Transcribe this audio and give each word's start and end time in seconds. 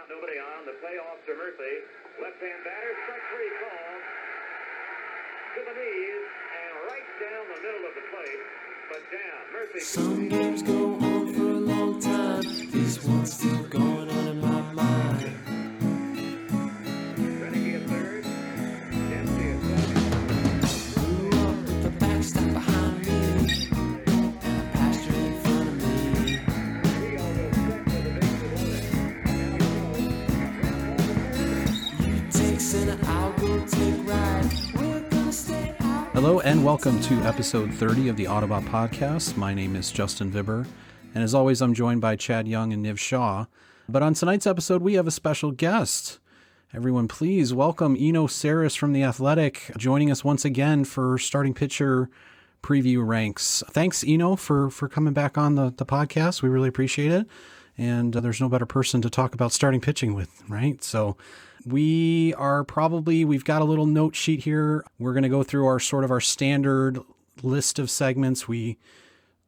out, 0.00 0.08
nobody 0.08 0.38
on. 0.40 0.64
The 0.64 0.76
payoff 0.80 1.20
to 1.26 1.32
Murphy. 1.36 1.84
Left-hand 2.22 2.64
batter, 2.64 2.92
strike 3.04 3.24
three 3.32 3.52
called 3.60 4.02
to 5.56 5.60
the 5.66 5.74
knees 5.76 6.24
and 6.56 6.72
right 6.88 7.08
down 7.20 7.44
the 7.52 7.60
middle 7.60 7.84
of 7.84 7.94
the 7.94 8.06
plate, 8.08 8.42
but 8.88 9.02
down. 9.12 9.42
Murphy. 9.52 9.80
Some 9.80 10.28
games 10.28 10.62
go 10.62 10.89
Hello 36.22 36.40
and 36.40 36.62
welcome 36.62 37.00
to 37.00 37.14
episode 37.22 37.72
30 37.72 38.10
of 38.10 38.16
the 38.18 38.26
Ottobot 38.26 38.66
Podcast. 38.66 39.38
My 39.38 39.54
name 39.54 39.74
is 39.74 39.90
Justin 39.90 40.30
Vibber, 40.30 40.66
and 41.14 41.24
as 41.24 41.34
always, 41.34 41.62
I'm 41.62 41.72
joined 41.72 42.02
by 42.02 42.14
Chad 42.14 42.46
Young 42.46 42.74
and 42.74 42.84
Niv 42.84 42.98
Shah. 42.98 43.46
But 43.88 44.02
on 44.02 44.12
tonight's 44.12 44.46
episode, 44.46 44.82
we 44.82 44.92
have 44.94 45.06
a 45.06 45.10
special 45.10 45.50
guest. 45.50 46.18
Everyone, 46.74 47.08
please 47.08 47.54
welcome 47.54 47.96
Eno 47.98 48.26
Sarris 48.26 48.76
from 48.76 48.92
The 48.92 49.02
Athletic, 49.02 49.70
joining 49.78 50.10
us 50.10 50.22
once 50.22 50.44
again 50.44 50.84
for 50.84 51.16
starting 51.16 51.54
pitcher 51.54 52.10
preview 52.62 53.04
ranks. 53.04 53.64
Thanks, 53.70 54.04
Eno, 54.06 54.36
for, 54.36 54.68
for 54.68 54.90
coming 54.90 55.14
back 55.14 55.38
on 55.38 55.54
the, 55.54 55.72
the 55.74 55.86
podcast. 55.86 56.42
We 56.42 56.50
really 56.50 56.68
appreciate 56.68 57.12
it. 57.12 57.26
And 57.78 58.14
uh, 58.14 58.20
there's 58.20 58.42
no 58.42 58.50
better 58.50 58.66
person 58.66 59.00
to 59.00 59.08
talk 59.08 59.32
about 59.32 59.52
starting 59.52 59.80
pitching 59.80 60.12
with, 60.12 60.42
right? 60.50 60.84
So 60.84 61.16
we 61.66 62.34
are 62.34 62.64
probably, 62.64 63.24
we've 63.24 63.44
got 63.44 63.62
a 63.62 63.64
little 63.64 63.86
note 63.86 64.14
sheet 64.14 64.44
here. 64.44 64.84
We're 64.98 65.12
going 65.12 65.22
to 65.22 65.28
go 65.28 65.42
through 65.42 65.66
our 65.66 65.80
sort 65.80 66.04
of 66.04 66.10
our 66.10 66.20
standard 66.20 66.98
list 67.42 67.78
of 67.78 67.90
segments. 67.90 68.48
We 68.48 68.78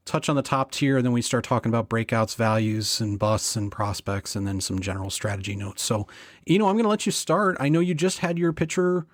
touch 0.05 0.29
on 0.29 0.37
the 0.37 0.43
top 0.43 0.73
tier, 0.73 0.97
and 0.97 1.07
then 1.07 1.13
we 1.13 1.23
start 1.23 1.45
talking 1.45 1.71
about 1.71 1.89
breakouts, 1.89 2.35
values, 2.35 3.01
and 3.01 3.19
busts 3.19 3.57
and 3.57 3.71
prospects, 3.71 4.35
and 4.35 4.47
then 4.47 4.61
some 4.61 4.81
general 4.81 5.11
strategy 5.11 5.55
notes. 5.55 5.83
So, 5.83 6.07
you 6.45 6.59
know, 6.59 6.69
I'm 6.69 6.75
going 6.75 6.85
to 6.85 6.89
let 6.91 7.07
you 7.07 7.13
start. 7.13 7.57
I 7.61 7.69
know 7.69 7.81
you 7.81 7.95
just 7.95 8.19
had 8.19 8.39
your 8.39 8.53
pitcher 8.53 9.07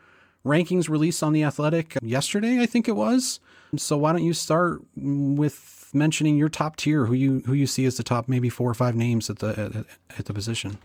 rankings 0.45 0.89
released 0.89 1.23
on 1.23 1.33
the 1.33 1.45
Athletic 1.45 1.97
yesterday, 2.03 2.61
I 2.61 2.67
think 2.67 2.89
it 2.89 2.97
was. 2.97 3.41
So 3.77 3.99
why 3.99 4.13
don't 4.13 4.25
you 4.25 4.33
start 4.33 4.81
with 4.97 5.91
mentioning 5.93 6.37
your 6.37 6.49
top 6.49 6.77
tier, 6.77 7.07
who 7.07 7.15
you 7.15 7.43
who 7.45 7.53
you 7.53 7.67
see 7.67 7.85
as 7.85 7.97
the 7.97 8.03
top 8.03 8.29
maybe 8.29 8.49
four 8.49 8.71
or 8.71 8.75
five 8.75 8.95
names 8.95 9.29
at 9.29 9.41
the 9.41 9.49
at, 9.49 10.19
at 10.19 10.25
the 10.25 10.33
position. 10.33 10.79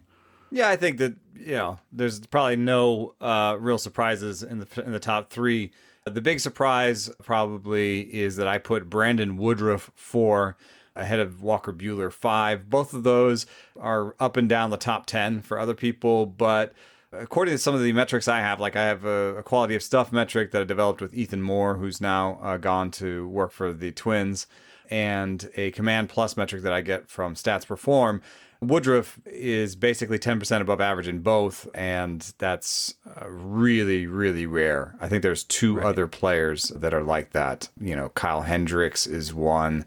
Yeah, 0.54 0.70
I 0.70 0.76
think 0.76 1.00
that 1.00 1.16
you 1.36 1.56
know, 1.56 1.80
there's 1.92 2.20
probably 2.28 2.58
no 2.58 3.16
uh, 3.20 3.58
real 3.60 3.80
surprises 3.80 4.44
in 4.44 4.60
the 4.60 4.84
in 4.86 4.92
the 4.92 5.00
top 5.00 5.32
three. 5.32 5.72
The 6.06 6.22
big 6.22 6.40
surprise 6.40 7.10
probably 7.24 8.02
is 8.02 8.36
that 8.36 8.48
I 8.48 8.60
put 8.60 8.90
Brandon 8.90 9.36
Woodruff 9.38 9.90
four 9.96 10.56
ahead 10.96 11.20
of 11.20 11.42
Walker 11.42 11.74
Buehler 11.74 12.12
five. 12.14 12.70
Both 12.70 12.94
of 12.94 13.02
those 13.04 13.48
are 13.80 14.16
up 14.20 14.38
and 14.38 14.48
down 14.48 14.70
the 14.70 14.78
top 14.78 15.08
ten 15.08 15.42
for 15.42 15.58
other 15.58 15.74
people, 15.74 16.28
but 16.28 16.74
according 17.12 17.56
to 17.56 17.58
some 17.58 17.74
of 17.74 17.82
the 17.82 17.92
metrics 17.92 18.28
I 18.28 18.40
have, 18.40 18.60
like 18.60 18.76
I 18.76 18.84
have 18.84 19.06
a, 19.06 19.38
a 19.38 19.44
quality 19.44 19.74
of 19.74 19.82
stuff 19.82 20.12
metric 20.12 20.52
that 20.52 20.62
I 20.62 20.66
developed 20.66 21.02
with 21.02 21.16
Ethan 21.16 21.42
Moore, 21.42 21.78
who's 21.78 22.00
now 22.00 22.40
uh, 22.44 22.58
gone 22.58 22.92
to 22.92 23.28
work 23.28 23.52
for 23.52 23.74
the 23.74 23.92
Twins, 23.92 24.46
and 24.92 25.50
a 25.56 25.72
Command 25.72 26.10
Plus 26.10 26.38
metric 26.38 26.62
that 26.62 26.74
I 26.74 26.82
get 26.82 27.10
from 27.10 27.34
Stats 27.34 27.66
Perform. 27.66 28.22
Woodruff 28.68 29.20
is 29.26 29.76
basically 29.76 30.20
10% 30.20 30.62
above 30.62 30.82
average 30.82 31.08
in 31.08 31.20
both, 31.20 31.68
and 31.74 32.34
that's 32.38 32.96
uh, 33.06 33.30
really, 33.30 34.08
really 34.08 34.46
rare. 34.46 34.96
I 35.00 35.08
think 35.08 35.22
there's 35.22 35.44
two 35.44 35.82
other 35.82 36.08
players 36.08 36.70
that 36.70 36.94
are 36.94 37.04
like 37.04 37.32
that. 37.32 37.70
You 37.80 37.96
know, 37.96 38.10
Kyle 38.10 38.42
Hendricks 38.42 39.08
is 39.08 39.34
one, 39.34 39.86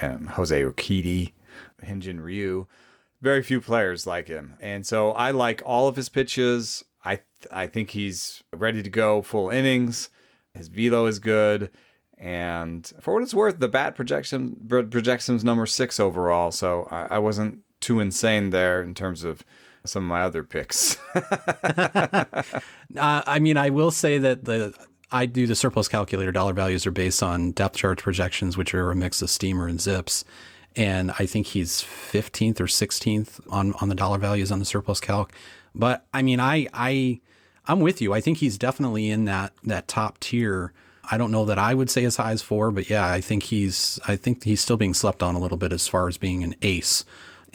and 0.00 0.30
Jose 0.30 0.62
Urquidy, 0.62 1.32
Hyunjin 1.84 2.22
Ryu. 2.22 2.66
Very 3.20 3.42
few 3.42 3.60
players 3.60 4.06
like 4.06 4.28
him. 4.28 4.56
And 4.60 4.86
so 4.86 5.12
I 5.12 5.30
like 5.30 5.62
all 5.64 5.86
of 5.86 5.96
his 5.96 6.08
pitches. 6.08 6.84
I, 7.04 7.16
th- 7.16 7.52
I 7.52 7.66
think 7.66 7.90
he's 7.90 8.42
ready 8.52 8.82
to 8.82 8.90
go 8.90 9.22
full 9.22 9.48
innings. 9.48 10.10
His 10.54 10.68
velo 10.68 11.06
is 11.06 11.18
good. 11.18 11.70
And 12.18 12.90
for 13.00 13.14
what 13.14 13.22
it's 13.22 13.34
worth, 13.34 13.58
the 13.58 13.68
bat 13.68 13.96
projection 13.96 14.56
as 14.68 15.44
number 15.44 15.66
six 15.66 15.98
overall. 15.98 16.52
So 16.52 16.86
I, 16.90 17.16
I 17.16 17.18
wasn't 17.18 17.60
too 17.82 18.00
insane 18.00 18.50
there 18.50 18.82
in 18.82 18.94
terms 18.94 19.24
of 19.24 19.44
some 19.84 20.04
of 20.04 20.08
my 20.08 20.22
other 20.22 20.42
picks. 20.42 20.96
Uh, 22.94 23.22
I 23.26 23.38
mean, 23.38 23.56
I 23.56 23.70
will 23.70 23.90
say 23.90 24.18
that 24.18 24.44
the 24.44 24.74
I 25.10 25.24
do 25.24 25.46
the 25.46 25.54
surplus 25.54 25.88
calculator 25.88 26.30
dollar 26.30 26.52
values 26.52 26.86
are 26.86 26.90
based 26.90 27.22
on 27.22 27.52
depth 27.52 27.76
chart 27.76 28.02
projections, 28.02 28.56
which 28.56 28.74
are 28.74 28.90
a 28.90 28.96
mix 28.96 29.22
of 29.22 29.30
steamer 29.30 29.66
and 29.66 29.80
zips. 29.80 30.24
And 30.74 31.10
I 31.18 31.26
think 31.26 31.48
he's 31.48 31.82
15th 31.82 32.60
or 32.60 32.64
16th 32.64 33.40
on, 33.50 33.74
on 33.80 33.88
the 33.90 33.94
dollar 33.94 34.18
values 34.18 34.50
on 34.50 34.58
the 34.58 34.64
surplus 34.64 35.00
calc. 35.00 35.32
But 35.74 36.06
I 36.14 36.22
mean, 36.22 36.40
I, 36.40 36.66
I, 36.72 37.20
I'm 37.66 37.80
with 37.80 38.00
you. 38.00 38.14
I 38.14 38.20
think 38.20 38.38
he's 38.38 38.56
definitely 38.56 39.10
in 39.10 39.26
that, 39.26 39.52
that 39.64 39.86
top 39.86 40.18
tier. 40.18 40.72
I 41.10 41.18
don't 41.18 41.30
know 41.30 41.44
that 41.44 41.58
I 41.58 41.74
would 41.74 41.90
say 41.90 42.04
as 42.04 42.16
high 42.16 42.32
as 42.32 42.40
four, 42.42 42.70
but 42.70 42.88
yeah, 42.88 43.06
I 43.06 43.20
think 43.20 43.44
he's, 43.44 44.00
I 44.08 44.16
think 44.16 44.44
he's 44.44 44.60
still 44.60 44.78
being 44.78 44.94
slept 44.94 45.22
on 45.22 45.34
a 45.34 45.38
little 45.38 45.58
bit 45.58 45.72
as 45.72 45.88
far 45.88 46.08
as 46.08 46.16
being 46.16 46.42
an 46.42 46.54
ace. 46.62 47.04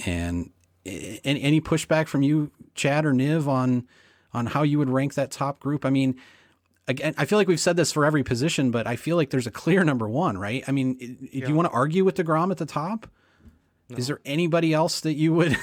And 0.06 0.52
any, 0.86 1.42
any 1.42 1.62
pushback 1.62 2.08
from 2.08 2.22
you, 2.22 2.52
Chad 2.76 3.06
or 3.06 3.14
Niv 3.14 3.48
on, 3.48 3.88
on 4.34 4.46
how 4.46 4.64
you 4.64 4.78
would 4.80 4.90
rank 4.90 5.16
that 5.16 5.32
top 5.32 5.60
group? 5.60 5.86
I 5.86 5.90
mean, 5.90 6.16
again, 6.88 7.14
I 7.18 7.26
feel 7.26 7.38
like 7.40 7.48
we've 7.48 7.60
said 7.60 7.76
this 7.78 7.92
for 7.92 8.06
every 8.06 8.24
position, 8.24 8.72
but 8.72 8.86
I 8.88 8.96
feel 8.96 9.16
like 9.16 9.30
there's 9.32 9.48
a 9.48 9.52
clear 9.52 9.84
number 9.84 10.08
one, 10.08 10.38
right? 10.38 10.64
I 10.68 10.72
mean, 10.72 10.98
i- 11.34 11.40
do 11.40 11.48
you 11.48 11.56
want 11.56 11.68
to 11.68 11.74
argue 11.74 12.06
with 12.06 12.16
Degrom 12.16 12.52
at 12.52 12.58
the 12.58 12.66
top? 12.66 13.08
Is 13.96 14.08
there 14.08 14.20
anybody 14.26 14.74
else 14.74 15.00
that 15.02 15.14
you 15.14 15.34
would? 15.34 15.58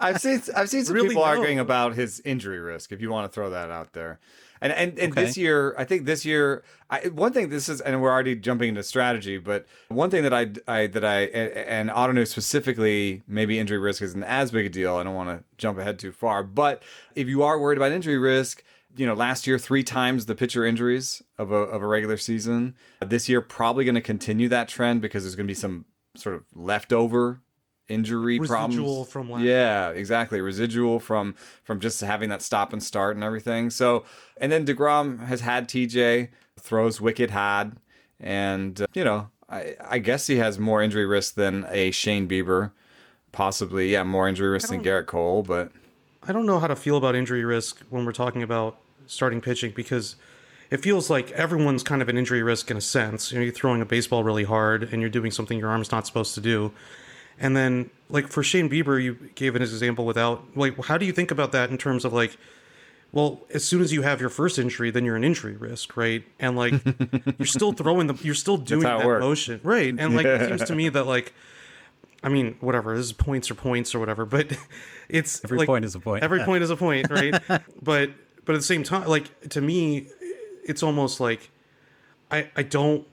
I've 0.00 0.18
seen 0.18 0.40
I've 0.56 0.70
seen 0.70 0.82
some 0.86 0.94
Really, 0.94 1.08
people 1.08 1.22
no. 1.22 1.28
arguing 1.28 1.58
about 1.58 1.94
his 1.94 2.20
injury 2.24 2.58
risk. 2.58 2.90
If 2.90 3.02
you 3.02 3.10
want 3.10 3.30
to 3.30 3.34
throw 3.34 3.50
that 3.50 3.70
out 3.70 3.92
there, 3.92 4.18
and 4.60 4.72
and, 4.72 4.98
and 4.98 5.12
Okay. 5.12 5.24
this 5.24 5.36
year, 5.36 5.74
I 5.78 5.84
think 5.84 6.04
this 6.04 6.24
year, 6.24 6.62
I, 6.90 7.08
one 7.08 7.32
thing 7.32 7.48
this 7.48 7.68
is, 7.68 7.80
and 7.80 8.00
we're 8.02 8.10
already 8.10 8.36
jumping 8.36 8.68
into 8.70 8.82
strategy, 8.82 9.38
but 9.38 9.66
one 9.88 10.10
thing 10.10 10.22
that 10.22 10.34
I, 10.34 10.50
I 10.68 10.86
that 10.88 11.04
I 11.04 11.22
and 11.22 11.90
Ottoneu 11.90 12.26
specifically, 12.26 13.22
maybe 13.26 13.58
injury 13.58 13.78
risk 13.78 14.02
isn't 14.02 14.24
as 14.24 14.50
big 14.50 14.66
a 14.66 14.68
deal. 14.68 14.96
I 14.96 15.02
don't 15.04 15.14
want 15.14 15.30
to 15.30 15.44
jump 15.56 15.78
ahead 15.78 15.98
too 15.98 16.12
far, 16.12 16.42
but 16.42 16.82
if 17.14 17.28
you 17.28 17.42
are 17.42 17.58
worried 17.58 17.78
about 17.78 17.92
injury 17.92 18.18
risk. 18.18 18.62
You 18.96 19.06
know, 19.06 19.14
last 19.14 19.46
year 19.46 19.56
three 19.56 19.84
times 19.84 20.26
the 20.26 20.34
pitcher 20.34 20.64
injuries 20.66 21.22
of 21.38 21.52
a 21.52 21.54
of 21.54 21.80
a 21.80 21.86
regular 21.86 22.16
season. 22.16 22.74
This 23.00 23.28
year 23.28 23.40
probably 23.40 23.84
going 23.84 23.94
to 23.94 24.00
continue 24.00 24.48
that 24.48 24.66
trend 24.66 25.00
because 25.00 25.22
there's 25.22 25.36
going 25.36 25.46
to 25.46 25.50
be 25.50 25.54
some 25.54 25.84
sort 26.16 26.34
of 26.34 26.42
leftover 26.56 27.40
injury 27.90 28.38
problems. 28.38 28.76
Residual 28.76 29.04
from 29.04 29.30
last- 29.30 29.42
yeah 29.42 29.90
exactly. 29.90 30.40
Residual 30.40 31.00
from 31.00 31.34
from 31.64 31.80
just 31.80 32.00
having 32.00 32.28
that 32.30 32.42
stop 32.42 32.72
and 32.72 32.82
start 32.82 33.16
and 33.16 33.24
everything. 33.24 33.70
So 33.70 34.04
and 34.36 34.50
then 34.50 34.64
DeGrom 34.64 35.26
has 35.26 35.40
had 35.40 35.68
TJ 35.68 36.28
throws 36.58 37.00
wicked 37.00 37.30
hard 37.30 37.76
and 38.18 38.80
uh, 38.80 38.86
you 38.94 39.04
know 39.04 39.28
I, 39.48 39.76
I 39.88 39.98
guess 39.98 40.26
he 40.26 40.36
has 40.36 40.58
more 40.58 40.82
injury 40.82 41.06
risk 41.06 41.34
than 41.34 41.66
a 41.70 41.90
Shane 41.90 42.28
Bieber 42.28 42.70
possibly. 43.32 43.92
Yeah 43.92 44.04
more 44.04 44.28
injury 44.28 44.48
risk 44.48 44.68
than 44.68 44.82
Gerrit 44.82 45.06
Cole 45.06 45.42
but 45.42 45.72
I 46.26 46.32
don't 46.32 46.46
know 46.46 46.58
how 46.58 46.66
to 46.66 46.76
feel 46.76 46.96
about 46.96 47.14
injury 47.14 47.44
risk 47.44 47.80
when 47.90 48.04
we're 48.04 48.12
talking 48.12 48.42
about 48.42 48.78
starting 49.06 49.40
pitching 49.40 49.72
because 49.74 50.16
it 50.70 50.80
feels 50.80 51.10
like 51.10 51.32
everyone's 51.32 51.82
kind 51.82 52.00
of 52.00 52.08
an 52.08 52.16
injury 52.16 52.42
risk 52.42 52.70
in 52.70 52.76
a 52.76 52.80
sense. 52.80 53.32
You 53.32 53.38
know, 53.38 53.44
you're 53.44 53.52
throwing 53.52 53.82
a 53.82 53.84
baseball 53.84 54.22
really 54.22 54.44
hard 54.44 54.84
and 54.92 55.00
you're 55.00 55.10
doing 55.10 55.32
something 55.32 55.58
your 55.58 55.68
arm's 55.68 55.90
not 55.90 56.06
supposed 56.06 56.34
to 56.34 56.40
do. 56.40 56.72
And 57.40 57.56
then, 57.56 57.90
like 58.10 58.28
for 58.28 58.42
Shane 58.42 58.68
Bieber, 58.68 59.02
you 59.02 59.14
gave 59.34 59.56
an 59.56 59.62
example 59.62 60.04
without 60.04 60.44
like, 60.54 60.76
how 60.84 60.98
do 60.98 61.06
you 61.06 61.12
think 61.12 61.30
about 61.30 61.52
that 61.52 61.70
in 61.70 61.78
terms 61.78 62.04
of 62.04 62.12
like, 62.12 62.36
well, 63.12 63.40
as 63.52 63.64
soon 63.64 63.80
as 63.80 63.92
you 63.92 64.02
have 64.02 64.20
your 64.20 64.30
first 64.30 64.58
injury, 64.58 64.90
then 64.90 65.04
you're 65.04 65.16
an 65.16 65.24
injury 65.24 65.56
risk, 65.56 65.96
right? 65.96 66.22
And 66.38 66.56
like, 66.56 66.74
you're 67.38 67.46
still 67.46 67.72
throwing 67.72 68.06
the, 68.06 68.14
you're 68.22 68.34
still 68.34 68.56
doing 68.58 68.82
that 68.82 69.04
works. 69.04 69.22
motion, 69.22 69.60
right? 69.64 69.94
And 69.98 70.14
like, 70.14 70.26
it 70.26 70.48
seems 70.48 70.64
to 70.64 70.74
me 70.74 70.90
that 70.90 71.06
like, 71.06 71.32
I 72.22 72.28
mean, 72.28 72.56
whatever. 72.60 72.96
This 72.96 73.06
is 73.06 73.12
points 73.12 73.50
or 73.50 73.54
points 73.54 73.94
or 73.94 73.98
whatever, 73.98 74.26
but 74.26 74.52
it's 75.08 75.42
Every 75.42 75.58
like, 75.58 75.66
point 75.66 75.84
is 75.84 75.94
a 75.94 76.00
point. 76.00 76.22
Every 76.22 76.44
point 76.44 76.62
is 76.62 76.70
a 76.70 76.76
point, 76.76 77.10
right? 77.10 77.34
but 77.82 78.10
but 78.44 78.54
at 78.54 78.58
the 78.58 78.62
same 78.62 78.82
time, 78.82 79.08
like 79.08 79.48
to 79.50 79.60
me, 79.60 80.08
it's 80.64 80.82
almost 80.82 81.20
like 81.20 81.50
I 82.30 82.50
I 82.54 82.62
don't 82.62 83.06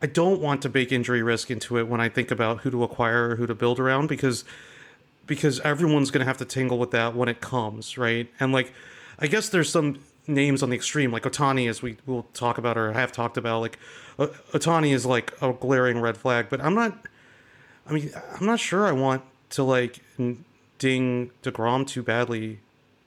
I 0.00 0.06
don't 0.06 0.40
want 0.40 0.62
to 0.62 0.68
bake 0.68 0.92
injury 0.92 1.22
risk 1.22 1.50
into 1.50 1.78
it 1.78 1.88
when 1.88 2.00
I 2.00 2.08
think 2.08 2.30
about 2.30 2.60
who 2.60 2.70
to 2.70 2.84
acquire 2.84 3.30
or 3.30 3.36
who 3.36 3.46
to 3.46 3.54
build 3.54 3.80
around 3.80 4.08
because 4.08 4.44
because 5.26 5.60
everyone's 5.60 6.10
going 6.10 6.20
to 6.20 6.24
have 6.24 6.38
to 6.38 6.44
tangle 6.44 6.78
with 6.78 6.90
that 6.92 7.14
when 7.14 7.28
it 7.28 7.40
comes, 7.40 7.98
right? 7.98 8.28
And 8.40 8.52
like 8.52 8.72
I 9.18 9.26
guess 9.26 9.48
there's 9.48 9.70
some 9.70 10.00
names 10.26 10.62
on 10.62 10.70
the 10.70 10.76
extreme 10.76 11.10
like 11.10 11.24
Ohtani 11.24 11.68
as 11.68 11.82
we 11.82 11.96
will 12.06 12.24
talk 12.34 12.58
about 12.58 12.76
or 12.76 12.92
have 12.92 13.12
talked 13.12 13.36
about 13.36 13.60
like 13.60 13.78
Ohtani 14.18 14.92
is 14.92 15.04
like 15.06 15.32
a 15.42 15.52
glaring 15.52 16.00
red 16.00 16.16
flag, 16.16 16.46
but 16.48 16.60
I'm 16.60 16.74
not 16.74 17.06
I 17.88 17.92
mean, 17.92 18.10
I'm 18.38 18.46
not 18.46 18.60
sure 18.60 18.86
I 18.86 18.92
want 18.92 19.22
to 19.50 19.62
like 19.62 20.00
ding 20.78 21.30
Degrom 21.42 21.86
too 21.86 22.02
badly. 22.02 22.60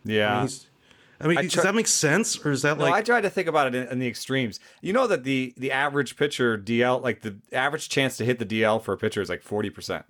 Yeah. 0.03 0.41
He's, 0.41 0.65
I 1.23 1.27
mean, 1.27 1.37
I 1.37 1.41
does 1.43 1.63
that 1.63 1.75
make 1.75 1.87
sense, 1.87 2.43
or 2.45 2.51
is 2.51 2.61
that 2.63 2.77
No, 2.77 2.85
like 2.85 2.93
I 2.93 3.01
tried 3.01 3.21
to 3.21 3.29
think 3.29 3.47
about 3.47 3.67
it 3.67 3.75
in, 3.75 3.87
in 3.87 3.99
the 3.99 4.07
extremes. 4.07 4.59
You 4.81 4.93
know 4.93 5.07
that 5.07 5.23
the 5.23 5.53
the 5.57 5.71
average 5.71 6.15
pitcher 6.15 6.57
DL, 6.57 7.01
like 7.01 7.21
the 7.21 7.37
average 7.51 7.89
chance 7.89 8.17
to 8.17 8.25
hit 8.25 8.39
the 8.39 8.45
DL 8.45 8.81
for 8.81 8.93
a 8.93 8.97
pitcher 8.97 9.21
is 9.21 9.29
like 9.29 9.41
forty 9.41 9.69
percent. 9.69 10.05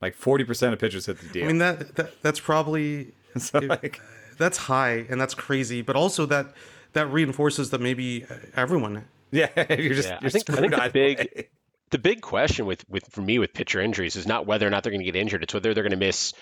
Like 0.00 0.14
forty 0.14 0.44
percent 0.44 0.72
of 0.72 0.78
pitchers 0.80 1.06
hit 1.06 1.18
the 1.18 1.26
DL. 1.26 1.44
I 1.44 1.46
mean 1.46 1.58
that, 1.58 1.94
that 1.96 2.22
that's 2.22 2.40
probably 2.40 3.12
so 3.36 3.58
like, 3.60 4.00
that's 4.38 4.58
high 4.58 5.06
and 5.08 5.20
that's 5.20 5.34
crazy, 5.34 5.82
but 5.82 5.96
also 5.96 6.26
that 6.26 6.54
that 6.92 7.06
reinforces 7.10 7.70
that 7.70 7.80
maybe 7.80 8.26
everyone. 8.56 9.04
yeah, 9.30 9.48
you're 9.72 9.94
just 9.94 10.08
Yeah, 10.08 10.18
you're 10.20 10.28
I 10.28 10.30
think 10.30 10.50
I 10.50 10.56
think 10.60 10.74
the 10.74 10.90
big 10.90 11.18
way. 11.18 11.48
the 11.90 11.98
big 11.98 12.20
question 12.20 12.66
with 12.66 12.84
with 12.88 13.06
for 13.10 13.22
me 13.22 13.38
with 13.38 13.54
pitcher 13.54 13.80
injuries 13.80 14.16
is 14.16 14.26
not 14.26 14.46
whether 14.46 14.66
or 14.66 14.70
not 14.70 14.82
they're 14.82 14.92
going 14.92 15.00
to 15.00 15.10
get 15.10 15.16
injured. 15.16 15.42
It's 15.42 15.54
whether 15.54 15.72
they're 15.72 15.84
going 15.84 15.92
to 15.92 15.96
miss 15.96 16.34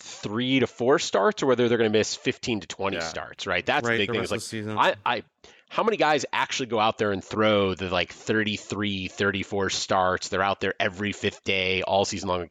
three 0.00 0.60
to 0.60 0.66
four 0.66 0.98
starts 0.98 1.42
or 1.42 1.46
whether 1.46 1.68
they're 1.68 1.78
going 1.78 1.92
to 1.92 1.98
miss 1.98 2.14
15 2.16 2.60
to 2.60 2.66
20 2.66 2.96
Yeah. 2.96 3.02
starts. 3.02 3.46
Right. 3.46 3.64
That's 3.64 3.86
Right, 3.86 3.98
the 3.98 4.06
big 4.06 4.10
thing. 4.10 4.20
rest 4.20 4.32
Is 4.32 4.42
of 4.42 4.48
season. 4.48 4.74
like 4.74 4.96
I 5.06 5.16
I 5.16 5.22
how 5.68 5.84
many 5.84 5.96
guys 5.96 6.26
actually 6.32 6.66
go 6.66 6.80
out 6.80 6.98
there 6.98 7.12
and 7.12 7.22
throw 7.22 7.74
the 7.74 7.88
like 7.90 8.12
33 8.12 9.06
34 9.08 9.70
starts 9.70 10.28
they're 10.28 10.42
out 10.42 10.60
there 10.60 10.74
every 10.80 11.12
fifth 11.12 11.44
day 11.44 11.82
all 11.82 12.04
season 12.04 12.28
long 12.28 12.48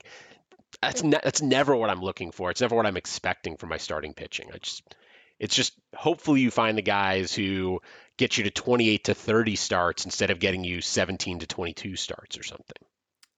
that's 0.81 1.03
ne- 1.03 1.19
that's 1.21 1.41
never 1.41 1.75
what 1.75 1.89
i'm 1.89 1.99
looking 2.01 2.31
for 2.31 2.49
it's 2.49 2.61
never 2.61 2.75
what 2.77 2.85
i'm 2.85 2.95
expecting 2.95 3.57
from 3.57 3.67
my 3.69 3.75
starting 3.77 4.13
pitching 4.13 4.49
i 4.53 4.57
just 4.59 4.95
it's 5.37 5.53
just 5.53 5.73
hopefully 5.93 6.39
you 6.39 6.49
find 6.49 6.77
the 6.77 6.81
guys 6.81 7.33
who 7.35 7.81
get 8.15 8.37
you 8.37 8.45
to 8.45 8.51
28 8.51 9.03
to 9.03 9.13
30 9.13 9.55
starts 9.57 10.05
instead 10.05 10.31
of 10.31 10.39
getting 10.39 10.63
you 10.63 10.79
17 10.79 11.39
to 11.39 11.47
22 11.47 11.97
starts 11.97 12.37
or 12.37 12.43
something 12.43 12.77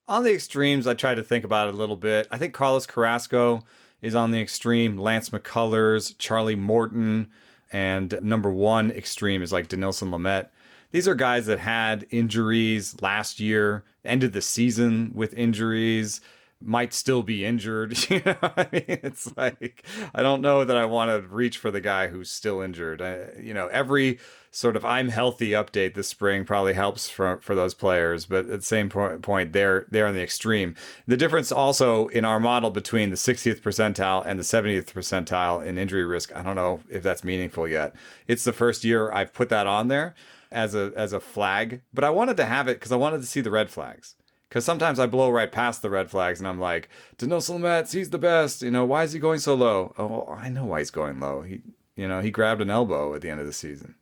On 0.07 0.23
the 0.23 0.33
extremes, 0.33 0.85
I 0.85 0.93
tried 0.93 1.15
to 1.15 1.23
think 1.23 1.43
about 1.43 1.69
it 1.69 1.73
a 1.73 1.77
little 1.77 1.95
bit. 1.95 2.27
I 2.29 2.37
think 2.37 2.53
Carlos 2.53 2.85
Carrasco 2.85 3.63
is 4.01 4.15
on 4.15 4.31
the 4.31 4.41
extreme. 4.41 4.97
Lance 4.97 5.29
McCullers, 5.29 6.15
Charlie 6.17 6.55
Morton, 6.55 7.27
and 7.71 8.17
number 8.21 8.51
one 8.51 8.91
extreme 8.91 9.41
is 9.41 9.51
like 9.51 9.67
Dinelson 9.67 10.09
Lamet. 10.09 10.49
These 10.91 11.07
are 11.07 11.15
guys 11.15 11.45
that 11.45 11.59
had 11.59 12.05
injuries 12.09 13.01
last 13.01 13.39
year, 13.39 13.83
ended 14.03 14.33
the 14.33 14.41
season 14.41 15.11
with 15.13 15.33
injuries, 15.35 16.19
might 16.61 16.93
still 16.93 17.23
be 17.23 17.45
injured. 17.45 17.97
You 18.11 18.21
know, 18.25 18.35
I 18.41 18.67
mean, 18.73 18.83
it's 18.87 19.35
like 19.37 19.85
I 20.13 20.21
don't 20.21 20.41
know 20.41 20.65
that 20.65 20.75
I 20.75 20.83
want 20.83 21.11
to 21.11 21.27
reach 21.33 21.57
for 21.57 21.71
the 21.71 21.79
guy 21.79 22.07
who's 22.07 22.29
still 22.29 22.59
injured. 22.59 23.01
I, 23.01 23.29
you 23.39 23.53
know, 23.53 23.67
every 23.67 24.19
sort 24.51 24.75
of 24.75 24.83
I'm 24.83 25.07
healthy 25.07 25.51
update 25.51 25.93
this 25.93 26.09
spring 26.09 26.43
probably 26.43 26.73
helps 26.73 27.09
for 27.09 27.37
for 27.37 27.55
those 27.55 27.73
players, 27.73 28.25
but 28.25 28.49
at 28.49 28.59
the 28.59 28.61
same 28.61 28.89
point, 28.89 29.21
point 29.21 29.53
they're 29.53 29.85
they're 29.89 30.07
on 30.07 30.13
the 30.13 30.21
extreme. 30.21 30.75
The 31.07 31.15
difference 31.17 31.51
also 31.51 32.07
in 32.07 32.25
our 32.25 32.39
model 32.39 32.69
between 32.69 33.09
the 33.09 33.15
60th 33.15 33.61
percentile 33.61 34.25
and 34.25 34.37
the 34.37 34.43
70th 34.43 34.91
percentile 34.91 35.65
in 35.65 35.77
injury 35.77 36.03
risk, 36.03 36.35
I 36.35 36.43
don't 36.43 36.55
know 36.55 36.81
if 36.89 37.01
that's 37.01 37.23
meaningful 37.23 37.67
yet. 37.67 37.95
It's 38.27 38.43
the 38.43 38.53
first 38.53 38.83
year 38.83 39.11
I've 39.11 39.33
put 39.33 39.49
that 39.49 39.67
on 39.67 39.87
there 39.87 40.15
as 40.51 40.75
a 40.75 40.91
as 40.95 41.13
a 41.13 41.19
flag, 41.19 41.81
but 41.93 42.03
I 42.03 42.09
wanted 42.09 42.37
to 42.37 42.45
have 42.45 42.67
it 42.67 42.75
because 42.75 42.91
I 42.91 42.97
wanted 42.97 43.21
to 43.21 43.27
see 43.27 43.41
the 43.41 43.51
red 43.51 43.69
flags. 43.69 44.15
Because 44.51 44.65
sometimes 44.65 44.99
I 44.99 45.05
blow 45.07 45.29
right 45.29 45.49
past 45.49 45.81
the 45.81 45.89
red 45.89 46.11
flags 46.11 46.39
and 46.39 46.47
I'm 46.47 46.59
like, 46.59 46.89
Dinelson 47.17 47.61
Lamet's, 47.61 47.93
he's 47.93 48.09
the 48.09 48.17
best. 48.17 48.61
You 48.61 48.69
know, 48.71 48.83
why 48.83 49.03
is 49.05 49.13
he 49.13 49.19
going 49.19 49.39
so 49.39 49.55
low? 49.55 49.93
Oh, 49.97 50.27
I 50.29 50.49
know 50.49 50.65
why 50.65 50.79
he's 50.79 50.91
going 50.91 51.21
low. 51.21 51.41
He, 51.41 51.61
you 51.95 52.05
know, 52.09 52.19
he 52.19 52.31
grabbed 52.31 52.59
an 52.61 52.69
elbow 52.69 53.15
at 53.15 53.21
the 53.21 53.29
end 53.29 53.39
of 53.39 53.45
the 53.45 53.53
season. 53.53 53.95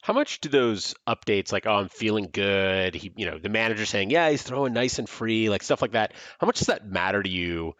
how 0.00 0.14
much 0.14 0.40
do 0.40 0.48
those 0.48 0.94
updates 1.06 1.52
like 1.52 1.66
oh 1.66 1.74
i'm 1.74 1.88
feeling 1.88 2.28
good 2.32 2.94
he 2.94 3.12
you 3.16 3.26
know 3.26 3.38
the 3.38 3.48
manager 3.50 3.84
saying 3.84 4.10
yeah 4.10 4.30
he's 4.30 4.42
throwing 4.42 4.72
nice 4.72 4.98
and 4.98 5.08
free 5.08 5.50
like 5.50 5.62
stuff 5.62 5.82
like 5.82 5.92
that 5.92 6.14
how 6.38 6.46
much 6.46 6.58
does 6.58 6.68
that 6.68 6.86
matter 6.86 7.22
to 7.22 7.28
you 7.28 7.74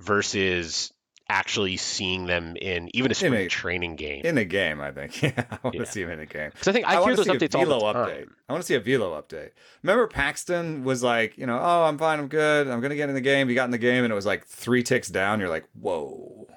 versus 0.00 0.92
actually 1.30 1.76
seeing 1.76 2.26
them 2.26 2.56
in 2.56 2.90
even 2.94 3.10
a 3.10 3.14
spring 3.14 3.34
a- 3.34 3.48
training 3.48 3.96
game 3.96 4.22
In 4.24 4.36
a 4.36 4.44
game, 4.44 4.80
I 4.80 4.90
think. 4.90 5.22
Yeah, 5.22 5.44
I 5.50 5.58
want 5.62 5.76
Yeah. 5.76 5.84
to 5.84 5.86
see 5.90 6.02
him 6.02 6.10
in 6.10 6.20
a 6.20 6.26
game. 6.26 6.50
'Cause 6.50 6.68
I 6.68 6.72
think 6.72 6.86
I 6.86 6.92
hear 6.92 7.00
wanna 7.00 7.16
those 7.16 7.26
see 7.26 7.32
a 7.32 7.34
updates 7.36 7.54
all 7.54 7.60
the 7.64 7.66
velo 7.78 7.92
time. 7.92 8.06
update. 8.08 8.28
I 8.48 8.52
want 8.52 8.62
to 8.62 8.66
see 8.66 8.74
a 8.74 8.80
velo 8.80 9.20
update. 9.22 9.50
Remember 9.82 10.06
Paxton 10.08 10.84
was 10.84 11.02
like, 11.02 11.38
you 11.38 11.46
know, 11.46 11.58
oh, 11.60 11.84
I'm 11.84 11.96
fine, 11.98 12.18
I'm 12.18 12.28
good, 12.28 12.66
I'm 12.68 12.80
gonna 12.80 12.96
get 12.96 13.08
in 13.08 13.14
the 13.14 13.20
game. 13.20 13.48
He 13.48 13.54
got 13.54 13.64
in 13.66 13.70
the 13.70 13.78
game, 13.78 14.04
and 14.04 14.12
it 14.12 14.16
was 14.16 14.26
like 14.26 14.44
three 14.46 14.82
ticks 14.82 15.08
down. 15.08 15.38
You're 15.40 15.48
like, 15.48 15.64
whoa, 15.80 16.48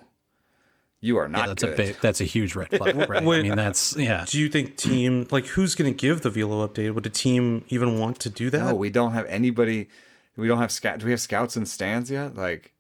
you 1.02 1.18
are 1.18 1.26
Yeah, 1.26 1.32
not 1.32 1.48
that's 1.50 1.64
good. 1.64 1.74
a 1.74 1.78
big, 1.78 1.96
that's 2.02 2.22
a 2.22 2.26
huge 2.26 2.56
red 2.56 2.70
flag. 2.70 2.96
Right? 3.10 3.22
I 3.24 3.42
mean, 3.42 3.56
that's 3.56 3.96
yeah. 3.98 4.26
Do 4.28 4.40
you 4.40 4.50
think 4.50 4.78
team 4.78 5.28
like 5.32 5.46
who's 5.48 5.76
going 5.76 5.94
to 5.94 5.98
give 5.98 6.22
the 6.22 6.30
velo 6.30 6.66
update? 6.68 6.94
Would 6.96 7.06
a 7.06 7.10
team 7.10 7.64
even 7.70 8.00
want 8.00 8.20
to 8.22 8.30
do 8.30 8.50
that? 8.50 8.60
no, 8.66 8.74
we 8.76 8.90
don't 8.90 9.12
have 9.14 9.26
anybody. 9.28 9.90
We 10.36 10.48
don't 10.48 10.58
have 10.60 10.72
scout. 10.72 11.00
Do 11.00 11.06
we 11.06 11.12
have 11.12 11.22
scouts 11.22 11.56
in 11.58 11.66
stands 11.68 12.10
yet? 12.10 12.36
Like, 12.36 12.73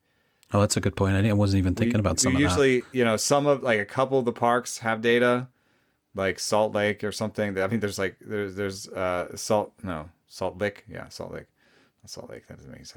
Oh, 0.54 0.60
that's 0.60 0.78
a 0.78 0.82
good 0.82 0.96
point. 0.96 1.16
I 1.16 1.22
didn't- 1.22 1.38
wasn't 1.38 1.60
even 1.60 1.76
thinking 1.76 1.96
we- 1.96 2.00
about 2.02 2.20
some 2.20 2.34
we 2.36 2.44
of 2.46 2.52
that. 2.52 2.60
usually, 2.60 2.84
you 2.92 3.04
know, 3.04 3.18
some 3.18 3.48
of 3.48 3.64
like 3.64 3.80
a 3.80 3.86
couple 3.86 4.20
of 4.20 4.26
the 4.26 4.32
parks 4.32 4.80
have 4.80 5.02
data, 5.02 5.48
like 6.16 6.40
Salt 6.40 6.74
Lake 6.76 7.04
or 7.04 7.12
something. 7.12 7.58
I 7.60 7.68
think 7.68 7.82
there's 7.82 7.98
like 8.00 8.16
there's 8.22 8.56
there's 8.56 8.88
uh 8.90 9.36
Salt 9.36 9.74
no 9.84 10.10
Salt 10.28 10.60
Lake 10.60 10.84
yeah 10.88 11.08
Salt 11.10 11.34
Lake, 11.34 11.48
Salt 12.06 12.30
Lake 12.30 12.48
that 12.48 12.58
doesn't 12.58 12.72
make 12.72 12.86
sense. 12.86 12.96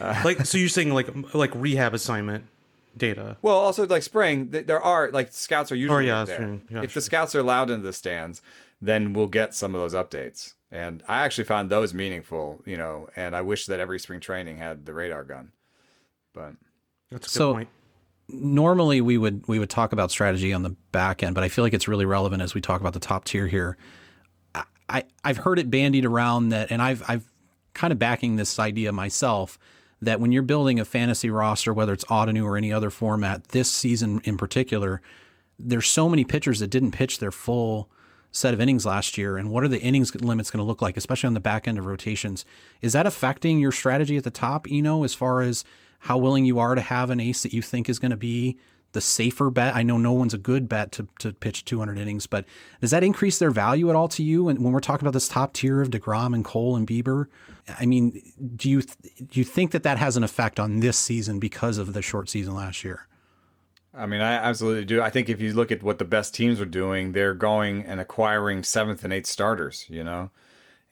Like, 0.00 0.24
like 0.24 0.46
so 0.46 0.56
you're 0.58 0.68
saying 0.68 0.94
like 0.94 1.08
like 1.34 1.50
rehab 1.54 1.94
assignment 1.94 2.44
data? 2.96 3.36
Well, 3.42 3.56
also 3.56 3.86
like 3.86 4.02
spring, 4.04 4.50
th- 4.52 4.66
there 4.66 4.80
are 4.80 5.10
like 5.10 5.32
scouts 5.32 5.72
are 5.72 5.76
usually 5.76 6.06
yeah, 6.06 6.24
there. 6.24 6.36
spring. 6.36 6.62
Yeah, 6.70 6.82
if 6.82 6.92
sure. 6.92 7.00
the 7.00 7.04
scouts 7.04 7.34
are 7.34 7.40
allowed 7.40 7.70
into 7.70 7.82
the 7.84 7.92
stands, 7.92 8.40
then 8.80 9.12
we'll 9.14 9.26
get 9.26 9.52
some 9.52 9.74
of 9.74 9.80
those 9.80 9.94
updates. 9.94 10.54
And 10.70 11.02
I 11.08 11.24
actually 11.24 11.44
found 11.44 11.70
those 11.70 11.92
meaningful, 11.94 12.62
you 12.64 12.76
know. 12.76 13.08
And 13.16 13.34
I 13.34 13.40
wish 13.42 13.66
that 13.66 13.80
every 13.80 13.98
spring 13.98 14.20
training 14.20 14.58
had 14.58 14.86
the 14.86 14.92
radar 14.94 15.24
gun. 15.24 15.50
But 16.32 16.54
That's 17.10 17.26
a 17.26 17.28
good 17.28 17.32
So- 17.32 17.52
point. 17.54 17.68
normally 18.28 19.00
we 19.00 19.18
would 19.18 19.46
we 19.46 19.58
would 19.58 19.68
talk 19.70 19.92
about 19.92 20.10
strategy 20.10 20.52
on 20.52 20.62
the 20.62 20.70
back 20.92 21.22
end, 21.22 21.34
but 21.34 21.44
I 21.44 21.48
feel 21.48 21.62
like 21.64 21.74
it's 21.74 21.86
really 21.88 22.06
relevant 22.06 22.42
as 22.42 22.54
we 22.54 22.60
talk 22.60 22.80
about 22.80 22.94
the 22.94 23.00
top 23.00 23.24
tier 23.24 23.46
here. 23.48 23.76
I, 24.54 24.64
I 24.88 25.04
I've 25.22 25.36
heard 25.38 25.58
it 25.58 25.70
bandied 25.70 26.04
around 26.06 26.48
that, 26.50 26.70
and 26.70 26.80
I've 26.80 27.02
I've 27.08 27.30
kind 27.74 27.92
of 27.92 27.98
backing 27.98 28.36
this 28.36 28.58
idea 28.58 28.92
myself 28.92 29.58
that 30.00 30.20
when 30.20 30.32
you're 30.32 30.42
building 30.42 30.78
a 30.80 30.84
fantasy 30.84 31.28
roster, 31.30 31.72
whether 31.74 31.92
it's 31.92 32.04
Ottoneu 32.06 32.44
or 32.44 32.56
any 32.56 32.72
other 32.72 32.88
format, 32.90 33.48
this 33.48 33.70
season 33.70 34.20
in 34.24 34.36
particular, 34.36 35.00
there's 35.58 35.86
so 35.88 36.08
many 36.08 36.24
pitchers 36.24 36.60
that 36.60 36.68
didn't 36.68 36.92
pitch 36.92 37.18
their 37.18 37.30
full 37.32 37.90
set 38.32 38.52
of 38.54 38.60
innings 38.60 38.84
last 38.84 39.16
year 39.16 39.36
and 39.36 39.48
what 39.50 39.62
are 39.62 39.68
the 39.68 39.80
innings 39.80 40.12
limits 40.16 40.50
going 40.50 40.58
to 40.58 40.64
look 40.66 40.82
like 40.82 40.96
especially 40.96 41.28
on 41.28 41.34
the 41.34 41.40
back 41.40 41.68
end 41.68 41.78
of 41.78 41.86
rotations 41.86 42.44
is 42.82 42.92
that 42.92 43.06
affecting 43.06 43.60
your 43.60 43.70
strategy 43.70 44.16
at 44.16 44.24
the 44.24 44.30
top 44.30 44.68
you 44.68 44.82
know 44.82 45.04
as 45.04 45.14
far 45.14 45.40
as 45.40 45.62
how 46.04 46.18
willing 46.18 46.44
you 46.44 46.58
are 46.58 46.74
to 46.74 46.82
have 46.82 47.08
an 47.08 47.18
ace 47.18 47.42
that 47.42 47.54
you 47.54 47.62
think 47.62 47.88
is 47.88 47.98
going 47.98 48.10
to 48.10 48.16
be 48.16 48.58
the 48.92 49.00
safer 49.00 49.50
bet 49.50 49.74
i 49.74 49.82
know 49.82 49.96
no 49.96 50.12
one's 50.12 50.34
a 50.34 50.38
good 50.38 50.68
bet 50.68 50.92
to, 50.92 51.08
to 51.18 51.32
pitch 51.32 51.64
200 51.64 51.98
innings 51.98 52.26
but 52.26 52.44
does 52.80 52.90
that 52.90 53.02
increase 53.02 53.38
their 53.38 53.50
value 53.50 53.90
at 53.90 53.96
all 53.96 54.06
to 54.06 54.22
you 54.22 54.48
and 54.48 54.62
when 54.62 54.72
we're 54.72 54.80
talking 54.80 55.04
about 55.04 55.14
this 55.14 55.28
top 55.28 55.52
tier 55.52 55.80
of 55.80 55.90
DeGrom 55.90 56.34
and 56.34 56.44
Cole 56.44 56.76
and 56.76 56.86
Bieber 56.86 57.26
i 57.80 57.86
mean 57.86 58.20
do 58.54 58.70
you 58.70 58.82
do 58.82 59.40
you 59.40 59.44
think 59.44 59.72
that 59.72 59.82
that 59.82 59.98
has 59.98 60.16
an 60.16 60.22
effect 60.22 60.60
on 60.60 60.80
this 60.80 60.98
season 60.98 61.38
because 61.38 61.78
of 61.78 61.92
the 61.92 62.02
short 62.02 62.28
season 62.28 62.54
last 62.54 62.84
year 62.84 63.08
I 63.96 64.06
mean, 64.06 64.22
I 64.22 64.32
absolutely 64.32 64.84
do. 64.86 65.00
I 65.00 65.08
think 65.10 65.28
if 65.28 65.40
you 65.40 65.52
look 65.52 65.70
at 65.70 65.84
what 65.84 65.98
the 65.98 66.04
best 66.04 66.34
teams 66.34 66.60
are 66.60 66.64
doing, 66.64 67.12
they're 67.12 67.32
going 67.32 67.84
and 67.84 68.00
acquiring 68.00 68.64
seventh 68.64 69.04
and 69.04 69.12
eighth 69.12 69.28
starters. 69.28 69.86
You 69.88 70.02
know, 70.02 70.30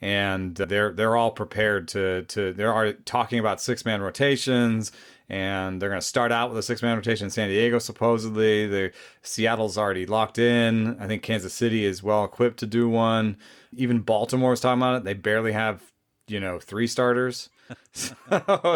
and 0.02 0.56
they're 0.56 0.92
they're 0.92 1.16
all 1.16 1.30
prepared 1.30 1.86
to 1.88 2.24
to 2.24 2.52
they're 2.52 2.74
already 2.74 2.98
talking 3.04 3.38
about 3.38 3.60
six 3.60 3.84
man 3.84 4.02
rotations 4.02 4.90
and 5.28 5.80
they're 5.80 5.88
going 5.88 6.00
to 6.00 6.06
start 6.06 6.32
out 6.32 6.50
with 6.50 6.58
a 6.58 6.62
six 6.62 6.82
man 6.82 6.96
rotation 6.96 7.26
in 7.26 7.30
San 7.30 7.48
Diego 7.48 7.78
supposedly. 7.78 8.66
The 8.66 8.92
Seattle's 9.22 9.78
already 9.78 10.06
locked 10.06 10.38
in. 10.38 10.98
I 11.00 11.06
think 11.06 11.22
Kansas 11.22 11.54
City 11.54 11.84
is 11.84 12.02
well 12.02 12.24
equipped 12.24 12.58
to 12.60 12.66
do 12.66 12.88
one. 12.88 13.36
Even 13.74 14.00
Baltimore 14.00 14.50
was 14.50 14.60
talking 14.60 14.80
about 14.80 14.96
it. 14.96 15.04
They 15.04 15.14
barely 15.14 15.52
have 15.52 15.82
you 16.28 16.40
know 16.40 16.58
three 16.58 16.86
starters. 16.86 17.48
So 17.94 18.14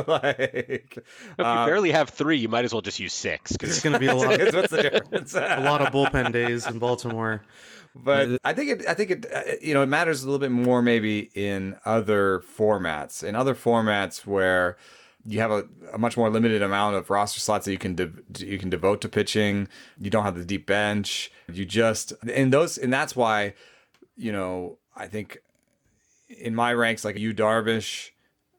like 0.08 0.38
if 0.38 1.04
you 1.38 1.44
uh, 1.44 1.66
barely 1.66 1.90
have 1.90 2.08
three 2.10 2.38
you 2.38 2.48
might 2.48 2.64
as 2.64 2.72
well 2.72 2.80
just 2.80 2.98
use 2.98 3.12
six 3.12 3.52
because 3.52 3.70
It's 3.70 3.80
going 3.82 3.92
to 3.92 3.98
be 3.98 4.06
a 4.06 4.14
lot 4.16 4.38
what's 4.54 4.70
the 4.70 4.82
difference? 4.90 5.34
a 5.34 5.60
lot 5.60 5.82
of 5.82 5.88
bullpen 5.92 6.32
days 6.32 6.66
in 6.66 6.78
Baltimore. 6.78 7.42
but 7.94 8.40
I 8.44 8.54
think 8.54 8.70
it, 8.70 8.88
I 8.88 8.94
think 8.94 9.10
it, 9.10 9.26
uh, 9.32 9.42
you 9.60 9.74
know, 9.74 9.82
it 9.82 9.86
matters 9.86 10.22
a 10.22 10.26
little 10.26 10.38
bit 10.38 10.50
more 10.50 10.80
maybe 10.80 11.30
in 11.34 11.76
other 11.84 12.42
formats. 12.56 13.22
In 13.22 13.34
other 13.34 13.54
formats 13.54 14.24
where 14.26 14.76
you 15.26 15.40
have 15.40 15.50
a, 15.50 15.64
a 15.92 15.98
much 15.98 16.16
more 16.16 16.30
limited 16.30 16.62
amount 16.62 16.96
of 16.96 17.10
roster 17.10 17.40
slots 17.40 17.64
that 17.64 17.72
you 17.72 17.78
can 17.78 17.94
de- 17.94 18.12
you 18.38 18.58
can 18.58 18.70
devote 18.70 19.00
to 19.02 19.08
pitching. 19.08 19.68
You 19.98 20.10
don't 20.10 20.24
have 20.24 20.38
the 20.38 20.44
deep 20.44 20.66
bench. 20.66 21.30
You 21.52 21.64
just 21.64 22.12
and 22.32 22.52
those 22.52 22.78
and 22.78 22.92
that's 22.92 23.16
why, 23.16 23.54
you 24.16 24.32
know, 24.32 24.78
I 24.96 25.06
think 25.06 25.38
in 26.28 26.54
my 26.54 26.72
ranks 26.72 27.04
like 27.04 27.18
you 27.18 27.34
Darvish 27.34 28.10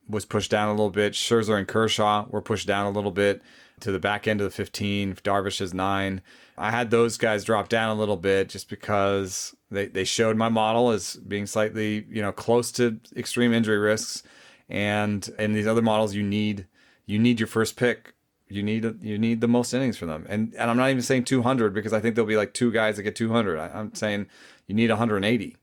was 0.09 0.25
pushed 0.25 0.51
down 0.51 0.69
a 0.69 0.71
little 0.71 0.89
bit. 0.89 1.13
Scherzer 1.13 1.57
and 1.57 1.67
Kershaw 1.67 2.25
were 2.29 2.41
pushed 2.41 2.67
down 2.67 2.85
a 2.85 2.91
little 2.91 3.11
bit 3.11 3.41
to 3.79 3.91
the 3.91 3.99
back 3.99 4.27
end 4.27 4.41
of 4.41 4.45
the 4.45 4.51
15. 4.51 5.15
Darvish 5.15 5.61
is 5.61 5.73
nine. 5.73 6.21
I 6.57 6.71
had 6.71 6.89
those 6.89 7.17
guys 7.17 7.43
drop 7.43 7.69
down 7.69 7.95
a 7.95 7.99
little 7.99 8.17
bit 8.17 8.49
just 8.49 8.69
because 8.69 9.55
they, 9.69 9.87
they 9.87 10.03
showed 10.03 10.37
my 10.37 10.49
model 10.49 10.89
as 10.89 11.15
being 11.17 11.45
slightly, 11.45 12.05
you 12.09 12.21
know, 12.21 12.31
close 12.31 12.71
to 12.73 12.99
extreme 13.15 13.53
injury 13.53 13.77
risks. 13.77 14.23
And 14.69 15.27
in 15.39 15.53
these 15.53 15.67
other 15.67 15.81
models, 15.81 16.13
you 16.13 16.23
need 16.23 16.67
you 17.05 17.19
need 17.19 17.39
your 17.39 17.47
first 17.47 17.75
pick 17.75 18.13
you 18.49 18.63
need 18.63 19.03
you 19.03 19.17
need 19.17 19.41
the 19.41 19.47
most 19.47 19.73
innings 19.73 19.97
from 19.97 20.07
them. 20.07 20.25
And 20.29 20.53
and 20.57 20.69
I'm 20.69 20.77
not 20.77 20.89
even 20.89 21.01
saying 21.01 21.25
200 21.25 21.73
because 21.73 21.93
I 21.93 21.99
think 21.99 22.15
there'll 22.15 22.27
be 22.27 22.37
like 22.37 22.53
two 22.53 22.71
guys 22.71 22.95
that 22.95 23.03
get 23.03 23.15
200. 23.15 23.59
I, 23.59 23.67
I'm 23.67 23.93
saying 23.93 24.27
you 24.67 24.75
need 24.75 24.89
180. 24.89 25.57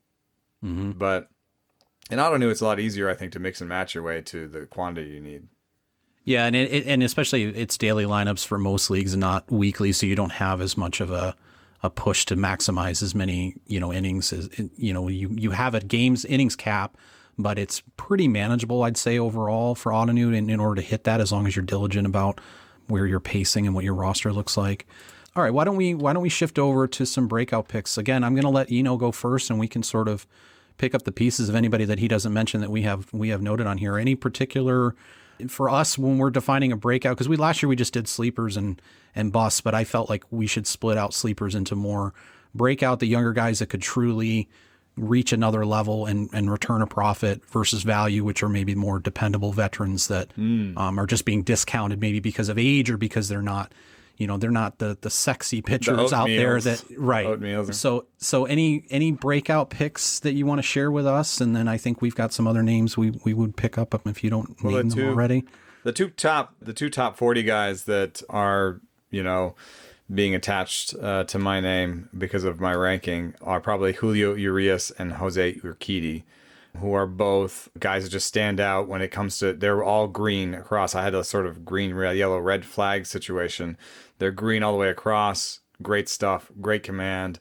Mm-hmm. 0.64 0.92
But 0.92 1.30
in 2.10 2.18
Ottoneu, 2.18 2.50
it's 2.50 2.60
a 2.60 2.64
lot 2.64 2.80
easier, 2.80 3.08
I 3.08 3.14
think, 3.14 3.32
to 3.32 3.38
mix 3.38 3.60
and 3.60 3.68
match 3.68 3.94
your 3.94 4.04
way 4.04 4.20
to 4.22 4.46
the 4.48 4.66
quantity 4.66 5.10
you 5.10 5.20
need. 5.20 5.48
Yeah, 6.24 6.46
and 6.46 6.56
it, 6.56 6.72
it, 6.72 6.86
and 6.86 7.02
especially 7.02 7.44
it's 7.44 7.76
daily 7.76 8.04
lineups 8.04 8.46
for 8.46 8.58
most 8.58 8.90
leagues 8.90 9.12
and 9.12 9.20
not 9.20 9.50
weekly, 9.50 9.92
so 9.92 10.06
you 10.06 10.16
don't 10.16 10.32
have 10.32 10.60
as 10.60 10.76
much 10.76 11.00
of 11.00 11.10
a 11.10 11.34
a 11.82 11.90
push 11.90 12.24
to 12.24 12.34
maximize 12.34 13.02
as 13.02 13.14
many 13.14 13.56
you 13.66 13.78
know 13.78 13.92
innings 13.92 14.32
as 14.32 14.48
you 14.76 14.90
know 14.90 15.08
you 15.08 15.28
you 15.32 15.50
have 15.50 15.74
a 15.74 15.80
games 15.80 16.24
innings 16.24 16.56
cap, 16.56 16.96
but 17.38 17.58
it's 17.58 17.82
pretty 17.96 18.28
manageable, 18.28 18.82
I'd 18.82 18.96
say 18.96 19.18
overall 19.18 19.74
for 19.74 19.92
Ottoneu 19.92 20.34
in, 20.34 20.50
in 20.50 20.60
order 20.60 20.80
to 20.80 20.86
hit 20.86 21.04
that 21.04 21.20
as 21.20 21.32
long 21.32 21.46
as 21.46 21.56
you're 21.56 21.64
diligent 21.64 22.06
about 22.06 22.40
where 22.86 23.06
you're 23.06 23.20
pacing 23.20 23.66
and 23.66 23.74
what 23.74 23.84
your 23.84 23.94
roster 23.94 24.32
looks 24.32 24.56
like. 24.56 24.86
All 25.36 25.42
right, 25.42 25.52
why 25.52 25.64
don't 25.64 25.76
we 25.76 25.94
why 25.94 26.12
don't 26.12 26.22
we 26.22 26.28
shift 26.28 26.58
over 26.58 26.86
to 26.86 27.04
some 27.04 27.26
breakout 27.26 27.66
picks 27.66 27.98
again? 27.98 28.22
I'm 28.22 28.34
going 28.34 28.44
to 28.44 28.50
let 28.50 28.70
Eno 28.70 28.96
go 28.96 29.10
first, 29.10 29.50
and 29.50 29.58
we 29.58 29.66
can 29.66 29.82
sort 29.82 30.06
of 30.06 30.26
pick 30.78 30.94
up 30.94 31.02
the 31.02 31.12
pieces 31.12 31.48
of 31.48 31.54
anybody 31.54 31.84
that 31.84 31.98
he 31.98 32.06
doesn't 32.06 32.32
mention 32.32 32.60
that 32.60 32.70
we 32.70 32.82
have 32.82 33.12
we 33.12 33.30
have 33.30 33.42
noted 33.42 33.66
on 33.66 33.78
here. 33.78 33.98
Any 33.98 34.14
particular 34.14 34.94
for 35.48 35.68
us 35.68 35.98
when 35.98 36.18
we're 36.18 36.30
defining 36.30 36.70
a 36.70 36.76
breakout 36.76 37.16
because 37.16 37.28
we 37.28 37.36
last 37.36 37.62
year 37.62 37.68
we 37.68 37.74
just 37.74 37.92
did 37.92 38.06
sleepers 38.06 38.56
and 38.56 38.80
and 39.14 39.32
busts, 39.32 39.60
but 39.60 39.74
I 39.74 39.82
felt 39.82 40.08
like 40.08 40.24
we 40.30 40.46
should 40.46 40.68
split 40.68 40.96
out 40.96 41.12
sleepers 41.12 41.56
into 41.56 41.74
more 41.74 42.14
breakout 42.54 43.00
the 43.00 43.06
younger 43.06 43.32
guys 43.32 43.58
that 43.58 43.66
could 43.66 43.82
truly 43.82 44.48
reach 44.96 45.32
another 45.32 45.66
level 45.66 46.06
and 46.06 46.30
and 46.32 46.50
return 46.50 46.82
a 46.82 46.86
profit 46.86 47.44
versus 47.50 47.82
value, 47.82 48.24
which 48.24 48.42
are 48.42 48.48
maybe 48.48 48.74
more 48.74 48.98
dependable 48.98 49.52
veterans 49.52 50.08
that 50.08 50.32
um, 50.36 50.98
are 50.98 51.06
just 51.06 51.24
being 51.24 51.42
discounted 51.42 52.00
maybe 52.00 52.20
because 52.20 52.48
of 52.48 52.58
age 52.58 52.90
or 52.90 52.96
because 52.96 53.28
they're 53.28 53.42
not. 53.42 53.72
You 54.16 54.28
know, 54.28 54.36
they're 54.36 54.52
not 54.52 54.78
the 54.78 54.96
the 55.00 55.10
sexy 55.10 55.60
pitchers 55.60 56.12
out 56.12 56.28
there 56.28 56.60
that 56.60 56.84
right. 56.96 57.26
Oatmeals. 57.26 57.74
So 57.74 58.06
so 58.18 58.44
any 58.44 58.84
any 58.88 59.10
breakout 59.10 59.70
picks 59.70 60.20
that 60.20 60.34
you 60.34 60.46
want 60.46 60.58
to 60.58 60.62
share 60.62 60.88
with 60.92 61.04
us, 61.04 61.40
and 61.40 61.56
then 61.56 61.66
I 61.66 61.78
think 61.78 62.00
we've 62.00 62.14
got 62.14 62.32
some 62.32 62.46
other 62.46 62.62
names 62.62 62.96
we 62.96 63.10
we 63.24 63.34
would 63.34 63.56
pick 63.56 63.76
up 63.76 63.92
if 64.06 64.22
you 64.22 64.30
don't 64.30 64.62
Well, 64.62 64.74
name 64.74 64.90
the 64.90 64.94
them 64.94 65.08
already. 65.08 65.44
The 65.82 65.90
two 65.90 66.10
top 66.10 66.54
the 66.62 66.72
two 66.72 66.90
top 66.90 67.16
40 67.16 67.42
guys 67.42 67.84
that 67.86 68.22
are, 68.30 68.80
you 69.10 69.24
know, 69.24 69.56
being 70.12 70.34
attached 70.34 70.94
uh, 71.00 71.24
to 71.24 71.38
my 71.38 71.60
name 71.60 72.08
because 72.16 72.44
of 72.44 72.60
my 72.60 72.74
ranking 72.74 73.34
are 73.40 73.60
probably 73.60 73.92
Julio 73.94 74.34
Urias 74.34 74.90
and 74.92 75.14
Jose 75.14 75.54
Urquidy, 75.54 76.24
who 76.78 76.92
are 76.92 77.06
both 77.06 77.68
guys 77.78 78.04
that 78.04 78.10
just 78.10 78.26
stand 78.26 78.60
out 78.60 78.86
when 78.86 79.00
it 79.00 79.08
comes 79.08 79.38
to 79.38 79.52
they're 79.52 79.82
all 79.82 80.06
green 80.08 80.54
across. 80.54 80.94
I 80.94 81.04
had 81.04 81.14
a 81.14 81.24
sort 81.24 81.46
of 81.46 81.64
green, 81.64 81.94
red, 81.94 82.16
yellow, 82.16 82.38
red 82.38 82.64
flag 82.64 83.06
situation. 83.06 83.78
They're 84.18 84.30
green 84.30 84.62
all 84.62 84.72
the 84.72 84.78
way 84.78 84.88
across. 84.88 85.60
Great 85.82 86.08
stuff. 86.08 86.50
Great 86.60 86.82
command. 86.82 87.40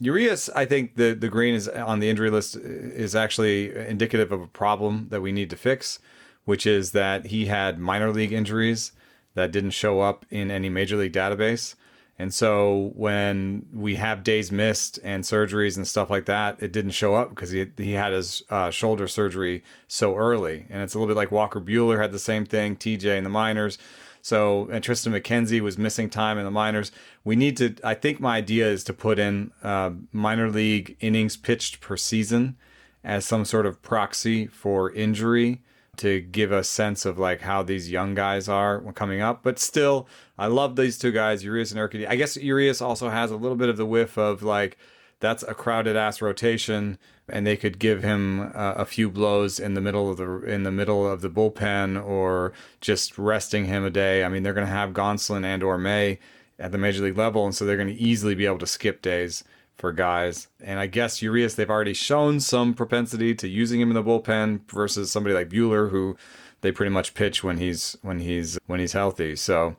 Urias, 0.00 0.48
I 0.56 0.64
think 0.64 0.96
the 0.96 1.12
the 1.12 1.28
green 1.28 1.54
is 1.54 1.68
on 1.68 2.00
the 2.00 2.08
injury 2.08 2.30
list 2.30 2.56
is 2.56 3.14
actually 3.14 3.74
indicative 3.76 4.32
of 4.32 4.40
a 4.40 4.46
problem 4.46 5.08
that 5.10 5.20
we 5.20 5.30
need 5.30 5.50
to 5.50 5.56
fix, 5.56 5.98
which 6.44 6.66
is 6.66 6.92
that 6.92 7.26
he 7.26 7.46
had 7.46 7.78
minor 7.78 8.10
league 8.10 8.32
injuries 8.32 8.92
that 9.34 9.52
didn't 9.52 9.70
show 9.70 10.00
up 10.00 10.24
in 10.30 10.50
any 10.50 10.68
major 10.68 10.96
league 10.96 11.12
database. 11.12 11.74
And 12.20 12.34
so 12.34 12.92
when 12.96 13.64
we 13.72 13.94
have 13.94 14.22
days 14.22 14.52
missed 14.52 14.98
and 15.02 15.24
surgeries 15.24 15.78
and 15.78 15.88
stuff 15.88 16.10
like 16.10 16.26
that, 16.26 16.62
it 16.62 16.70
didn't 16.70 16.90
show 16.90 17.14
up 17.14 17.30
because 17.30 17.50
he, 17.50 17.66
he 17.78 17.92
had 17.92 18.12
his 18.12 18.42
uh, 18.50 18.70
shoulder 18.70 19.08
surgery 19.08 19.64
so 19.88 20.14
early. 20.14 20.66
And 20.68 20.82
it's 20.82 20.92
a 20.92 20.98
little 20.98 21.12
bit 21.12 21.18
like 21.18 21.32
Walker 21.32 21.62
Buehler 21.62 21.98
had 21.98 22.12
the 22.12 22.18
same 22.18 22.44
thing, 22.44 22.76
TJ 22.76 23.16
in 23.16 23.24
the 23.24 23.30
minors. 23.30 23.78
So, 24.20 24.68
and 24.70 24.84
Triston 24.84 25.18
McKenzie 25.18 25.62
was 25.62 25.78
missing 25.78 26.10
time 26.10 26.36
in 26.36 26.44
the 26.44 26.50
minors. 26.50 26.92
We 27.24 27.36
need 27.36 27.56
to, 27.56 27.74
I 27.82 27.94
think 27.94 28.20
my 28.20 28.36
idea 28.36 28.68
is 28.68 28.84
to 28.84 28.92
put 28.92 29.18
in 29.18 29.50
uh, 29.62 29.92
minor 30.12 30.50
league 30.50 30.98
innings 31.00 31.38
pitched 31.38 31.80
per 31.80 31.96
season 31.96 32.58
as 33.02 33.24
some 33.24 33.46
sort 33.46 33.64
of 33.64 33.80
proxy 33.80 34.46
for 34.46 34.92
injury 34.92 35.62
to 35.96 36.20
give 36.20 36.52
a 36.52 36.64
sense 36.64 37.04
of 37.04 37.18
like 37.18 37.42
how 37.42 37.62
these 37.62 37.90
young 37.90 38.14
guys 38.14 38.48
are 38.48 38.80
coming 38.92 39.20
up. 39.20 39.42
But 39.42 39.58
still, 39.58 40.06
I 40.40 40.46
love 40.46 40.74
these 40.74 40.98
two 40.98 41.12
guys, 41.12 41.44
Urias 41.44 41.70
and 41.70 41.78
Urquidy. 41.78 42.08
I 42.08 42.16
guess 42.16 42.34
Urias 42.34 42.80
also 42.80 43.10
has 43.10 43.30
a 43.30 43.36
little 43.36 43.58
bit 43.58 43.68
of 43.68 43.76
the 43.76 43.84
whiff 43.84 44.16
of 44.16 44.42
like 44.42 44.78
that's 45.20 45.42
a 45.42 45.52
crowded 45.52 45.96
ass 45.96 46.22
rotation, 46.22 46.98
and 47.28 47.46
they 47.46 47.58
could 47.58 47.78
give 47.78 48.02
him 48.02 48.50
uh, 48.54 48.72
a 48.76 48.86
few 48.86 49.10
blows 49.10 49.60
in 49.60 49.74
the 49.74 49.82
middle 49.82 50.10
of 50.10 50.16
the 50.16 50.40
in 50.44 50.62
the 50.62 50.72
middle 50.72 51.06
of 51.06 51.20
the 51.20 51.28
bullpen, 51.28 52.02
or 52.02 52.54
just 52.80 53.18
resting 53.18 53.66
him 53.66 53.84
a 53.84 53.90
day. 53.90 54.24
I 54.24 54.30
mean, 54.30 54.42
they're 54.42 54.54
going 54.54 54.66
to 54.66 54.72
have 54.72 54.94
Gonsolin 54.94 55.44
and 55.44 55.62
or 55.62 55.76
May 55.76 56.18
at 56.58 56.72
the 56.72 56.78
major 56.78 57.04
league 57.04 57.18
level, 57.18 57.44
and 57.44 57.54
so 57.54 57.66
they're 57.66 57.76
going 57.76 57.94
to 57.94 58.02
easily 58.02 58.34
be 58.34 58.46
able 58.46 58.58
to 58.60 58.66
skip 58.66 59.02
days 59.02 59.44
for 59.76 59.92
guys. 59.92 60.48
And 60.62 60.80
I 60.80 60.86
guess 60.86 61.20
Urias, 61.20 61.54
they've 61.54 61.68
already 61.68 61.94
shown 61.94 62.40
some 62.40 62.72
propensity 62.72 63.34
to 63.34 63.46
using 63.46 63.78
him 63.78 63.90
in 63.90 63.94
the 63.94 64.02
bullpen 64.02 64.60
versus 64.70 65.10
somebody 65.10 65.34
like 65.34 65.50
Buehler, 65.50 65.90
who 65.90 66.16
they 66.62 66.72
pretty 66.72 66.90
much 66.90 67.12
pitch 67.12 67.44
when 67.44 67.58
he's 67.58 67.98
when 68.00 68.20
he's 68.20 68.58
when 68.66 68.80
he's 68.80 68.94
healthy. 68.94 69.36
So 69.36 69.76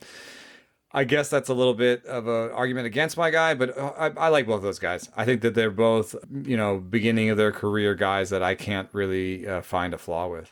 I 0.94 1.06
guess 1.06 1.30
that's 1.30 1.48
a 1.50 1.54
little 1.54 1.74
bit 1.74 2.06
of 2.06 2.28
an 2.28 2.52
argument 2.52 2.86
against 2.86 3.16
my 3.16 3.30
guy, 3.32 3.54
but 3.54 3.78
uh, 3.78 3.94
I, 3.98 4.26
I 4.26 4.28
like 4.28 4.46
both 4.46 4.62
those 4.62 4.80
guys. 4.80 5.10
I 5.16 5.24
think 5.24 5.42
that 5.42 5.56
they're 5.56 5.72
both, 5.72 6.16
you 6.44 6.58
know, 6.58 6.80
beginning 6.80 7.30
of 7.30 7.38
their 7.38 7.52
career 7.54 7.96
guys 7.96 8.30
that 8.30 8.44
I 8.44 8.56
can't 8.56 8.90
really 8.92 9.48
uh, 9.48 9.62
find 9.62 9.94
a 9.94 9.98
flaw 9.98 10.28
with. 10.28 10.52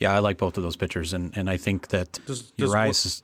Yeah, 0.00 0.12
I 0.14 0.18
like 0.18 0.36
both 0.36 0.56
of 0.56 0.62
those 0.62 0.76
pitchers, 0.76 1.12
and 1.14 1.34
and 1.36 1.48
I 1.48 1.56
think 1.56 1.88
that 1.88 2.18
Does- 2.26 2.50
does 2.52 3.06
is, 3.06 3.22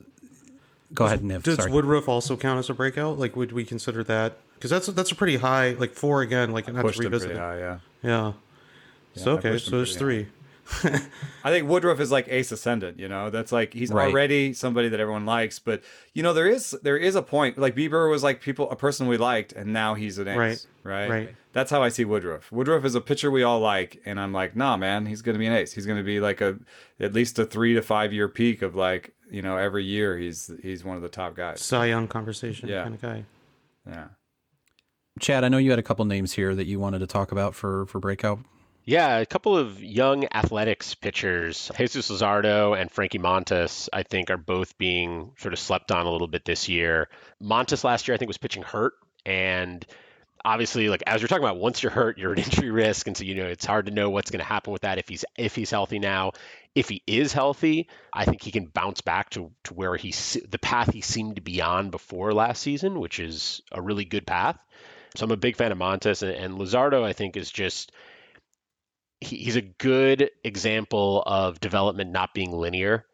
go 0.94 1.04
ahead, 1.06 1.20
Niv. 1.20 1.42
Does 1.42 1.56
Sorry. 1.56 1.70
Woodruff 1.70 2.08
also 2.08 2.36
count 2.36 2.58
as 2.60 2.70
a 2.70 2.74
breakout? 2.74 3.18
Like, 3.18 3.36
would 3.36 3.52
we 3.52 3.64
consider 3.64 4.02
that? 4.04 4.38
Because 4.54 4.70
that's 4.70 4.86
that's 4.86 5.10
a 5.10 5.14
pretty 5.14 5.36
high, 5.36 5.72
like 5.72 5.92
four 5.92 6.22
again. 6.22 6.52
Like, 6.52 6.72
not 6.72 6.82
Pushed 6.82 6.98
to 6.98 7.04
revisit 7.04 7.32
it. 7.32 7.36
high, 7.36 7.58
yeah. 7.58 7.78
Yeah. 8.02 8.32
So 9.16 9.32
okay, 9.32 9.58
so 9.58 9.76
there's 9.76 9.96
pretty 9.96 10.24
three. 10.24 10.28
I 11.44 11.50
think 11.50 11.68
Woodruff 11.68 12.00
is 12.00 12.10
like 12.10 12.28
ace 12.28 12.50
ascendant, 12.52 12.98
you 12.98 13.08
know. 13.08 13.30
That's 13.30 13.52
like 13.52 13.72
he's 13.74 13.90
Right. 13.92 14.10
already 14.10 14.52
somebody 14.52 14.88
that 14.88 15.00
everyone 15.00 15.26
likes, 15.26 15.58
but 15.58 15.82
you 16.14 16.22
know 16.22 16.32
there 16.32 16.46
is 16.46 16.70
there 16.82 16.96
is 16.96 17.14
a 17.14 17.22
point. 17.22 17.58
Like 17.58 17.74
Bieber 17.76 18.10
was 18.10 18.22
like 18.22 18.40
people 18.40 18.70
a 18.70 18.76
person 18.76 19.06
we 19.06 19.16
liked, 19.16 19.52
and 19.52 19.72
now 19.72 19.94
he's 19.94 20.18
an 20.18 20.28
ace, 20.28 20.36
Right. 20.36 20.66
right? 20.84 21.10
Right. 21.10 21.34
That's 21.52 21.70
how 21.70 21.82
I 21.82 21.90
see 21.90 22.04
Woodruff. 22.04 22.50
Woodruff 22.50 22.84
is 22.84 22.94
a 22.94 23.00
pitcher 23.00 23.30
we 23.30 23.42
all 23.42 23.60
like, 23.60 24.00
and 24.06 24.18
I'm 24.18 24.32
like, 24.32 24.56
nah, 24.56 24.76
man, 24.76 25.04
he's 25.06 25.20
gonna 25.22 25.38
be 25.38 25.46
an 25.46 25.52
ace. 25.52 25.72
He's 25.72 25.84
gonna 25.86 26.02
be 26.02 26.20
like 26.20 26.40
a 26.40 26.58
at 26.98 27.12
least 27.12 27.38
a 27.38 27.44
three 27.44 27.74
to 27.74 27.82
five 27.82 28.12
year 28.12 28.28
peak 28.28 28.62
of 28.62 28.74
like 28.74 29.12
you 29.30 29.42
know 29.42 29.56
every 29.56 29.84
year 29.84 30.16
he's 30.18 30.50
he's 30.62 30.84
one 30.84 30.96
of 30.96 31.02
the 31.02 31.08
top 31.08 31.34
guys. 31.36 31.60
Cy 31.60 31.86
Young 31.86 32.08
conversation 32.08 32.68
Yeah. 32.68 32.82
kind 32.84 32.94
of 32.94 33.02
guy. 33.02 33.24
Yeah. 33.86 34.04
Chad, 35.20 35.44
I 35.44 35.48
know 35.48 35.58
you 35.58 35.70
had 35.70 35.78
a 35.78 35.82
couple 35.82 36.04
names 36.06 36.32
here 36.32 36.54
that 36.54 36.66
you 36.66 36.80
wanted 36.80 37.00
to 37.00 37.06
talk 37.06 37.32
about 37.32 37.54
for 37.54 37.84
for 37.86 37.98
breakout. 38.00 38.38
Yeah, 38.84 39.18
a 39.18 39.26
couple 39.26 39.56
of 39.56 39.80
young 39.80 40.26
athletics 40.34 40.96
pitchers, 40.96 41.70
Jesus 41.76 42.10
Luzardo 42.10 42.76
and 42.78 42.90
Frankie 42.90 43.20
Montas, 43.20 43.88
I 43.92 44.02
think 44.02 44.28
are 44.28 44.36
both 44.36 44.76
being 44.76 45.30
sort 45.38 45.54
of 45.54 45.60
slept 45.60 45.92
on 45.92 46.04
a 46.04 46.10
little 46.10 46.26
bit 46.26 46.44
this 46.44 46.68
year. 46.68 47.08
Montas 47.40 47.84
last 47.84 48.08
year, 48.08 48.16
I 48.16 48.18
think, 48.18 48.28
was 48.28 48.38
pitching 48.38 48.64
hurt. 48.64 48.94
And 49.24 49.86
obviously, 50.44 50.88
like 50.88 51.04
as 51.06 51.20
you're 51.20 51.28
talking 51.28 51.44
about, 51.44 51.58
once 51.58 51.80
you're 51.80 51.92
hurt, 51.92 52.18
you're 52.18 52.32
at 52.32 52.38
injury 52.44 52.72
risk. 52.72 53.06
And 53.06 53.16
so, 53.16 53.22
you 53.22 53.36
know, 53.36 53.46
it's 53.46 53.64
hard 53.64 53.86
to 53.86 53.92
know 53.92 54.10
what's 54.10 54.32
going 54.32 54.40
to 54.40 54.44
happen 54.44 54.72
with 54.72 54.82
that 54.82 54.98
if 54.98 55.08
he's 55.08 55.24
if 55.36 55.54
he's 55.54 55.70
healthy 55.70 56.00
now. 56.00 56.32
If 56.74 56.88
he 56.88 57.02
is 57.06 57.32
healthy, 57.32 57.88
I 58.12 58.24
think 58.24 58.42
he 58.42 58.50
can 58.50 58.64
bounce 58.66 59.02
back 59.02 59.30
to, 59.30 59.52
to 59.64 59.74
where 59.74 59.94
he 59.94 60.10
se- 60.10 60.46
the 60.50 60.58
path 60.58 60.92
he 60.92 61.02
seemed 61.02 61.36
to 61.36 61.42
be 61.42 61.60
on 61.60 61.90
before 61.90 62.32
last 62.32 62.62
season, 62.62 62.98
which 62.98 63.20
is 63.20 63.60
a 63.70 63.80
really 63.80 64.06
good 64.06 64.26
path. 64.26 64.58
So 65.14 65.24
I'm 65.24 65.30
a 65.30 65.36
big 65.36 65.56
fan 65.56 65.70
of 65.70 65.78
Montas 65.78 66.22
and, 66.22 66.32
and 66.32 66.58
Luzardo. 66.58 67.04
I 67.04 67.12
think 67.12 67.36
is 67.36 67.50
just 67.50 67.92
he's 69.22 69.56
a 69.56 69.62
good 69.62 70.30
example 70.44 71.22
of 71.24 71.60
development 71.60 72.10
not 72.10 72.34
being 72.34 72.52
linear, 72.52 73.04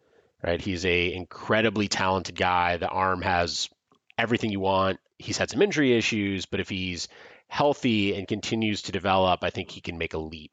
right? 0.42 0.60
He's 0.60 0.84
a 0.84 1.12
incredibly 1.12 1.88
talented 1.88 2.34
guy. 2.34 2.76
The 2.76 2.88
arm 2.88 3.22
has 3.22 3.68
everything 4.16 4.50
you 4.50 4.60
want. 4.60 4.98
He's 5.18 5.38
had 5.38 5.50
some 5.50 5.62
injury 5.62 5.96
issues, 5.96 6.46
but 6.46 6.60
if 6.60 6.68
he's 6.68 7.08
healthy 7.48 8.14
and 8.14 8.28
continues 8.28 8.82
to 8.82 8.92
develop, 8.92 9.42
I 9.42 9.50
think 9.50 9.70
he 9.70 9.80
can 9.80 9.98
make 9.98 10.14
a 10.14 10.18
leap. 10.18 10.52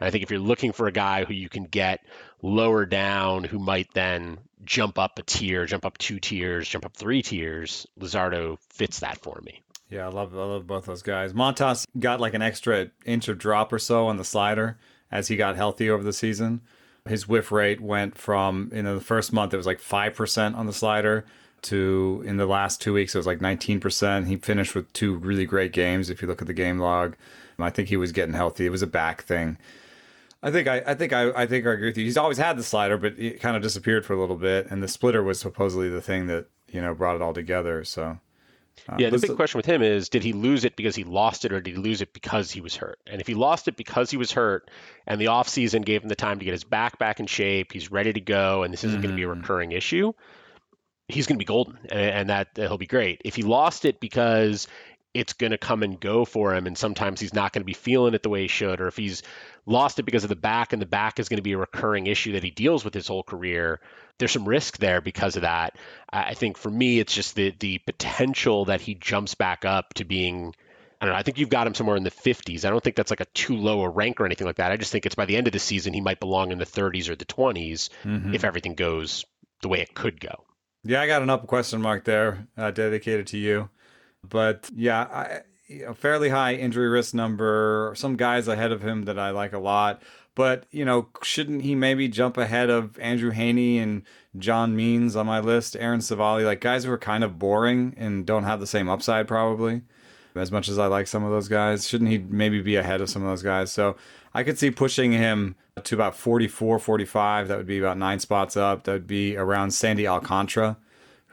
And 0.00 0.06
I 0.06 0.10
think 0.10 0.24
if 0.24 0.30
you're 0.30 0.40
looking 0.40 0.72
for 0.72 0.86
a 0.86 0.92
guy 0.92 1.24
who 1.24 1.34
you 1.34 1.48
can 1.48 1.64
get 1.64 2.04
lower 2.42 2.84
down, 2.84 3.44
who 3.44 3.58
might 3.58 3.92
then 3.94 4.38
jump 4.64 4.98
up 4.98 5.18
a 5.18 5.22
tier, 5.22 5.66
jump 5.66 5.84
up 5.84 5.98
two 5.98 6.18
tiers, 6.18 6.68
jump 6.68 6.84
up 6.84 6.96
three 6.96 7.22
tiers, 7.22 7.86
Luzardo 7.98 8.58
fits 8.70 9.00
that 9.00 9.18
for 9.22 9.40
me. 9.42 9.62
Yeah, 9.88 10.06
I 10.06 10.08
love 10.08 10.34
I 10.34 10.44
love 10.44 10.66
both 10.66 10.86
those 10.86 11.02
guys. 11.02 11.34
Montas 11.34 11.86
got 11.98 12.18
like 12.18 12.32
an 12.32 12.40
extra 12.40 12.90
inch 13.04 13.28
of 13.28 13.38
drop 13.38 13.72
or 13.72 13.78
so 13.78 14.06
on 14.06 14.16
the 14.16 14.24
slider 14.24 14.78
as 15.12 15.28
he 15.28 15.36
got 15.36 15.54
healthy 15.54 15.88
over 15.88 16.02
the 16.02 16.12
season. 16.12 16.62
His 17.06 17.28
whiff 17.28 17.52
rate 17.52 17.80
went 17.80 18.18
from 18.18 18.70
in 18.72 18.84
the 18.84 19.00
first 19.00 19.32
month 19.32 19.52
it 19.54 19.56
was 19.56 19.66
like 19.66 19.80
five 19.80 20.14
percent 20.14 20.56
on 20.56 20.66
the 20.66 20.72
slider 20.72 21.24
to 21.62 22.22
in 22.26 22.36
the 22.36 22.46
last 22.46 22.80
two 22.80 22.94
weeks 22.94 23.14
it 23.14 23.18
was 23.18 23.26
like 23.26 23.40
nineteen 23.40 23.78
percent. 23.78 24.26
He 24.26 24.36
finished 24.36 24.74
with 24.74 24.92
two 24.92 25.14
really 25.16 25.44
great 25.44 25.72
games 25.72 26.10
if 26.10 26.22
you 26.22 26.28
look 26.28 26.40
at 26.40 26.48
the 26.48 26.54
game 26.54 26.78
log. 26.78 27.16
I 27.58 27.70
think 27.70 27.88
he 27.88 27.96
was 27.96 28.12
getting 28.12 28.34
healthy. 28.34 28.66
It 28.66 28.70
was 28.70 28.82
a 28.82 28.88
back 28.88 29.22
thing. 29.22 29.56
I 30.42 30.50
think 30.50 30.66
I, 30.66 30.82
I 30.86 30.94
think 30.94 31.12
I, 31.12 31.30
I 31.30 31.46
think 31.46 31.66
I 31.66 31.72
agree 31.72 31.88
with 31.88 31.98
you. 31.98 32.04
He's 32.04 32.16
always 32.16 32.38
had 32.38 32.56
the 32.56 32.64
slider, 32.64 32.96
but 32.96 33.16
it 33.18 33.40
kind 33.40 33.56
of 33.56 33.62
disappeared 33.62 34.04
for 34.04 34.14
a 34.14 34.20
little 34.20 34.36
bit, 34.36 34.66
and 34.70 34.82
the 34.82 34.88
splitter 34.88 35.22
was 35.22 35.38
supposedly 35.38 35.88
the 35.88 36.00
thing 36.00 36.26
that 36.26 36.46
you 36.68 36.80
know 36.80 36.94
brought 36.94 37.16
it 37.16 37.22
all 37.22 37.32
together. 37.32 37.84
So 37.84 38.18
uh, 38.88 38.96
Yeah, 38.98 39.10
the 39.10 39.18
big 39.18 39.36
question 39.36 39.58
with 39.58 39.66
him 39.66 39.82
is 39.82 40.08
did 40.08 40.22
he 40.22 40.32
lose 40.32 40.64
it 40.64 40.76
because 40.76 40.94
he 40.94 41.04
lost 41.04 41.44
it 41.44 41.52
or 41.52 41.60
did 41.60 41.76
he 41.76 41.80
lose 41.80 42.02
it 42.02 42.12
because 42.12 42.50
he 42.50 42.60
was 42.60 42.76
hurt? 42.76 42.98
And 43.06 43.20
if 43.20 43.26
he 43.26 43.34
lost 43.34 43.68
it 43.68 43.76
because 43.76 44.10
he 44.10 44.16
was 44.16 44.32
hurt 44.32 44.70
and 45.06 45.20
the 45.20 45.26
offseason 45.26 45.84
gave 45.84 46.02
him 46.02 46.08
the 46.08 46.16
time 46.16 46.38
to 46.38 46.44
get 46.44 46.52
his 46.52 46.64
back 46.64 46.98
back 46.98 47.20
in 47.20 47.26
shape, 47.26 47.72
he's 47.72 47.90
ready 47.90 48.12
to 48.12 48.20
go, 48.20 48.62
and 48.62 48.72
this 48.72 48.84
isn't 48.84 49.00
going 49.00 49.12
to 49.12 49.16
be 49.16 49.22
a 49.22 49.28
recurring 49.28 49.72
issue, 49.72 50.12
he's 51.08 51.26
going 51.26 51.36
to 51.36 51.42
be 51.42 51.44
golden 51.44 51.78
and, 51.90 52.10
and 52.10 52.30
that 52.30 52.48
he'll 52.56 52.78
be 52.78 52.86
great. 52.86 53.22
If 53.24 53.36
he 53.36 53.42
lost 53.42 53.84
it 53.84 54.00
because 54.00 54.66
it's 55.14 55.34
going 55.34 55.52
to 55.52 55.58
come 55.58 55.82
and 55.82 56.00
go 56.00 56.24
for 56.24 56.54
him 56.54 56.66
and 56.66 56.76
sometimes 56.76 57.20
he's 57.20 57.34
not 57.34 57.52
going 57.52 57.60
to 57.60 57.66
be 57.66 57.74
feeling 57.74 58.14
it 58.14 58.22
the 58.22 58.30
way 58.30 58.42
he 58.42 58.48
should 58.48 58.80
or 58.80 58.86
if 58.86 58.96
he's 58.96 59.22
lost 59.66 59.98
it 59.98 60.04
because 60.04 60.24
of 60.24 60.30
the 60.30 60.36
back 60.36 60.72
and 60.72 60.80
the 60.80 60.86
back 60.86 61.20
is 61.20 61.28
going 61.28 61.36
to 61.36 61.42
be 61.42 61.52
a 61.52 61.58
recurring 61.58 62.06
issue 62.06 62.32
that 62.32 62.42
he 62.42 62.50
deals 62.50 62.84
with 62.84 62.94
his 62.94 63.08
whole 63.08 63.22
career 63.22 63.80
there's 64.22 64.32
some 64.32 64.48
risk 64.48 64.78
there 64.78 65.00
because 65.00 65.36
of 65.36 65.42
that 65.42 65.76
i 66.12 66.34
think 66.34 66.56
for 66.56 66.70
me 66.70 67.00
it's 67.00 67.12
just 67.14 67.34
the 67.34 67.52
the 67.58 67.78
potential 67.78 68.66
that 68.66 68.80
he 68.80 68.94
jumps 68.94 69.34
back 69.34 69.64
up 69.64 69.92
to 69.94 70.04
being 70.04 70.54
I 71.00 71.04
don't 71.04 71.14
know. 71.14 71.18
I 71.18 71.24
think 71.24 71.38
you've 71.38 71.48
got 71.48 71.66
him 71.66 71.74
somewhere 71.74 71.96
in 71.96 72.04
the 72.04 72.12
50s. 72.12 72.64
I 72.64 72.70
don't 72.70 72.80
think 72.80 72.94
that's 72.94 73.10
like 73.10 73.18
a 73.18 73.24
too 73.34 73.56
low 73.56 73.82
a 73.82 73.88
rank 73.88 74.20
or 74.20 74.24
anything 74.24 74.46
like 74.46 74.58
that. 74.58 74.70
I 74.70 74.76
just 74.76 74.92
think 74.92 75.04
it's 75.04 75.16
by 75.16 75.24
the 75.24 75.36
end 75.36 75.48
of 75.48 75.52
the 75.52 75.58
season 75.58 75.92
he 75.92 76.00
might 76.00 76.20
belong 76.20 76.52
in 76.52 76.58
the 76.58 76.64
30s 76.64 77.08
or 77.08 77.16
the 77.16 77.24
20s 77.24 77.88
if 78.32 78.44
everything 78.44 78.76
goes 78.76 79.24
the 79.62 79.68
way 79.68 79.80
it 79.80 79.94
could 79.94 80.20
go. 80.20 80.44
Yeah, 80.84 81.00
I 81.00 81.08
got 81.08 81.22
an 81.22 81.28
up 81.28 81.48
question 81.48 81.82
mark 81.82 82.04
there 82.04 82.46
uh, 82.56 82.70
dedicated 82.70 83.26
to 83.28 83.38
you. 83.38 83.68
But 84.22 84.70
yeah, 84.72 85.00
I, 85.02 85.40
you 85.66 85.86
know, 85.86 85.94
fairly 85.94 86.28
high 86.28 86.54
injury 86.54 86.88
risk 86.88 87.14
number. 87.14 87.94
Some 87.96 88.16
guys 88.16 88.46
ahead 88.46 88.70
of 88.70 88.82
him 88.82 89.02
that 89.06 89.18
I 89.18 89.30
like 89.30 89.54
a 89.54 89.58
lot. 89.58 90.02
But 90.34 90.66
you 90.70 90.84
know, 90.84 91.08
shouldn't 91.22 91.62
he 91.62 91.74
maybe 91.74 92.08
jump 92.08 92.36
ahead 92.36 92.70
of 92.70 92.98
Andrew 92.98 93.32
Heaney 93.32 93.76
and 93.82 94.02
John 94.38 94.74
Means 94.74 95.16
on 95.16 95.26
my 95.26 95.40
list? 95.40 95.76
Aaron 95.78 96.00
Civale, 96.00 96.44
like 96.44 96.60
guys 96.60 96.84
who 96.84 96.92
are 96.92 96.98
kind 96.98 97.22
of 97.22 97.38
boring 97.38 97.94
and 97.96 98.24
don't 98.24 98.44
have 98.44 98.60
the 98.60 98.66
same 98.66 98.88
upside 98.88 99.28
probably. 99.28 99.82
As 100.34 100.50
much 100.50 100.70
as 100.70 100.78
I 100.78 100.86
like 100.86 101.06
some 101.08 101.24
of 101.24 101.30
those 101.30 101.48
guys, 101.48 101.86
shouldn't 101.86 102.10
he 102.10 102.16
maybe 102.16 102.62
be 102.62 102.76
ahead 102.76 103.02
of 103.02 103.10
some 103.10 103.22
of 103.22 103.28
those 103.28 103.42
guys? 103.42 103.70
So 103.70 103.96
I 104.32 104.42
could 104.42 104.58
see 104.58 104.70
pushing 104.70 105.12
him 105.12 105.56
to 105.84 105.94
about 105.94 106.16
44, 106.16 106.78
45. 106.78 107.48
That 107.48 107.58
would 107.58 107.66
be 107.66 107.78
about 107.78 107.98
nine 107.98 108.18
spots 108.18 108.56
up. 108.56 108.84
That 108.84 108.92
would 108.92 109.06
be 109.06 109.36
around 109.36 109.72
Sandy 109.72 110.06
Alcantara 110.08 110.78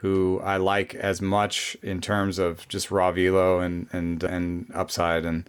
who 0.00 0.40
I 0.42 0.56
like 0.56 0.94
as 0.94 1.20
much 1.20 1.76
in 1.82 2.00
terms 2.00 2.38
of 2.38 2.66
just 2.68 2.90
raw 2.90 3.12
velo 3.12 3.60
and 3.60 3.86
and 3.92 4.22
and 4.24 4.70
upside 4.74 5.26
and 5.26 5.48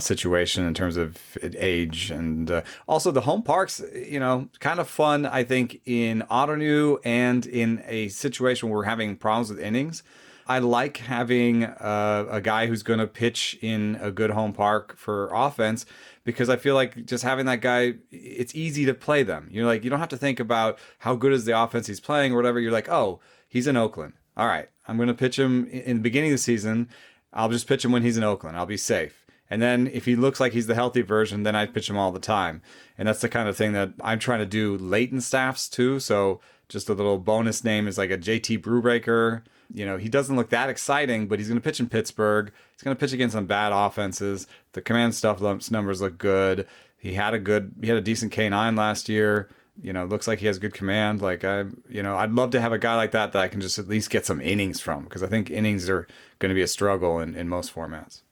situation 0.00 0.64
in 0.64 0.74
terms 0.74 0.96
of 0.96 1.18
age 1.42 2.10
and 2.12 2.50
uh, 2.52 2.62
also 2.86 3.10
the 3.10 3.22
home 3.22 3.42
parks 3.42 3.82
you 3.94 4.20
know 4.20 4.48
kind 4.60 4.78
of 4.78 4.88
fun 4.88 5.26
i 5.26 5.42
think 5.42 5.80
in 5.86 6.22
Ottoneu 6.30 6.98
and 7.04 7.44
in 7.46 7.82
a 7.86 8.08
situation 8.08 8.68
where 8.68 8.78
we're 8.78 8.84
having 8.84 9.16
problems 9.16 9.50
with 9.50 9.58
innings 9.58 10.04
i 10.46 10.60
like 10.60 10.98
having 10.98 11.64
uh, 11.64 12.26
a 12.30 12.40
guy 12.40 12.68
who's 12.68 12.84
going 12.84 13.00
to 13.00 13.08
pitch 13.08 13.58
in 13.60 13.98
a 14.00 14.12
good 14.12 14.30
home 14.30 14.52
park 14.52 14.96
for 14.96 15.30
offense 15.34 15.84
because 16.28 16.50
I 16.50 16.56
feel 16.56 16.74
like 16.74 17.06
just 17.06 17.24
having 17.24 17.46
that 17.46 17.62
guy, 17.62 17.94
it's 18.10 18.54
easy 18.54 18.84
to 18.84 18.92
play 18.92 19.22
them. 19.22 19.48
You're 19.50 19.64
like, 19.64 19.82
you 19.82 19.88
don't 19.88 19.98
have 19.98 20.10
to 20.10 20.16
think 20.18 20.38
about 20.38 20.78
how 20.98 21.16
good 21.16 21.32
is 21.32 21.46
the 21.46 21.58
offense 21.58 21.86
he's 21.86 22.00
playing 22.00 22.34
or 22.34 22.36
whatever. 22.36 22.60
You're 22.60 22.70
like, 22.70 22.90
oh, 22.90 23.18
he's 23.48 23.66
in 23.66 23.78
Oakland. 23.78 24.12
All 24.36 24.46
right, 24.46 24.68
I'm 24.86 24.96
going 24.96 25.08
to 25.08 25.14
pitch 25.14 25.38
him 25.38 25.66
in 25.68 25.96
the 25.96 26.02
beginning 26.02 26.30
of 26.30 26.34
the 26.34 26.42
season. 26.42 26.90
I'll 27.32 27.48
just 27.48 27.66
pitch 27.66 27.82
him 27.82 27.92
when 27.92 28.02
he's 28.02 28.18
in 28.18 28.24
Oakland. 28.24 28.58
I'll 28.58 28.66
be 28.66 28.76
safe. 28.76 29.24
And 29.50 29.62
then 29.62 29.86
if 29.92 30.04
he 30.04 30.16
looks 30.16 30.40
like 30.40 30.52
he's 30.52 30.66
the 30.66 30.74
healthy 30.74 31.02
version, 31.02 31.42
then 31.42 31.56
I 31.56 31.66
pitch 31.66 31.88
him 31.88 31.96
all 31.96 32.12
the 32.12 32.20
time. 32.20 32.60
And 32.96 33.08
that's 33.08 33.20
the 33.20 33.28
kind 33.28 33.48
of 33.48 33.56
thing 33.56 33.72
that 33.72 33.92
I'm 34.02 34.18
trying 34.18 34.40
to 34.40 34.46
do 34.46 34.76
late 34.76 35.10
in 35.10 35.20
staffs 35.20 35.68
too. 35.68 36.00
So 36.00 36.40
just 36.68 36.88
a 36.88 36.94
little 36.94 37.18
bonus 37.18 37.64
name 37.64 37.88
is 37.88 37.96
like 37.96 38.10
a 38.10 38.18
JT 38.18 38.60
Brubaker. 38.60 39.42
You 39.72 39.86
know, 39.86 39.96
he 39.96 40.08
doesn't 40.08 40.36
look 40.36 40.50
that 40.50 40.68
exciting, 40.68 41.28
but 41.28 41.38
he's 41.38 41.48
going 41.48 41.60
to 41.60 41.64
pitch 41.64 41.80
in 41.80 41.88
Pittsburgh. 41.88 42.52
He's 42.72 42.82
going 42.82 42.96
to 42.96 43.00
pitch 43.00 43.12
against 43.12 43.34
some 43.34 43.46
bad 43.46 43.72
offenses. 43.72 44.46
The 44.72 44.82
command 44.82 45.14
stuff 45.14 45.40
numbers 45.70 46.00
look 46.00 46.18
good. 46.18 46.66
He 46.98 47.14
had 47.14 47.34
a 47.34 47.38
good, 47.38 47.74
he 47.80 47.88
had 47.88 47.96
a 47.96 48.02
decent 48.02 48.32
K9 48.32 48.76
last 48.76 49.08
year. 49.08 49.48
You 49.80 49.92
know, 49.92 50.04
looks 50.04 50.26
like 50.26 50.40
he 50.40 50.46
has 50.46 50.58
good 50.58 50.74
command. 50.74 51.22
Like 51.22 51.44
I, 51.44 51.64
you 51.88 52.02
know, 52.02 52.16
I'd 52.16 52.32
love 52.32 52.50
to 52.50 52.60
have 52.60 52.72
a 52.72 52.78
guy 52.78 52.96
like 52.96 53.12
that 53.12 53.32
that 53.32 53.40
I 53.40 53.48
can 53.48 53.60
just 53.60 53.78
at 53.78 53.86
least 53.86 54.10
get 54.10 54.26
some 54.26 54.40
innings 54.40 54.80
from 54.80 55.04
because 55.04 55.22
I 55.22 55.28
think 55.28 55.50
innings 55.50 55.88
are 55.88 56.08
going 56.40 56.50
to 56.50 56.54
be 56.54 56.62
a 56.62 56.66
struggle 56.66 57.20
in, 57.20 57.36
in 57.36 57.48
most 57.48 57.72
formats. 57.72 58.22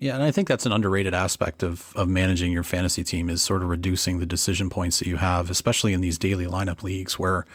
Yeah, 0.00 0.14
and 0.14 0.22
I 0.22 0.30
think 0.30 0.46
that's 0.46 0.64
an 0.66 0.72
underrated 0.72 1.12
aspect 1.14 1.62
of 1.62 1.92
of 1.96 2.08
managing 2.08 2.52
your 2.52 2.62
fantasy 2.62 3.02
team 3.02 3.28
is 3.28 3.42
sort 3.42 3.62
of 3.62 3.68
reducing 3.68 4.20
the 4.20 4.26
decision 4.26 4.70
points 4.70 4.98
that 5.00 5.08
you 5.08 5.16
have, 5.16 5.50
especially 5.50 5.92
in 5.92 6.00
these 6.00 6.18
daily 6.18 6.46
lineup 6.46 6.82
leagues 6.84 7.18
where 7.18 7.46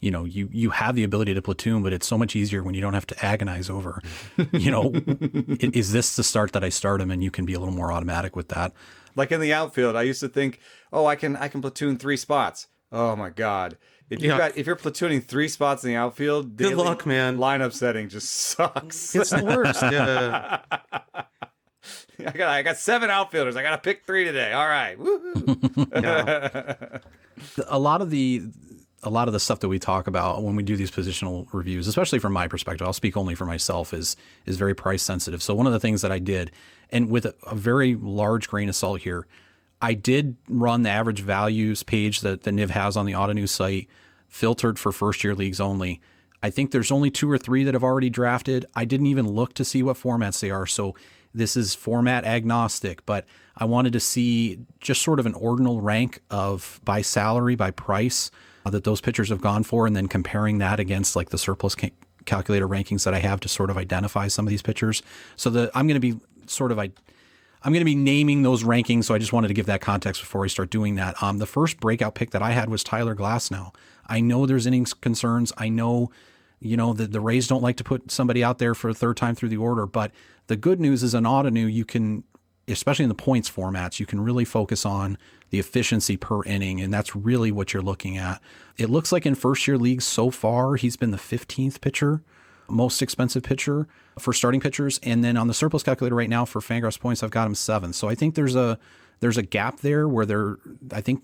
you 0.00 0.12
know 0.12 0.24
you 0.24 0.48
you 0.52 0.70
have 0.70 0.94
the 0.94 1.02
ability 1.02 1.34
to 1.34 1.42
platoon, 1.42 1.82
but 1.82 1.92
it's 1.92 2.06
so 2.06 2.16
much 2.16 2.36
easier 2.36 2.62
when 2.62 2.74
you 2.74 2.80
don't 2.80 2.94
have 2.94 3.06
to 3.08 3.24
agonize 3.26 3.68
over, 3.68 4.00
you 4.52 4.70
know, 4.70 4.92
i- 4.94 5.70
is 5.74 5.90
this 5.92 6.14
the 6.14 6.22
start 6.22 6.52
that 6.52 6.62
I 6.62 6.68
start 6.68 7.00
him, 7.00 7.10
and 7.10 7.22
you 7.24 7.32
can 7.32 7.44
be 7.44 7.54
a 7.54 7.58
little 7.58 7.74
more 7.74 7.90
automatic 7.92 8.36
with 8.36 8.48
that. 8.50 8.72
Like 9.16 9.32
in 9.32 9.40
the 9.40 9.52
outfield, 9.52 9.96
I 9.96 10.02
used 10.02 10.20
to 10.20 10.28
think, 10.28 10.60
oh, 10.92 11.04
I 11.06 11.16
can 11.16 11.34
I 11.34 11.48
can 11.48 11.60
platoon 11.60 11.98
three 11.98 12.16
spots. 12.16 12.68
Oh 12.92 13.16
my 13.16 13.30
god. 13.30 13.76
If 14.08 14.22
you 14.22 14.28
Yeah. 14.28 14.38
got 14.38 14.56
if 14.56 14.66
you're 14.68 14.76
platooning 14.76 15.22
three 15.24 15.48
spots 15.48 15.82
in 15.82 15.90
the 15.90 15.96
outfield, 15.96 16.56
Good 16.56 16.76
luck, 16.76 17.04
man. 17.06 17.38
Lineup 17.38 17.72
setting 17.72 18.08
just 18.08 18.30
sucks. 18.54 19.16
It's 19.16 19.30
the 19.30 19.44
worst. 19.44 19.82
Yeah. 19.82 20.60
I 22.26 22.32
got 22.32 22.48
I 22.48 22.62
got 22.62 22.76
seven 22.76 23.10
outfielders. 23.10 23.56
I 23.56 23.62
got 23.62 23.70
to 23.70 23.78
pick 23.78 24.04
three 24.04 24.24
today. 24.24 24.52
All 24.52 24.66
right. 24.66 24.98
Woohoo. 24.98 25.92
a 27.68 27.78
lot 27.78 28.02
of 28.02 28.10
the 28.10 28.42
a 29.04 29.10
lot 29.10 29.28
of 29.28 29.32
the 29.32 29.40
stuff 29.40 29.60
that 29.60 29.68
we 29.68 29.78
talk 29.78 30.08
about 30.08 30.42
when 30.42 30.56
we 30.56 30.62
do 30.62 30.76
these 30.76 30.90
positional 30.90 31.46
reviews, 31.52 31.86
especially 31.86 32.18
from 32.18 32.32
my 32.32 32.48
perspective, 32.48 32.84
I'll 32.86 32.92
speak 32.92 33.16
only 33.16 33.34
for 33.36 33.44
myself, 33.44 33.94
is 33.94 34.16
is 34.46 34.56
very 34.56 34.74
price 34.74 35.02
sensitive. 35.02 35.42
So 35.42 35.54
one 35.54 35.66
of 35.66 35.72
the 35.72 35.80
things 35.80 36.02
that 36.02 36.10
I 36.10 36.18
did, 36.18 36.50
and 36.90 37.08
with 37.10 37.24
a, 37.26 37.34
a 37.46 37.54
very 37.54 37.94
large 37.94 38.48
grain 38.48 38.68
of 38.68 38.74
salt 38.74 39.02
here, 39.02 39.26
I 39.80 39.94
did 39.94 40.36
run 40.48 40.82
the 40.82 40.90
average 40.90 41.20
values 41.20 41.82
page 41.84 42.22
that 42.22 42.42
the 42.42 42.50
Niv 42.50 42.70
has 42.70 42.96
on 42.96 43.06
the 43.06 43.14
Auto 43.14 43.32
News 43.32 43.52
site, 43.52 43.88
filtered 44.26 44.78
for 44.78 44.90
first 44.90 45.22
year 45.22 45.34
leagues 45.34 45.60
only. 45.60 46.00
I 46.42 46.50
think 46.50 46.70
there's 46.70 46.92
only 46.92 47.10
two 47.10 47.30
or 47.30 47.38
three 47.38 47.64
that 47.64 47.74
have 47.74 47.82
already 47.84 48.10
drafted. 48.10 48.66
I 48.74 48.84
didn't 48.84 49.06
even 49.06 49.28
look 49.28 49.54
to 49.54 49.64
see 49.64 49.82
what 49.82 49.96
formats 49.96 50.40
they 50.40 50.50
are. 50.50 50.66
So 50.66 50.94
this 51.34 51.56
is 51.56 51.74
format 51.74 52.24
agnostic, 52.24 53.04
but 53.06 53.24
I 53.56 53.64
wanted 53.64 53.92
to 53.92 54.00
see 54.00 54.58
just 54.80 55.02
sort 55.02 55.20
of 55.20 55.26
an 55.26 55.34
ordinal 55.34 55.80
rank 55.80 56.20
of 56.30 56.80
by 56.84 57.02
salary, 57.02 57.56
by 57.56 57.70
price 57.70 58.30
uh, 58.64 58.70
that 58.70 58.84
those 58.84 59.00
pitchers 59.00 59.28
have 59.30 59.40
gone 59.40 59.64
for, 59.64 59.86
and 59.86 59.96
then 59.96 60.08
comparing 60.08 60.58
that 60.58 60.80
against 60.80 61.16
like 61.16 61.30
the 61.30 61.38
surplus 61.38 61.74
ca- 61.74 61.92
calculator 62.24 62.68
rankings 62.68 63.04
that 63.04 63.14
I 63.14 63.18
have 63.18 63.40
to 63.40 63.48
sort 63.48 63.70
of 63.70 63.76
identify 63.76 64.28
some 64.28 64.46
of 64.46 64.50
these 64.50 64.62
pitchers. 64.62 65.02
So 65.36 65.50
the 65.50 65.70
I'm 65.74 65.86
going 65.86 66.00
to 66.00 66.14
be 66.14 66.20
sort 66.46 66.72
of 66.72 66.78
I. 66.78 66.90
I'm 67.60 67.72
going 67.72 67.80
to 67.80 67.84
be 67.84 67.96
naming 67.96 68.42
those 68.42 68.62
rankings, 68.62 69.04
so 69.04 69.14
I 69.14 69.18
just 69.18 69.32
wanted 69.32 69.48
to 69.48 69.54
give 69.54 69.66
that 69.66 69.80
context 69.80 70.22
before 70.22 70.42
we 70.42 70.48
start 70.48 70.70
doing 70.70 70.94
that. 70.94 71.20
Um, 71.20 71.38
the 71.38 71.46
first 71.46 71.80
breakout 71.80 72.14
pick 72.14 72.30
that 72.30 72.40
I 72.40 72.52
had 72.52 72.70
was 72.70 72.84
Tyler 72.84 73.16
Glasnow. 73.16 73.74
I 74.06 74.20
know 74.20 74.46
there's 74.46 74.64
innings 74.64 74.94
concerns. 74.94 75.52
I 75.58 75.68
know, 75.68 76.12
you 76.60 76.76
know, 76.76 76.92
that 76.92 77.12
the 77.12 77.20
Rays 77.20 77.46
don't 77.46 77.62
like 77.62 77.76
to 77.76 77.84
put 77.84 78.10
somebody 78.10 78.42
out 78.42 78.58
there 78.58 78.74
for 78.74 78.90
a 78.90 78.94
third 78.94 79.16
time 79.16 79.34
through 79.34 79.50
the 79.50 79.56
order, 79.56 79.86
but 79.86 80.10
the 80.46 80.56
good 80.56 80.80
news 80.80 81.02
is 81.02 81.14
in 81.14 81.24
Ottoneu, 81.24 81.72
you 81.72 81.84
can, 81.84 82.24
especially 82.66 83.04
in 83.04 83.08
the 83.08 83.14
points 83.14 83.50
formats, 83.50 84.00
you 84.00 84.06
can 84.06 84.20
really 84.20 84.44
focus 84.44 84.84
on 84.86 85.18
the 85.50 85.58
efficiency 85.58 86.16
per 86.16 86.42
inning, 86.44 86.80
and 86.80 86.92
that's 86.92 87.14
really 87.14 87.52
what 87.52 87.72
you're 87.72 87.82
looking 87.82 88.16
at. 88.16 88.40
It 88.76 88.90
looks 88.90 89.12
like 89.12 89.24
in 89.24 89.34
first 89.34 89.66
year 89.66 89.78
leagues 89.78 90.04
so 90.04 90.30
far, 90.30 90.76
he's 90.76 90.96
been 90.96 91.10
the 91.10 91.16
15th 91.16 91.80
pitcher 91.80 92.22
most 92.68 93.02
expensive 93.02 93.42
pitcher 93.42 93.88
for 94.18 94.32
starting 94.32 94.60
pitchers. 94.60 95.00
And 95.02 95.24
then 95.24 95.36
on 95.36 95.48
the 95.48 95.54
surplus 95.54 95.82
calculator 95.82 96.14
right 96.14 96.28
now 96.28 96.44
for 96.44 96.60
Fangraphs 96.60 97.00
points, 97.00 97.22
I've 97.22 97.30
got 97.30 97.46
him 97.46 97.54
seventh. 97.54 97.94
So 97.94 98.08
I 98.08 98.14
think 98.14 98.34
there's 98.34 98.54
a 98.54 98.78
there's 99.20 99.36
a 99.36 99.42
gap 99.42 99.80
there 99.80 100.08
where 100.08 100.26
they're 100.26 100.58
I 100.92 101.00
think 101.00 101.22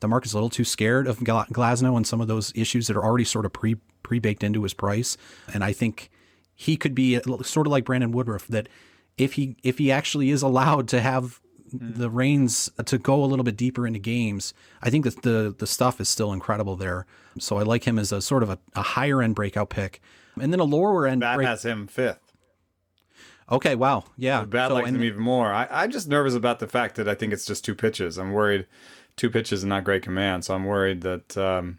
the 0.00 0.08
market's 0.08 0.32
a 0.32 0.36
little 0.36 0.50
too 0.50 0.64
scared 0.64 1.06
of 1.06 1.18
Glasnow 1.18 1.96
and 1.96 2.06
some 2.06 2.20
of 2.20 2.28
those 2.28 2.52
issues 2.54 2.86
that 2.86 2.96
are 2.96 3.04
already 3.04 3.24
sort 3.24 3.46
of 3.46 3.52
pre 3.52 3.76
pre 4.02 4.18
baked 4.18 4.42
into 4.42 4.62
his 4.62 4.74
price. 4.74 5.16
And 5.52 5.62
I 5.64 5.72
think 5.72 6.10
he 6.54 6.76
could 6.76 6.94
be 6.94 7.20
sort 7.42 7.66
of 7.66 7.70
like 7.70 7.84
Brandon 7.84 8.12
Woodruff 8.12 8.46
that 8.48 8.68
if 9.16 9.34
he 9.34 9.56
if 9.62 9.78
he 9.78 9.90
actually 9.90 10.30
is 10.30 10.42
allowed 10.42 10.88
to 10.88 11.00
have 11.00 11.40
hmm. 11.70 11.92
the 12.00 12.10
reins 12.10 12.70
to 12.84 12.98
go 12.98 13.22
a 13.22 13.26
little 13.26 13.44
bit 13.44 13.56
deeper 13.56 13.86
into 13.86 13.98
games, 13.98 14.54
I 14.82 14.90
think 14.90 15.04
that 15.04 15.22
the 15.22 15.54
the 15.56 15.66
stuff 15.66 16.00
is 16.00 16.08
still 16.08 16.32
incredible 16.32 16.76
there. 16.76 17.06
So 17.38 17.58
I 17.58 17.62
like 17.62 17.84
him 17.84 17.98
as 17.98 18.12
a 18.12 18.20
sort 18.20 18.42
of 18.42 18.50
a, 18.50 18.58
a 18.74 18.82
higher 18.82 19.22
end 19.22 19.34
breakout 19.34 19.70
pick. 19.70 20.00
And 20.40 20.52
then 20.52 20.60
a 20.60 20.64
lower 20.64 21.06
end 21.06 21.20
Bat 21.20 21.36
break- 21.36 21.48
has 21.48 21.64
him 21.64 21.86
fifth. 21.86 22.28
Okay, 23.50 23.74
wow. 23.74 24.04
Yeah. 24.16 24.44
Bat 24.44 24.70
So, 24.70 24.74
likes 24.74 24.88
and- 24.88 24.96
him 24.96 25.04
even 25.04 25.22
more. 25.22 25.52
I, 25.52 25.66
I'm 25.70 25.90
just 25.90 26.08
nervous 26.08 26.34
about 26.34 26.58
the 26.58 26.66
fact 26.66 26.96
that 26.96 27.08
I 27.08 27.14
think 27.14 27.32
it's 27.32 27.46
just 27.46 27.64
two 27.64 27.74
pitches. 27.74 28.18
I'm 28.18 28.32
worried 28.32 28.66
two 29.18 29.28
pitches 29.30 29.62
and 29.62 29.68
not 29.68 29.84
great 29.84 30.02
command. 30.02 30.44
So 30.46 30.54
I'm 30.54 30.64
worried 30.64 31.02
that 31.02 31.36
um, 31.36 31.78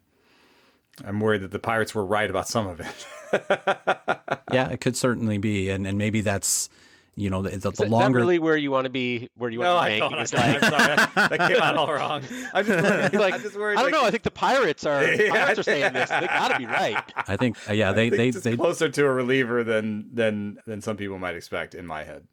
I'm 1.04 1.20
worried 1.20 1.42
that 1.42 1.52
the 1.52 1.60
Pirates 1.60 1.96
were 1.96 2.06
right 2.06 2.30
about 2.30 2.48
some 2.48 2.68
of 2.68 2.80
it. 2.80 3.08
yeah, 4.54 4.70
it 4.70 4.82
could 4.82 4.96
certainly 4.96 5.38
be, 5.38 5.70
and 5.70 5.88
and 5.88 5.98
maybe 5.98 6.22
that's 6.22 6.70
You 7.16 7.30
know, 7.30 7.42
the, 7.42 7.50
the, 7.50 7.58
the 7.58 7.70
that- 7.72 7.78
that 7.78 7.90
longer 7.90 8.20
really 8.20 8.40
where 8.40 8.56
you 8.58 8.72
want 8.72 8.86
to 8.86 8.90
be? 8.90 9.30
Where 9.36 9.50
you 9.50 9.60
want 9.60 9.68
No, 9.70 9.74
to 9.76 9.80
I 9.82 9.90
be 9.96 10.00
don't. 10.00 10.14
ranking 10.14 10.40
I'm. 10.40 10.60
That, 10.62 11.12
that 11.30 11.50
came 11.52 11.62
out 11.62 11.76
all 11.76 11.92
wrong. 11.94 12.24
I'm 12.54 12.66
just 12.66 12.84
worried. 12.84 13.14
like, 13.14 13.34
I'm 13.36 13.42
just 13.42 13.56
worried. 13.58 13.78
I 13.78 13.82
don't 13.82 13.92
like, 13.92 14.02
know. 14.02 14.08
I 14.08 14.12
think 14.12 14.24
the 14.24 14.32
Pirates 14.32 14.86
are 14.86 15.04
Yeah. 15.04 15.30
Pirates 15.32 15.60
are 15.60 15.64
saying 15.64 15.94
this. 15.94 16.10
They 16.10 16.28
got 16.28 16.52
to 16.52 16.58
be 16.58 16.66
right. 16.66 17.04
I 17.28 17.36
think, 17.38 17.58
uh, 17.70 17.74
yeah, 17.74 17.92
they 17.92 18.08
I 18.08 18.10
think 18.10 18.36
they 18.36 18.52
they 18.52 18.58
closer 18.58 18.90
to 18.90 19.06
a 19.06 19.12
reliever 19.12 19.64
than 19.64 20.10
than 20.14 20.60
than 20.66 20.82
some 20.82 20.96
people 20.98 21.20
might 21.20 21.36
expect 21.36 21.76
in 21.76 21.86
my 21.86 22.04
head. 22.04 22.24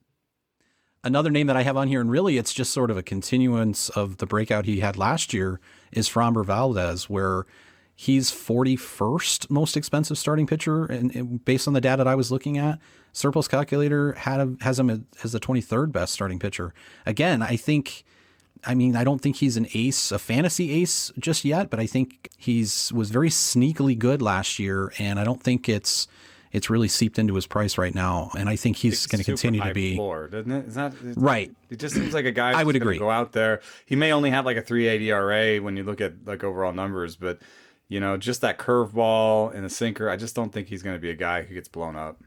Another 1.06 1.30
name 1.30 1.46
that 1.46 1.56
I 1.56 1.62
have 1.62 1.76
on 1.76 1.88
here, 1.88 2.00
and 2.00 2.10
really 2.10 2.36
it's 2.36 2.52
just 2.52 2.72
sort 2.72 2.90
of 2.90 2.96
a 2.96 3.02
continuance 3.02 3.88
of 3.90 4.18
the 4.18 4.26
breakout 4.26 4.66
he 4.66 4.80
had 4.80 4.96
last 4.96 5.32
year, 5.32 5.60
is 5.92 6.08
Framber 6.08 6.44
Valdez, 6.44 7.08
where 7.08 7.46
he's 7.94 8.30
41st 8.30 9.48
most 9.48 9.76
expensive 9.76 10.18
starting 10.18 10.46
pitcher, 10.46 10.84
and, 10.84 11.44
based 11.44 11.66
on 11.66 11.74
the 11.74 11.80
data 11.80 12.04
that 12.04 12.08
I 12.08 12.14
was 12.14 12.30
looking 12.30 12.58
at, 12.58 12.78
Surplus 13.12 13.48
Calculator 13.48 14.12
had 14.12 14.58
has 14.60 14.78
him 14.78 15.06
as 15.22 15.32
the 15.32 15.40
23rd 15.40 15.92
best 15.92 16.12
starting 16.12 16.38
pitcher. 16.38 16.74
Again, 17.06 17.40
I 17.42 17.56
think. 17.56 18.04
I 18.64 18.74
mean, 18.74 18.96
I 18.96 19.04
don't 19.04 19.20
think 19.20 19.36
he's 19.36 19.56
an 19.56 19.68
ace, 19.74 20.10
a 20.10 20.18
fantasy 20.18 20.72
ace 20.72 21.12
just 21.18 21.44
yet, 21.44 21.70
but 21.70 21.78
I 21.78 21.86
think 21.86 22.30
he's 22.36 22.92
was 22.92 23.10
very 23.10 23.28
sneakily 23.28 23.96
good 23.96 24.20
last 24.20 24.58
year, 24.58 24.92
and 24.98 25.20
I 25.20 25.24
don't 25.24 25.40
think 25.40 25.68
it's 25.68 26.08
it's 26.56 26.70
really 26.70 26.88
seeped 26.88 27.18
into 27.18 27.34
his 27.34 27.46
price 27.46 27.76
right 27.76 27.94
now. 27.94 28.30
And 28.38 28.48
I 28.48 28.56
think 28.56 28.76
he's 28.76 29.06
going 29.06 29.18
to 29.18 29.24
continue 29.24 29.60
to 29.62 29.74
be 29.74 29.94
floor, 29.96 30.28
doesn't 30.28 30.50
it? 30.50 30.66
Is 30.66 30.74
that 30.74 30.92
it's- 30.94 31.16
Right. 31.16 31.52
It 31.70 31.78
just 31.78 31.94
seems 31.94 32.14
like 32.14 32.24
a 32.24 32.32
guy. 32.32 32.58
I 32.58 32.64
would 32.64 32.76
agree. 32.76 32.98
Go 32.98 33.10
out 33.10 33.32
there. 33.32 33.60
He 33.84 33.94
may 33.94 34.12
only 34.12 34.30
have 34.30 34.44
like 34.46 34.56
a 34.56 34.62
3.8 34.62 35.02
ERA 35.02 35.58
when 35.62 35.76
you 35.76 35.82
look 35.84 36.00
at 36.00 36.14
like 36.24 36.42
overall 36.42 36.72
numbers, 36.72 37.14
but 37.16 37.40
you 37.88 38.00
know, 38.00 38.16
just 38.16 38.40
that 38.40 38.58
curveball 38.58 39.54
and 39.54 39.64
a 39.64 39.70
sinker. 39.70 40.08
I 40.10 40.16
just 40.16 40.34
don't 40.34 40.52
think 40.52 40.68
he's 40.68 40.82
going 40.82 40.96
to 40.96 41.00
be 41.00 41.10
a 41.10 41.14
guy 41.14 41.42
who 41.42 41.54
gets 41.54 41.68
blown 41.68 41.94
up. 41.94 42.20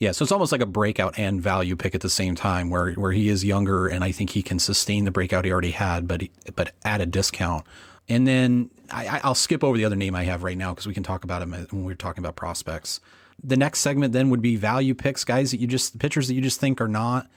Yeah, 0.00 0.10
so 0.12 0.24
it's 0.24 0.32
almost 0.32 0.50
like 0.52 0.60
a 0.60 0.66
breakout 0.66 1.18
and 1.18 1.40
value 1.40 1.76
pick 1.76 1.94
at 1.94 2.00
the 2.00 2.10
same 2.10 2.34
time, 2.34 2.68
where 2.68 2.92
where 2.94 3.12
he 3.12 3.28
is 3.28 3.44
younger, 3.44 3.86
and 3.86 4.02
I 4.02 4.10
think 4.12 4.30
he 4.30 4.42
can 4.42 4.58
sustain 4.58 5.04
the 5.04 5.10
breakout 5.12 5.44
he 5.44 5.52
already 5.52 5.70
had, 5.70 6.08
but 6.08 6.20
he, 6.22 6.30
but 6.56 6.72
at 6.84 7.00
a 7.00 7.06
discount. 7.06 7.64
And 8.08 8.26
then 8.26 8.70
I, 8.90 9.06
I- 9.06 9.20
I'll 9.24 9.34
skip 9.34 9.64
over 9.64 9.76
the 9.76 9.84
other 9.84 9.96
name 9.96 10.14
I 10.14 10.24
have 10.24 10.42
right 10.42 10.58
now 10.58 10.72
because 10.72 10.86
we 10.86 10.94
can 10.94 11.02
talk 11.02 11.24
about 11.24 11.42
him 11.42 11.54
uh, 11.54 11.64
when 11.70 11.84
we're 11.84 11.94
talking 11.94 12.22
about 12.22 12.36
prospects. 12.36 13.00
The 13.42 13.56
next 13.56 13.80
segment 13.80 14.12
then 14.12 14.30
would 14.30 14.42
be 14.42 14.56
value 14.56 14.94
picks, 14.94 15.24
guys 15.24 15.50
that 15.50 15.60
you 15.60 15.66
just 15.66 15.98
pitchers 15.98 16.28
that 16.28 16.34
you 16.34 16.40
just 16.40 16.60
think 16.60 16.80
are 16.80 16.88
not 16.88 17.28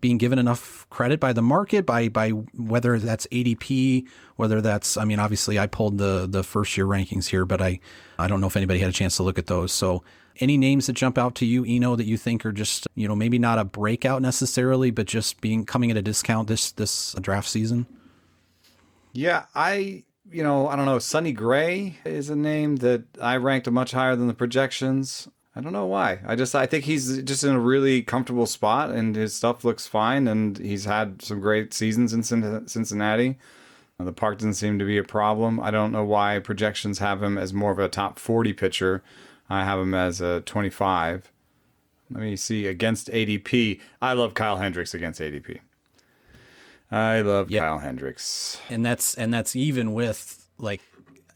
being 0.00 0.18
given 0.18 0.38
enough 0.38 0.88
credit 0.88 1.18
by 1.18 1.32
the 1.32 1.42
market 1.42 1.84
by 1.84 2.08
by 2.08 2.30
whether 2.30 2.98
that's 2.98 3.26
ADP, 3.28 4.06
whether 4.36 4.60
that's 4.60 4.96
I 4.96 5.04
mean 5.04 5.18
obviously 5.18 5.58
I 5.58 5.66
pulled 5.66 5.98
the 5.98 6.26
the 6.28 6.42
first 6.44 6.76
year 6.76 6.86
rankings 6.86 7.26
here, 7.28 7.44
but 7.44 7.60
I 7.60 7.80
I 8.18 8.28
don't 8.28 8.40
know 8.40 8.46
if 8.46 8.56
anybody 8.56 8.80
had 8.80 8.88
a 8.88 8.92
chance 8.92 9.16
to 9.16 9.22
look 9.22 9.38
at 9.38 9.46
those. 9.46 9.72
So 9.72 10.02
any 10.38 10.56
names 10.56 10.86
that 10.86 10.92
jump 10.94 11.18
out 11.18 11.34
to 11.36 11.46
you, 11.46 11.64
Eno, 11.66 11.96
that 11.96 12.04
you 12.06 12.16
think 12.16 12.46
are 12.46 12.52
just 12.52 12.86
you 12.94 13.08
know 13.08 13.16
maybe 13.16 13.38
not 13.38 13.58
a 13.58 13.64
breakout 13.64 14.22
necessarily, 14.22 14.90
but 14.90 15.06
just 15.06 15.40
being 15.40 15.64
coming 15.64 15.90
at 15.90 15.96
a 15.96 16.02
discount 16.02 16.48
this 16.48 16.70
this 16.72 17.14
draft 17.20 17.48
season. 17.48 17.86
Yeah, 19.12 19.46
I 19.54 20.04
you 20.30 20.42
know 20.42 20.68
I 20.68 20.76
don't 20.76 20.86
know. 20.86 20.98
Sonny 20.98 21.32
Gray 21.32 21.96
is 22.04 22.30
a 22.30 22.36
name 22.36 22.76
that 22.76 23.04
I 23.20 23.36
ranked 23.36 23.70
much 23.70 23.92
higher 23.92 24.16
than 24.16 24.28
the 24.28 24.34
projections. 24.34 25.28
I 25.56 25.60
don't 25.60 25.72
know 25.72 25.86
why. 25.86 26.20
I 26.24 26.36
just 26.36 26.54
I 26.54 26.66
think 26.66 26.84
he's 26.84 27.22
just 27.22 27.42
in 27.42 27.54
a 27.54 27.60
really 27.60 28.02
comfortable 28.02 28.46
spot, 28.46 28.90
and 28.90 29.16
his 29.16 29.34
stuff 29.34 29.64
looks 29.64 29.86
fine, 29.86 30.28
and 30.28 30.56
he's 30.58 30.84
had 30.84 31.22
some 31.22 31.40
great 31.40 31.74
seasons 31.74 32.12
in 32.12 32.22
Cincinnati. 32.22 33.38
The 33.98 34.12
park 34.12 34.38
doesn't 34.38 34.54
seem 34.54 34.78
to 34.78 34.84
be 34.86 34.96
a 34.96 35.04
problem. 35.04 35.60
I 35.60 35.70
don't 35.70 35.92
know 35.92 36.04
why 36.04 36.38
projections 36.38 37.00
have 37.00 37.22
him 37.22 37.36
as 37.36 37.52
more 37.52 37.70
of 37.70 37.78
a 37.78 37.88
top 37.88 38.18
40 38.18 38.54
pitcher. 38.54 39.02
I 39.50 39.64
have 39.64 39.78
him 39.78 39.92
as 39.92 40.22
a 40.22 40.40
25. 40.42 41.30
Let 42.10 42.22
me 42.22 42.34
see 42.36 42.66
against 42.66 43.08
ADP. 43.08 43.78
I 44.00 44.14
love 44.14 44.32
Kyle 44.32 44.56
Hendricks 44.56 44.94
against 44.94 45.20
ADP. 45.20 45.58
I 46.90 47.20
love 47.20 47.50
Yeah. 47.50 47.60
Kyle 47.60 47.78
Hendricks. 47.78 48.60
and 48.68 48.84
that's 48.84 49.14
and 49.14 49.32
that's 49.32 49.54
even 49.56 49.92
with 49.92 50.46
like 50.58 50.80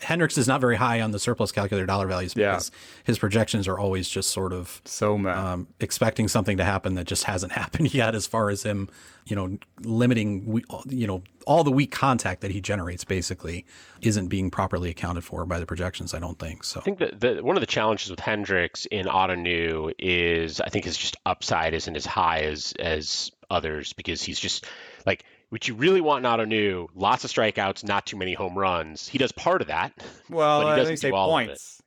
Hendricks 0.00 0.36
is 0.36 0.46
not 0.46 0.60
very 0.60 0.76
high 0.76 1.00
on 1.00 1.12
the 1.12 1.18
surplus 1.18 1.50
calculator 1.50 1.86
dollar 1.86 2.06
values 2.06 2.34
Yeah. 2.36 2.52
because 2.52 2.70
his 3.04 3.18
projections 3.18 3.66
are 3.68 3.78
always 3.78 4.06
just 4.06 4.30
sort 4.30 4.52
of 4.52 4.82
So 4.84 5.16
mad. 5.16 5.38
um, 5.38 5.68
expecting 5.80 6.28
something 6.28 6.58
to 6.58 6.64
happen 6.64 6.94
that 6.96 7.06
just 7.06 7.24
hasn't 7.24 7.52
happened 7.62 7.94
yet 7.94 8.14
as 8.14 8.26
far 8.26 8.50
as 8.50 8.64
him 8.64 8.88
you 9.24 9.34
know 9.36 9.56
limiting 9.80 10.44
we- 10.44 10.64
you 10.88 11.06
know 11.06 11.22
all 11.46 11.62
the 11.64 11.70
weak 11.70 11.90
contact 11.92 12.40
that 12.42 12.50
he 12.50 12.60
generates 12.60 13.04
basically 13.04 13.64
isn't 14.02 14.26
being 14.28 14.50
properly 14.50 14.90
accounted 14.90 15.24
for 15.24 15.46
by 15.46 15.58
the 15.60 15.66
projections 15.66 16.12
I 16.12 16.18
don't 16.18 16.38
think 16.38 16.64
so 16.64 16.80
I 16.80 16.82
think 16.82 16.98
that 16.98 17.20
the, 17.20 17.36
one 17.42 17.56
of 17.56 17.60
the 17.60 17.66
challenges 17.66 18.10
with 18.10 18.20
Hendricks 18.20 18.86
in 18.86 19.06
Ottoneu 19.06 19.92
is 19.98 20.60
I 20.60 20.68
think 20.68 20.84
his 20.84 20.98
just 20.98 21.16
upside 21.24 21.72
isn't 21.72 21.96
as 21.96 22.04
high 22.04 22.40
as 22.40 22.74
as 22.78 23.30
others 23.50 23.92
because 23.94 24.22
he's 24.22 24.40
just 24.40 24.66
like 25.06 25.24
what 25.50 25.68
you 25.68 25.74
really 25.74 26.00
want 26.00 26.24
in 26.24 26.30
Ottoneu, 26.30 26.88
lots 26.94 27.24
of 27.24 27.30
strikeouts, 27.30 27.84
not 27.84 28.06
too 28.06 28.16
many 28.16 28.34
home 28.34 28.58
runs. 28.58 29.06
He 29.08 29.18
does 29.18 29.32
part 29.32 29.60
of 29.60 29.68
that. 29.68 29.92
well, 30.28 30.62
but 30.62 30.74
he 30.74 30.80
doesn't 30.82 30.96
say 30.98 31.10
do 31.10 31.16
all 31.16 31.36
of 31.36 31.42
it. 31.44 31.48
points. 31.48 31.80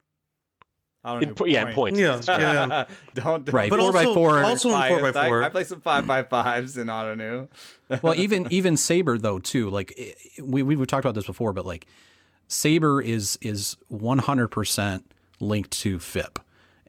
I 1.03 1.13
don't 1.13 1.23
In, 1.23 1.29
know 1.29 1.35
po- 1.35 1.45
yeah, 1.45 1.67
in 1.69 1.73
points. 1.73 1.99
Yeah, 1.99 2.19
yeah. 2.27 2.85
don't 3.13 3.53
Right, 3.53 3.69
But 3.69 3.79
four 3.79 3.93
by 3.93 3.99
also, 4.05 4.13
four. 4.13 4.43
also 4.43 4.69
in 4.69 4.75
I, 4.75 4.89
four 4.89 5.11
by 5.13 5.27
four. 5.27 5.43
I, 5.43 5.49
play 5.49 5.63
some 5.63 5.79
five 5.79 6.05
by 6.05 6.23
fives 6.23 6.77
in 6.77 6.87
Ottoneu. 6.87 7.47
well 8.01 8.13
even 8.15 8.47
even 8.49 8.75
saber 8.75 9.17
though 9.17 9.39
too 9.39 9.69
like 9.69 9.97
we 10.43 10.61
we've 10.63 10.85
talked 10.87 11.05
about 11.05 11.15
this 11.15 11.25
before 11.25 11.53
but 11.53 11.65
like 11.65 11.85
saber 12.49 13.01
is 13.01 13.37
is 13.41 13.77
100% 13.89 15.03
linked 15.39 15.71
to 15.71 15.97
FIP 15.99 16.39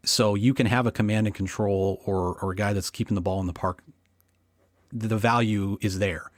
so 0.05 0.35
you 0.35 0.53
can 0.55 0.67
have 0.67 0.87
a 0.87 0.91
command 0.91 1.29
and 1.29 1.37
control 1.37 2.03
or 2.05 2.35
or 2.43 2.51
a 2.53 2.57
guy 2.57 2.73
that's 2.73 2.91
keeping 2.91 3.15
the 3.15 3.21
ball 3.21 3.41
in 3.41 3.47
the 3.47 3.53
park 3.53 3.85
the 4.93 5.17
value 5.17 5.79
is 5.81 6.01
there 6.01 6.33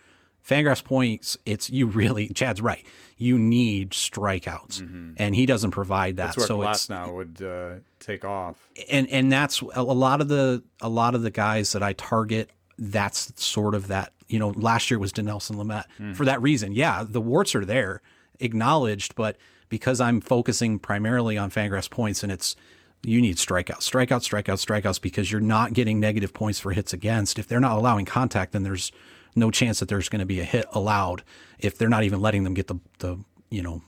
Fangraphs 0.51 0.83
points 0.83 1.37
it's 1.47 1.71
you 1.71 1.87
really 1.87 2.29
Chad's 2.29 2.61
right 2.61 2.85
you 3.17 3.39
need 3.39 3.91
strikeouts 3.91 5.15
and 5.17 5.35
he 5.35 5.47
doesn't 5.47 5.71
provide 5.71 6.17
that 6.17 6.27
That's 6.27 6.39
where 6.39 6.47
so 6.47 6.57
Glass 6.57 6.77
it's 6.77 6.89
now 6.91 7.13
would 7.13 7.41
uh, 7.43 7.75
take 7.99 8.25
off. 8.25 8.57
and 8.91 9.09
and 9.11 9.31
that's 9.31 9.61
a 9.75 9.83
lot 9.83 10.21
of 10.21 10.29
the 10.29 10.63
a 10.81 10.89
lot 10.89 11.15
of 11.15 11.23
the 11.23 11.31
guys 11.31 11.73
that 11.73 11.83
I 11.83 11.93
target. 11.93 12.51
That's 12.79 13.33
sort 13.43 13.75
of 13.75 13.89
that. 13.89 14.13
You 14.29 14.39
know, 14.39 14.51
last 14.57 14.91
year 14.91 14.99
was 14.99 15.13
Dinelson 15.13 15.57
Lamet 15.57 16.17
for 16.17 16.25
that 16.25 16.41
reason. 16.41 16.73
Yeah, 16.73 17.05
the 17.07 17.21
warts 17.21 17.55
are 17.55 17.65
there, 17.65 18.01
acknowledged, 18.39 19.15
but 19.15 19.37
because 19.69 20.01
I'm 20.01 20.21
focusing 20.21 20.79
primarily 20.79 21.37
on 21.37 21.51
Fangraphs 21.51 21.91
points, 21.91 22.23
and 22.23 22.33
it's 22.33 22.57
you 23.03 23.21
need 23.21 23.37
strikeouts, 23.37 23.83
strikeouts, 23.83 24.27
strikeouts, 24.29 24.65
strikeouts, 24.65 25.01
because 25.01 25.31
you're 25.31 25.41
not 25.41 25.73
getting 25.75 26.01
negative 26.01 26.33
points 26.33 26.59
for 26.59 26.73
hits 26.73 26.93
against. 26.93 27.39
If 27.39 27.49
they're 27.49 27.61
not 27.61 27.77
allowing 27.77 28.07
contact, 28.07 28.53
then 28.53 28.63
there's 28.63 28.93
no 29.35 29.51
chance 29.51 29.81
that 29.81 29.89
there's 29.89 30.09
going 30.09 30.21
to 30.21 30.27
be 30.27 30.41
a 30.41 30.45
hit 30.45 30.67
allowed. 30.73 31.23
If 31.59 31.79
they're 31.79 31.89
not 31.89 32.05
even 32.05 32.21
letting 32.21 32.45
them 32.45 32.55
get 32.55 32.67
the 32.67 32.77
the 32.99 33.19
you 33.51 33.63
know 33.63 33.83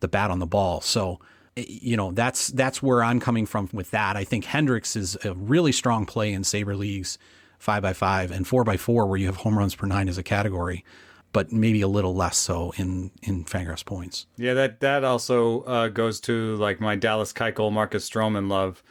the 0.00 0.08
bat 0.08 0.30
on 0.30 0.38
the 0.38 0.46
ball. 0.46 0.80
So, 0.80 1.20
you 1.56 1.96
know, 1.96 2.12
that's 2.12 2.48
that's 2.48 2.82
where 2.82 3.02
I'm 3.02 3.20
coming 3.20 3.46
from 3.46 3.68
with 3.72 3.90
that. 3.90 4.16
I 4.16 4.24
think 4.24 4.44
Hendricks 4.44 4.96
is 4.96 5.16
a 5.24 5.34
really 5.34 5.72
strong 5.72 6.06
play 6.06 6.32
in 6.32 6.44
Saber 6.44 6.76
leagues, 6.76 7.18
five 7.58 7.82
by 7.82 7.92
five 7.92 8.30
and 8.30 8.46
four 8.46 8.64
by 8.64 8.76
four, 8.76 9.06
where 9.06 9.18
you 9.18 9.26
have 9.26 9.36
home 9.36 9.58
runs 9.58 9.74
per 9.74 9.86
nine 9.86 10.08
as 10.08 10.18
a 10.18 10.22
category, 10.22 10.84
but 11.32 11.52
maybe 11.52 11.80
a 11.80 11.88
little 11.88 12.14
less 12.14 12.36
so 12.36 12.72
in 12.76 13.10
in 13.22 13.44
Fangraphs 13.44 13.84
points. 13.84 14.26
Yeah, 14.36 14.54
that 14.54 14.80
that 14.80 15.04
also 15.04 15.62
uh, 15.62 15.88
goes 15.88 16.20
to 16.22 16.56
like 16.56 16.80
my 16.80 16.94
Dallas 16.94 17.32
Keuchel, 17.32 17.72
Marcus 17.72 18.08
Stroman 18.08 18.48
love. 18.50 18.82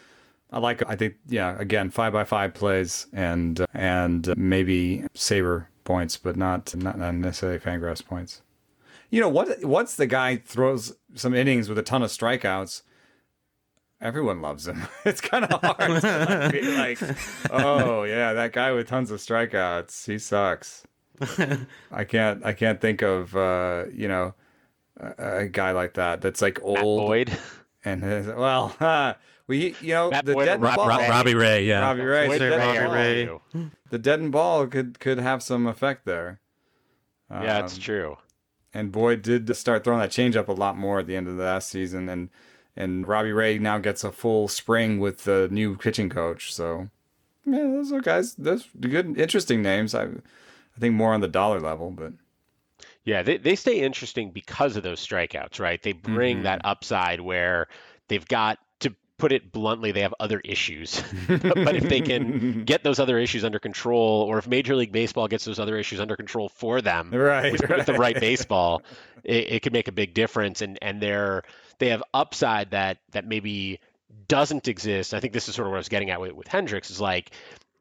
I 0.55 0.59
like. 0.59 0.81
I 0.87 0.95
think 0.95 1.15
yeah. 1.27 1.57
Again, 1.59 1.89
five 1.89 2.13
by 2.13 2.23
five 2.23 2.53
plays 2.53 3.07
and 3.11 3.59
uh, 3.59 3.65
and 3.73 4.33
maybe 4.37 5.03
saber 5.13 5.69
points, 5.83 6.15
but 6.15 6.37
not 6.37 6.73
not, 6.77 6.97
necessarily 6.97 7.59
Fangraphs 7.59 8.03
points. 8.03 8.41
You 9.09 9.19
know 9.19 9.27
what? 9.27 9.65
Once 9.65 9.95
the 9.95 10.07
guy 10.07 10.37
throws 10.37 10.95
some 11.13 11.35
innings 11.35 11.67
with 11.67 11.77
a 11.77 11.83
ton 11.83 12.03
of 12.03 12.09
strikeouts, 12.09 12.83
everyone 13.99 14.41
loves 14.41 14.65
him. 14.65 14.87
It's 15.05 15.19
kind 15.19 15.43
of 15.43 15.59
hard 15.61 16.01
to 16.01 16.27
like, 16.29 16.51
be 16.53 16.61
like, 16.61 16.99
oh 17.51 18.03
yeah, 18.03 18.31
that 18.31 18.53
guy 18.53 18.71
with 18.71 18.87
tons 18.87 19.11
of 19.11 19.19
strikeouts, 19.19 20.05
he 20.05 20.17
sucks. 20.17 20.87
I 21.91 22.05
can't. 22.05 22.45
I 22.45 22.53
can't 22.53 22.79
think 22.79 23.01
of 23.01 23.35
uh, 23.35 23.85
you 23.93 24.07
know 24.07 24.35
a, 24.97 25.39
a 25.39 25.47
guy 25.47 25.71
like 25.71 25.95
that. 25.95 26.21
That's 26.21 26.41
like 26.41 26.63
old 26.63 27.07
Boyd. 27.07 27.37
and 27.83 28.01
his, 28.01 28.27
well, 28.27 28.73
uh, 28.79 29.15
we 29.47 29.75
you 29.81 29.93
know 29.93 30.09
Matt 30.09 30.25
the 30.25 30.33
Boyd 30.33 30.45
dead 30.45 30.61
Rob- 30.61 30.75
ball, 30.75 30.87
Rob- 30.87 31.09
Robbie 31.09 31.35
Ray, 31.35 31.65
yeah. 31.65 31.81
Robbie 31.81 32.01
Ray, 32.01 32.27
Boyd 32.27 32.41
the 32.41 32.49
dead 32.49 32.59
Robbie 32.59 32.77
Ray. 32.95 33.25
ball- 33.25 33.41
Ray. 33.53 33.61
too. 33.65 33.71
the 33.89 33.99
deadened 33.99 34.31
ball 34.31 34.67
could 34.67 34.99
could 34.99 35.19
have 35.19 35.41
some 35.43 35.67
effect 35.67 36.05
there. 36.05 36.39
Yeah, 37.31 37.63
it's 37.63 37.75
Um, 37.75 37.81
true. 37.81 38.17
And 38.73 38.91
Boyd 38.91 39.21
did 39.21 39.53
start 39.55 39.83
throwing 39.83 39.99
that 40.01 40.09
changeup 40.11 40.47
a 40.47 40.51
lot 40.51 40.77
more 40.77 40.99
at 40.99 41.07
the 41.07 41.15
end 41.15 41.27
of 41.27 41.37
the 41.37 41.43
last 41.43 41.69
season, 41.69 42.09
and 42.09 42.29
and 42.75 43.07
Robbie 43.07 43.31
Ray 43.31 43.57
now 43.57 43.77
gets 43.77 44.03
a 44.03 44.11
full 44.11 44.47
spring 44.47 44.99
with 44.99 45.23
the 45.23 45.47
new 45.49 45.77
pitching 45.77 46.09
coach. 46.09 46.53
So 46.53 46.89
yeah, 47.45 47.59
those 47.63 47.91
are 47.93 48.01
guys. 48.01 48.35
Those 48.35 48.67
good, 48.79 49.17
interesting 49.17 49.61
names. 49.61 49.95
I 49.95 50.03
I 50.03 50.79
think 50.79 50.93
more 50.95 51.13
on 51.13 51.21
the 51.21 51.27
dollar 51.29 51.59
level, 51.61 51.89
but 51.91 52.13
Yeah, 53.05 53.21
they, 53.21 53.37
they 53.37 53.55
stay 53.55 53.79
interesting 53.81 54.31
because 54.31 54.75
of 54.75 54.83
those 54.83 54.99
strikeouts, 55.05 55.59
right? 55.59 55.81
They 55.81 55.93
bring 55.93 56.39
Mhm. 56.39 56.43
that 56.43 56.61
upside 56.65 57.21
where 57.21 57.67
they've 58.07 58.27
got 58.27 58.57
to 58.57 58.64
put 59.17 59.31
it 59.31 59.51
bluntly, 59.51 59.91
they 59.91 60.01
have 60.01 60.13
other 60.19 60.41
issues. 60.43 61.01
but 61.27 61.75
if 61.75 61.87
they 61.87 62.01
can 62.01 62.63
get 62.63 62.83
those 62.83 62.99
other 62.99 63.17
issues 63.17 63.43
under 63.43 63.59
control, 63.59 64.23
or 64.23 64.37
if 64.37 64.47
Major 64.47 64.75
League 64.75 64.91
Baseball 64.91 65.27
gets 65.27 65.45
those 65.45 65.59
other 65.59 65.77
issues 65.77 65.99
under 65.99 66.15
control 66.15 66.49
for 66.49 66.81
them, 66.81 67.11
Right, 67.11 67.51
with, 67.51 67.69
with 67.69 67.85
the 67.85 67.93
right. 67.93 67.99
right 67.99 68.19
baseball, 68.19 68.83
it, 69.23 69.53
it 69.53 69.59
could 69.61 69.73
make 69.73 69.87
a 69.87 69.93
big 69.93 70.13
difference. 70.13 70.61
And 70.61 70.77
and 70.81 71.01
they're 71.01 71.43
they 71.79 71.89
have 71.89 72.03
upside 72.13 72.71
that 72.71 72.99
that 73.11 73.25
maybe 73.25 73.79
doesn't 74.27 74.67
exist. 74.67 75.13
I 75.13 75.19
think 75.19 75.33
this 75.33 75.49
is 75.49 75.55
sort 75.55 75.67
of 75.67 75.71
what 75.71 75.77
I 75.77 75.79
was 75.79 75.89
getting 75.89 76.09
at 76.09 76.19
with, 76.19 76.33
with 76.33 76.47
Hendricks 76.47 76.89
is 76.89 77.01
like 77.01 77.31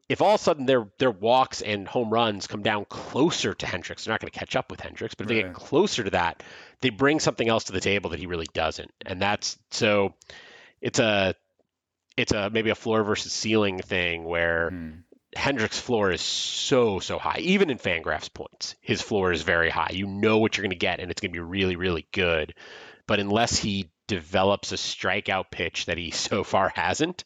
if 0.07 0.21
all 0.21 0.35
of 0.35 0.39
a 0.39 0.43
sudden 0.43 0.65
their 0.65 0.87
their 0.99 1.11
walks 1.11 1.61
and 1.61 1.87
home 1.87 2.09
runs 2.09 2.47
come 2.47 2.61
down 2.61 2.85
closer 2.85 3.53
to 3.53 3.65
Hendricks, 3.65 4.05
they're 4.05 4.13
not 4.13 4.21
going 4.21 4.31
to 4.31 4.39
catch 4.39 4.55
up 4.55 4.69
with 4.69 4.79
Hendricks, 4.79 5.15
but 5.15 5.25
if 5.25 5.29
they 5.29 5.41
get 5.41 5.53
closer 5.53 6.03
to 6.03 6.11
that, 6.11 6.43
they 6.81 6.89
bring 6.89 7.19
something 7.19 7.47
else 7.47 7.65
to 7.65 7.71
the 7.73 7.81
table 7.81 8.11
that 8.11 8.19
he 8.19 8.27
really 8.27 8.47
doesn't. 8.53 8.91
And 9.05 9.21
that's 9.21 9.57
so 9.71 10.13
it's 10.85 10.99
a 10.99 11.33
it's 12.15 12.31
a 12.31 12.49
maybe 12.51 12.69
a 12.69 12.75
floor 12.75 13.03
versus 13.03 13.33
ceiling 13.33 13.79
thing 13.79 14.23
where 14.23 14.69
Hmm. 14.69 14.91
Hendricks' 15.35 15.79
floor 15.79 16.11
is 16.11 16.21
so 16.21 16.99
so 16.99 17.17
high. 17.19 17.39
Even 17.39 17.69
in 17.69 17.77
Fangraphs 17.77 18.33
points, 18.33 18.75
his 18.79 19.01
floor 19.01 19.33
is 19.33 19.41
very 19.41 19.69
high. 19.69 19.89
You 19.91 20.07
know 20.07 20.37
what 20.37 20.55
you're 20.55 20.63
going 20.63 20.69
to 20.69 20.77
get, 20.77 21.01
and 21.01 21.11
it's 21.11 21.19
going 21.19 21.31
to 21.31 21.35
be 21.35 21.41
really 21.41 21.75
really 21.75 22.07
good. 22.13 22.53
But 23.07 23.19
unless 23.19 23.57
he 23.57 23.89
develops 24.07 24.71
a 24.71 24.75
strikeout 24.75 25.45
pitch 25.51 25.87
that 25.87 25.97
he 25.97 26.11
so 26.27 26.43
far 26.43 26.71
hasn't, 26.73 27.25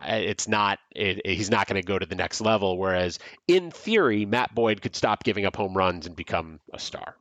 uh, 0.00 0.14
it's 0.14 0.46
not 0.46 0.78
it, 0.94 1.26
he's 1.26 1.50
not 1.50 1.66
going 1.66 1.82
to 1.82 1.86
go 1.86 1.98
to 1.98 2.06
the 2.06 2.14
next 2.14 2.40
level. 2.40 2.78
Whereas 2.78 3.18
in 3.48 3.72
theory, 3.72 4.24
Matt 4.26 4.54
Boyd 4.54 4.80
could 4.80 4.94
stop 4.94 5.24
giving 5.24 5.44
up 5.44 5.56
home 5.56 5.76
runs 5.76 6.06
and 6.06 6.14
become 6.14 6.60
a 6.72 6.78
star. 6.78 7.16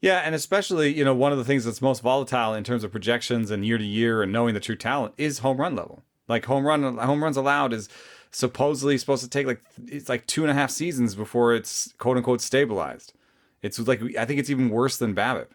Yeah, 0.00 0.18
and 0.18 0.34
especially, 0.34 0.94
you 0.94 1.04
know, 1.04 1.14
one 1.14 1.32
of 1.32 1.38
the 1.38 1.44
things 1.44 1.64
that's 1.64 1.82
most 1.82 2.02
volatile 2.02 2.54
in 2.54 2.62
terms 2.62 2.84
of 2.84 2.92
projections 2.92 3.50
and 3.50 3.66
year 3.66 3.78
to 3.78 3.84
year 3.84 4.22
and 4.22 4.32
knowing 4.32 4.54
the 4.54 4.60
true 4.60 4.76
talent 4.76 5.14
is 5.16 5.40
home 5.40 5.56
run 5.58 5.74
level. 5.74 6.04
Like 6.28 6.44
home 6.44 6.66
run 6.66 6.98
home 6.98 7.24
runs 7.24 7.36
allowed 7.36 7.72
is 7.72 7.88
supposedly 8.30 8.98
supposed 8.98 9.24
to 9.24 9.30
take 9.30 9.46
like 9.46 9.62
it's 9.86 10.08
like 10.08 10.26
two 10.26 10.42
and 10.42 10.50
a 10.50 10.54
half 10.54 10.70
seasons 10.70 11.14
before 11.14 11.54
it's 11.54 11.94
quote 11.98 12.16
unquote 12.16 12.40
stabilized. 12.40 13.12
It's 13.62 13.78
like 13.78 14.02
I 14.16 14.24
think 14.24 14.38
it's 14.38 14.50
even 14.50 14.68
worse 14.68 14.98
than 14.98 15.14
BABIP. 15.14 15.48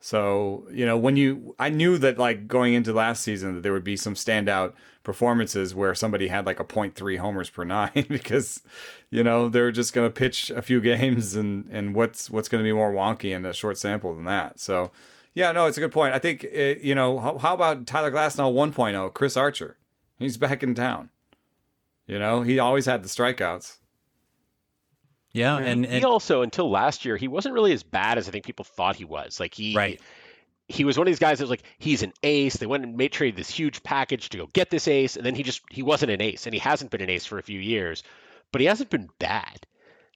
So, 0.00 0.66
you 0.70 0.86
know, 0.86 0.96
when 0.96 1.16
you, 1.16 1.54
I 1.58 1.70
knew 1.70 1.98
that 1.98 2.18
like 2.18 2.46
going 2.46 2.74
into 2.74 2.92
last 2.92 3.22
season 3.22 3.54
that 3.56 3.62
there 3.62 3.72
would 3.72 3.84
be 3.84 3.96
some 3.96 4.14
standout 4.14 4.74
performances 5.08 5.74
where 5.74 5.94
somebody 5.94 6.28
had 6.28 6.44
like 6.44 6.60
a 6.60 6.64
0.3 6.64 7.16
homers 7.16 7.48
per 7.48 7.64
nine 7.78 8.04
because, 8.10 8.62
you 9.08 9.24
know, 9.24 9.48
they're 9.48 9.72
just 9.72 9.94
going 9.94 10.06
to 10.06 10.12
pitch 10.12 10.50
a 10.50 10.60
few 10.60 10.82
games 10.82 11.34
and, 11.34 11.66
and 11.70 11.94
what's, 11.94 12.28
what's 12.28 12.46
going 12.46 12.62
to 12.62 12.68
be 12.68 12.74
more 12.74 12.92
wonky 12.92 13.34
in 13.34 13.46
a 13.46 13.54
short 13.54 13.78
sample 13.78 14.14
than 14.14 14.24
that. 14.24 14.60
So, 14.60 14.90
yeah, 15.32 15.50
no, 15.50 15.64
it's 15.64 15.78
a 15.78 15.80
good 15.80 15.92
point. 15.92 16.14
I 16.14 16.18
think, 16.18 16.44
uh 16.44 16.78
you 16.82 16.94
know, 16.94 17.18
how, 17.20 17.38
how 17.38 17.54
about 17.54 17.86
Tyler 17.86 18.10
Glasnow 18.10 18.52
1.0, 18.52 19.14
Chris 19.14 19.34
Archer? 19.34 19.78
He's 20.18 20.36
back 20.36 20.62
in 20.62 20.74
town. 20.74 21.08
You 22.06 22.18
know, 22.18 22.42
he 22.42 22.58
always 22.58 22.84
had 22.84 23.02
the 23.02 23.08
strikeouts. 23.08 23.78
Yeah, 25.32 25.56
and, 25.56 25.86
he 25.86 26.04
also 26.04 26.42
until 26.42 26.70
last 26.70 27.06
year 27.06 27.16
he 27.16 27.28
wasn't 27.28 27.54
really 27.54 27.72
as 27.72 27.82
bad 27.82 28.18
as 28.18 28.28
I 28.28 28.30
think 28.30 28.44
people 28.44 28.64
thought 28.66 28.96
he 28.96 29.04
was. 29.06 29.40
Like 29.40 29.54
he 29.54 29.74
Right. 29.74 30.00
He 30.68 30.84
was 30.84 30.98
one 30.98 31.06
of 31.06 31.10
these 31.10 31.18
guys 31.18 31.38
that 31.38 31.44
was 31.44 31.50
like 31.50 31.62
he's 31.78 32.02
an 32.02 32.12
ace. 32.22 32.56
They 32.56 32.66
went 32.66 32.84
and 32.84 32.96
made 32.96 33.12
traded 33.12 33.36
this 33.36 33.50
huge 33.50 33.82
package 33.82 34.28
to 34.30 34.38
go 34.38 34.46
get 34.52 34.70
this 34.70 34.86
ace, 34.86 35.16
and 35.16 35.24
then 35.24 35.34
he 35.34 35.42
just 35.42 35.62
he 35.70 35.82
wasn't 35.82 36.12
an 36.12 36.20
ace, 36.20 36.46
and 36.46 36.54
he 36.54 36.60
hasn't 36.60 36.90
been 36.90 37.00
an 37.00 37.10
ace 37.10 37.24
for 37.26 37.38
a 37.38 37.42
few 37.42 37.58
years, 37.58 38.02
but 38.52 38.60
he 38.60 38.66
hasn't 38.66 38.90
been 38.90 39.08
bad. 39.18 39.66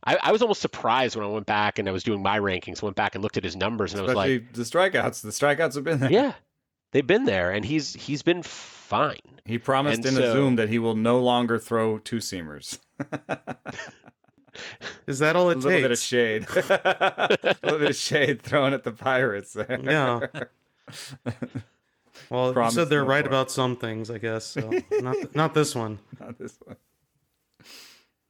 I, 0.04 0.18
I 0.20 0.32
was 0.32 0.42
almost 0.42 0.60
surprised 0.60 1.14
when 1.16 1.24
I 1.24 1.28
went 1.28 1.46
back 1.46 1.78
and 1.78 1.88
I 1.88 1.92
was 1.92 2.02
doing 2.02 2.22
my 2.22 2.38
rankings, 2.40 2.82
went 2.82 2.96
back 2.96 3.14
and 3.14 3.22
looked 3.22 3.36
at 3.36 3.44
his 3.44 3.54
numbers, 3.54 3.92
and 3.92 4.00
I 4.02 4.04
was 4.04 4.14
like, 4.14 4.52
the 4.52 4.62
strikeouts. 4.62 5.22
The 5.22 5.28
strikeouts 5.28 5.76
have 5.76 5.84
been 5.84 6.00
there. 6.00 6.10
yeah, 6.10 6.32
they've 6.90 7.06
been 7.06 7.24
there, 7.24 7.50
and 7.50 7.64
he's 7.64 7.94
he's 7.94 8.22
been 8.22 8.42
fine. 8.42 9.20
He 9.44 9.58
promised 9.58 10.04
And 10.04 10.18
in 10.18 10.22
a 10.22 10.32
Zoom 10.32 10.56
that 10.56 10.68
he 10.68 10.78
will 10.78 10.94
no 10.96 11.18
longer 11.18 11.58
throw 11.58 11.98
two 11.98 12.18
seamers. 12.18 12.78
Is 15.06 15.18
that 15.20 15.36
all 15.36 15.50
it 15.50 15.56
A 15.56 15.58
it 15.58 15.64
little 15.64 15.80
bit 15.82 15.90
of 15.90 15.98
shade. 15.98 16.46
a 16.56 17.56
little 17.62 17.78
bit 17.78 17.90
of 17.90 17.96
shade 17.96 18.42
thrown 18.42 18.72
at 18.72 18.84
the 18.84 18.92
Pirates 18.92 19.52
there. 19.52 19.80
Yeah. 19.82 20.26
Well, 22.30 22.54
you 22.54 22.70
said 22.70 22.88
they're 22.88 23.02
no 23.02 23.08
right 23.08 23.24
more. 23.24 23.28
about 23.28 23.50
some 23.50 23.76
things, 23.76 24.10
I 24.10 24.18
guess. 24.18 24.46
So 24.46 24.70
not 24.90 25.34
not 25.34 25.54
this 25.54 25.74
one. 25.74 25.98
Not 26.20 26.38
this 26.38 26.56
one. 26.64 26.76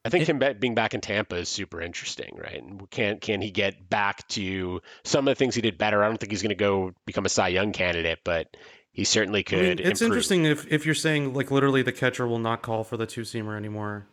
I 0.05 0.09
think 0.09 0.29
him 0.29 0.43
being 0.59 0.75
back 0.75 0.95
in 0.95 1.01
Tampa 1.01 1.37
is 1.37 1.49
super 1.49 1.81
interesting, 1.81 2.37
right? 2.37 2.61
And 2.61 2.91
can 2.91 3.19
can 3.21 3.41
he 3.41 3.51
get 3.53 3.89
back 3.89 4.27
to 4.29 4.81
some 5.05 5.29
of 5.29 5.31
the 5.31 5.37
things 5.37 5.55
he 5.55 5.61
did 5.63 5.79
better? 5.79 6.03
I 6.03 6.09
don't 6.09 6.19
think 6.19 6.33
he's 6.33 6.43
going 6.43 6.51
to 6.51 6.57
go 6.57 6.93
become 7.07 7.25
a 7.25 7.29
Cy 7.29 7.49
Young 7.49 7.73
candidate, 7.73 8.19
but 8.25 8.57
he 8.91 9.05
certainly 9.05 9.45
could. 9.45 9.59
I 9.59 9.63
mean, 9.63 9.79
it's 9.79 10.01
improve. 10.01 10.03
interesting 10.03 10.45
if 10.47 10.67
if 10.73 10.85
you're 10.85 10.97
saying 10.97 11.35
like 11.35 11.53
literally 11.53 11.83
the 11.83 11.93
catcher 11.93 12.27
will 12.27 12.41
not 12.41 12.63
call 12.63 12.83
for 12.83 12.97
the 12.97 13.07
two 13.07 13.21
seamer 13.21 13.57
anymore. 13.57 14.07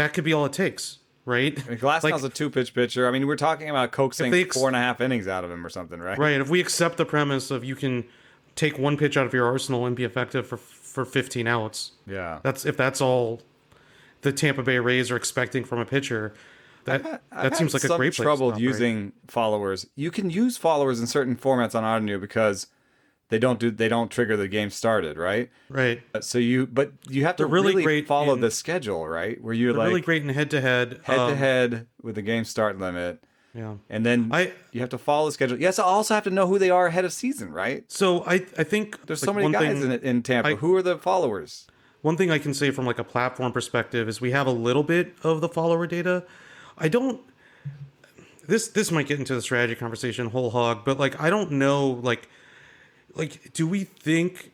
That 0.00 0.14
could 0.14 0.24
be 0.24 0.32
all 0.32 0.46
it 0.46 0.52
takes, 0.54 0.98
right? 1.26 1.58
I 1.66 1.70
mean, 1.70 1.78
Glasnow's 1.78 2.04
Like- 2.04 2.22
a 2.24 2.28
two 2.30 2.48
pitch 2.48 2.72
pitcher. 2.74 3.06
I 3.06 3.10
mean, 3.10 3.26
we're 3.26 3.36
talking 3.36 3.68
about 3.68 3.92
coaxing 3.92 4.32
ex- 4.32 4.56
four 4.56 4.66
and 4.68 4.74
a 4.76 4.80
half 4.80 5.00
innings 5.02 5.28
out 5.28 5.44
of 5.44 5.50
him 5.50 5.64
or 5.64 5.68
something, 5.68 6.00
right? 6.00 6.16
Right. 6.18 6.40
If 6.40 6.48
we 6.48 6.58
accept 6.60 6.96
the 6.96 7.04
premise 7.04 7.50
of 7.50 7.64
you 7.64 7.76
can 7.76 8.04
take 8.56 8.78
one 8.78 8.96
pitch 8.96 9.16
out 9.16 9.26
of 9.26 9.34
your 9.34 9.46
arsenal 9.46 9.84
and 9.86 9.94
be 9.94 10.04
effective 10.04 10.46
for 10.46 10.56
for 10.56 11.04
15 11.04 11.46
outs, 11.46 11.92
Yeah. 12.06 12.40
that's 12.42 12.64
if 12.66 12.76
that's 12.76 13.00
all 13.00 13.42
the 14.22 14.32
Tampa 14.32 14.62
Bay 14.62 14.78
Rays 14.78 15.10
are 15.10 15.16
expecting 15.16 15.64
from 15.64 15.78
a 15.78 15.84
pitcher. 15.84 16.32
That 16.84 17.20
I've 17.30 17.42
that 17.52 17.56
seems 17.58 17.72
had 17.74 17.82
like 17.84 17.92
a 17.92 17.96
great 17.98 18.12
trouble 18.14 18.58
using 18.58 19.12
followers. 19.28 19.86
You 19.96 20.10
can 20.10 20.30
use 20.30 20.56
followers 20.56 20.98
in 20.98 21.06
certain 21.06 21.36
formats 21.36 21.74
on 21.74 21.84
Ottoneu 21.84 22.18
because 22.20 22.66
they 23.30 23.38
don't 23.38 23.58
do 23.58 23.70
they 23.70 23.88
don't 23.88 24.10
trigger 24.10 24.36
the 24.36 24.48
game 24.48 24.70
started, 24.70 25.16
right? 25.16 25.50
right. 25.68 26.02
Uh, 26.14 26.20
so 26.20 26.38
you 26.38 26.66
but 26.66 26.92
you 27.08 27.24
have 27.24 27.36
to 27.36 27.44
They're 27.44 27.48
really 27.48 27.68
really, 27.68 27.82
great 27.82 28.06
follow 28.06 28.34
in- 28.34 28.40
the 28.40 28.50
schedule, 28.50 29.08
right? 29.08 29.40
Where 29.42 29.54
you're 29.54 29.72
like 29.72 29.88
really 29.88 30.00
great 30.02 30.22
in 30.22 30.28
head 30.28 30.50
to 30.50 30.60
head. 30.60 31.00
head 31.04 31.28
to 31.28 31.36
head 31.36 31.74
um, 31.74 31.86
with 32.02 32.16
the 32.16 32.22
game 32.22 32.44
start 32.44 32.78
limit. 32.78 33.24
Yeah. 33.54 33.74
And 33.88 34.06
then 34.06 34.28
I- 34.32 34.52
you 34.72 34.80
have 34.80 34.90
to 34.90 34.98
follow 34.98 35.26
the 35.26 35.32
schedule. 35.32 35.58
Yes, 35.60 35.78
I 35.78 35.84
also 35.84 36.14
have 36.14 36.24
to 36.24 36.30
know 36.30 36.46
who 36.46 36.58
they 36.58 36.70
are 36.70 36.86
ahead 36.86 37.04
of 37.04 37.12
season, 37.12 37.52
right? 37.52 37.84
So 37.90 38.22
I 38.24 38.44
I 38.58 38.64
think 38.64 39.06
There's 39.06 39.22
like, 39.22 39.26
so 39.26 39.32
many 39.32 39.44
one 39.44 39.52
guys 39.52 39.80
thing, 39.80 39.90
in 39.92 40.00
in 40.00 40.22
Tampa. 40.22 40.50
I- 40.50 40.54
who 40.56 40.74
are 40.76 40.82
the 40.82 40.98
followers? 40.98 41.66
One 42.02 42.16
thing 42.16 42.30
I 42.30 42.38
can 42.38 42.54
say 42.54 42.70
from 42.70 42.86
like 42.86 42.98
a 42.98 43.04
platform 43.04 43.52
perspective 43.52 44.08
is 44.08 44.20
we 44.20 44.30
have 44.30 44.46
a 44.46 44.52
little 44.52 44.82
bit 44.82 45.14
of 45.22 45.40
the 45.40 45.48
follower 45.48 45.86
data. 45.86 46.24
I 46.78 46.88
don't 46.88 47.20
this 48.46 48.68
this 48.68 48.90
might 48.90 49.06
get 49.06 49.18
into 49.18 49.34
the 49.34 49.42
strategy 49.42 49.74
conversation 49.78 50.30
whole 50.30 50.50
hog, 50.50 50.84
but 50.84 50.98
like 50.98 51.20
I 51.20 51.30
don't 51.30 51.52
know 51.52 52.00
like 52.02 52.28
like 53.14 53.52
do 53.52 53.66
we 53.66 53.84
think 53.84 54.52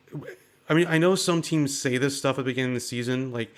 I 0.69 0.75
mean 0.75 0.87
I 0.89 0.99
know 0.99 1.15
some 1.15 1.43
teams 1.43 1.79
say 1.79 1.99
this 1.99 2.17
stuff 2.19 2.39
at 2.39 2.45
the 2.45 2.51
beginning 2.51 2.73
of 2.73 2.77
the 2.77 2.81
season 2.81 3.33
like 3.33 3.53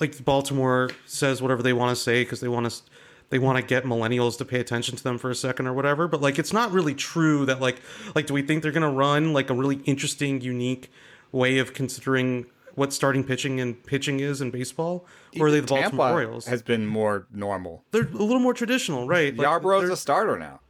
like 0.00 0.24
Baltimore 0.24 0.90
says 1.06 1.42
whatever 1.42 1.62
they 1.62 1.72
want 1.72 1.96
to 1.96 2.00
say 2.02 2.22
because 2.24 2.40
they 2.40 2.48
want 2.48 2.70
to 2.70 2.82
they 3.30 3.38
want 3.38 3.58
to 3.58 3.62
get 3.62 3.84
millennials 3.84 4.38
to 4.38 4.44
pay 4.44 4.60
attention 4.60 4.96
to 4.96 5.02
them 5.04 5.18
for 5.18 5.30
a 5.30 5.34
second 5.34 5.66
or 5.66 5.72
whatever 5.72 6.08
but 6.08 6.20
like 6.20 6.38
it's 6.38 6.52
not 6.52 6.72
really 6.72 6.94
true 6.94 7.44
that 7.46 7.60
like 7.60 7.80
like 8.14 8.26
do 8.26 8.34
we 8.34 8.42
think 8.42 8.62
they're 8.62 8.72
going 8.72 8.82
to 8.82 8.88
run 8.96 9.32
like 9.32 9.50
a 9.50 9.54
really 9.54 9.76
interesting 9.84 10.40
unique 10.40 10.90
way 11.32 11.58
of 11.58 11.74
considering 11.74 12.46
what 12.74 12.92
starting 12.92 13.24
pitching 13.24 13.60
and 13.60 13.82
pitching 13.84 14.20
is 14.20 14.40
in 14.40 14.50
baseball 14.52 15.04
or 15.40 15.48
are 15.48 15.50
they 15.50 15.60
the 15.60 15.66
Tampa 15.66 15.96
Baltimore 15.96 16.10
Orioles 16.12 16.46
has 16.46 16.62
been 16.62 16.86
more 16.86 17.26
normal. 17.32 17.82
they're 17.90 18.02
a 18.06 18.10
little 18.12 18.38
more 18.38 18.54
traditional 18.54 19.06
right 19.08 19.36
Like, 19.36 19.46
Yarbrough's 19.46 19.82
they're- 19.84 19.92
a 19.92 19.96
starter 19.96 20.38
now. 20.38 20.60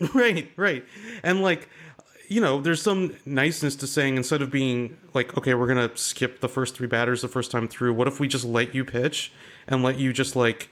right 0.14 0.50
right 0.56 0.84
and 1.22 1.42
like 1.42 1.68
you 2.30 2.40
know 2.40 2.60
there's 2.60 2.80
some 2.80 3.14
niceness 3.26 3.76
to 3.76 3.86
saying 3.86 4.16
instead 4.16 4.40
of 4.40 4.50
being 4.50 4.96
like 5.12 5.36
okay 5.36 5.52
we're 5.52 5.66
gonna 5.66 5.90
skip 5.96 6.40
the 6.40 6.48
first 6.48 6.74
three 6.74 6.86
batters 6.86 7.20
the 7.20 7.28
first 7.28 7.50
time 7.50 7.68
through 7.68 7.92
what 7.92 8.08
if 8.08 8.18
we 8.20 8.28
just 8.28 8.44
let 8.44 8.74
you 8.74 8.84
pitch 8.84 9.32
and 9.66 9.82
let 9.82 9.98
you 9.98 10.12
just 10.12 10.36
like 10.36 10.70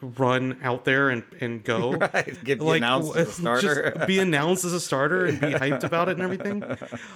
run 0.00 0.58
out 0.62 0.84
there 0.84 1.10
and 1.10 1.22
and 1.40 1.64
go? 1.64 1.92
Right, 2.12 2.44
get 2.44 2.60
like 2.60 2.78
announced 2.78 3.16
as 3.16 3.28
a 3.28 3.32
starter. 3.40 3.92
just 3.94 4.06
be 4.06 4.18
announced 4.18 4.64
as 4.64 4.72
a 4.72 4.80
starter 4.80 5.26
and 5.26 5.40
be 5.40 5.46
hyped 5.52 5.84
about 5.84 6.08
it 6.08 6.12
and 6.12 6.22
everything? 6.22 6.64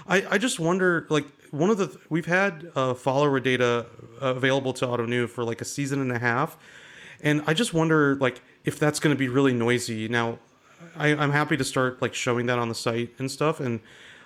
I 0.07 0.25
i 0.31 0.39
just 0.39 0.61
wonder 0.61 1.07
like 1.11 1.27
one 1.51 1.71
of 1.71 1.79
the 1.79 1.99
we've 2.09 2.27
had 2.27 2.71
uh 2.77 2.95
follower 2.95 3.41
data 3.41 3.87
available 4.21 4.73
to 4.75 4.87
Ottoneu 4.87 5.29
for 5.29 5.43
like 5.43 5.61
a 5.61 5.65
season 5.65 6.01
and 6.01 6.12
a 6.12 6.19
half 6.19 6.57
and 7.23 7.43
i 7.47 7.55
just 7.55 7.73
wonder 7.75 8.17
like 8.17 8.41
if 8.67 8.79
that's 8.79 9.01
going 9.01 9.15
to 9.15 9.19
be 9.19 9.29
really 9.29 9.55
noisy. 9.55 10.09
Now 10.09 10.39
I, 10.97 11.09
i'm 11.09 11.31
happy 11.31 11.57
to 11.57 11.65
start 11.65 12.01
like 12.03 12.15
showing 12.15 12.47
that 12.47 12.59
on 12.59 12.69
the 12.69 12.75
site 12.75 13.11
and 13.19 13.31
stuff 13.31 13.61
and 13.61 13.81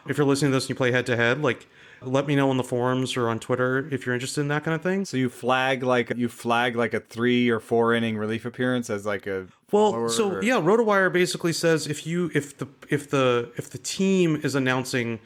if 0.09 0.17
you're 0.19 0.27
listening 0.27 0.51
to 0.51 0.57
this 0.57 0.65
and 0.65 0.71
you 0.71 0.75
play 0.77 0.93
head 0.93 1.07
to 1.07 1.17
head 1.17 1.43
like 1.43 1.67
let 2.03 2.27
me 2.27 2.35
know 2.35 2.49
on 2.51 2.57
the 2.57 2.65
forums 2.65 3.17
or 3.17 3.29
on 3.29 3.39
twitter 3.39 3.87
if 3.93 4.07
you're 4.07 4.15
interested 4.15 4.41
in 4.41 4.49
that 4.49 4.65
kind 4.65 4.75
of 4.75 4.83
thing 4.83 5.05
So 5.05 5.17
you 5.17 5.29
flag 5.29 5.83
like 5.83 6.13
you 6.17 6.29
flag 6.29 6.75
like 6.77 6.95
a 6.95 7.01
three 7.01 7.51
or 7.51 7.61
four 7.61 7.93
inning 7.95 8.17
relief 8.17 8.45
appearance 8.47 8.89
as 8.89 9.05
like 9.05 9.27
a 9.27 9.47
Well, 9.71 10.09
so 10.09 10.33
or- 10.37 10.43
yeah, 10.43 10.55
RotoWire 10.61 11.13
basically 11.13 11.53
says 11.53 11.87
if 11.87 12.07
you 12.07 12.31
if 12.35 12.57
the 12.57 12.67
if 12.89 13.11
the 13.11 13.53
if 13.57 13.69
the 13.71 13.79
team 13.79 14.41
is 14.43 14.55
announcing 14.55 15.21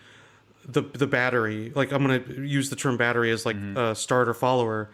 the 0.67 0.83
the 0.83 1.07
battery, 1.07 1.71
like 1.77 1.93
I'm 1.93 2.05
going 2.07 2.25
to 2.25 2.43
use 2.45 2.71
the 2.71 2.77
term 2.77 2.97
battery 2.97 3.31
as 3.31 3.47
like 3.47 3.57
Mm-hmm. 3.57 3.77
a 3.77 3.95
starter 3.95 4.35
follower, 4.35 4.91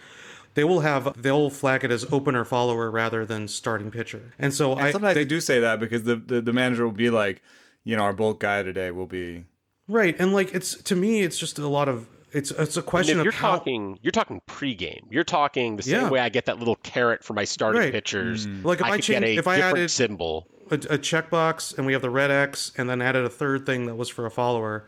they 0.54 0.64
will 0.64 0.80
have 0.80 1.20
they'll 1.22 1.50
flag 1.50 1.84
it 1.84 1.90
as 1.90 2.04
opener 2.12 2.44
follower 2.44 2.90
rather 2.90 3.24
than 3.24 3.48
starting 3.48 3.90
pitcher. 3.90 4.32
And 4.38 4.52
so 4.52 4.72
And 4.72 4.80
I 4.82 4.90
sometimes 4.92 5.14
they, 5.14 5.22
they 5.24 5.28
do 5.28 5.40
say 5.40 5.60
that 5.60 5.80
because 5.80 6.02
the, 6.04 6.16
the 6.16 6.40
the 6.40 6.52
manager 6.52 6.84
will 6.84 6.92
be 6.92 7.10
like, 7.10 7.42
you 7.84 7.96
know, 7.96 8.02
our 8.02 8.12
bulk 8.12 8.40
guy 8.40 8.62
today 8.62 8.90
will 8.90 9.06
be 9.06 9.44
right, 9.88 10.14
and 10.18 10.32
like 10.32 10.54
it's 10.54 10.74
to 10.84 10.96
me, 10.96 11.22
it's 11.22 11.38
just 11.38 11.58
a 11.58 11.66
lot 11.68 11.88
of 11.88 12.06
it's 12.32 12.50
it's 12.52 12.76
a 12.76 12.80
And 12.80 12.86
question 12.86 13.14
if 13.16 13.18
of 13.20 13.24
you're 13.24 13.32
how. 13.32 13.56
talking, 13.56 13.98
you're 14.02 14.12
talking 14.12 14.40
pregame. 14.48 15.02
You're 15.10 15.24
talking 15.24 15.76
the 15.76 15.82
same 15.82 16.02
Yeah. 16.02 16.10
way 16.10 16.20
I 16.20 16.28
get 16.28 16.46
that 16.46 16.58
little 16.58 16.76
carrot 16.76 17.24
for 17.24 17.32
my 17.34 17.44
starting 17.44 17.80
Right. 17.82 17.92
pitchers. 17.92 18.46
Mm-hmm. 18.46 18.66
Like 18.66 18.80
if 18.80 18.86
I 18.86 18.90
could 18.96 19.02
change- 19.02 19.20
get 19.24 19.28
a 19.36 19.38
if 19.38 19.46
I 19.48 19.58
added- 19.60 19.90
symbol. 19.90 20.46
a, 20.70 20.74
a 20.74 20.98
checkbox 20.98 21.76
and 21.76 21.86
we 21.86 21.92
have 21.94 22.02
the 22.02 22.10
red 22.10 22.30
X 22.30 22.70
and 22.78 22.88
then 22.88 23.02
added 23.02 23.24
a 23.24 23.28
third 23.28 23.66
thing 23.66 23.86
that 23.86 23.96
was 23.96 24.08
for 24.08 24.26
a 24.26 24.30
follower. 24.30 24.86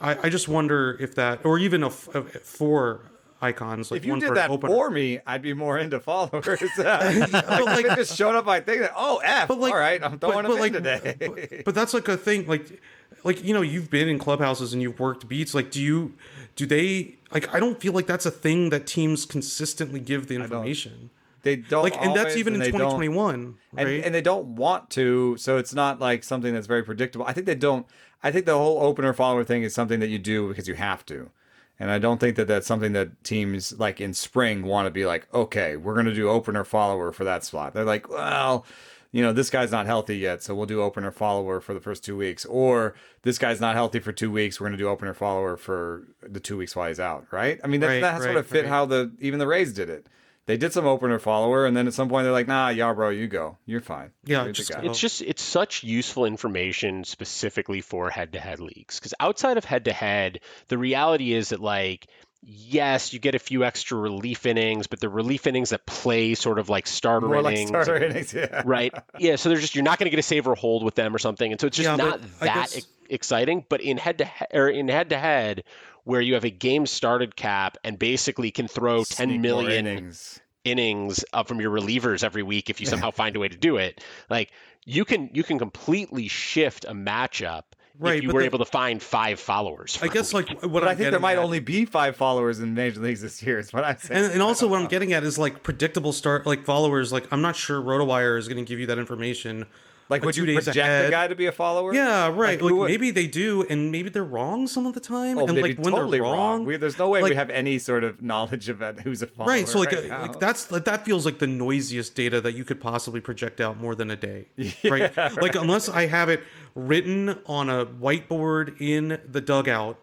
I, 0.00 0.16
I 0.22 0.28
just 0.30 0.48
wonder 0.48 0.96
if 1.00 1.14
that, 1.16 1.44
or 1.44 1.58
even 1.58 1.82
a, 1.82 1.88
f- 1.88 2.08
a- 2.14 2.22
four 2.22 3.02
icons. 3.40 3.90
Like 3.90 3.98
If 3.98 4.06
you 4.06 4.18
did 4.18 4.34
that 4.34 4.50
opener. 4.50 4.72
for 4.72 4.90
me, 4.90 5.20
I'd 5.26 5.42
be 5.42 5.54
more 5.54 5.78
into 5.78 6.00
followers. 6.00 6.46
like, 6.78 6.78
like- 6.78 7.84
if 7.84 7.92
it 7.92 7.96
just 7.96 8.16
showed 8.16 8.34
up 8.34 8.44
my 8.46 8.60
thing, 8.60 8.80
that, 8.80 8.92
oh 8.96 9.20
F, 9.24 9.48
But 9.48 9.58
like, 9.58 9.72
all 9.72 9.78
right, 9.78 10.02
I'm 10.02 10.18
throwing 10.18 10.44
but 10.46 10.52
in 10.52 10.58
like, 10.60 10.72
today. 10.72 11.16
But, 11.18 11.64
but 11.64 11.74
that's 11.74 11.94
like 11.94 12.08
a 12.08 12.16
thing. 12.16 12.46
Like, 12.46 12.80
like 13.24 13.44
you 13.44 13.54
know, 13.54 13.62
you've 13.62 13.90
been 13.90 14.08
in 14.08 14.18
clubhouses 14.18 14.72
and 14.72 14.82
you've 14.82 14.98
worked 15.00 15.28
beats. 15.28 15.54
Like, 15.54 15.70
do 15.70 15.82
you, 15.82 16.14
do 16.56 16.66
they? 16.66 17.16
Like, 17.32 17.52
I 17.54 17.60
don't 17.60 17.80
feel 17.80 17.92
like 17.92 18.06
that's 18.06 18.26
a 18.26 18.30
thing 18.30 18.70
that 18.70 18.86
teams 18.86 19.24
consistently 19.26 20.00
give 20.00 20.28
the 20.28 20.34
information. 20.34 21.10
they 21.42 21.56
don't 21.56 21.82
Like, 21.84 21.96
and 21.96 22.10
that's 22.16 22.30
always, 22.30 22.36
even 22.38 22.54
in 22.54 22.60
2021, 22.62 23.56
right? 23.72 23.86
and, 23.86 24.04
and 24.06 24.14
they 24.14 24.20
don't 24.22 24.56
want 24.56 24.90
to 24.90 25.36
so 25.36 25.56
it's 25.58 25.74
not 25.74 26.00
like 26.00 26.24
something 26.24 26.52
that's 26.54 26.66
very 26.66 26.82
predictable 26.82 27.24
i 27.26 27.32
think 27.32 27.46
they 27.46 27.54
don't 27.54 27.86
i 28.22 28.30
think 28.32 28.44
the 28.46 28.56
whole 28.56 28.82
opener 28.82 29.12
follower 29.12 29.44
thing 29.44 29.62
is 29.62 29.72
something 29.74 30.00
that 30.00 30.08
you 30.08 30.18
do 30.18 30.48
because 30.48 30.66
you 30.66 30.74
have 30.74 31.06
to 31.06 31.30
and 31.78 31.90
i 31.90 31.98
don't 31.98 32.18
think 32.18 32.36
that 32.36 32.46
that's 32.48 32.66
something 32.66 32.92
that 32.92 33.22
teams 33.24 33.78
like 33.78 34.00
in 34.00 34.12
spring 34.14 34.62
want 34.62 34.86
to 34.86 34.90
be 34.90 35.06
like 35.06 35.26
okay 35.32 35.76
we're 35.76 35.94
going 35.94 36.06
to 36.06 36.14
do 36.14 36.28
opener 36.28 36.64
follower 36.64 37.12
for 37.12 37.24
that 37.24 37.44
slot 37.44 37.74
they're 37.74 37.84
like 37.84 38.08
well 38.08 38.64
you 39.10 39.22
know 39.22 39.32
this 39.32 39.48
guy's 39.48 39.72
not 39.72 39.86
healthy 39.86 40.18
yet 40.18 40.42
so 40.42 40.54
we'll 40.54 40.66
do 40.66 40.82
opener 40.82 41.10
follower 41.10 41.60
for 41.60 41.72
the 41.72 41.80
first 41.80 42.04
two 42.04 42.14
weeks. 42.14 42.44
Or 42.44 42.94
this 43.22 43.38
guy's 43.38 43.58
not 43.58 43.74
healthy 43.74 44.00
for 44.00 44.12
two 44.12 44.30
weeks 44.30 44.60
we're 44.60 44.66
going 44.66 44.76
to 44.76 44.84
do 44.84 44.88
opener 44.88 45.14
follower 45.14 45.56
for 45.56 46.06
the 46.22 46.40
two 46.40 46.58
weeks 46.58 46.76
while 46.76 46.88
he's 46.88 47.00
out 47.00 47.26
right? 47.30 47.58
I 47.64 47.68
mean 47.68 47.80
that's, 47.80 47.90
Right, 47.90 48.00
that 48.02 48.22
sort 48.22 48.36
of 48.36 48.46
fit 48.46 48.64
right. 48.64 48.68
how 48.68 48.84
the 48.84 49.10
even 49.18 49.38
the 49.38 49.46
rays 49.46 49.72
did 49.72 49.88
it 49.88 50.06
they 50.48 50.56
did 50.56 50.72
some 50.72 50.86
opener 50.86 51.18
follower, 51.18 51.66
and 51.66 51.76
then 51.76 51.86
at 51.86 51.92
some 51.92 52.08
point 52.08 52.24
they're 52.24 52.32
like, 52.32 52.48
"Nah, 52.48 52.70
yeah, 52.70 52.92
bro, 52.94 53.10
you 53.10 53.26
go. 53.28 53.58
You're 53.66 53.82
fine. 53.82 54.10
Yeah, 54.24 54.44
You're 54.44 54.52
just 54.54 54.70
It's 54.82 54.98
just 54.98 55.20
it's 55.20 55.42
such 55.42 55.84
useful 55.84 56.24
information 56.24 57.04
specifically 57.04 57.82
for 57.82 58.08
head-to-head 58.08 58.58
leagues 58.58 58.98
because 58.98 59.12
outside 59.20 59.58
of 59.58 59.66
head-to-head, 59.66 60.40
the 60.68 60.78
reality 60.78 61.34
is 61.34 61.50
that 61.50 61.60
like 61.60 62.06
yes, 62.42 63.12
you 63.12 63.18
get 63.18 63.34
a 63.34 63.38
few 63.38 63.64
extra 63.64 63.98
relief 63.98 64.46
innings, 64.46 64.86
but 64.86 65.00
the 65.00 65.08
relief 65.08 65.46
innings 65.46 65.70
that 65.70 65.84
play 65.84 66.34
sort 66.34 66.58
of 66.60 66.68
like 66.68 66.86
starter 66.86 67.26
More 67.26 67.42
like 67.42 67.66
starter 67.68 67.96
innings, 68.02 68.32
yeah. 68.32 68.62
right? 68.66 68.94
Yeah, 69.18 69.36
so 69.36 69.48
they're 69.50 69.58
just 69.58 69.74
you're 69.74 69.84
not 69.84 69.98
going 69.98 70.06
to 70.06 70.10
get 70.10 70.20
a 70.20 70.22
save 70.22 70.46
or 70.46 70.54
hold 70.54 70.84
with 70.84 70.94
them 70.94 71.14
or 71.14 71.18
something, 71.18 71.50
and 71.52 71.60
so 71.60 71.66
it's 71.66 71.76
just 71.76 71.88
Yeah, 71.88 71.96
not 71.96 72.20
that 72.40 72.70
guess- 72.70 72.86
exciting. 73.10 73.66
But 73.68 73.80
in 73.80 73.98
head 73.98 74.18
to 74.18 74.24
head 74.24 74.48
or 74.54 74.68
in 74.68 74.88
head 74.88 75.10
to 75.10 75.18
head, 75.18 75.64
where 76.08 76.22
you 76.22 76.32
have 76.32 76.44
a 76.44 76.50
game 76.50 76.86
started 76.86 77.36
cap 77.36 77.76
and 77.84 77.98
basically 77.98 78.50
can 78.50 78.66
throw 78.66 79.02
Sneak 79.04 79.16
10 79.18 79.28
more 79.28 79.38
million 79.40 79.86
innings. 79.86 80.40
innings 80.64 81.22
uh, 81.34 81.42
from 81.42 81.60
your 81.60 81.70
relievers 81.70 82.24
every 82.24 82.42
week 82.42 82.70
if 82.70 82.80
you 82.80 82.86
somehow 82.92 83.10
find 83.10 83.36
a 83.36 83.38
way 83.38 83.48
to 83.48 83.58
do 83.58 83.76
it. 83.76 84.02
Like 84.30 84.50
you 84.86 85.04
can 85.04 85.28
you 85.34 85.42
can 85.44 85.58
completely 85.58 86.26
shift 86.28 86.86
a 86.86 86.92
matchup 86.94 87.64
Right, 88.00 88.18
if 88.18 88.22
you 88.22 88.30
were 88.30 88.40
the- 88.40 88.46
able 88.46 88.60
to 88.60 88.64
find 88.64 89.02
five 89.02 89.38
followers. 89.38 89.98
I 90.00 90.08
guess 90.08 90.32
like 90.32 90.48
what 90.62 90.72
But 90.72 90.88
I'm 90.88 90.96
think 90.96 91.10
there 91.10 91.20
might 91.20 91.32
at- 91.36 91.44
only 91.44 91.60
be 91.60 91.84
five 91.84 92.16
followers 92.16 92.58
in 92.60 92.72
major 92.72 93.00
leagues 93.00 93.20
this 93.20 93.42
year. 93.42 93.58
Is 93.58 93.72
what 93.74 93.84
I'm 93.84 93.98
saying. 93.98 94.24
and, 94.24 94.32
and 94.34 94.40
also 94.42 94.66
what 94.66 94.80
I'm 94.80 94.86
getting 94.96 95.12
at 95.12 95.24
is 95.24 95.36
like 95.36 95.62
predictable 95.62 96.14
start 96.14 96.46
like 96.46 96.64
followers. 96.64 97.12
Like 97.12 97.26
I'm 97.32 97.42
not 97.42 97.54
sure 97.54 97.82
RotoWire 97.82 98.38
is 98.38 98.48
going 98.48 98.64
to 98.64 98.68
give 98.68 98.78
you 98.78 98.86
that 98.86 98.98
information. 98.98 99.66
Like, 100.08 100.24
would 100.24 100.36
you 100.36 100.44
project 100.44 100.74
the 100.74 101.10
guy 101.10 101.28
to 101.28 101.34
be 101.34 101.46
a 101.46 101.52
follower? 101.52 101.92
Yeah, 101.94 102.28
right. 102.28 102.60
Like, 102.60 102.72
would- 102.72 102.88
maybe 102.88 103.10
they 103.10 103.26
do, 103.26 103.66
and 103.68 103.92
maybe 103.92 104.08
they're 104.08 104.24
wrong 104.24 104.66
some 104.66 104.86
of 104.86 104.94
the 104.94 105.00
time. 105.00 105.38
Oh, 105.38 105.46
and 105.46 105.60
like 105.60 105.76
when 105.78 105.92
totally 105.92 106.18
they're 106.18 106.22
wrong, 106.22 106.64
We, 106.64 106.76
there's 106.76 106.98
no 106.98 107.08
way 107.08 107.22
we 107.22 107.34
have 107.34 107.50
any 107.50 107.78
sort 107.78 108.04
of 108.04 108.22
knowledge 108.22 108.68
about 108.68 109.00
who's 109.00 109.22
a 109.22 109.26
follower. 109.26 109.50
right. 109.50 109.68
So 109.68 109.78
like, 109.78 109.92
right 109.92 110.04
uh, 110.04 110.08
now. 110.08 110.22
like 110.22 110.40
that's 110.40 110.70
like 110.70 110.84
that 110.86 111.04
feels 111.04 111.24
like 111.24 111.38
the 111.38 111.46
noisiest 111.46 112.14
data 112.14 112.40
that 112.40 112.54
you 112.54 112.64
could 112.64 112.80
possibly 112.80 113.20
project 113.20 113.60
out 113.60 113.78
more 113.78 113.94
than 113.94 114.10
a 114.10 114.16
day. 114.16 114.46
right. 114.84 115.14
Like 115.16 115.54
unless 115.54 115.88
I 115.88 116.06
have 116.06 116.28
it 116.28 116.42
written 116.74 117.38
on 117.46 117.68
a 117.68 117.84
whiteboard 117.86 118.80
in 118.80 119.20
the 119.30 119.40
dugout. 119.40 119.98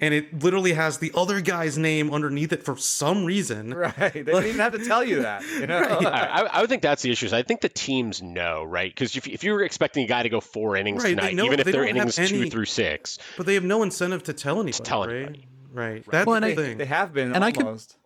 And 0.00 0.14
it 0.14 0.42
literally 0.44 0.74
has 0.74 0.98
the 0.98 1.10
other 1.14 1.40
guy's 1.40 1.76
name 1.76 2.12
underneath 2.14 2.52
it 2.52 2.64
for 2.64 2.76
some 2.76 3.24
reason. 3.24 3.74
right. 3.74 3.94
They 4.12 4.22
didn't 4.22 4.44
even 4.46 4.58
have 4.60 4.72
to 4.72 4.84
tell 4.84 5.02
you 5.02 5.22
that. 5.22 5.42
You 5.58 5.66
know. 5.66 5.78
I, 5.82 6.42
I- 6.42 6.58
I 6.58 6.60
would 6.60 6.70
think 6.70 6.82
that's 6.82 7.02
the 7.02 7.10
issue. 7.10 7.26
is 7.26 7.32
I 7.32 7.42
think 7.42 7.62
the 7.62 7.68
teams 7.68 8.22
know, 8.22 8.62
right? 8.62 8.94
Because 8.94 9.16
if, 9.16 9.26
if 9.26 9.42
you 9.42 9.52
were 9.52 9.62
expecting 9.64 10.04
a 10.04 10.06
guy 10.06 10.22
to 10.22 10.28
go 10.28 10.40
four 10.40 10.76
innings 10.76 11.02
Right, 11.02 11.10
tonight, 11.16 11.34
know- 11.34 11.46
even 11.46 11.58
if 11.58 11.64
they 11.66 11.72
they're 11.72 11.80
don't 11.86 11.96
have 11.96 12.16
innings 12.18 12.30
two 12.30 12.48
through 12.48 12.66
six, 12.66 13.18
But 13.36 13.46
they 13.46 13.54
have 13.54 13.64
no 13.64 13.82
incentive 13.82 14.22
to 14.24 14.32
tell 14.32 14.60
anybody. 14.60 14.84
tell 14.84 15.06
right? 15.06 15.16
anybody. 15.16 15.48
Right. 15.72 16.04
That's 16.10 16.26
Well, 16.26 16.40
the 16.40 16.46
I- 16.46 16.54
thing. 16.54 16.78
They 16.78 16.86
have 16.86 17.12
been 17.12 17.34
And 17.34 17.44
I 17.44 17.50
could- 17.50 17.64
almost. 17.66 17.96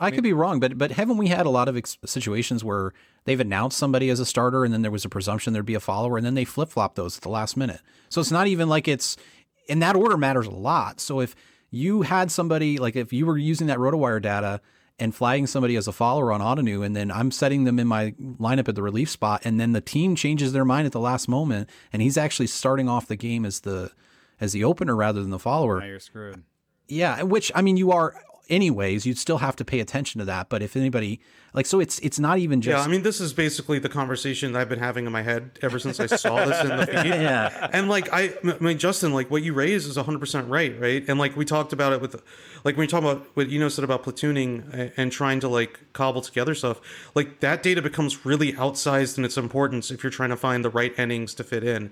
I 0.00 0.12
could 0.12 0.22
be 0.22 0.32
wrong, 0.32 0.60
but 0.60 0.78
but 0.78 0.92
haven't 0.92 1.16
we 1.16 1.26
had 1.26 1.44
a 1.44 1.50
lot 1.50 1.66
of 1.68 1.76
ex- 1.76 1.98
situations 2.06 2.62
where 2.62 2.92
they've 3.24 3.40
announced 3.40 3.76
somebody 3.76 4.10
as 4.10 4.20
a 4.20 4.24
starter 4.24 4.64
and 4.64 4.72
then 4.72 4.82
there 4.82 4.92
was 4.92 5.04
a 5.04 5.08
presumption 5.08 5.52
there'd 5.52 5.66
be 5.66 5.74
a 5.74 5.80
follower 5.80 6.16
and 6.16 6.24
then 6.24 6.34
they 6.34 6.44
flip 6.44 6.68
flop 6.68 6.94
those 6.94 7.16
at 7.16 7.22
the 7.24 7.28
last 7.28 7.56
minute. 7.56 7.80
So 8.08 8.20
it's 8.20 8.30
not 8.30 8.46
even 8.46 8.68
like 8.68 8.86
it's 8.86 9.16
in 9.68 9.78
that 9.80 9.96
order 9.96 10.16
matters 10.16 10.46
a 10.46 10.50
lot. 10.50 11.00
So 11.00 11.20
if 11.20 11.36
you 11.70 12.02
had 12.02 12.30
somebody 12.30 12.78
like 12.78 12.96
if 12.96 13.12
you 13.12 13.26
were 13.26 13.38
using 13.38 13.66
that 13.68 13.78
RotoWire 13.78 14.20
data 14.22 14.60
and 14.98 15.14
flagging 15.14 15.46
somebody 15.46 15.76
as 15.76 15.86
a 15.86 15.92
follower 15.92 16.32
on 16.32 16.40
Ottoneu 16.40 16.84
and 16.84 16.96
then 16.96 17.10
I'm 17.10 17.30
setting 17.30 17.64
them 17.64 17.78
in 17.78 17.86
my 17.86 18.12
lineup 18.18 18.68
at 18.68 18.74
the 18.74 18.82
relief 18.82 19.10
spot 19.10 19.42
and 19.44 19.60
then 19.60 19.72
the 19.72 19.80
team 19.80 20.16
changes 20.16 20.52
their 20.52 20.64
mind 20.64 20.86
at 20.86 20.92
the 20.92 21.00
last 21.00 21.28
moment 21.28 21.70
and 21.92 22.02
he's 22.02 22.16
actually 22.16 22.48
starting 22.48 22.88
off 22.88 23.06
the 23.06 23.16
game 23.16 23.44
as 23.44 23.60
the 23.60 23.92
as 24.40 24.52
the 24.52 24.64
opener 24.64 24.96
rather 24.96 25.20
than 25.20 25.30
the 25.30 25.38
follower. 25.38 25.80
Now 25.80 25.86
you're 25.86 26.00
screwed. 26.00 26.42
Yeah, 26.88 27.22
which 27.22 27.52
I 27.54 27.60
mean, 27.60 27.76
you 27.76 27.92
are 27.92 28.14
anyways. 28.48 29.06
You'd 29.06 29.18
still 29.18 29.38
have 29.38 29.56
to 29.56 29.64
pay 29.64 29.80
attention 29.80 30.18
to 30.20 30.24
that. 30.26 30.48
But 30.48 30.62
if 30.62 30.76
anybody 30.76 31.20
like, 31.54 31.66
so 31.66 31.80
it's 31.80 31.98
it's 32.00 32.18
not 32.18 32.38
even 32.38 32.60
just. 32.60 32.76
Yeah, 32.76 32.84
I 32.84 32.88
mean, 32.88 33.02
this 33.02 33.20
is 33.20 33.32
basically 33.32 33.78
the 33.78 33.88
conversation 33.88 34.52
that 34.52 34.60
I've 34.60 34.68
been 34.68 34.78
having 34.78 35.06
in 35.06 35.12
my 35.12 35.22
head 35.22 35.58
ever 35.62 35.78
since 35.78 35.98
I 35.98 36.06
saw 36.06 36.44
this 36.44 36.60
in 36.60 36.76
the 36.76 36.86
feed. 37.02 37.06
Yeah. 37.06 37.68
And 37.72 37.88
like, 37.88 38.12
I, 38.12 38.34
I 38.44 38.58
mean, 38.60 38.78
Justin, 38.78 39.14
like 39.14 39.30
what 39.30 39.42
you 39.42 39.54
raise 39.54 39.86
is 39.86 39.96
100% 39.96 40.48
right, 40.48 40.78
right? 40.78 41.04
And 41.08 41.18
like 41.18 41.36
we 41.36 41.44
talked 41.44 41.72
about 41.72 41.94
it 41.94 42.00
with, 42.00 42.14
like 42.64 42.76
when 42.76 42.84
you 42.84 42.88
talk 42.88 43.00
about 43.02 43.26
what 43.34 43.48
you 43.48 43.58
know 43.58 43.68
said 43.70 43.84
about 43.84 44.02
platooning 44.02 44.92
and 44.96 45.10
trying 45.10 45.40
to 45.40 45.48
like 45.48 45.80
cobble 45.94 46.20
together 46.20 46.54
stuff, 46.54 46.80
like 47.14 47.40
that 47.40 47.62
data 47.62 47.80
becomes 47.80 48.26
really 48.26 48.52
outsized 48.52 49.16
in 49.16 49.24
its 49.24 49.38
importance 49.38 49.90
if 49.90 50.02
you're 50.02 50.10
trying 50.10 50.30
to 50.30 50.36
find 50.36 50.64
the 50.64 50.70
right 50.70 50.92
endings 50.98 51.32
to 51.34 51.44
fit 51.44 51.64
in. 51.64 51.90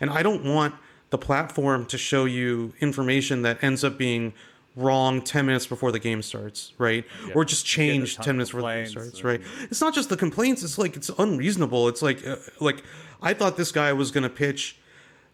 And 0.00 0.10
I 0.10 0.22
don't 0.22 0.44
want 0.44 0.74
the 1.10 1.18
platform 1.18 1.86
to 1.86 1.96
show 1.96 2.26
you 2.26 2.74
information 2.80 3.42
that 3.42 3.64
ends 3.64 3.82
up 3.82 3.96
being 3.96 4.34
wrong 4.78 5.20
10 5.22 5.46
minutes 5.46 5.66
before 5.66 5.92
the 5.92 5.98
game 5.98 6.22
starts, 6.22 6.72
right? 6.78 7.04
Or 7.34 7.44
just 7.44 7.66
change 7.66 8.16
10 8.16 8.36
minutes 8.36 8.50
before 8.50 8.62
the 8.70 8.76
game 8.76 8.86
starts, 8.86 9.24
right? 9.24 9.40
It's 9.70 9.80
not 9.80 9.94
just 9.94 10.08
the 10.08 10.16
complaints, 10.16 10.62
it's 10.62 10.78
like 10.78 10.96
it's 10.96 11.10
unreasonable. 11.18 11.88
It's 11.88 12.02
like 12.02 12.26
uh, 12.26 12.36
like 12.60 12.82
I 13.22 13.34
thought 13.34 13.56
this 13.56 13.72
guy 13.72 13.92
was 13.92 14.10
going 14.10 14.22
to 14.22 14.30
pitch 14.30 14.78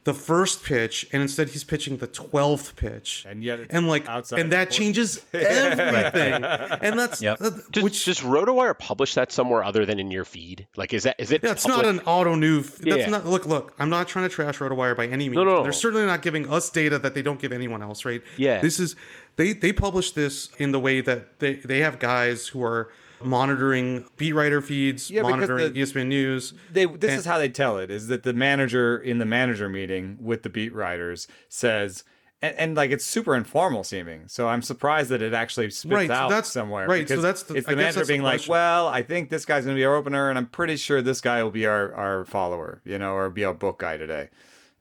the 0.05 0.13
first 0.15 0.63
pitch 0.65 1.07
and 1.13 1.23
instead 1.23 1.49
he's 1.49 1.65
pitching 1.65 1.97
the 1.97 2.07
12th 2.07 2.77
pitch. 2.77 3.25
And 3.29 3.43
yet 3.43 3.61
it's 3.61 3.75
and 3.75 3.89
like 3.89 4.07
outside 4.09 4.39
and 4.41 4.53
that 4.53 4.71
changes 4.71 5.25
everything. 5.33 6.45
and 6.45 6.99
that's 6.99 7.23
Yep. 7.23 7.39
that- 7.39 7.73
Does, 7.73 7.83
which 7.83 8.05
does 8.05 8.21
RotoWire 8.21 8.79
publish 8.79 9.15
that 9.15 9.33
somewhere 9.33 9.65
other 9.65 9.87
than 9.87 9.99
in 9.99 10.11
your 10.11 10.25
feed? 10.25 10.67
Like, 10.77 10.93
is 10.93 11.05
that 11.05 11.17
is 11.19 11.33
it? 11.33 11.43
Yeah, 11.43 11.53
it's 11.53 11.67
not 11.67 11.87
an 11.87 12.01
Ottoneu. 12.01 12.63
That's 12.79 12.97
Yeah. 12.99 13.09
not. 13.09 13.27
Look, 13.27 13.47
look. 13.47 13.75
I'm 13.79 13.89
not 13.91 14.07
trying 14.09 14.29
to 14.29 14.35
trash 14.35 14.59
RotoWire 14.59 14.97
by 14.97 15.07
any 15.07 15.29
means. 15.29 15.37
no, 15.37 15.45
no. 15.45 15.63
They're 15.63 15.73
certainly 15.73 16.07
not 16.07 16.23
giving 16.23 16.51
us 16.51 16.69
data 16.71 16.99
that 16.99 17.15
they 17.15 17.23
don't 17.23 17.41
give 17.41 17.53
anyone 17.53 17.83
else, 17.83 18.05
right? 18.05 18.23
Yeah. 18.37 18.61
This 18.61 18.79
is 18.79 18.97
they 19.37 19.53
they 19.55 19.73
publish 19.73 20.11
this 20.13 20.51
in 20.59 20.73
the 20.73 20.81
way 20.81 21.01
that 21.01 21.39
they 21.41 21.55
they 21.55 21.79
have 21.81 21.99
guys 21.99 22.49
who 22.49 22.63
are 22.63 22.91
monitoring 23.25 24.05
beat 24.17 24.33
writer 24.33 24.61
feeds, 24.61 25.11
Yeah, 25.11 25.23
monitoring 25.23 25.73
the- 25.73 25.81
ESPN 25.81 26.07
News. 26.09 26.55
They, 26.73 26.87
this 26.87 27.11
And- 27.11 27.19
is 27.21 27.25
how 27.25 27.39
they 27.39 27.49
tell 27.49 27.79
it: 27.79 27.91
is 27.91 28.09
that 28.09 28.23
the 28.23 28.33
manager 28.33 28.97
in 28.99 29.19
the 29.19 29.25
manager 29.25 29.69
meeting 29.69 30.17
with 30.21 30.43
the 30.43 30.49
beat 30.51 30.75
writers 30.75 31.27
says, 31.49 32.05
and, 32.43 32.55
and 32.59 32.77
like 32.77 32.91
it's 32.91 33.05
super 33.05 33.35
informal 33.35 33.85
seeming. 33.85 34.25
So 34.29 34.49
I'm 34.49 34.63
surprised 34.63 35.09
that 35.11 35.23
it 35.23 35.33
actually 35.35 35.71
spits 35.71 35.93
Right, 35.95 36.09
so 36.09 36.15
out 36.15 36.29
that's- 36.31 36.51
somewhere. 36.53 36.87
right, 36.87 37.09
so 37.09 37.21
that's 37.21 37.43
the- 37.45 37.55
it's 37.55 37.67
I 37.67 37.71
the 37.71 37.77
guess 37.77 37.83
manager 37.83 37.95
that's 38.01 38.09
the 38.09 38.13
being 38.13 38.23
like, 38.23 38.43
well, 38.49 38.89
I 38.89 39.03
think 39.03 39.31
this 39.31 39.45
guy's 39.45 39.65
gonna 39.65 39.77
be 39.77 39.85
our 39.85 39.95
opener, 39.95 40.29
and 40.29 40.39
I'm 40.39 40.47
pretty 40.47 40.77
sure 40.77 41.01
this 41.03 41.21
guy 41.21 41.43
will 41.43 41.51
be 41.51 41.67
our 41.67 41.93
our 41.95 42.25
follower, 42.25 42.81
you 42.85 42.99
know, 42.99 43.15
or 43.15 43.31
be 43.31 43.45
our 43.45 43.55
book 43.55 43.79
guy 43.79 43.97
today. 43.97 44.29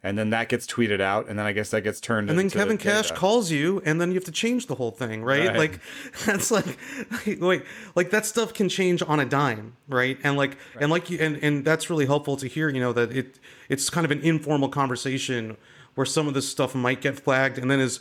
And 0.05 0.17
then 0.17 0.31
that 0.31 0.49
gets 0.49 0.67
tweeted 0.67 0.99
out, 0.99 1.29
and 1.29 1.39
then 1.39 1.45
I 1.45 1.53
guess 1.53 1.69
that 1.69 1.81
gets 1.81 2.01
turned. 2.01 2.29
And 2.29 2.37
then 2.37 2.49
Kevin 2.49 2.77
Cash 2.77 3.07
data. 3.07 3.19
calls 3.19 3.51
you, 3.51 3.81
and 3.85 4.01
then 4.01 4.09
you 4.09 4.15
have 4.15 4.25
to 4.25 4.33
change 4.33 4.67
the 4.67 4.75
whole 4.75 4.91
thing, 4.91 5.23
right? 5.23 5.47
Right. 5.47 5.57
Like 5.57 5.79
that's 6.25 6.51
like, 6.51 6.77
like, 7.25 7.39
wait, 7.39 7.63
like 7.95 8.09
that 8.09 8.25
stuff 8.25 8.53
can 8.53 8.67
change 8.67 9.01
on 9.01 9.21
a 9.21 9.25
dime, 9.25 9.77
right? 9.87 10.17
And 10.21 10.35
like, 10.35 10.57
and 10.77 10.91
like, 10.91 11.09
you, 11.09 11.19
and 11.19 11.37
and 11.41 11.63
that's 11.63 11.89
really 11.89 12.05
helpful 12.05 12.35
to 12.35 12.47
hear. 12.47 12.67
You 12.67 12.81
know 12.81 12.91
that 12.91 13.15
it 13.15 13.39
it's 13.69 13.89
kind 13.89 14.03
of 14.03 14.11
an 14.11 14.19
informal 14.19 14.67
conversation 14.67 15.55
where 15.95 16.05
some 16.05 16.27
of 16.27 16.33
this 16.33 16.49
stuff 16.49 16.75
might 16.75 17.01
get 17.01 17.19
flagged 17.19 17.57
and 17.57 17.69
then 17.69 17.79
is 17.79 17.99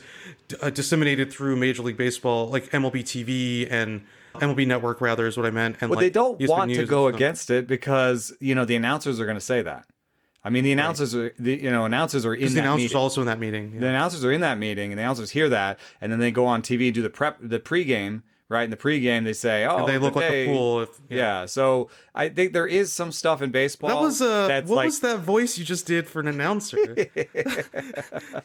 uh, 0.60 0.70
disseminated 0.70 1.32
through 1.32 1.56
Major 1.56 1.82
League 1.82 1.96
Baseball, 1.96 2.48
like 2.48 2.70
MLB 2.70 3.02
TV 3.02 3.70
and 3.70 4.04
MLB 4.34 4.66
Network, 4.66 5.00
rather 5.00 5.26
is 5.26 5.36
what 5.36 5.46
I 5.46 5.50
meant. 5.50 5.76
And 5.80 5.90
But 5.90 5.96
like, 5.96 6.06
they 6.06 6.10
don't 6.10 6.38
ESPN 6.38 6.48
want 6.48 6.74
to 6.74 6.86
go 6.86 7.06
against 7.06 7.50
it 7.50 7.66
because 7.66 8.32
you 8.40 8.54
know 8.54 8.64
the 8.64 8.76
announcers 8.76 9.20
are 9.20 9.24
going 9.24 9.36
to 9.36 9.40
say 9.40 9.62
that. 9.62 9.86
I 10.44 10.50
mean, 10.50 10.64
the 10.64 10.72
announcers 10.72 11.14
are 11.14 11.32
the 11.38 11.54
you 11.62 11.70
know 11.70 11.84
announcers 11.84 12.26
are 12.26 12.34
in 12.34 12.40
Because 12.40 12.54
that 12.54 12.60
the 12.62 12.66
announcer's 12.66 12.84
meeting. 12.84 12.96
also 12.96 13.20
in 13.20 13.26
that 13.28 13.38
meeting. 13.38 13.78
the 13.80 13.86
announcers 13.86 14.24
are 14.24 14.32
in 14.32 14.40
that 14.40 14.58
meeting, 14.58 14.90
and 14.92 14.98
the 14.98 15.02
announcers 15.02 15.30
hear 15.30 15.48
that, 15.48 15.78
and 16.00 16.10
then 16.10 16.18
they 16.18 16.30
go 16.32 16.46
on 16.46 16.62
TV 16.62 16.86
and 16.86 16.94
do 16.94 17.02
the 17.02 17.10
prep, 17.10 17.38
the 17.40 17.60
pregame. 17.60 18.22
Right 18.48 18.64
in 18.64 18.70
the 18.70 18.76
pregame, 18.76 19.24
they 19.24 19.32
say, 19.32 19.64
"Oh, 19.64 19.78
And 19.78 19.88
they 19.88 19.96
look 19.96 20.14
like 20.14 20.30
a 20.30 20.44
fool. 20.46 20.82
If, 20.82 20.90
Yeah. 21.08 21.46
so 21.46 21.88
I 22.14 22.28
think 22.28 22.52
there 22.52 22.66
is 22.66 22.92
some 22.92 23.10
stuff 23.10 23.40
in 23.40 23.50
baseball 23.50 23.88
That 23.88 24.00
was 24.02 24.20
uh, 24.20 24.46
that's 24.46 24.68
what 24.68 24.76
like 24.76 24.86
was 24.88 25.00
that 25.00 25.20
voice 25.20 25.56
you 25.56 25.64
just 25.64 25.86
did 25.86 26.06
for 26.06 26.20
an 26.20 26.28
announcer? 26.28 26.76
like 26.94 27.30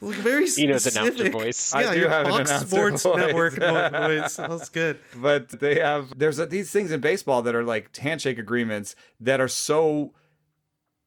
very 0.02 0.48
You 0.56 0.68
know, 0.68 0.76
it's 0.76 0.86
announcer 0.96 1.12
specific. 1.12 1.34
voice. 1.34 1.74
I 1.76 1.82
Yeah, 1.82 1.94
do 1.94 2.00
your 2.00 2.10
have 2.10 2.26
an 2.26 2.32
Fox 2.32 2.50
announcer 2.50 2.68
Sports 2.68 3.04
voice. 3.04 3.18
Network 3.18 3.54
voice. 3.60 4.36
That 4.38 4.50
was 4.50 4.70
good. 4.70 5.00
but 5.18 5.50
they 5.50 5.76
have 5.80 6.18
there's 6.18 6.38
these 6.48 6.72
things 6.72 6.92
in 6.92 7.02
baseball 7.02 7.42
that 7.42 7.56
are 7.56 7.64
like 7.64 7.96
handshake 7.98 8.38
agreements 8.40 8.96
that 9.20 9.42
are 9.42 9.48
so 9.50 10.14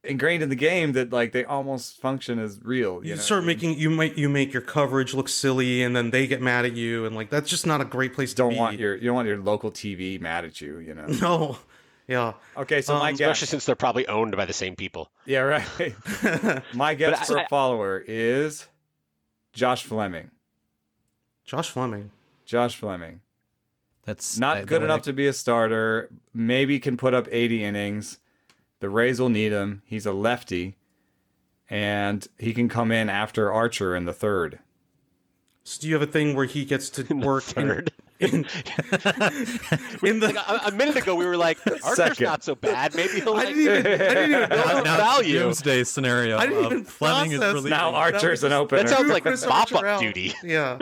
ingrained 0.02 0.42
in 0.42 0.48
the 0.48 0.56
game 0.56 0.92
that 0.92 1.12
like 1.12 1.32
they 1.32 1.44
almost 1.44 2.00
function 2.00 2.38
as 2.38 2.58
real. 2.62 3.02
You, 3.02 3.10
You 3.10 3.14
know? 3.16 3.20
start 3.20 3.44
making 3.44 3.78
you 3.78 3.90
make 3.90 4.16
you 4.16 4.28
make 4.28 4.52
your 4.52 4.62
coverage 4.62 5.14
look 5.14 5.28
silly, 5.28 5.82
and 5.82 5.94
then 5.94 6.10
they 6.10 6.26
get 6.26 6.40
mad 6.40 6.64
at 6.64 6.74
you, 6.76 7.04
and 7.06 7.14
like 7.14 7.30
that's 7.30 7.48
just 7.50 7.66
not 7.66 7.80
a 7.80 7.84
great 7.84 8.14
place 8.14 8.32
don't 8.34 8.50
be. 8.52 8.56
want 8.58 8.78
your 8.78 8.94
you 8.96 9.04
don't 9.06 9.14
want 9.16 9.28
your 9.28 9.38
local 9.38 9.70
TV 9.70 10.20
mad 10.20 10.44
at 10.44 10.60
you. 10.60 10.78
You 10.78 10.94
know. 10.94 11.06
no. 11.20 11.58
Yeah. 12.08 12.32
Okay, 12.56 12.82
so 12.82 12.94
Um, 12.94 13.00
my 13.00 13.10
Especially 13.10 13.44
guess, 13.44 13.50
since 13.50 13.66
they're 13.66 13.76
probably 13.76 14.08
owned 14.08 14.36
by 14.36 14.44
the 14.44 14.52
same 14.52 14.74
people. 14.74 15.10
yeah, 15.26 15.40
right. 15.40 16.64
my 16.74 16.94
guess 16.94 17.28
for 17.28 17.36
a 17.36 17.42
I- 17.42 17.46
follower 17.46 18.02
is 18.04 18.66
Josh 19.52 19.84
Fleming. 19.84 20.30
Josh 21.44 21.70
Fleming. 21.70 22.10
Josh 22.44 22.74
Fleming. 22.74 23.20
That's 24.06 24.38
Not 24.38 24.56
I- 24.56 24.64
good 24.64 24.82
enough 24.82 25.00
I- 25.00 25.04
to 25.04 25.12
be 25.12 25.28
a 25.28 25.32
starter. 25.32 26.10
Maybe 26.34 26.80
can 26.80 26.96
put 26.96 27.14
up 27.14 27.28
80 27.30 27.62
innings. 27.62 28.18
The 28.80 28.88
Rays 28.90 29.20
will 29.20 29.28
need 29.28 29.52
him. 29.52 29.82
He's 29.84 30.06
a 30.06 30.12
lefty. 30.12 30.76
And 31.68 32.26
he 32.38 32.52
can 32.52 32.68
come 32.68 32.90
in 32.90 33.08
after 33.08 33.52
Archer 33.52 33.94
in 33.94 34.04
the 34.04 34.12
third. 34.12 34.58
So 35.62 35.82
do 35.82 35.88
you 35.88 35.94
have 35.94 36.02
a 36.02 36.06
thing 36.10 36.34
where 36.34 36.46
he 36.46 36.64
gets 36.64 36.88
to 36.90 37.02
work 37.14 37.46
in, 37.56 37.68
Third. 37.68 37.92
in, 38.18 38.32
in 40.02 40.18
the? 40.20 40.32
Like 40.34 40.36
a, 40.36 40.68
a 40.68 40.72
minute 40.72 40.96
ago, 40.96 41.14
we 41.14 41.26
were 41.26 41.36
like, 41.36 41.58
Archer's 41.66 41.94
Second. 41.96 42.24
not 42.24 42.42
so 42.42 42.54
bad. 42.54 42.94
Maybe 42.94 43.20
he'll 43.20 43.34
I 43.34 43.44
didn't 43.44 43.60
even. 43.62 43.76
I 43.78 43.82
didn't 44.14 44.30
even. 44.30 44.48
Now- 44.48 44.64
know. 44.72 44.82
now- 44.82 44.96
value. 44.96 45.38
Doomsday 45.38 45.84
scenario. 45.84 46.38
I 46.38 46.46
didn't 46.46 46.64
even 46.64 46.84
Fleming 46.84 47.32
is 47.32 47.38
process. 47.38 47.64
Now 47.64 47.94
Archer's 47.94 48.42
an 48.42 48.52
opener. 48.52 48.82
That 48.82 48.88
sounds 48.88 49.10
like 49.10 49.22
Chris 49.22 49.46
mop 49.46 49.70
up 49.72 49.84
Archer 49.84 50.04
duty. 50.06 50.34
Yeah. 50.42 50.78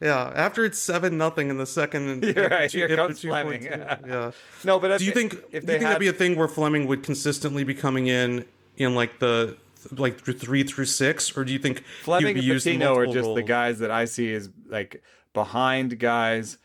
Yeah. 0.00 0.32
After 0.34 0.64
it's 0.64 0.78
seven 0.78 1.16
nothing 1.16 1.48
in 1.48 1.56
the 1.58 1.66
second, 1.66 2.22
You're 2.36 2.48
right, 2.48 2.70
here 2.70 2.94
comes 2.94 3.20
Fleming. 3.20 3.62
Yeah. 4.06 4.32
no, 4.64 4.78
but 4.78 4.98
Do 4.98 5.04
you 5.04 5.12
think? 5.12 5.34
if 5.34 5.40
do 5.50 5.54
you 5.54 5.60
think 5.62 5.82
had, 5.82 5.90
that'd 5.90 6.00
be 6.00 6.08
a 6.08 6.12
thing 6.12 6.36
where 6.36 6.48
Fleming 6.48 6.86
would 6.86 7.02
consistently 7.02 7.64
be 7.64 7.74
coming 7.74 8.06
in 8.06 8.44
in 8.76 8.94
like 8.94 9.18
the 9.18 9.56
like 9.92 10.18
three 10.20 10.64
through 10.64 10.84
six, 10.84 11.36
or 11.36 11.44
do 11.44 11.52
you 11.52 11.58
think 11.58 11.82
Fleming 12.02 12.34
be 12.34 12.50
and 12.50 12.60
Patino 12.60 12.94
are 12.96 13.06
just 13.06 13.34
the 13.34 13.42
guys 13.42 13.78
that 13.78 13.90
I 13.90 14.04
see 14.04 14.34
as 14.34 14.50
like 14.68 15.02
behind 15.32 15.98
guys. 15.98 16.58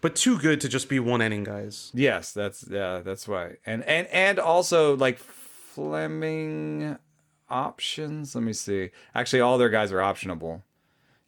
but 0.00 0.16
too 0.16 0.38
good 0.38 0.60
to 0.62 0.68
just 0.68 0.88
be 0.88 0.98
one 0.98 1.20
inning 1.20 1.44
guys? 1.44 1.90
Yes, 1.94 2.32
that's 2.32 2.64
yeah, 2.70 3.00
that's 3.04 3.28
why. 3.28 3.56
And 3.66 3.84
and 3.84 4.06
and 4.08 4.38
also 4.38 4.96
like 4.96 5.18
Fleming 5.18 6.98
options. 7.50 8.34
Let 8.34 8.44
me 8.44 8.52
see. 8.52 8.90
Actually, 9.14 9.42
all 9.42 9.58
their 9.58 9.68
guys 9.68 9.92
are 9.92 9.98
optionable. 9.98 10.62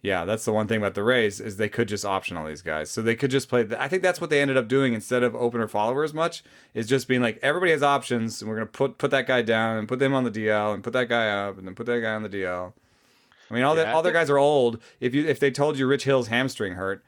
Yeah, 0.02 0.24
that's 0.24 0.46
the 0.46 0.52
one 0.52 0.66
thing 0.66 0.78
about 0.78 0.94
the 0.94 1.02
Rays 1.02 1.40
is 1.40 1.56
they 1.56 1.68
could 1.68 1.86
just 1.86 2.06
option 2.06 2.38
all 2.38 2.46
these 2.46 2.62
guys. 2.62 2.90
So 2.90 3.02
they 3.02 3.14
could 3.14 3.30
just 3.30 3.50
play. 3.50 3.66
I 3.78 3.86
think 3.86 4.02
that's 4.02 4.18
what 4.20 4.30
they 4.30 4.40
ended 4.40 4.56
up 4.56 4.66
doing 4.66 4.94
instead 4.94 5.22
of 5.22 5.36
opener 5.36 5.68
follower 5.68 6.04
as 6.04 6.14
much 6.14 6.42
is 6.72 6.88
just 6.88 7.06
being 7.06 7.20
like 7.20 7.38
everybody 7.42 7.72
has 7.72 7.82
options 7.82 8.40
and 8.40 8.48
we're 8.48 8.56
gonna 8.56 8.66
put 8.66 8.96
put 8.96 9.10
that 9.10 9.26
guy 9.26 9.42
down 9.42 9.76
and 9.76 9.86
put 9.86 9.98
them 9.98 10.14
on 10.14 10.24
the 10.24 10.30
DL 10.30 10.72
and 10.72 10.82
put 10.82 10.94
that 10.94 11.10
guy 11.10 11.28
up 11.28 11.58
and 11.58 11.66
then 11.66 11.74
put 11.74 11.84
that 11.86 12.00
guy 12.00 12.14
on 12.14 12.22
the 12.22 12.30
DL. 12.30 12.72
I 13.50 13.54
mean, 13.54 13.62
all 13.62 13.74
that 13.74 13.88
Yeah, 13.88 13.90
I 13.90 13.94
all 13.94 14.02
their 14.02 14.12
guys 14.12 14.30
are 14.30 14.38
old. 14.38 14.80
If 15.00 15.14
you 15.14 15.26
if 15.26 15.38
they 15.38 15.50
told 15.50 15.78
you 15.78 15.86
Rich 15.86 16.04
Hill's 16.04 16.28
hamstring 16.28 16.74
hurt, 16.74 17.04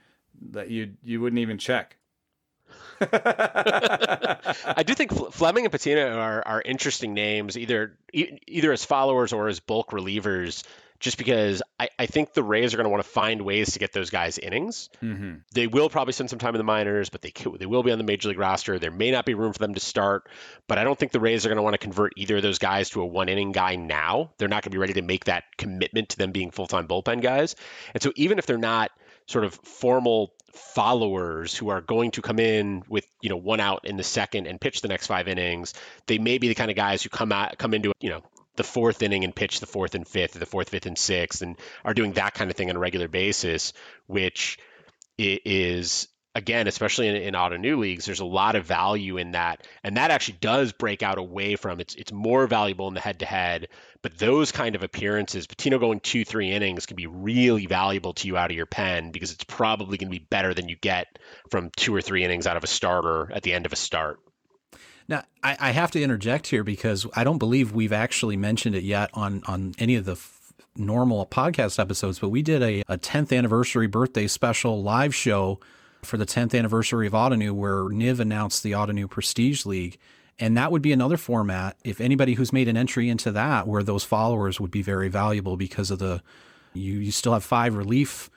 that 0.50 0.70
you 0.70 0.92
you 1.02 1.20
wouldn't 1.20 1.40
even 1.40 1.56
check. 1.56 1.96
I 3.12 4.82
do 4.84 4.94
think 4.94 5.12
Fleming 5.32 5.64
and 5.64 5.72
Patino 5.72 6.18
are, 6.18 6.42
are 6.46 6.62
interesting 6.62 7.14
names, 7.14 7.56
either 7.56 7.96
either 8.12 8.72
as 8.72 8.84
followers 8.84 9.32
or 9.32 9.48
as 9.48 9.60
bulk 9.60 9.90
relievers. 9.90 10.64
Just 11.02 11.18
because 11.18 11.62
I, 11.80 11.88
I 11.98 12.06
think 12.06 12.32
the 12.32 12.44
Rays 12.44 12.72
are 12.72 12.76
going 12.76 12.84
to 12.84 12.90
want 12.90 13.02
to 13.02 13.10
find 13.10 13.42
ways 13.42 13.72
to 13.72 13.80
get 13.80 13.92
those 13.92 14.08
guys 14.08 14.38
innings. 14.38 14.88
Mm-hmm. 15.02 15.38
They 15.52 15.66
will 15.66 15.90
probably 15.90 16.12
spend 16.12 16.30
some 16.30 16.38
time 16.38 16.54
in 16.54 16.58
the 16.58 16.64
minors, 16.64 17.10
but 17.10 17.22
they 17.22 17.32
they 17.58 17.66
will 17.66 17.82
be 17.82 17.90
on 17.90 17.98
the 17.98 18.04
major 18.04 18.28
league 18.28 18.38
roster. 18.38 18.78
There 18.78 18.92
may 18.92 19.10
not 19.10 19.26
be 19.26 19.34
room 19.34 19.52
for 19.52 19.58
them 19.58 19.74
to 19.74 19.80
start, 19.80 20.28
but 20.68 20.78
I 20.78 20.84
don't 20.84 20.96
think 20.96 21.10
the 21.10 21.18
Rays 21.18 21.44
are 21.44 21.48
going 21.48 21.56
to 21.56 21.62
want 21.62 21.74
to 21.74 21.78
convert 21.78 22.12
either 22.16 22.36
of 22.36 22.42
those 22.42 22.60
guys 22.60 22.90
to 22.90 23.02
a 23.02 23.06
one 23.06 23.28
inning 23.28 23.50
guy 23.50 23.74
now. 23.74 24.30
They're 24.38 24.46
not 24.46 24.62
going 24.62 24.70
to 24.70 24.76
be 24.76 24.78
ready 24.78 24.92
to 24.94 25.02
make 25.02 25.24
that 25.24 25.42
commitment 25.58 26.10
to 26.10 26.18
them 26.18 26.30
being 26.30 26.52
full 26.52 26.68
time 26.68 26.86
bullpen 26.86 27.20
guys. 27.20 27.56
And 27.94 28.02
so 28.02 28.12
even 28.14 28.38
if 28.38 28.46
they're 28.46 28.56
not 28.56 28.92
sort 29.26 29.44
of 29.44 29.54
formal 29.54 30.32
followers 30.52 31.56
who 31.56 31.70
are 31.70 31.80
going 31.80 32.12
to 32.12 32.22
come 32.22 32.38
in 32.38 32.82
with 32.88 33.06
you 33.20 33.30
know 33.30 33.36
one 33.36 33.58
out 33.58 33.80
in 33.84 33.96
the 33.96 34.04
second 34.04 34.46
and 34.46 34.60
pitch 34.60 34.82
the 34.82 34.88
next 34.88 35.08
five 35.08 35.26
innings, 35.26 35.74
they 36.06 36.18
may 36.18 36.38
be 36.38 36.46
the 36.46 36.54
kind 36.54 36.70
of 36.70 36.76
guys 36.76 37.02
who 37.02 37.08
come 37.08 37.32
out 37.32 37.58
come 37.58 37.74
into 37.74 37.92
you 38.00 38.10
know 38.10 38.22
the 38.56 38.64
fourth 38.64 39.02
inning 39.02 39.24
and 39.24 39.34
pitch 39.34 39.60
the 39.60 39.66
fourth 39.66 39.94
and 39.94 40.06
fifth, 40.06 40.36
or 40.36 40.38
the 40.38 40.46
fourth, 40.46 40.68
fifth, 40.70 40.86
and 40.86 40.98
sixth, 40.98 41.42
and 41.42 41.56
are 41.84 41.94
doing 41.94 42.12
that 42.12 42.34
kind 42.34 42.50
of 42.50 42.56
thing 42.56 42.70
on 42.70 42.76
a 42.76 42.80
regular 42.80 43.08
basis, 43.08 43.72
which 44.06 44.58
is 45.18 46.08
again, 46.34 46.66
especially 46.66 47.08
in, 47.08 47.16
in 47.16 47.34
Ottoneu 47.34 47.78
leagues, 47.78 48.06
there's 48.06 48.20
a 48.20 48.24
lot 48.24 48.56
of 48.56 48.64
value 48.64 49.18
in 49.18 49.32
that, 49.32 49.66
and 49.84 49.96
that 49.96 50.10
actually 50.10 50.38
does 50.40 50.72
break 50.72 51.02
out 51.02 51.18
away 51.18 51.56
from 51.56 51.80
it's 51.80 51.94
it's 51.94 52.12
more 52.12 52.46
valuable 52.46 52.88
in 52.88 52.94
the 52.94 53.00
head 53.00 53.20
to 53.20 53.26
head. 53.26 53.68
But 54.02 54.18
those 54.18 54.50
kind 54.52 54.74
of 54.74 54.82
appearances, 54.82 55.46
Patino 55.46 55.78
going 55.78 56.00
two, 56.00 56.24
three 56.24 56.50
innings 56.50 56.86
can 56.86 56.96
be 56.96 57.06
really 57.06 57.66
valuable 57.66 58.14
to 58.14 58.26
you 58.26 58.36
out 58.36 58.50
of 58.50 58.56
your 58.56 58.66
pen 58.66 59.10
because 59.10 59.32
it's 59.32 59.44
probably 59.44 59.98
going 59.98 60.10
to 60.10 60.18
be 60.18 60.26
better 60.28 60.54
than 60.54 60.68
you 60.68 60.76
get 60.76 61.18
from 61.50 61.70
two 61.76 61.94
or 61.94 62.00
three 62.00 62.24
innings 62.24 62.46
out 62.46 62.56
of 62.56 62.64
a 62.64 62.68
starter 62.68 63.30
at 63.32 63.42
the 63.42 63.52
end 63.52 63.66
of 63.66 63.72
a 63.72 63.76
start. 63.76 64.18
Now, 65.08 65.24
I, 65.42 65.56
I 65.58 65.70
have 65.70 65.90
to 65.92 66.02
interject 66.02 66.48
here 66.48 66.64
because 66.64 67.06
I 67.14 67.24
don't 67.24 67.38
believe 67.38 67.72
we've 67.72 67.92
actually 67.92 68.36
mentioned 68.36 68.74
it 68.74 68.84
yet 68.84 69.10
on 69.14 69.42
on 69.46 69.74
any 69.78 69.96
of 69.96 70.04
the 70.04 70.12
f- 70.12 70.52
normal 70.76 71.26
podcast 71.26 71.78
episodes, 71.78 72.18
but 72.18 72.30
we 72.30 72.42
did 72.42 72.62
a, 72.62 72.80
a 72.88 72.96
10th 72.96 73.36
anniversary 73.36 73.86
birthday 73.86 74.26
special 74.26 74.82
live 74.82 75.14
show 75.14 75.60
for 76.02 76.16
the 76.16 76.26
10th 76.26 76.58
anniversary 76.58 77.06
of 77.06 77.12
Ottoneu 77.12 77.52
where 77.52 77.84
Niv 77.84 78.18
announced 78.18 78.62
the 78.62 78.72
Ottoneu 78.72 79.08
Prestige 79.08 79.64
League. 79.66 79.98
And 80.38 80.56
that 80.56 80.72
would 80.72 80.82
be 80.82 80.92
another 80.92 81.16
format 81.16 81.76
if 81.84 82.00
anybody 82.00 82.34
who's 82.34 82.52
made 82.52 82.66
an 82.68 82.76
entry 82.76 83.08
into 83.08 83.30
that 83.32 83.68
where 83.68 83.82
those 83.82 84.02
followers 84.02 84.58
would 84.58 84.70
be 84.70 84.82
very 84.82 85.08
valuable 85.08 85.56
because 85.56 85.90
of 85.90 85.98
the 85.98 86.22
you 86.74 86.94
you 86.94 87.12
still 87.12 87.34
have 87.34 87.44
five 87.44 87.76
relief 87.76 88.30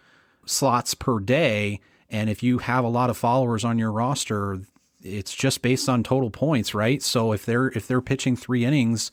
slots 0.46 0.94
per 0.94 1.20
day 1.20 1.80
and 2.10 2.30
if 2.30 2.44
you 2.44 2.60
have 2.60 2.84
a 2.84 2.90
lot 2.90 3.10
of 3.10 3.18
followers 3.18 3.64
on 3.64 3.80
your 3.80 3.92
roster 3.92 4.60
it's 5.06 5.34
just 5.34 5.62
based 5.62 5.88
on 5.88 6.04
total 6.04 6.30
points 6.30 6.74
right 6.74 7.02
so 7.02 7.32
if 7.32 7.46
they're 7.46 7.68
if 7.68 7.88
they're 7.88 8.02
pitching 8.02 8.36
three 8.36 8.66
innings 8.66 9.12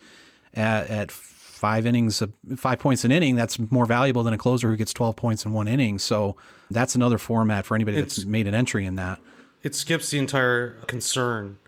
at, 0.55 0.89
at 0.89 1.13
five 1.13 1.87
innings 1.87 2.23
five 2.57 2.79
points 2.79 3.05
an 3.05 3.13
inning 3.13 3.37
that's 3.37 3.59
more 3.71 3.87
valuable 3.87 4.23
than 4.23 4.35
a 4.35 4.39
closer 4.39 4.69
who 4.71 4.77
gets 4.77 4.93
12 4.93 5.15
points 5.15 5.45
in 5.45 5.53
one 5.53 5.69
inning 5.69 5.99
so 5.99 6.37
that's 6.71 6.95
another 6.95 7.19
format 7.19 7.65
for 7.65 7.75
anybody 7.75 8.01
that's 8.01 8.25
made 8.25 8.47
an 8.47 8.55
entry 8.55 8.85
in 8.85 8.97
that 8.97 9.21
It 9.63 9.75
skips 9.75 10.11
the 10.11 10.19
entire 10.19 10.71
concern 10.87 11.59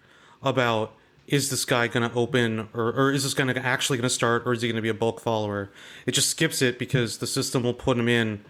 about 0.43 0.93
is 1.27 1.49
this 1.51 1.65
guy 1.65 1.89
going 1.89 2.09
to 2.09 2.15
open 2.17 2.69
or, 2.75 2.93
or 2.93 3.13
is 3.13 3.23
this 3.25 3.35
going 3.35 3.53
to 3.53 3.65
actually 3.65 3.99
going 3.99 4.09
to 4.09 4.15
start 4.15 4.43
or 4.45 4.53
is 4.53 4.63
he 4.63 4.69
going 4.69 4.77
to 4.77 4.83
be 4.83 4.89
a 4.89 4.95
bulk 4.95 5.21
follower? 5.21 5.71
It 6.07 6.13
just 6.13 6.29
skips 6.29 6.61
it 6.61 6.79
because 6.79 7.19
the 7.19 7.27
system 7.27 7.63
will 7.63 7.75
put 7.75 7.97
him 7.97 8.09
in. 8.09 8.45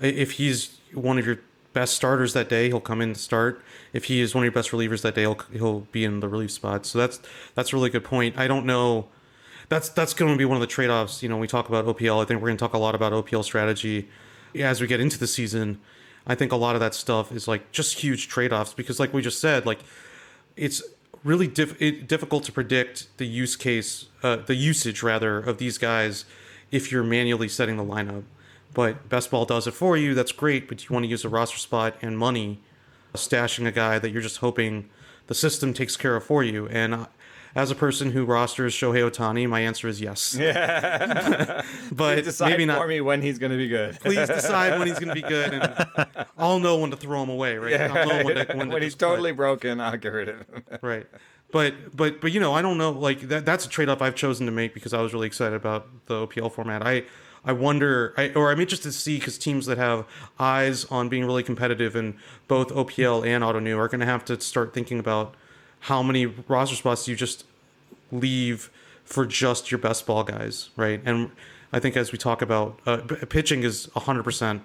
If 0.00 0.32
he's 0.32 0.78
one 0.94 1.18
of 1.18 1.26
your 1.26 1.40
best 1.72 1.94
starters 1.94 2.32
that 2.34 2.48
day, 2.48 2.68
he'll 2.68 2.80
come 2.80 3.00
in 3.00 3.14
to 3.14 3.18
start. 3.18 3.62
If 3.92 4.04
he 4.04 4.20
is 4.20 4.34
one 4.34 4.42
of 4.42 4.46
your 4.46 4.52
best 4.52 4.70
relievers 4.70 5.02
that 5.02 5.14
day, 5.14 5.22
he'll, 5.22 5.38
he'll 5.52 5.80
be 5.92 6.04
in 6.04 6.20
the 6.20 6.28
relief 6.28 6.50
spot. 6.50 6.86
So 6.86 6.98
that's 6.98 7.20
that's 7.54 7.72
a 7.72 7.76
really 7.76 7.90
good 7.90 8.04
point. 8.04 8.38
I 8.38 8.46
don't 8.46 8.66
know. 8.66 9.08
That's 9.68 9.88
that's 9.88 10.14
going 10.14 10.32
to 10.32 10.38
be 10.38 10.44
one 10.44 10.56
of 10.56 10.60
the 10.60 10.66
trade 10.66 10.90
offs. 10.90 11.22
You 11.22 11.28
know, 11.28 11.38
we 11.38 11.46
talk 11.46 11.68
about 11.68 11.86
OPL. 11.86 12.22
I 12.22 12.24
think 12.26 12.40
we're 12.40 12.48
going 12.48 12.58
to 12.58 12.62
talk 12.62 12.74
a 12.74 12.78
lot 12.78 12.94
about 12.94 13.12
OPL 13.12 13.44
strategy 13.44 14.08
as 14.54 14.80
we 14.80 14.86
get 14.86 15.00
into 15.00 15.18
the 15.18 15.26
season. 15.26 15.80
I 16.26 16.34
think 16.34 16.52
a 16.52 16.56
lot 16.56 16.74
of 16.76 16.80
that 16.80 16.94
stuff 16.94 17.32
is 17.32 17.48
like 17.48 17.72
just 17.72 17.98
huge 17.98 18.28
trade 18.28 18.52
offs 18.52 18.74
because, 18.74 19.00
like 19.00 19.12
we 19.12 19.22
just 19.22 19.40
said, 19.40 19.66
like 19.66 19.80
it's 20.56 20.82
really 21.24 21.46
diff- 21.46 21.80
it, 21.80 22.06
difficult 22.06 22.44
to 22.44 22.52
predict 22.52 23.08
the 23.16 23.26
use 23.26 23.56
case, 23.56 24.06
uh, 24.22 24.36
the 24.36 24.54
usage 24.54 25.02
rather 25.02 25.38
of 25.38 25.58
these 25.58 25.78
guys 25.78 26.24
if 26.70 26.90
you're 26.90 27.04
manually 27.04 27.48
setting 27.48 27.76
the 27.76 27.84
lineup. 27.84 28.24
But 28.74 29.08
best 29.08 29.30
ball 29.30 29.44
does 29.44 29.66
it 29.66 29.72
for 29.72 29.96
you. 29.96 30.14
That's 30.14 30.32
great, 30.32 30.68
but 30.68 30.82
you 30.82 30.92
want 30.92 31.04
to 31.04 31.08
use 31.08 31.24
a 31.24 31.28
roster 31.28 31.58
spot 31.58 31.94
and 32.00 32.16
money, 32.18 32.60
stashing 33.14 33.66
a 33.66 33.72
guy 33.72 33.98
that 33.98 34.10
you're 34.10 34.22
just 34.22 34.38
hoping 34.38 34.88
the 35.26 35.34
system 35.34 35.74
takes 35.74 35.96
care 35.96 36.16
of 36.16 36.24
for 36.24 36.42
you. 36.42 36.68
And 36.68 36.94
uh, 36.94 37.06
as 37.54 37.70
a 37.70 37.74
person 37.74 38.12
who 38.12 38.24
rosters 38.24 38.74
Shohei 38.74 39.08
Ohtani, 39.08 39.48
my 39.48 39.60
answer 39.60 39.88
is 39.88 40.00
yes. 40.00 40.34
Yeah. 40.34 41.62
but 41.92 42.24
Decide 42.24 42.50
maybe 42.50 42.64
not 42.64 42.78
for 42.78 42.88
me 42.88 43.00
when 43.00 43.20
he's 43.20 43.38
going 43.38 43.52
to 43.52 43.58
be 43.58 43.68
good. 43.68 44.00
please 44.00 44.26
decide 44.26 44.78
when 44.78 44.88
he's 44.88 44.98
going 44.98 45.14
to 45.14 45.14
be 45.14 45.28
good, 45.28 45.52
and 45.54 46.26
I'll 46.38 46.58
know 46.58 46.78
when 46.78 46.90
to 46.90 46.96
throw 46.96 47.22
him 47.22 47.28
away, 47.28 47.58
right? 47.58 47.78
I'll 47.80 48.08
know 48.08 48.24
when 48.24 48.36
to, 48.36 48.56
when 48.56 48.68
to 48.68 48.72
when 48.74 48.82
he's 48.82 48.94
totally 48.94 49.32
broken, 49.32 49.80
I'll 49.80 49.96
get 49.96 50.08
rid 50.08 50.28
of 50.30 50.36
him. 50.38 50.64
right. 50.80 51.06
But 51.50 51.94
but 51.94 52.22
but 52.22 52.32
you 52.32 52.40
know, 52.40 52.54
I 52.54 52.62
don't 52.62 52.78
know. 52.78 52.90
Like 52.90 53.20
that 53.28 53.44
that's 53.44 53.66
a 53.66 53.68
trade 53.68 53.90
off 53.90 54.00
I've 54.00 54.14
chosen 54.14 54.46
to 54.46 54.52
make 54.52 54.72
because 54.72 54.94
I 54.94 55.02
was 55.02 55.12
really 55.12 55.26
excited 55.26 55.54
about 55.54 56.06
the 56.06 56.26
OPL 56.26 56.50
format. 56.50 56.84
I 56.86 57.04
I 57.44 57.52
wonder, 57.52 58.14
I, 58.16 58.30
or 58.30 58.52
I'm 58.52 58.60
interested 58.60 58.88
to 58.88 58.96
see 58.96 59.18
because 59.18 59.36
teams 59.36 59.66
that 59.66 59.78
have 59.78 60.06
eyes 60.38 60.84
on 60.86 61.08
being 61.08 61.24
really 61.24 61.42
competitive 61.42 61.96
in 61.96 62.16
both 62.46 62.68
OPL 62.68 63.26
and 63.26 63.42
Ottoneu 63.42 63.76
are 63.78 63.88
going 63.88 64.00
to 64.00 64.06
have 64.06 64.24
to 64.26 64.40
start 64.40 64.72
thinking 64.72 64.98
about 64.98 65.34
how 65.80 66.02
many 66.02 66.26
roster 66.26 66.76
spots 66.76 67.08
you 67.08 67.16
just 67.16 67.44
leave 68.12 68.70
for 69.04 69.26
just 69.26 69.70
your 69.70 69.78
best 69.78 70.06
ball 70.06 70.22
guys, 70.22 70.70
right? 70.76 71.02
And 71.04 71.32
I 71.72 71.80
think 71.80 71.96
as 71.96 72.12
we 72.12 72.18
talk 72.18 72.42
about 72.42 72.78
uh, 72.86 72.98
pitching 73.28 73.64
is 73.64 73.88
100%. 73.88 74.60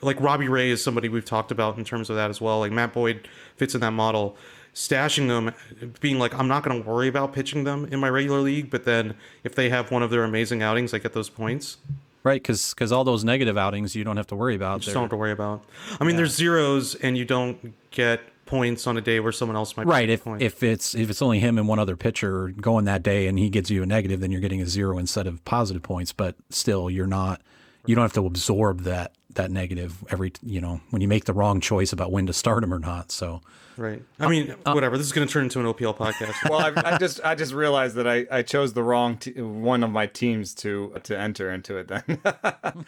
Like 0.00 0.20
Robbie 0.20 0.48
Ray 0.48 0.70
is 0.70 0.82
somebody 0.82 1.08
we've 1.08 1.24
talked 1.24 1.50
about 1.50 1.78
in 1.78 1.84
terms 1.84 2.10
of 2.10 2.16
that 2.16 2.30
as 2.30 2.40
well. 2.40 2.60
Like 2.60 2.72
Matt 2.72 2.92
Boyd 2.92 3.28
fits 3.56 3.74
in 3.74 3.80
that 3.80 3.92
model. 3.92 4.36
Stashing 4.74 5.28
them, 5.28 5.52
being 6.00 6.18
like, 6.18 6.34
I'm 6.34 6.48
not 6.48 6.62
going 6.62 6.82
to 6.82 6.88
worry 6.88 7.08
about 7.08 7.34
pitching 7.34 7.64
them 7.64 7.86
in 7.90 8.00
my 8.00 8.08
regular 8.08 8.40
league, 8.40 8.70
but 8.70 8.84
then 8.84 9.14
if 9.44 9.54
they 9.54 9.68
have 9.68 9.90
one 9.90 10.02
of 10.02 10.10
their 10.10 10.24
amazing 10.24 10.62
outings, 10.62 10.94
I 10.94 10.98
get 10.98 11.12
those 11.12 11.28
points. 11.28 11.76
Right, 12.24 12.40
because 12.40 12.72
because 12.72 12.92
all 12.92 13.04
those 13.04 13.24
negative 13.24 13.58
outings 13.58 13.96
you 13.96 14.04
don't 14.04 14.16
have 14.16 14.28
to 14.28 14.36
worry 14.36 14.54
about. 14.54 14.80
Just 14.80 14.86
They're- 14.86 14.94
don't 14.94 15.02
have 15.04 15.10
to 15.10 15.16
worry 15.16 15.32
about. 15.32 15.64
I 16.00 16.04
mean, 16.04 16.16
there's 16.16 16.34
zeros, 16.34 16.94
and 16.94 17.18
you 17.18 17.24
don't 17.24 17.74
get 17.90 18.20
points 18.46 18.86
on 18.86 18.96
a 18.96 19.00
day 19.00 19.18
where 19.18 19.32
someone 19.32 19.56
else 19.56 19.76
might 19.76 19.86
Right. 19.86 20.08
If 20.08 20.26
if 20.26 20.62
it's 20.62 20.94
if 20.94 21.10
it's 21.10 21.22
only 21.22 21.40
him 21.40 21.58
and 21.58 21.66
one 21.66 21.78
other 21.78 21.96
pitcher 21.96 22.48
going 22.48 22.84
that 22.84 23.02
day 23.02 23.26
and 23.26 23.38
he 23.38 23.48
gives 23.48 23.70
you 23.70 23.82
a 23.82 23.86
negative, 23.86 24.20
then 24.20 24.30
you're 24.30 24.40
getting 24.40 24.60
a 24.60 24.66
zero 24.66 24.98
instead 24.98 25.26
of 25.26 25.44
positive 25.44 25.82
points. 25.82 26.12
But 26.12 26.36
still, 26.50 26.88
you're 26.90 27.06
not. 27.06 27.40
You 27.86 27.94
don't 27.94 28.02
have 28.02 28.12
to 28.14 28.26
absorb 28.26 28.82
that 28.82 29.12
that 29.34 29.50
negative 29.50 30.04
every 30.10 30.32
you 30.42 30.60
know 30.60 30.80
when 30.90 31.00
you 31.02 31.08
make 31.08 31.24
the 31.24 31.32
wrong 31.32 31.60
choice 31.60 31.92
about 31.92 32.12
when 32.12 32.26
to 32.26 32.32
start 32.32 32.60
them 32.60 32.72
or 32.72 32.78
not. 32.78 33.10
So 33.10 33.40
right. 33.76 34.02
I 34.20 34.28
mean, 34.28 34.50
uh, 34.50 34.70
uh, 34.70 34.72
whatever. 34.72 34.96
This 34.96 35.06
is 35.06 35.12
going 35.12 35.26
to 35.26 35.32
turn 35.32 35.44
into 35.44 35.60
an 35.60 35.66
OPL 35.66 35.96
podcast. 35.96 36.34
well, 36.50 36.60
I, 36.60 36.94
I 36.94 36.98
just 36.98 37.20
I 37.24 37.34
just 37.34 37.52
realized 37.52 37.96
that 37.96 38.06
I, 38.06 38.26
I 38.30 38.42
chose 38.42 38.72
the 38.72 38.82
wrong 38.82 39.16
t- 39.18 39.40
one 39.40 39.82
of 39.82 39.90
my 39.90 40.06
teams 40.06 40.54
to 40.56 40.94
to 41.02 41.18
enter 41.18 41.50
into 41.50 41.76
it 41.76 41.88
then. 41.88 42.84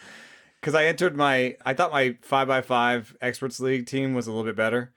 Because 0.61 0.73
I 0.73 0.85
entered 0.85 1.15
my 1.15 1.57
I 1.63 1.75
thought 1.75 1.91
my 1.91 2.17
five 2.23 2.47
by 2.47 2.61
five 2.61 3.15
experts 3.21 3.59
league 3.59 3.85
team 3.85 4.15
was 4.15 4.25
a 4.25 4.31
little 4.31 4.45
bit 4.45 4.55
better, 4.55 4.93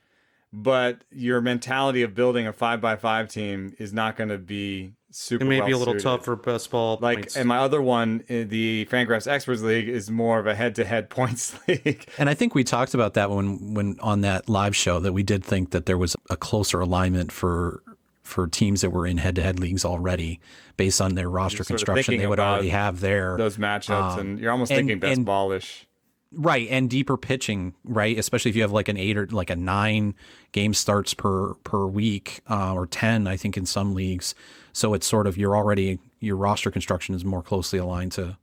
but 0.51 1.05
your 1.11 1.43
mentality 1.43 2.01
of 2.01 2.15
building 2.15 2.47
a 2.47 2.55
five 2.55 2.81
by 2.81 2.97
five 2.97 3.29
team 3.29 3.75
is 3.79 3.93
not 3.93 4.17
going 4.17 4.31
to 4.31 4.39
be 4.39 4.95
super. 5.11 5.45
it 5.45 5.49
may 5.49 5.61
be 5.61 5.73
a 5.73 5.79
little 5.79 5.95
well-suited. 5.95 6.03
tough 6.03 6.25
for 6.25 6.37
best 6.37 6.71
ball 6.71 6.99
Like, 7.01 7.19
points. 7.19 7.37
and 7.37 7.49
my 7.49 7.59
other 7.59 7.81
one, 7.83 8.23
uh, 8.31 8.45
the 8.47 8.87
Fangraphs 8.91 9.27
Experts 9.27 9.63
League, 9.63 9.89
is 9.89 10.11
more 10.11 10.39
of 10.39 10.47
a 10.47 10.55
head-to-head 10.55 11.11
points 11.11 11.59
league. 11.69 12.07
And 12.19 12.29
I 12.29 12.35
think 12.35 12.55
we 12.55 12.65
talked 12.65 12.95
about 12.95 13.15
that 13.15 13.31
when 13.31 13.75
when 13.75 13.97
on 14.01 14.21
that 14.23 14.49
live 14.49 14.75
show 14.77 15.01
that 15.01 15.13
we 15.13 15.23
did 15.23 15.45
think 15.45 15.71
that 15.71 15.87
there 15.87 15.99
was 15.99 16.17
a 16.31 16.37
closer 16.37 16.81
alignment 16.81 17.33
for 17.33 17.83
for 18.23 18.47
teams 18.47 18.83
that 18.83 18.91
were 18.91 19.07
in 19.07 19.17
head-to-head 19.17 19.59
leagues 19.59 19.87
already 19.87 20.39
based 20.77 21.01
on 21.01 21.15
their 21.15 21.31
roster 21.31 21.65
construction 21.65 22.19
they 22.19 22.27
would 22.27 22.39
already 22.39 22.69
have 22.69 23.01
there. 23.01 23.37
Those 23.39 23.57
matchups, 23.57 24.19
and 24.19 24.39
you're 24.39 24.53
almost 24.53 24.71
and- 24.71 24.81
thinking 24.81 24.99
best 24.99 25.17
and- 25.17 25.27
ballish. 25.27 25.87
Right, 26.31 26.69
and 26.71 26.91
deeper 26.91 27.17
pitching, 27.17 27.73
right? 27.85 28.19
Especially 28.19 28.51
if 28.51 28.55
you 28.55 28.61
have 28.61 28.71
like 28.71 28.89
an 28.89 28.99
eight 28.99 29.17
or 29.17 29.27
like 29.29 29.49
a 29.49 29.57
nine 29.57 30.15
game 30.53 30.75
starts 30.75 31.15
per 31.15 31.55
per 31.65 31.87
week, 31.87 32.41
uh, 32.51 32.75
or 32.75 32.87
ten, 32.87 33.27
I 33.27 33.39
think 33.39 33.57
in 33.57 33.65
some 33.65 33.95
leagues. 33.95 34.35
So 34.73 34.95
it's 34.95 35.07
sort 35.07 35.27
of 35.27 35.37
you're 35.37 35.57
already 35.57 35.99
your 36.21 36.37
roster 36.37 36.71
construction 36.71 37.15
is 37.15 37.25
more 37.25 37.43
closely 37.43 37.79
aligned 37.79 38.13
to 38.13 38.37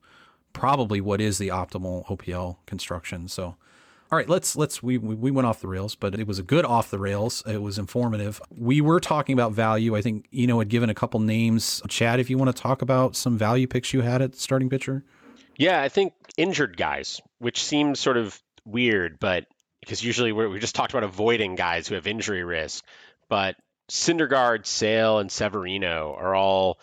probably 0.53 1.01
what 1.01 1.21
is 1.21 1.37
the 1.37 1.49
optimal 1.49 2.05
OPL 2.07 2.57
construction. 2.65 3.27
So, 3.27 3.43
all 3.43 4.17
right, 4.17 4.29
let's 4.29 4.55
let's 4.55 4.81
we 4.81 4.97
we 4.97 5.15
we 5.15 5.31
went 5.31 5.45
off 5.45 5.61
the 5.61 5.67
rails, 5.67 5.95
but 5.95 6.17
it 6.17 6.27
was 6.27 6.39
a 6.39 6.43
good 6.43 6.65
off 6.65 6.89
the 6.89 6.99
rails. 6.99 7.43
It 7.45 7.61
was 7.61 7.77
informative. 7.77 8.41
We 8.49 8.81
were 8.81 8.99
talking 8.99 9.33
about 9.33 9.51
value. 9.51 9.95
I 9.95 10.01
think 10.01 10.27
Eno 10.33 10.59
had 10.59 10.69
given 10.69 10.89
a 10.89 10.95
couple 10.95 11.19
names. 11.19 11.81
Chad, 11.87 12.19
if 12.19 12.29
you 12.29 12.37
want 12.37 12.55
to 12.55 12.61
talk 12.61 12.81
about 12.81 13.15
some 13.15 13.37
value 13.37 13.67
picks 13.67 13.93
you 13.93 14.01
had 14.01 14.21
at 14.21 14.35
starting 14.35 14.69
pitcher. 14.69 15.03
Yeah, 15.57 15.81
I 15.81 15.89
think 15.89 16.13
injured 16.37 16.75
guys, 16.77 17.21
which 17.39 17.63
seems 17.63 17.99
sort 17.99 18.17
of 18.17 18.41
weird, 18.65 19.19
but 19.19 19.45
because 19.79 20.03
usually 20.03 20.31
we're, 20.31 20.49
we 20.49 20.59
just 20.59 20.75
talked 20.75 20.91
about 20.93 21.03
avoiding 21.03 21.55
guys 21.55 21.87
who 21.87 21.95
have 21.95 22.07
injury 22.07 22.43
risk, 22.43 22.83
but 23.29 23.55
Syndergaard, 23.89 24.65
Sale, 24.65 25.19
and 25.19 25.31
Severino 25.31 26.15
are 26.17 26.35
all 26.35 26.79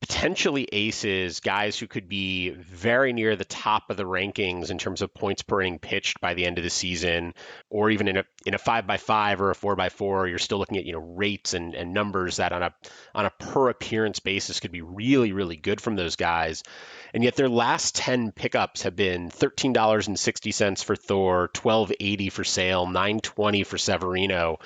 potentially 0.00 0.68
aces, 0.70 1.40
guys 1.40 1.78
who 1.78 1.86
could 1.86 2.10
be 2.10 2.50
very 2.50 3.14
near 3.14 3.36
the 3.36 3.44
top 3.46 3.88
of 3.88 3.96
the 3.96 4.04
rankings 4.04 4.70
in 4.70 4.76
terms 4.76 5.00
of 5.00 5.14
points 5.14 5.40
per 5.40 5.62
inning 5.62 5.78
pitched 5.78 6.20
by 6.20 6.34
the 6.34 6.44
end 6.44 6.58
of 6.58 6.64
the 6.64 6.68
season, 6.68 7.32
or 7.70 7.88
even 7.88 8.06
in 8.08 8.18
a 8.18 8.24
in 8.44 8.52
a 8.52 8.58
five 8.58 8.86
by 8.86 8.98
five 8.98 9.40
or 9.40 9.50
a 9.50 9.54
four 9.54 9.76
by 9.76 9.88
four, 9.88 10.28
you're 10.28 10.38
still 10.38 10.58
looking 10.58 10.76
at 10.76 10.84
you 10.84 10.92
know 10.92 10.98
rates 10.98 11.54
and, 11.54 11.74
and 11.74 11.94
numbers 11.94 12.36
that 12.36 12.52
on 12.52 12.62
a 12.62 12.74
on 13.14 13.24
a 13.24 13.30
per 13.30 13.70
appearance 13.70 14.20
basis 14.20 14.60
could 14.60 14.72
be 14.72 14.82
really 14.82 15.32
really 15.32 15.56
good 15.56 15.80
from 15.80 15.96
those 15.96 16.16
guys, 16.16 16.62
and 17.14 17.24
yet 17.24 17.34
their 17.34 17.48
last 17.48 17.94
ten 17.94 18.30
pickups 18.30 18.82
have 18.82 18.94
been 18.94 19.30
thirteen 19.30 19.72
dollars 19.72 20.06
and 20.06 20.18
sixty 20.18 20.52
cents 20.52 20.82
for 20.82 20.96
Thor, 20.96 21.48
twelve 21.54 21.90
eighty 21.98 22.28
for 22.28 22.44
Sale, 22.44 22.88
nine 22.88 23.20
twenty 23.20 23.64
for 23.64 23.78
Severino. 23.78 24.58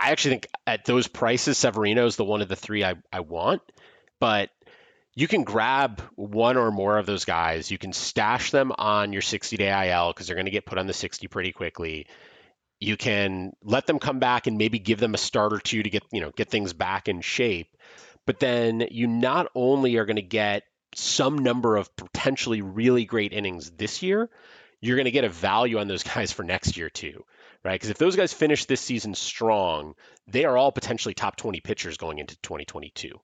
I 0.00 0.10
actually 0.10 0.32
think 0.32 0.48
at 0.66 0.84
those 0.84 1.08
prices, 1.08 1.58
Severino 1.58 2.06
is 2.06 2.16
the 2.16 2.24
one 2.24 2.42
of 2.42 2.48
the 2.48 2.56
three 2.56 2.84
I, 2.84 2.94
I 3.12 3.20
want, 3.20 3.62
but 4.20 4.50
you 5.14 5.26
can 5.26 5.42
grab 5.42 6.00
one 6.14 6.56
or 6.56 6.70
more 6.70 6.96
of 6.96 7.06
those 7.06 7.24
guys. 7.24 7.70
You 7.70 7.78
can 7.78 7.92
stash 7.92 8.52
them 8.52 8.72
on 8.78 9.12
your 9.12 9.22
60 9.22 9.56
day 9.56 9.90
IL 9.90 10.12
because 10.12 10.26
they're 10.26 10.36
going 10.36 10.46
to 10.46 10.52
get 10.52 10.64
put 10.64 10.78
on 10.78 10.86
the 10.86 10.92
60 10.92 11.26
pretty 11.26 11.52
quickly. 11.52 12.06
You 12.78 12.96
can 12.96 13.52
let 13.64 13.86
them 13.86 13.98
come 13.98 14.20
back 14.20 14.46
and 14.46 14.56
maybe 14.56 14.78
give 14.78 15.00
them 15.00 15.14
a 15.14 15.18
start 15.18 15.52
or 15.52 15.58
two 15.58 15.82
to 15.82 15.90
get, 15.90 16.04
you 16.12 16.20
know, 16.20 16.30
get 16.30 16.50
things 16.50 16.72
back 16.72 17.08
in 17.08 17.20
shape. 17.20 17.76
But 18.26 18.38
then 18.38 18.86
you 18.92 19.08
not 19.08 19.50
only 19.56 19.96
are 19.96 20.04
going 20.04 20.16
to 20.16 20.22
get 20.22 20.62
some 20.94 21.38
number 21.38 21.76
of 21.76 21.94
potentially 21.96 22.62
really 22.62 23.04
great 23.04 23.32
innings 23.32 23.70
this 23.70 24.02
year, 24.02 24.30
you're 24.80 24.96
going 24.96 25.06
to 25.06 25.10
get 25.10 25.24
a 25.24 25.28
value 25.28 25.78
on 25.78 25.88
those 25.88 26.02
guys 26.14 26.30
for 26.32 26.44
next 26.44 26.76
year 26.76 26.90
too, 26.90 27.24
right? 27.64 27.74
Because 27.74 27.90
if 27.90 27.98
those 27.98 28.16
guys 28.16 28.32
finish 28.32 28.64
this 28.64 28.80
season 28.80 29.14
strong, 29.14 29.94
they 30.26 30.44
are 30.44 30.56
all 30.56 30.72
potentially 30.72 31.14
top 31.14 31.36
20 31.36 31.60
pitchers 31.60 31.96
going 31.96 32.18
into 32.18 32.36
2022. 32.42 33.20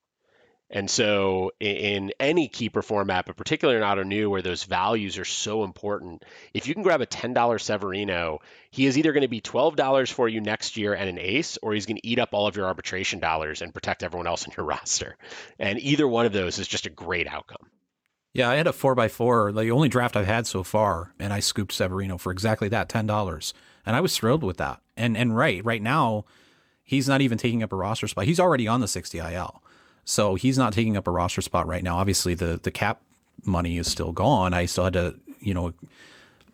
And 0.70 0.90
so 0.90 1.52
in 1.60 2.12
any 2.18 2.48
keeper 2.48 2.82
format, 2.82 3.26
but 3.26 3.36
particularly 3.36 3.80
in 3.80 3.86
Ottoneu 3.86 4.30
where 4.30 4.42
those 4.42 4.64
values 4.64 5.18
are 5.18 5.24
so 5.24 5.62
important, 5.62 6.24
if 6.54 6.66
you 6.66 6.74
can 6.74 6.82
grab 6.82 7.00
a 7.00 7.06
$10 7.06 7.60
Severino, 7.60 8.40
he 8.70 8.86
is 8.86 8.98
either 8.98 9.12
going 9.12 9.22
to 9.22 9.28
be 9.28 9.40
$12 9.40 10.10
for 10.12 10.28
you 10.28 10.40
next 10.40 10.76
year 10.76 10.94
and 10.94 11.08
an 11.08 11.18
ace, 11.18 11.58
or 11.62 11.74
he's 11.74 11.86
going 11.86 11.98
to 11.98 12.06
eat 12.06 12.18
up 12.18 12.30
all 12.32 12.46
of 12.46 12.56
your 12.56 12.66
arbitration 12.66 13.20
dollars 13.20 13.62
and 13.62 13.74
protect 13.74 14.02
everyone 14.02 14.26
else 14.26 14.46
in 14.46 14.52
your 14.56 14.66
roster. 14.66 15.16
And 15.58 15.78
either 15.78 16.08
one 16.08 16.26
of 16.26 16.32
those 16.32 16.58
is 16.58 16.66
just 16.66 16.86
a 16.86 16.90
great 16.90 17.28
outcome. 17.28 17.70
Yeah, 18.34 18.50
I 18.50 18.56
had 18.56 18.66
a 18.66 18.72
four 18.72 18.96
by 18.96 19.06
four, 19.06 19.52
the 19.52 19.70
only 19.70 19.88
draft 19.88 20.16
I've 20.16 20.26
had 20.26 20.48
so 20.48 20.64
far, 20.64 21.14
and 21.20 21.32
I 21.32 21.38
scooped 21.38 21.72
Severino 21.72 22.18
for 22.18 22.32
exactly 22.32 22.68
that, 22.68 22.88
ten 22.88 23.06
dollars, 23.06 23.54
and 23.86 23.94
I 23.94 24.00
was 24.00 24.16
thrilled 24.16 24.42
with 24.42 24.56
that. 24.56 24.80
And 24.96 25.16
and 25.16 25.36
right, 25.36 25.64
right 25.64 25.80
now, 25.80 26.24
he's 26.82 27.08
not 27.08 27.20
even 27.20 27.38
taking 27.38 27.62
up 27.62 27.72
a 27.72 27.76
roster 27.76 28.08
spot. 28.08 28.24
He's 28.24 28.40
already 28.40 28.66
on 28.66 28.80
the 28.80 28.88
sixty 28.88 29.18
IL, 29.18 29.62
so 30.04 30.34
he's 30.34 30.58
not 30.58 30.72
taking 30.72 30.96
up 30.96 31.06
a 31.06 31.12
roster 31.12 31.42
spot 31.42 31.68
right 31.68 31.84
now. 31.84 31.96
Obviously, 31.96 32.34
the 32.34 32.58
the 32.60 32.72
cap 32.72 33.00
money 33.44 33.78
is 33.78 33.88
still 33.88 34.10
gone. 34.10 34.52
I 34.52 34.66
still 34.66 34.84
had 34.84 34.94
to, 34.94 35.14
you 35.38 35.54
know, 35.54 35.72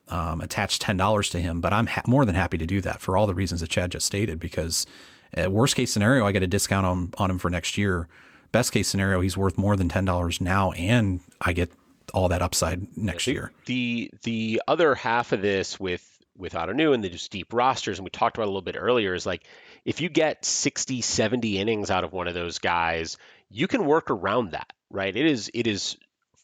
um, 0.08 0.42
attach 0.42 0.80
ten 0.80 0.98
dollars 0.98 1.30
to 1.30 1.40
him, 1.40 1.62
but 1.62 1.72
I'm 1.72 1.86
ha- 1.86 2.02
more 2.06 2.26
than 2.26 2.34
happy 2.34 2.58
to 2.58 2.66
do 2.66 2.82
that 2.82 3.00
for 3.00 3.16
all 3.16 3.26
the 3.26 3.34
reasons 3.34 3.62
that 3.62 3.70
Chad 3.70 3.92
just 3.92 4.04
stated. 4.04 4.38
Because 4.38 4.86
uh, 5.34 5.50
worst 5.50 5.76
case 5.76 5.90
scenario, 5.90 6.26
I 6.26 6.32
get 6.32 6.42
a 6.42 6.46
discount 6.46 6.84
on 6.84 7.14
on 7.16 7.30
him 7.30 7.38
for 7.38 7.48
next 7.48 7.78
year. 7.78 8.06
Best 8.52 8.72
case 8.72 8.88
scenario, 8.88 9.20
he's 9.20 9.36
worth 9.36 9.56
more 9.56 9.76
than 9.76 9.88
ten 9.88 10.04
dollars 10.04 10.40
now, 10.40 10.72
and 10.72 11.20
I 11.40 11.52
get 11.52 11.70
all 12.12 12.28
that 12.28 12.42
upside 12.42 12.96
next 12.96 13.26
year. 13.26 13.52
The 13.66 14.10
the 14.22 14.62
other 14.66 14.94
half 14.94 15.32
of 15.32 15.42
this 15.42 15.78
with 15.78 16.06
with 16.36 16.54
New 16.54 16.92
and 16.92 17.04
the 17.04 17.10
just 17.10 17.30
deep 17.30 17.52
rosters, 17.52 17.98
and 17.98 18.04
we 18.04 18.10
talked 18.10 18.36
about 18.36 18.46
a 18.46 18.52
little 18.52 18.62
bit 18.62 18.76
earlier, 18.76 19.14
is 19.14 19.26
like 19.26 19.44
if 19.84 20.00
you 20.00 20.08
get 20.08 20.44
60, 20.44 21.00
70 21.02 21.58
innings 21.58 21.90
out 21.90 22.04
of 22.04 22.12
one 22.12 22.28
of 22.28 22.34
those 22.34 22.58
guys, 22.58 23.18
you 23.50 23.66
can 23.66 23.84
work 23.84 24.10
around 24.10 24.52
that, 24.52 24.72
right? 24.90 25.14
It 25.14 25.26
is 25.26 25.50
it 25.54 25.66
is 25.66 25.96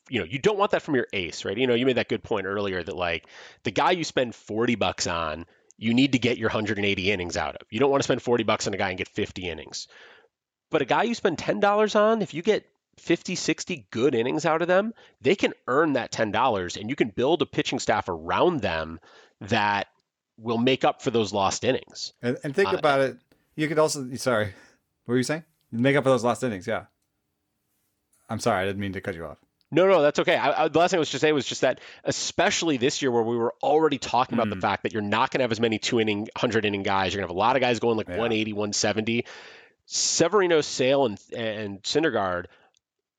you 0.09 0.21
know, 0.21 0.27
you 0.27 0.39
don't 0.39 0.59
want 0.59 0.71
that 0.71 0.83
from 0.83 0.95
your 0.95 1.09
ace, 1.13 1.45
right? 1.45 1.59
You 1.59 1.67
know, 1.67 1.75
you 1.75 1.85
made 1.85 1.97
that 1.97 2.09
good 2.09 2.23
point 2.23 2.47
earlier 2.47 2.83
that 2.83 2.97
like 2.97 3.27
the 3.65 3.73
guy 3.73 3.91
you 3.91 4.05
spend 4.05 4.35
40 4.35 4.77
bucks 4.77 5.07
on, 5.07 5.47
you 5.79 5.95
need 5.95 6.13
to 6.13 6.19
get 6.19 6.39
your 6.39 6.49
180 6.49 7.11
innings 7.11 7.37
out 7.37 7.57
of. 7.57 7.67
You 7.71 7.81
don't 7.81 7.91
want 7.91 8.03
to 8.03 8.05
spend 8.05 8.23
40 8.23 8.45
bucks 8.45 8.67
on 8.67 8.75
a 8.75 8.77
guy 8.77 8.91
and 8.91 8.99
get 8.99 9.09
50 9.09 9.49
innings. 9.49 9.89
But 10.71 10.83
a 10.83 10.85
guy 10.85 11.05
you 11.05 11.15
spend 11.15 11.39
$10 11.39 11.97
on, 11.97 12.23
if 12.23 12.35
you 12.35 12.43
get 12.43 12.67
50, 12.99 13.35
60 13.35 13.87
good 13.91 14.15
innings 14.15 14.45
out 14.47 14.63
of 14.63 14.69
them, 14.69 14.95
they 15.21 15.35
can 15.37 15.53
earn 15.69 15.93
that 15.95 16.11
$10 16.13 16.81
and 16.81 16.91
you 16.91 16.97
can 16.97 17.09
build 17.09 17.43
a 17.43 17.47
pitching 17.47 17.79
staff 17.79 18.09
around 18.09 18.61
them 18.61 18.99
that 19.43 19.87
will 20.39 20.59
make 20.59 20.85
up 20.85 21.03
for 21.03 21.11
those 21.11 21.33
lost 21.33 21.63
innings. 21.65 22.13
And, 22.23 22.37
and 22.43 22.55
think 22.55 22.73
Uh, 22.73 22.77
about 22.77 23.01
it. 23.01 23.17
You 23.55 23.69
could 23.69 23.79
also, 23.79 24.07
sorry, 24.17 24.47
what 25.05 25.13
were 25.13 25.17
you 25.17 25.23
saying? 25.23 25.45
Make 25.73 25.97
up 25.97 26.05
for 26.05 26.11
those 26.11 26.25
lost 26.25 26.43
innings, 26.43 26.67
yeah. 26.67 26.85
I'm 28.29 28.41
sorry, 28.41 28.63
I 28.63 28.67
didn't 28.67 28.81
mean 28.81 28.93
to 28.95 29.01
cut 29.01 29.15
you 29.15 29.25
off. 29.25 29.39
No, 29.71 29.87
no, 29.89 30.01
that's 30.01 30.19
okay. 30.21 30.37
I, 30.37 30.65
I, 30.65 30.69
the 30.69 30.79
last 30.79 30.93
thing 30.93 30.99
I 30.99 31.01
was 31.01 31.11
to 31.11 31.19
say 31.19 31.33
was 31.33 31.45
just 31.45 31.63
that, 31.63 31.81
especially 32.05 32.77
this 32.77 33.03
year 33.03 33.11
where 33.11 33.23
we 33.23 33.37
were 33.37 33.53
already 33.63 33.99
talking 33.99 34.39
about 34.39 34.49
the 34.49 34.61
fact 34.61 34.85
that 34.85 34.93
you're 34.93 35.03
not 35.03 35.31
going 35.31 35.41
to 35.41 35.45
have 35.45 35.51
as 35.53 35.59
many 35.59 35.79
two 35.79 35.99
inning, 36.01 36.21
100 36.21 36.65
inning 36.65 36.85
guys. 36.85 37.13
You're 37.13 37.21
going 37.21 37.29
to 37.29 37.33
have 37.33 37.37
a 37.37 37.39
lot 37.39 37.57
of 37.57 37.61
guys 37.63 37.81
going 37.81 37.97
like 37.97 38.07
Yeah. 38.09 38.17
180, 38.17 38.53
170. 38.53 39.25
Severino, 39.87 40.61
Sale, 40.61 41.07
and 41.07 41.19
and 41.37 41.83
Syndergaard. 41.83 42.47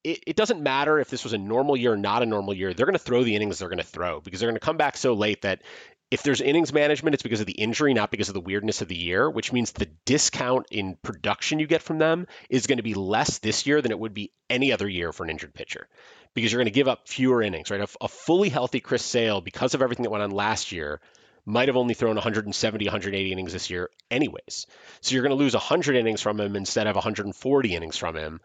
It, 0.04 0.24
it 0.28 0.36
doesn't 0.36 0.62
matter 0.62 1.00
if 1.00 1.10
this 1.10 1.24
was 1.24 1.34
a 1.34 1.38
normal 1.38 1.76
year 1.76 1.94
or 1.94 1.98
not 1.98 2.24
a 2.24 2.26
normal 2.26 2.54
year. 2.54 2.74
They're 2.74 2.86
going 2.86 2.94
to 2.94 3.00
throw 3.00 3.24
the 3.24 3.36
innings 3.36 3.60
they're 3.60 3.68
going 3.68 3.80
to 3.80 3.84
throw 3.84 4.22
because 4.22 4.40
they're 4.40 4.50
going 4.50 4.60
to 4.60 4.66
come 4.66 4.78
back 4.78 4.96
so 4.96 5.14
late 5.14 5.42
that 5.42 5.64
if 6.10 6.24
there's 6.24 6.40
innings 6.40 6.72
management, 6.72 7.14
it's 7.14 7.24
because 7.24 7.42
of 7.42 7.46
the 7.46 7.54
injury, 7.54 7.94
not 7.94 8.12
because 8.12 8.30
of 8.30 8.34
the 8.34 8.40
weirdness 8.40 8.82
of 8.82 8.88
the 8.88 8.96
year, 8.96 9.30
which 9.30 9.52
means 9.52 9.72
the 9.72 9.90
discount 10.06 10.68
in 10.72 10.96
production 11.02 11.60
you 11.60 11.68
get 11.68 11.82
from 11.82 11.98
them 11.98 12.28
is 12.50 12.68
going 12.68 12.78
to 12.78 12.84
be 12.84 12.94
less 12.94 13.40
this 13.40 13.66
year 13.66 13.82
than 13.82 13.92
it 13.92 14.00
would 14.00 14.14
be 14.14 14.32
any 14.50 14.72
other 14.72 14.88
year 14.88 15.12
for 15.12 15.26
an 15.26 15.30
injured 15.30 15.54
pitcher 15.54 15.88
because 16.34 16.52
you're 16.52 16.60
going 16.60 16.72
to 16.72 16.72
give 16.72 16.88
up 16.88 17.10
fewer 17.10 17.42
innings, 17.42 17.70
right? 17.70 17.82
A, 17.82 17.88
a 18.00 18.08
fully 18.08 18.48
healthy 18.48 18.80
Chris 18.80 19.04
Sale, 19.04 19.42
because 19.42 19.74
of 19.74 19.82
everything 19.82 20.04
that 20.04 20.12
went 20.12 20.24
on 20.24 20.32
last 20.32 20.72
year, 20.72 21.02
might 21.48 21.70
have 21.70 21.78
only 21.78 21.94
thrown 21.94 22.16
170, 22.16 22.86
180 22.86 23.32
innings 23.32 23.54
this 23.54 23.70
year, 23.70 23.90
anyways. 24.12 24.68
So 25.00 25.14
you're 25.14 25.24
going 25.24 25.38
to 25.38 25.44
lose 25.44 25.54
100 25.54 25.96
innings 25.96 26.22
from 26.22 26.40
him 26.40 26.58
instead 26.58 26.88
of 26.88 26.96
140 26.96 27.76
innings 27.76 27.98
from 27.98 28.16
him. 28.16 28.42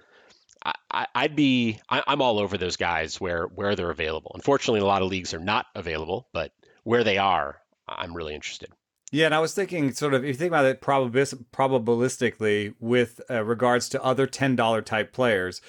I, 0.92 1.06
would 1.22 1.34
be, 1.34 1.80
I, 1.88 2.04
I'm 2.06 2.22
all 2.22 2.38
over 2.38 2.56
those 2.56 2.76
guys 2.76 3.20
where 3.20 3.46
where 3.46 3.74
they're 3.74 3.90
available. 3.90 4.30
Unfortunately, 4.34 4.80
a 4.80 4.84
lot 4.84 5.02
of 5.02 5.08
leagues 5.08 5.34
are 5.34 5.40
not 5.40 5.66
available, 5.74 6.28
but 6.32 6.52
where 6.84 7.02
they 7.02 7.18
are, 7.18 7.58
I'm 7.88 8.14
really 8.14 8.34
interested. 8.34 8.70
Yeah, 9.10 9.26
and 9.26 9.34
I 9.34 9.40
was 9.40 9.54
thinking, 9.54 9.92
sort 9.92 10.14
of, 10.14 10.22
if 10.22 10.28
you 10.28 10.34
think 10.34 10.50
about 10.50 10.64
it 10.64 10.80
probabilis- 10.80 11.44
probabilistically 11.52 12.74
with 12.78 13.20
uh, 13.28 13.42
regards 13.44 13.88
to 13.90 14.02
other 14.02 14.26
ten 14.26 14.54
dollar 14.54 14.82
type 14.82 15.12
players, 15.12 15.60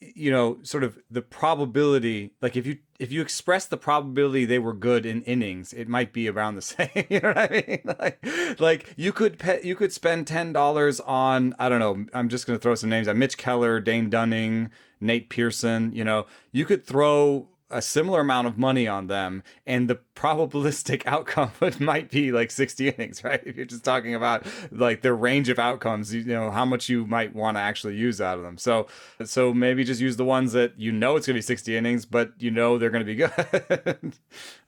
you 0.00 0.30
know, 0.30 0.58
sort 0.62 0.84
of 0.84 0.98
the 1.10 1.22
probability, 1.22 2.32
like 2.40 2.56
if 2.56 2.66
you 2.66 2.78
if 2.98 3.12
you 3.12 3.20
express 3.20 3.66
the 3.66 3.76
probability 3.76 4.44
they 4.44 4.58
were 4.58 4.72
good 4.72 5.04
in 5.06 5.22
innings, 5.22 5.72
it 5.72 5.88
might 5.88 6.12
be 6.12 6.28
around 6.28 6.54
the 6.54 6.62
same. 6.62 6.88
you 7.08 7.20
know 7.20 7.28
what 7.28 7.38
I 7.38 7.64
mean? 7.66 7.80
Like, 7.98 8.60
like 8.60 8.94
you 8.96 9.12
could 9.12 9.38
pay, 9.38 9.60
you 9.62 9.74
could 9.74 9.92
spend 9.92 10.26
ten 10.26 10.52
dollars 10.52 11.00
on 11.00 11.54
I 11.58 11.68
don't 11.68 11.80
know. 11.80 12.06
I'm 12.14 12.28
just 12.28 12.46
gonna 12.46 12.58
throw 12.58 12.74
some 12.74 12.90
names: 12.90 13.08
at 13.08 13.16
Mitch 13.16 13.36
Keller, 13.36 13.80
Dane 13.80 14.10
Dunning, 14.10 14.70
Nate 15.00 15.30
Pearson. 15.30 15.92
You 15.92 16.04
know, 16.04 16.26
you 16.52 16.64
could 16.64 16.86
throw 16.86 17.48
a 17.70 17.82
similar 17.82 18.20
amount 18.20 18.46
of 18.46 18.56
money 18.56 18.88
on 18.88 19.08
them 19.08 19.42
and 19.66 19.88
the 19.88 19.98
probabilistic 20.14 21.02
outcome 21.06 21.50
might 21.78 22.10
be 22.10 22.32
like 22.32 22.50
60 22.50 22.88
innings 22.88 23.22
right 23.24 23.42
if 23.44 23.56
you're 23.56 23.66
just 23.66 23.84
talking 23.84 24.14
about 24.14 24.46
like 24.70 25.02
the 25.02 25.12
range 25.12 25.48
of 25.48 25.58
outcomes 25.58 26.12
you 26.14 26.24
know 26.24 26.50
how 26.50 26.64
much 26.64 26.88
you 26.88 27.06
might 27.06 27.34
want 27.34 27.56
to 27.56 27.60
actually 27.60 27.94
use 27.94 28.20
out 28.20 28.38
of 28.38 28.44
them 28.44 28.56
so 28.58 28.86
so 29.24 29.52
maybe 29.52 29.84
just 29.84 30.00
use 30.00 30.16
the 30.16 30.24
ones 30.24 30.52
that 30.52 30.78
you 30.78 30.92
know 30.92 31.16
it's 31.16 31.26
going 31.26 31.34
to 31.34 31.38
be 31.38 31.42
60 31.42 31.76
innings 31.76 32.06
but 32.06 32.32
you 32.38 32.50
know 32.50 32.78
they're 32.78 32.90
going 32.90 33.04
to 33.04 33.06
be 33.06 33.14
good 33.16 34.14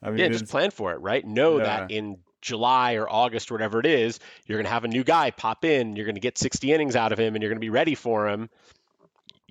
i 0.03 0.09
mean 0.09 0.19
yeah 0.19 0.27
just 0.27 0.47
plan 0.47 0.71
for 0.71 0.93
it 0.93 0.99
right 1.01 1.25
know 1.25 1.57
yeah. 1.57 1.63
that 1.63 1.91
in 1.91 2.17
July 2.41 2.95
or 2.95 3.07
August 3.07 3.51
or 3.51 3.53
whatever 3.53 3.79
it 3.79 3.85
is, 3.85 4.19
you're 4.47 4.57
going 4.57 4.65
to 4.65 4.71
have 4.71 4.83
a 4.83 4.87
new 4.87 5.03
guy 5.03 5.29
pop 5.29 5.63
in. 5.63 5.95
You're 5.95 6.07
going 6.07 6.15
to 6.15 6.21
get 6.21 6.39
60 6.39 6.73
innings 6.73 6.95
out 6.95 7.11
of 7.11 7.19
him, 7.19 7.35
and 7.35 7.43
you're 7.43 7.51
going 7.51 7.59
to 7.59 7.63
be 7.63 7.69
ready 7.69 7.93
for 7.93 8.27
him 8.27 8.49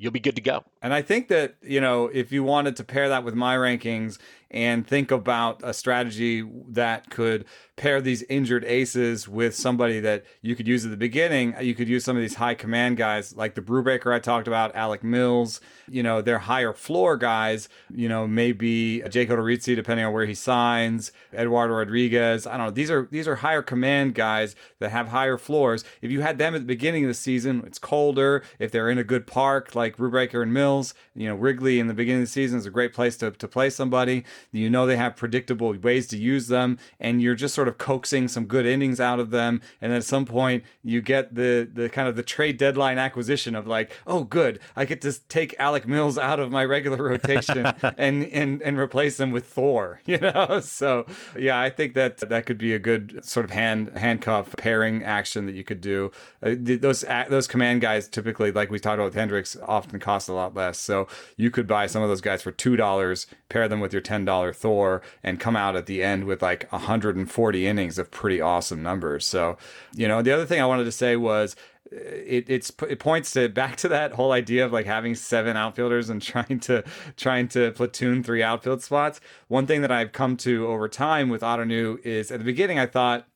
you'll 0.01 0.11
be 0.11 0.19
good 0.19 0.35
to 0.35 0.41
go. 0.41 0.65
And 0.81 0.95
I 0.95 1.03
think 1.03 1.29
that, 1.29 1.57
you 1.63 1.79
know, 1.79 2.07
if 2.07 2.33
you 2.33 2.43
wanted 2.43 2.75
to 2.77 2.85
pair 2.85 3.11
that 3.11 3.23
with 3.23 3.35
my 3.35 3.55
rankings 3.55 4.19
and 4.51 4.87
think 4.87 5.11
about 5.11 5.61
a 5.63 5.73
strategy 5.73 6.45
that 6.69 7.11
could 7.11 7.45
pair 7.77 8.01
these 8.01 8.23
injured 8.25 8.65
aces 8.65 9.27
with 9.27 9.55
somebody 9.55 10.01
that 10.01 10.25
you 10.43 10.55
could 10.55 10.69
use 10.69 10.85
at 10.85 10.91
the 10.91 10.97
beginning. 10.97 11.55
You 11.61 11.75
could 11.75 11.89
use 11.89 12.05
some 12.05 12.15
of 12.15 12.21
these 12.21 12.35
high 12.35 12.55
command 12.55 12.99
guys 12.99 13.35
like 13.35 13.55
the 13.55 13.63
Brubaker 13.63 14.15
I 14.15 14.19
talked 14.19 14.47
about, 14.47 14.75
Alec 14.75 15.03
Mills. 15.03 15.61
You 15.89 16.03
know, 16.03 16.21
they're 16.21 16.41
higher 16.41 16.75
floor 16.75 17.17
guys. 17.17 17.69
You 17.91 18.09
know, 18.09 18.27
maybe 18.27 19.03
Jake 19.09 19.31
Odorizzi, 19.31 19.75
depending 19.75 20.05
on 20.05 20.13
where 20.13 20.27
he 20.27 20.35
signs. 20.35 21.13
Eduardo 21.33 21.75
Rodriguez. 21.75 22.47
I 22.47 22.59
don't 22.59 22.67
know. 22.67 22.71
These 22.71 22.91
are 22.91 23.09
these 23.11 23.27
are 23.27 23.37
higher 23.37 23.63
command 23.63 24.15
guys 24.15 24.55
that 24.81 24.91
have 24.91 25.09
higher 25.09 25.39
floors. 25.39 25.83
If 26.03 26.11
you 26.11 26.21
had 26.21 26.37
them 26.37 26.55
at 26.55 26.61
the 26.61 26.67
beginning 26.67 27.05
of 27.05 27.09
the 27.09 27.15
season, 27.15 27.63
it's 27.67 27.79
colder. 27.79 28.43
If 28.59 28.73
they're 28.73 28.91
in 28.91 28.99
a 28.99 29.05
good 29.05 29.27
park 29.27 29.75
like 29.75 29.97
Brubaker 29.97 30.43
and 30.43 30.53
Mills, 30.53 30.93
you 31.15 31.29
know, 31.29 31.35
Wrigley 31.35 31.81
in 31.81 31.87
the 31.87 31.95
beginning 31.95 32.23
of 32.23 32.29
the 32.29 32.33
season 32.33 32.59
is 32.59 32.67
a 32.67 32.71
great 32.71 32.93
place 32.93 33.17
to, 33.19 33.31
to 33.31 33.49
play 33.49 33.71
somebody. 33.71 34.25
You 34.53 34.71
know 34.71 34.87
they 34.87 34.97
have 34.97 35.17
predictable 35.17 35.73
ways 35.75 36.07
to 36.09 36.17
use 36.17 36.49
them, 36.49 36.79
and 36.99 37.21
you're 37.23 37.35
just 37.35 37.55
sort 37.55 37.69
of 37.69 37.79
coaxing 37.79 38.29
some 38.29 38.47
good 38.47 38.67
innings 38.67 39.01
out 39.01 39.21
of 39.21 39.31
them, 39.31 39.61
and 39.81 39.93
at 39.93 40.05
some 40.05 40.25
point 40.25 40.65
you 40.83 41.01
get 41.01 41.35
the 41.35 41.69
the 41.73 41.89
kind 41.89 42.09
of 42.09 42.17
the 42.17 42.23
trade 42.23 42.57
deadline 42.57 42.99
acquisition 42.99 43.55
of 43.55 43.67
like, 43.67 43.93
oh, 44.07 44.25
good, 44.25 44.61
I 44.77 44.85
get 44.85 45.01
to 45.03 45.13
take 45.29 45.55
Alec 45.59 45.87
Mills 45.87 46.19
out 46.19 46.41
of 46.41 46.51
my 46.51 46.65
regular 46.65 47.03
rotation 47.03 47.67
and 47.99 48.25
and 48.27 48.63
and 48.63 48.79
replace 48.79 49.19
him 49.19 49.31
with 49.31 49.47
Thor, 49.47 50.01
you 50.07 50.19
know. 50.19 50.61
So 50.61 51.07
yeah, 51.39 51.61
I 51.61 51.71
think 51.71 51.95
that 51.95 52.19
that 52.19 52.47
could 52.47 52.59
be 52.59 52.75
a 52.75 52.79
good 52.79 53.25
sort 53.25 53.45
of 53.45 53.51
hand 53.51 53.93
handcuff 53.97 54.55
pairing 54.57 55.03
action 55.05 55.47
that 55.47 55.55
you 55.55 55.65
could 55.65 55.81
do. 55.81 56.11
Uh, 56.43 56.55
those 56.59 57.05
those 57.29 57.47
command 57.47 57.81
guys 57.81 58.09
typically, 58.09 58.53
like 58.53 58.71
we 58.71 58.79
talked 58.79 58.95
about 58.95 59.07
with 59.07 59.15
Hendricks, 59.15 59.57
often 59.67 59.99
cost 60.01 60.29
a 60.29 60.33
lot 60.33 60.55
less. 60.55 60.79
So 60.79 61.09
you 61.37 61.51
could 61.51 61.67
buy 61.67 61.87
some 61.87 62.03
of 62.03 62.09
those 62.09 62.21
guys 62.21 62.43
for 62.43 62.53
two 62.53 62.77
dollars, 62.77 63.27
pair 63.49 63.69
them 63.69 63.81
with 63.81 63.93
your 63.93 64.03
ten 64.03 64.25
dollar 64.31 64.53
Thor, 64.53 65.03
and 65.25 65.41
come 65.41 65.57
out 65.57 65.75
at 65.75 65.87
the 65.87 66.03
end 66.05 66.25
with 66.25 66.41
like 66.41 66.71
140 66.71 67.67
innings 67.67 67.99
of 67.99 68.11
pretty 68.13 68.41
awesome 68.41 68.81
numbers. 68.81 69.27
So, 69.27 69.59
you 69.93 70.07
know, 70.07 70.23
the 70.23 70.31
other 70.33 70.47
thing 70.47 70.61
I 70.61 70.67
wanted 70.67 70.85
to 70.85 70.93
say 70.93 71.17
was 71.17 71.57
uh, 71.93 71.97
it 71.99 72.45
it's 72.49 72.73
it 72.89 73.01
points 73.01 73.33
to 73.33 73.49
back 73.49 73.75
to 73.77 73.89
that 73.89 74.13
whole 74.13 74.31
idea 74.31 74.65
of 74.65 74.73
like 74.73 74.87
having 74.87 75.17
seven 75.17 75.57
outfielders 75.57 76.09
and 76.09 76.23
trying 76.33 76.61
to 76.61 76.85
trying 77.17 77.49
to 77.49 77.73
platoon 77.73 78.23
three 78.23 78.43
outfield 78.43 78.83
spots. 78.83 79.21
One 79.49 79.67
thing 79.67 79.83
that 79.83 79.91
I've 79.91 80.13
come 80.13 80.37
to 80.39 80.69
over 80.69 80.89
time 80.89 81.29
with 81.29 81.43
Ottoneu 81.43 81.99
is 82.05 82.31
at 82.31 82.39
the 82.39 82.45
beginning 82.45 82.79
I 82.79 82.87
thought 82.87 83.27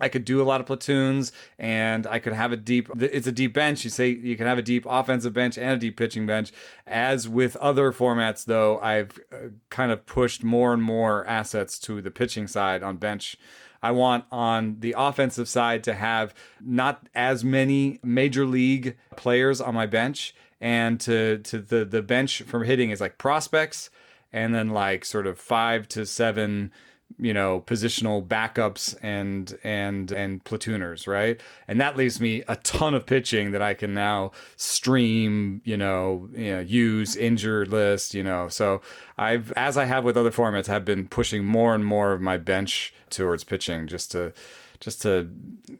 I 0.00 0.08
could 0.08 0.24
do 0.24 0.40
a 0.40 0.44
lot 0.44 0.60
of 0.60 0.66
platoons 0.66 1.32
and 1.58 2.06
I 2.06 2.18
could 2.18 2.32
have 2.32 2.52
a 2.52 2.56
deep 2.56 2.88
it's 3.00 3.26
a 3.26 3.32
deep 3.32 3.54
bench. 3.54 3.84
You 3.84 3.90
say 3.90 4.10
you 4.10 4.36
can 4.36 4.46
have 4.46 4.58
a 4.58 4.62
deep 4.62 4.86
offensive 4.88 5.32
bench 5.32 5.58
and 5.58 5.70
a 5.70 5.76
deep 5.76 5.96
pitching 5.96 6.26
bench. 6.26 6.52
As 6.86 7.28
with 7.28 7.56
other 7.56 7.92
formats 7.92 8.44
though, 8.44 8.78
I've 8.80 9.18
uh, 9.32 9.48
kind 9.70 9.92
of 9.92 10.06
pushed 10.06 10.44
more 10.44 10.72
and 10.72 10.82
more 10.82 11.26
assets 11.26 11.78
to 11.80 12.00
the 12.00 12.10
pitching 12.10 12.46
side 12.46 12.82
on 12.82 12.96
bench. 12.96 13.36
I 13.82 13.92
want 13.92 14.24
on 14.32 14.80
the 14.80 14.94
offensive 14.96 15.48
side 15.48 15.84
to 15.84 15.94
have 15.94 16.34
not 16.60 17.08
as 17.14 17.44
many 17.44 18.00
major 18.02 18.44
league 18.44 18.96
players 19.16 19.60
on 19.60 19.74
my 19.74 19.86
bench 19.86 20.34
and 20.60 21.00
to 21.00 21.38
to 21.38 21.60
the 21.60 21.84
the 21.84 22.02
bench 22.02 22.42
from 22.42 22.64
hitting 22.64 22.90
is 22.90 23.00
like 23.00 23.18
prospects 23.18 23.90
and 24.32 24.54
then 24.54 24.70
like 24.70 25.04
sort 25.04 25.26
of 25.26 25.38
5 25.38 25.88
to 25.88 26.04
7 26.04 26.72
you 27.18 27.32
know 27.32 27.62
positional 27.66 28.26
backups 28.26 28.94
and 29.02 29.58
and 29.64 30.12
and 30.12 30.44
platooners 30.44 31.06
right? 31.06 31.40
And 31.66 31.80
that 31.80 31.96
leaves 31.96 32.20
me 32.20 32.42
a 32.48 32.56
ton 32.56 32.94
of 32.94 33.06
pitching 33.06 33.52
that 33.52 33.62
i 33.62 33.74
can 33.74 33.94
now 33.94 34.30
stream 34.56 35.60
you 35.64 35.76
know, 35.76 36.28
you 36.34 36.52
know 36.52 36.60
use 36.60 37.16
injured 37.16 37.68
list 37.68 38.14
you 38.14 38.22
know. 38.22 38.48
So 38.48 38.80
i've 39.16 39.52
as 39.52 39.76
i 39.76 39.84
have 39.84 40.04
with 40.04 40.16
other 40.16 40.30
formats 40.30 40.66
have 40.66 40.84
been 40.84 41.08
pushing 41.08 41.44
more 41.44 41.74
and 41.74 41.84
more 41.84 42.12
of 42.12 42.20
my 42.20 42.36
bench 42.36 42.94
towards 43.10 43.44
pitching 43.44 43.86
just 43.86 44.12
to 44.12 44.32
just 44.80 45.02
to 45.02 45.28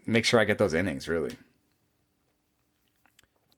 make 0.06 0.24
sure 0.24 0.40
i 0.40 0.44
get 0.44 0.58
those 0.58 0.74
innings 0.74 1.08
really. 1.08 1.36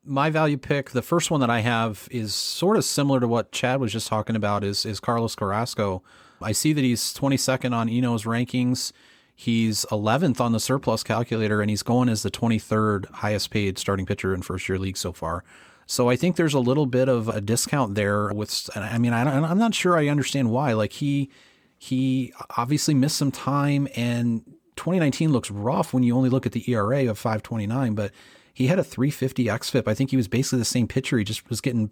My 0.03 0.31
value 0.31 0.57
pick, 0.57 0.91
the 0.91 1.03
first 1.03 1.31
one 1.31 1.41
that 1.41 1.51
I 1.51 1.61
have 1.61 2.09
is 2.11 2.35
sort 2.35 2.79
of 2.79 2.87
similar 2.87 3.21
to 3.21 3.29
what 3.29 3.53
Chad 3.53 3.81
was 3.81 3.93
just 3.93 4.09
talking 4.09 4.35
about 4.35 4.65
is 4.65 4.87
is 4.87 4.99
Carlos 4.99 5.35
Carrasco 5.35 6.03
I 6.43 6.53
see 6.53 6.73
that 6.73 6.83
he's 6.83 7.15
22nd 7.15 7.73
on 7.75 7.89
Eno's 7.89 8.25
rankings. 8.25 8.93
He's 9.35 9.87
11th 9.87 10.41
on 10.41 10.53
the 10.53 10.61
surplus 10.61 11.03
calculator, 11.03 11.61
and 11.61 11.71
he's 11.71 11.83
going 11.83 12.09
as 12.09 12.23
the 12.23 12.31
23rd 12.31 13.11
highest 13.11 13.51
paid 13.51 13.79
starting 13.79 14.05
pitcher 14.05 14.35
in 14.35 14.43
first 14.43 14.69
year 14.69 14.79
league 14.79 14.97
so 14.97 15.13
far. 15.13 15.45
So 15.87 16.09
I 16.09 16.17
think 16.17 16.37
there's 16.37 16.55
a 16.55 16.61
little 16.61 16.87
bit 16.87 17.09
of 17.09 17.29
a 17.29 17.41
discount 17.41 17.95
there. 17.95 18.33
With, 18.33 18.69
I 18.77 18.99
mean, 18.99 19.13
I 19.13 19.51
am 19.51 19.59
not 19.59 19.75
sure 19.75 19.97
I 19.97 20.09
understand 20.09 20.51
why. 20.51 20.75
Like 20.75 20.93
he, 20.93 21.31
he 21.79 22.33
obviously 22.57 22.95
missed 22.95 23.17
some 23.17 23.33
time, 23.33 23.89
and 23.97 24.45
2019 24.77 25.33
looks 25.33 25.51
rough 25.51 25.93
when 25.93 26.03
you 26.03 26.15
only 26.15 26.29
look 26.29 26.47
at 26.47 26.53
the 26.53 26.71
ERA 26.71 27.11
of 27.11 27.19
5.29. 27.19 27.95
But 27.95 28.13
he 28.53 28.67
had 28.67 28.79
a 28.79 28.85
350 28.85 29.47
xFIP. 29.47 29.89
I 29.89 29.95
think 29.95 30.11
he 30.11 30.17
was 30.17 30.29
basically 30.29 30.59
the 30.59 30.65
same 30.67 30.87
pitcher. 30.87 31.19
He 31.19 31.25
just 31.25 31.49
was 31.49 31.61
getting 31.61 31.91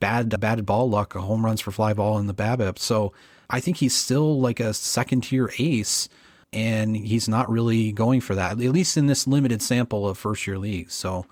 bad, 0.00 0.40
bad 0.40 0.64
ball 0.64 0.88
luck, 0.88 1.14
home 1.14 1.44
runs 1.44 1.60
for 1.60 1.72
fly 1.72 1.92
ball 1.92 2.18
in 2.18 2.28
the 2.28 2.34
BABIP. 2.34 2.78
So 2.78 3.12
I 3.50 3.60
think 3.60 3.78
he's 3.78 3.94
still 3.94 4.40
like 4.40 4.60
a 4.60 4.74
second 4.74 5.22
tier 5.22 5.50
ace 5.58 6.08
and 6.54 6.96
he's 6.96 7.28
not 7.28 7.50
really 7.50 7.92
going 7.92 8.20
for 8.20 8.34
that, 8.36 8.52
at 8.52 8.58
least 8.58 8.96
in 8.96 9.06
this 9.06 9.26
limited 9.26 9.60
sample 9.60 10.08
of 10.08 10.16
first 10.16 10.46
year 10.46 10.56
leagues. 10.56 10.94
So 10.94 11.26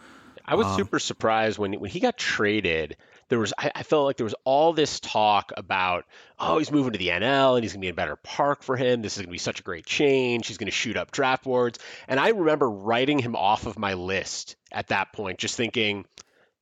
I 0.45 0.57
was 0.57 0.67
um, 0.67 0.77
super 0.77 0.99
surprised 0.99 1.59
when 1.59 1.75
when 1.75 1.91
he 1.91 2.01
got 2.01 2.19
traded. 2.19 2.97
There 3.29 3.39
was 3.39 3.55
I, 3.57 3.71
I, 3.75 3.83
felt 3.83 4.05
like 4.05 4.19
there 4.19 4.25
was 4.25 4.35
all 4.45 4.75
this 4.75 5.01
talk 5.01 5.53
about 5.57 6.05
oh 6.39 6.59
he's 6.59 6.71
moving 6.71 6.93
to 6.93 6.99
the 6.99 7.09
NL 7.09 7.55
and 7.55 7.65
he's 7.65 7.73
gonna 7.73 7.81
be 7.81 7.87
in 7.87 7.93
a 7.93 7.97
better 7.97 8.17
park 8.17 8.63
for 8.63 8.77
him. 8.77 9.01
This 9.01 9.17
is 9.17 9.23
gonna 9.23 9.33
be 9.33 9.39
such 9.39 9.61
a 9.61 9.63
great 9.63 9.87
change. 9.87 10.49
He's 10.49 10.59
gonna 10.59 10.71
shoot 10.71 10.97
up 10.97 11.13
draft 11.13 11.45
boards. 11.45 11.79
And 12.09 12.21
I 12.21 12.29
remember 12.29 12.69
writing 12.69 13.19
him 13.19 13.37
off 13.37 13.67
of 13.67 13.79
my 13.79 13.95
list 13.95 14.57
at 14.71 14.89
that 14.89 15.13
point, 15.13 15.39
just 15.39 15.57
thinking 15.57 16.05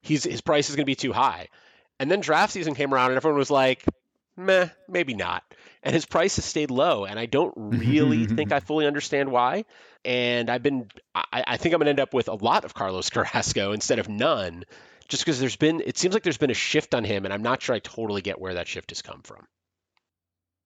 he's 0.03 0.25
his 0.25 0.43
price 0.43 0.71
is 0.71 0.77
gonna 0.77 0.85
be 0.85 0.95
too 0.95 1.13
high. 1.13 1.49
And 1.99 2.11
then 2.11 2.21
draft 2.21 2.53
season 2.53 2.75
came 2.75 2.95
around 2.95 3.11
and 3.11 3.17
everyone 3.17 3.39
was 3.39 3.51
like, 3.51 3.85
meh, 4.41 4.69
maybe 4.89 5.15
not. 5.15 5.43
And 5.83 5.95
his 5.95 6.05
price 6.05 6.37
has 6.37 6.45
stayed 6.45 6.71
low, 6.71 7.05
and 7.05 7.19
I 7.19 7.27
don't 7.27 7.55
really 7.57 8.27
think 8.27 8.53
I 8.53 8.61
fully 8.61 8.87
understand 8.87 9.31
why. 9.31 9.65
And 10.05 10.51
I've 10.51 10.63
been, 10.63 10.89
I, 11.15 11.45
I 11.47 11.57
think 11.57 11.75
I'm 11.75 11.79
going 11.79 11.87
to 11.87 11.91
end 11.91 12.01
up 12.01 12.15
with 12.15 12.29
a 12.29 12.35
lot 12.35 12.65
of 12.65 12.75
Carlos 12.75 13.11
Carrasco 13.11 13.73
instead 13.73 13.99
of 13.99 14.09
none, 14.09 14.65
just 15.09 15.25
because 15.25 15.41
there's 15.41 15.57
been, 15.57 15.83
it 15.85 15.99
seems 15.99 16.15
like 16.15 16.23
there's 16.23 16.39
been 16.39 16.51
a 16.51 16.55
shift 16.55 16.95
on 16.95 17.05
him, 17.05 17.25
and 17.25 17.33
I'm 17.33 17.43
not 17.43 17.63
sure 17.63 17.75
I 17.75 17.79
totally 17.79 18.23
get 18.23 18.41
where 18.41 18.55
that 18.55 18.69
shift 18.69 18.91
has 18.91 19.03
come 19.03 19.23
from. 19.23 19.47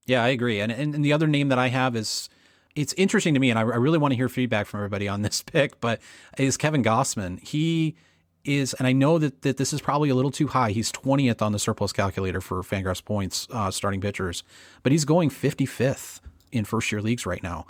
Yeah, 0.06 0.22
I 0.22 0.28
agree. 0.28 0.60
And, 0.60 0.70
and 0.70 0.94
and 0.94 1.04
the 1.04 1.12
other 1.12 1.26
name 1.26 1.48
that 1.48 1.58
I 1.58 1.68
have 1.68 1.96
is 1.96 2.28
it's 2.74 2.92
interesting 2.94 3.34
to 3.34 3.40
me, 3.40 3.50
and 3.50 3.58
I, 3.58 3.62
I 3.62 3.76
really 3.76 3.98
want 3.98 4.12
to 4.12 4.16
hear 4.16 4.28
feedback 4.28 4.66
from 4.66 4.80
everybody 4.80 5.08
on 5.08 5.22
this 5.22 5.42
pick, 5.46 5.80
but 5.80 6.00
is 6.38 6.56
Kevin 6.56 6.82
Gausman. 6.82 7.40
He 7.40 7.96
is, 8.44 8.74
and 8.74 8.86
I 8.86 8.92
know 8.92 9.18
that, 9.18 9.42
that 9.42 9.56
this 9.56 9.72
is 9.72 9.80
probably 9.80 10.10
a 10.10 10.14
little 10.14 10.30
too 10.30 10.48
high. 10.48 10.70
He's 10.70 10.92
20th 10.92 11.42
on 11.42 11.52
the 11.52 11.58
surplus 11.58 11.92
calculator 11.92 12.40
for 12.40 12.62
Fangraphs 12.62 13.04
points 13.04 13.48
uh, 13.50 13.70
starting 13.70 14.00
pitchers, 14.00 14.42
but 14.82 14.92
he's 14.92 15.04
going 15.04 15.30
55th 15.30 16.20
in 16.52 16.64
first 16.64 16.92
year 16.92 17.00
leagues 17.00 17.26
right 17.26 17.42
now. 17.42 17.66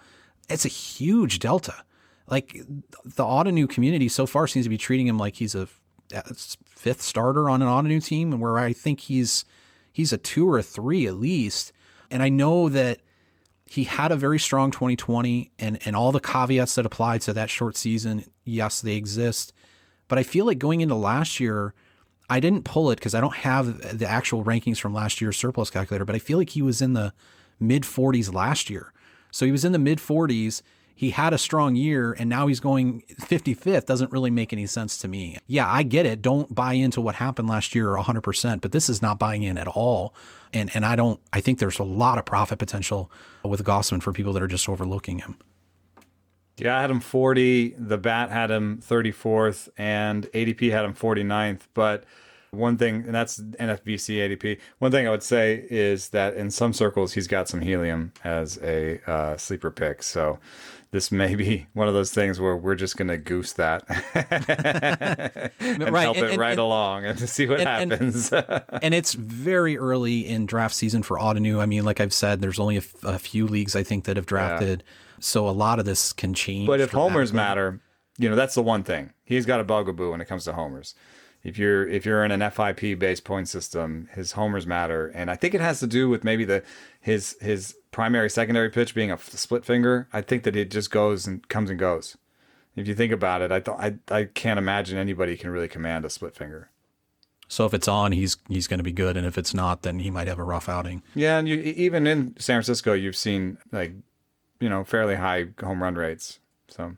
It's 0.49 0.65
a 0.65 0.69
huge 0.69 1.39
delta. 1.39 1.75
Like 2.27 2.55
the 3.05 3.25
Ottoneu 3.25 3.69
community 3.69 4.09
so 4.09 4.27
far 4.27 4.47
seems 4.47 4.67
to 4.67 4.71
be 4.71 4.79
treating 4.79 5.07
him 5.07 5.19
like 5.19 5.37
he's 5.37 5.55
a 5.55 5.69
fifth 6.67 7.03
starter 7.03 7.49
on 7.49 7.63
an 7.63 7.69
Ottoneu 7.69 8.05
team, 8.05 8.33
and 8.33 8.41
where 8.41 8.59
I 8.59 8.73
think 8.73 9.01
he's 9.01 9.45
he's 9.93 10.13
a 10.13 10.19
two 10.19 10.49
or 10.49 10.59
a 10.59 10.63
three 10.63 11.07
at 11.07 11.15
least. 11.15 11.73
And 12.11 12.23
I 12.23 12.29
know 12.29 12.69
that 12.69 13.01
he 13.67 13.85
had 13.85 14.13
a 14.13 14.17
very 14.17 14.39
strong 14.39 14.71
2020 14.71 15.51
and, 15.59 15.79
and 15.85 15.97
all 15.97 16.13
the 16.13 16.21
caveats 16.21 16.75
that 16.77 16.87
apply 16.87 17.19
to 17.19 17.33
that 17.33 17.51
short 17.51 17.77
season, 17.77 18.25
yes, 18.45 18.81
they 18.81 18.95
exist. 18.95 19.53
But 20.15 20.21
I 20.21 20.23
feel 20.23 20.47
like 20.47 20.61
going 20.61 20.81
into 20.81 20.95
last 20.95 21.41
year, 21.41 21.75
I 22.31 22.39
didn't 22.39 22.63
pull 22.63 22.93
it 22.93 23.01
because 23.01 23.17
I 23.17 23.21
don't 23.21 23.35
have 23.35 23.99
the 23.99 24.07
actual 24.07 24.45
rankings 24.45 24.79
from 24.79 24.95
last 24.95 25.21
year's 25.21 25.37
surplus 25.37 25.71
calculator, 25.71 26.05
but 26.05 26.15
I 26.15 26.21
feel 26.21 26.39
like 26.39 26.51
he 26.51 26.63
was 26.63 26.81
in 26.81 26.93
the 26.93 27.13
mid 27.59 27.83
40s 27.83 28.33
last 28.33 28.71
year. 28.71 28.93
So 29.33 29.45
he 29.45 29.51
was 29.51 29.65
in 29.65 29.73
the 29.73 29.79
mid 29.81 29.99
40s. 29.99 30.63
He 30.95 31.11
had 31.11 31.33
a 31.33 31.37
strong 31.37 31.75
year 31.75 32.13
and 32.13 32.31
now 32.31 32.47
he's 32.47 32.61
going 32.61 33.03
55th. 33.23 33.87
Doesn't 33.87 34.13
really 34.13 34.31
make 34.31 34.53
any 34.53 34.67
sense 34.67 34.99
to 34.99 35.09
me. 35.09 35.37
Yeah, 35.49 35.69
I 35.69 35.83
get 35.83 36.07
it. 36.07 36.23
Don't 36.23 36.55
buy 36.55 36.75
into 36.75 37.01
what 37.01 37.17
happened 37.17 37.49
last 37.49 37.75
year 37.75 37.89
100%, 37.89 38.61
but 38.61 38.71
this 38.71 38.89
is 38.89 39.03
not 39.03 39.19
buying 39.19 39.43
in 39.43 39.59
at 39.59 39.67
all. 39.67 40.15
And 40.53 40.71
and 40.77 40.87
I 40.87 40.95
don't 40.95 41.19
I 41.33 41.41
think 41.41 41.59
there's 41.59 41.81
a 41.81 41.83
lot 41.83 42.19
of 42.19 42.25
profit 42.25 42.61
potential 42.61 43.11
with 43.43 43.65
Gausman 43.65 44.01
for 44.01 44.13
people 44.13 44.33
that 44.35 44.45
are 44.45 44.47
just 44.47 44.69
overlooking 44.69 45.19
him. 45.19 45.39
Yeah, 46.57 46.79
I 46.79 46.81
had 46.81 46.91
him 46.91 47.01
40. 47.01 47.75
The 47.79 47.99
bat 47.99 48.31
had 48.31 48.51
him 48.51 48.79
34th, 48.81 49.69
and 49.77 50.25
ADP 50.33 50.71
had 50.71 50.85
him 50.85 50.95
49th. 50.95 51.61
But 51.75 52.05
one 52.53 52.77
thing, 52.77 53.03
and 53.07 53.15
that's 53.15 53.41
NFBC 53.41 54.39
ADP. 54.39 54.59
One 54.79 54.93
thing 54.93 55.07
I 55.09 55.11
would 55.11 55.25
say 55.25 55.67
is 55.69 56.11
that 56.11 56.35
in 56.35 56.51
some 56.53 56.73
circles, 56.73 57.13
he's 57.15 57.27
got 57.27 57.49
some 57.49 57.61
helium 57.61 58.13
as 58.23 58.59
a 58.63 59.01
uh, 59.11 59.37
sleeper 59.37 59.73
pick. 59.73 60.05
So 60.05 60.39
this 60.93 61.11
may 61.11 61.35
be 61.35 61.67
one 61.73 61.89
of 61.89 61.95
those 61.95 62.13
things 62.13 62.39
where 62.39 62.57
we're 62.57 62.77
just 62.77 62.97
going 62.97 63.09
to 63.09 63.17
goose 63.19 63.55
that 63.55 63.83
and 65.61 65.91
Right, 65.93 66.03
help 66.03 66.17
and- 66.19 66.27
it 66.27 66.31
and- 66.33 66.39
right 66.39 66.51
and- 66.53 66.61
along 66.61 67.05
and 67.05 67.19
see 67.29 67.47
what 67.49 67.61
happens. 67.61 68.33
and 68.33 68.95
it's 68.95 69.15
very 69.15 69.77
early 69.77 70.21
in 70.27 70.47
draft 70.47 70.75
season 70.77 71.03
for 71.03 71.19
Ottoneu. 71.19 71.61
I 71.61 71.67
mean, 71.67 71.85
like 71.85 72.01
I've 72.01 72.13
said, 72.15 72.41
there's 72.41 72.61
only 72.61 72.77
a, 72.77 72.79
f- 72.79 72.95
a 73.03 73.19
few 73.19 73.47
leagues 73.49 73.75
I 73.75 73.83
think 73.83 74.05
that 74.05 74.17
have 74.17 74.27
drafted, 74.27 74.85
so 75.25 75.49
a 75.49 75.51
lot 75.51 75.79
of 75.79 75.85
this 75.85 76.13
can 76.13 76.35
change. 76.35 76.67
But 76.67 76.81
if 76.81 76.91
homers 76.93 77.33
matter, 77.33 77.81
you 78.19 78.29
know 78.29 78.37
that's 78.37 78.55
the 78.55 78.63
one 78.63 78.83
thing. 78.85 79.13
He's 79.25 79.47
got 79.47 79.61
a 79.61 79.65
bugaboo 79.65 80.11
when 80.11 80.21
it 80.21 80.27
comes 80.27 80.45
to 80.45 80.53
homers. 80.53 80.95
If 81.43 81.59
you're 81.59 81.87
if 81.87 82.07
you're 82.07 82.25
in 82.25 82.31
an 82.31 82.51
FIP 82.51 82.99
based 82.99 83.25
point 83.25 83.49
system, 83.49 84.09
his 84.15 84.33
homers 84.33 84.67
matter, 84.67 85.09
and 85.09 85.31
I 85.31 85.37
think 85.37 85.55
it 85.55 85.61
has 85.61 85.81
to 85.81 85.87
do 85.87 86.09
with 86.09 86.25
maybe 86.25 86.45
the 86.45 86.63
his 87.01 87.37
his 87.41 87.75
primary 87.91 88.31
secondary 88.31 88.71
pitch 88.71 88.95
being 88.95 89.11
a 89.11 89.15
f- 89.15 89.29
split 89.31 89.65
finger. 89.65 90.09
I 90.13 90.21
think 90.23 90.43
that 90.45 90.57
it 90.57 90.71
just 90.71 90.91
goes 90.91 91.27
and 91.27 91.47
comes 91.49 91.71
and 91.71 91.79
goes. 91.79 92.17
If 92.77 92.89
you 92.89 92.95
think 92.95 93.13
about 93.13 93.43
it, 93.43 93.53
I 93.53 93.61
th- 93.61 93.77
I 94.11 94.15
I 94.15 94.25
can't 94.25 94.59
imagine 94.59 94.97
anybody 94.99 95.37
can 95.37 95.51
really 95.51 95.69
command 95.69 96.05
a 96.05 96.11
split 96.11 96.35
finger. 96.35 96.71
so 97.47 97.67
if 97.67 97.75
it's 97.75 97.89
on, 97.89 98.13
he's 98.13 98.37
he's 98.49 98.67
going 98.67 98.79
to 98.79 98.85
be 98.85 98.93
good, 98.93 99.17
and 99.17 99.27
if 99.27 99.37
it's 99.37 99.53
not, 99.55 99.83
then 99.83 99.99
he 99.99 100.11
might 100.11 100.29
have 100.29 100.39
a 100.39 100.45
rough 100.45 100.69
outing. 100.69 101.03
Yeah, 101.15 101.39
and 101.39 101.47
you 101.49 101.57
even 101.57 102.07
in 102.07 102.35
San 102.39 102.57
Francisco, 102.57 102.95
you've 102.95 103.17
seen 103.17 103.59
like 103.71 103.93
you 104.65 104.71
know 104.71 104.83
fairly 104.83 105.17
high 105.17 105.49
home 105.61 105.83
run 105.83 105.95
rates. 105.95 106.39
So 106.69 106.97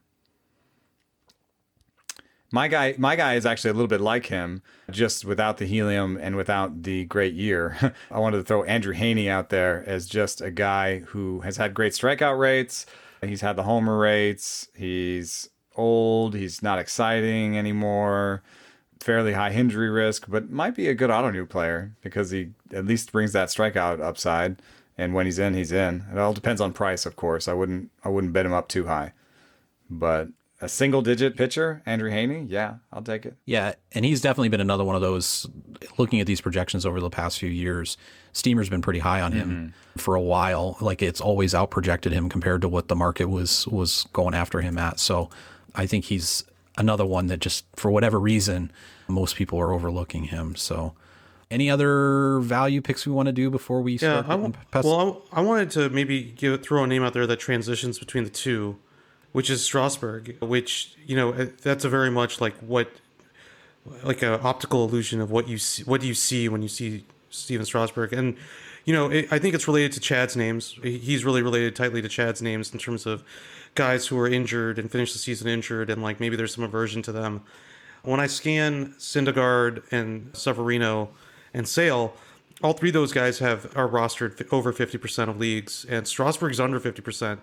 my 2.52 2.68
guy, 2.68 2.94
my 2.96 3.16
guy 3.16 3.34
is 3.34 3.44
actually 3.44 3.70
a 3.70 3.74
little 3.74 3.88
bit 3.88 4.00
like 4.00 4.26
him, 4.26 4.62
just 4.88 5.24
without 5.24 5.58
the 5.58 5.66
helium 5.66 6.16
and 6.20 6.36
without 6.36 6.84
the 6.84 7.04
great 7.06 7.34
year. 7.34 7.76
I 8.10 8.20
wanted 8.20 8.38
to 8.38 8.44
throw 8.44 8.62
Andrew 8.62 8.94
Heaney 8.94 9.28
out 9.28 9.50
there 9.50 9.82
as 9.86 10.06
just 10.06 10.40
a 10.40 10.52
guy 10.52 11.00
who 11.00 11.40
has 11.40 11.56
had 11.56 11.74
great 11.74 11.92
strikeout 11.92 12.38
rates. 12.38 12.86
He's 13.20 13.40
had 13.40 13.56
the 13.56 13.64
homer 13.64 13.98
rates. 13.98 14.68
He's 14.76 15.48
old. 15.74 16.34
He's 16.34 16.62
not 16.62 16.78
exciting 16.78 17.58
anymore. 17.58 18.44
Fairly 19.00 19.32
high 19.32 19.50
injury 19.50 19.90
risk, 19.90 20.26
but 20.28 20.48
might 20.48 20.76
be 20.76 20.88
a 20.88 20.94
good 20.94 21.10
Ottoneu 21.10 21.48
player 21.48 21.96
because 22.00 22.30
he 22.30 22.50
at 22.72 22.86
least 22.86 23.10
brings 23.10 23.32
that 23.32 23.48
strikeout 23.48 24.00
upside. 24.00 24.62
And 24.98 25.12
when 25.12 25.26
he's 25.26 25.38
in, 25.38 25.54
he's 25.54 25.72
in. 25.72 26.06
It 26.10 26.18
all 26.18 26.32
depends 26.32 26.60
on 26.60 26.72
price, 26.72 27.04
of 27.04 27.16
course. 27.16 27.48
I 27.48 27.52
wouldn't 27.52 27.90
I 28.02 28.08
wouldn't 28.08 28.32
bet 28.32 28.46
him 28.46 28.52
up 28.52 28.68
too 28.68 28.86
high. 28.86 29.12
But 29.90 30.28
a 30.60 30.68
single 30.68 31.02
digit 31.02 31.36
pitcher, 31.36 31.82
Andrew 31.84 32.10
Heaney, 32.10 32.46
yeah, 32.48 32.76
I'll 32.92 33.02
take 33.02 33.26
it. 33.26 33.36
Yeah, 33.44 33.74
and 33.92 34.04
he's 34.04 34.22
definitely 34.22 34.48
been 34.48 34.60
another 34.60 34.84
one 34.84 34.96
of 34.96 35.02
those. 35.02 35.46
Looking 35.98 36.20
at 36.20 36.26
these 36.26 36.40
projections 36.40 36.86
over 36.86 36.98
the 37.00 37.10
past 37.10 37.38
few 37.38 37.50
years, 37.50 37.98
Steamer's 38.32 38.70
been 38.70 38.80
pretty 38.80 39.00
high 39.00 39.20
on 39.20 39.32
him 39.32 39.50
mm-hmm. 39.50 39.98
for 39.98 40.14
a 40.14 40.20
while. 40.20 40.78
Like 40.80 41.02
it's 41.02 41.20
always 41.20 41.54
out 41.54 41.70
projected 41.70 42.12
him 42.12 42.28
compared 42.28 42.62
to 42.62 42.68
what 42.68 42.88
the 42.88 42.96
market 42.96 43.26
was 43.26 43.66
was 43.68 44.06
going 44.12 44.34
after 44.34 44.62
him 44.62 44.78
at. 44.78 44.98
So 44.98 45.28
I 45.74 45.86
think 45.86 46.06
he's 46.06 46.44
another 46.78 47.04
one 47.04 47.26
that 47.26 47.40
just 47.40 47.66
for 47.76 47.90
whatever 47.90 48.18
reason 48.18 48.72
most 49.08 49.36
people 49.36 49.58
are 49.60 49.72
overlooking 49.72 50.24
him. 50.24 50.56
So 50.56 50.94
any 51.50 51.70
other 51.70 52.40
value 52.40 52.80
picks 52.80 53.06
we 53.06 53.12
want 53.12 53.26
to 53.26 53.32
do 53.32 53.50
before 53.50 53.80
we 53.80 53.92
Yeah, 53.92 54.22
start? 54.22 54.26
I, 54.28 54.36
getting 54.36 54.54
well, 54.82 55.22
I, 55.32 55.38
I 55.38 55.42
wanted 55.42 55.70
to 55.72 55.88
maybe 55.90 56.22
give 56.22 56.62
throw 56.62 56.84
a 56.84 56.86
name 56.86 57.02
out 57.02 57.12
there 57.12 57.26
that 57.26 57.38
transitions 57.38 57.98
between 57.98 58.24
the 58.24 58.30
two, 58.30 58.78
which 59.32 59.50
is 59.50 59.64
Strasburg, 59.64 60.36
which 60.40 60.96
you 61.06 61.16
know 61.16 61.32
uh, 61.32 61.46
that's 61.62 61.84
a 61.84 61.88
very 61.88 62.10
much 62.10 62.40
like 62.40 62.56
what, 62.58 62.90
like 64.02 64.22
an 64.22 64.40
optical 64.42 64.84
illusion 64.84 65.20
of 65.20 65.30
what 65.30 65.48
you 65.48 65.58
see. 65.58 65.84
What 65.84 66.00
do 66.00 66.06
you 66.06 66.14
see 66.14 66.48
when 66.48 66.62
you 66.62 66.68
see 66.68 67.04
Stephen 67.30 67.64
Strasburg? 67.64 68.12
And 68.12 68.36
you 68.84 68.92
know, 68.92 69.10
it, 69.10 69.28
I 69.30 69.38
think 69.38 69.54
it's 69.54 69.66
related 69.68 69.92
to 69.92 70.00
Chad's 70.00 70.36
names. 70.36 70.78
He's 70.82 71.24
really 71.24 71.42
related 71.42 71.76
tightly 71.76 72.02
to 72.02 72.08
Chad's 72.08 72.42
names 72.42 72.72
in 72.72 72.78
terms 72.78 73.06
of 73.06 73.22
guys 73.74 74.06
who 74.06 74.18
are 74.18 74.28
injured 74.28 74.78
and 74.78 74.90
finish 74.90 75.12
the 75.12 75.18
season 75.18 75.48
injured, 75.48 75.90
and 75.90 76.02
like 76.02 76.18
maybe 76.18 76.34
there's 76.34 76.54
some 76.54 76.64
aversion 76.64 77.02
to 77.02 77.12
them. 77.12 77.42
When 78.02 78.20
I 78.20 78.26
scan 78.28 78.94
Syndergaard 78.98 79.82
and 79.90 80.30
Severino 80.36 81.10
and 81.56 81.66
Sale, 81.66 82.14
all 82.62 82.74
three 82.74 82.90
of 82.90 82.92
those 82.92 83.12
guys 83.12 83.38
have 83.40 83.76
are 83.76 83.88
rostered 83.88 84.46
over 84.52 84.72
50% 84.72 85.28
of 85.28 85.38
leagues, 85.38 85.86
and 85.88 86.06
Strasburg's 86.06 86.60
under 86.60 86.78
50%. 86.78 87.38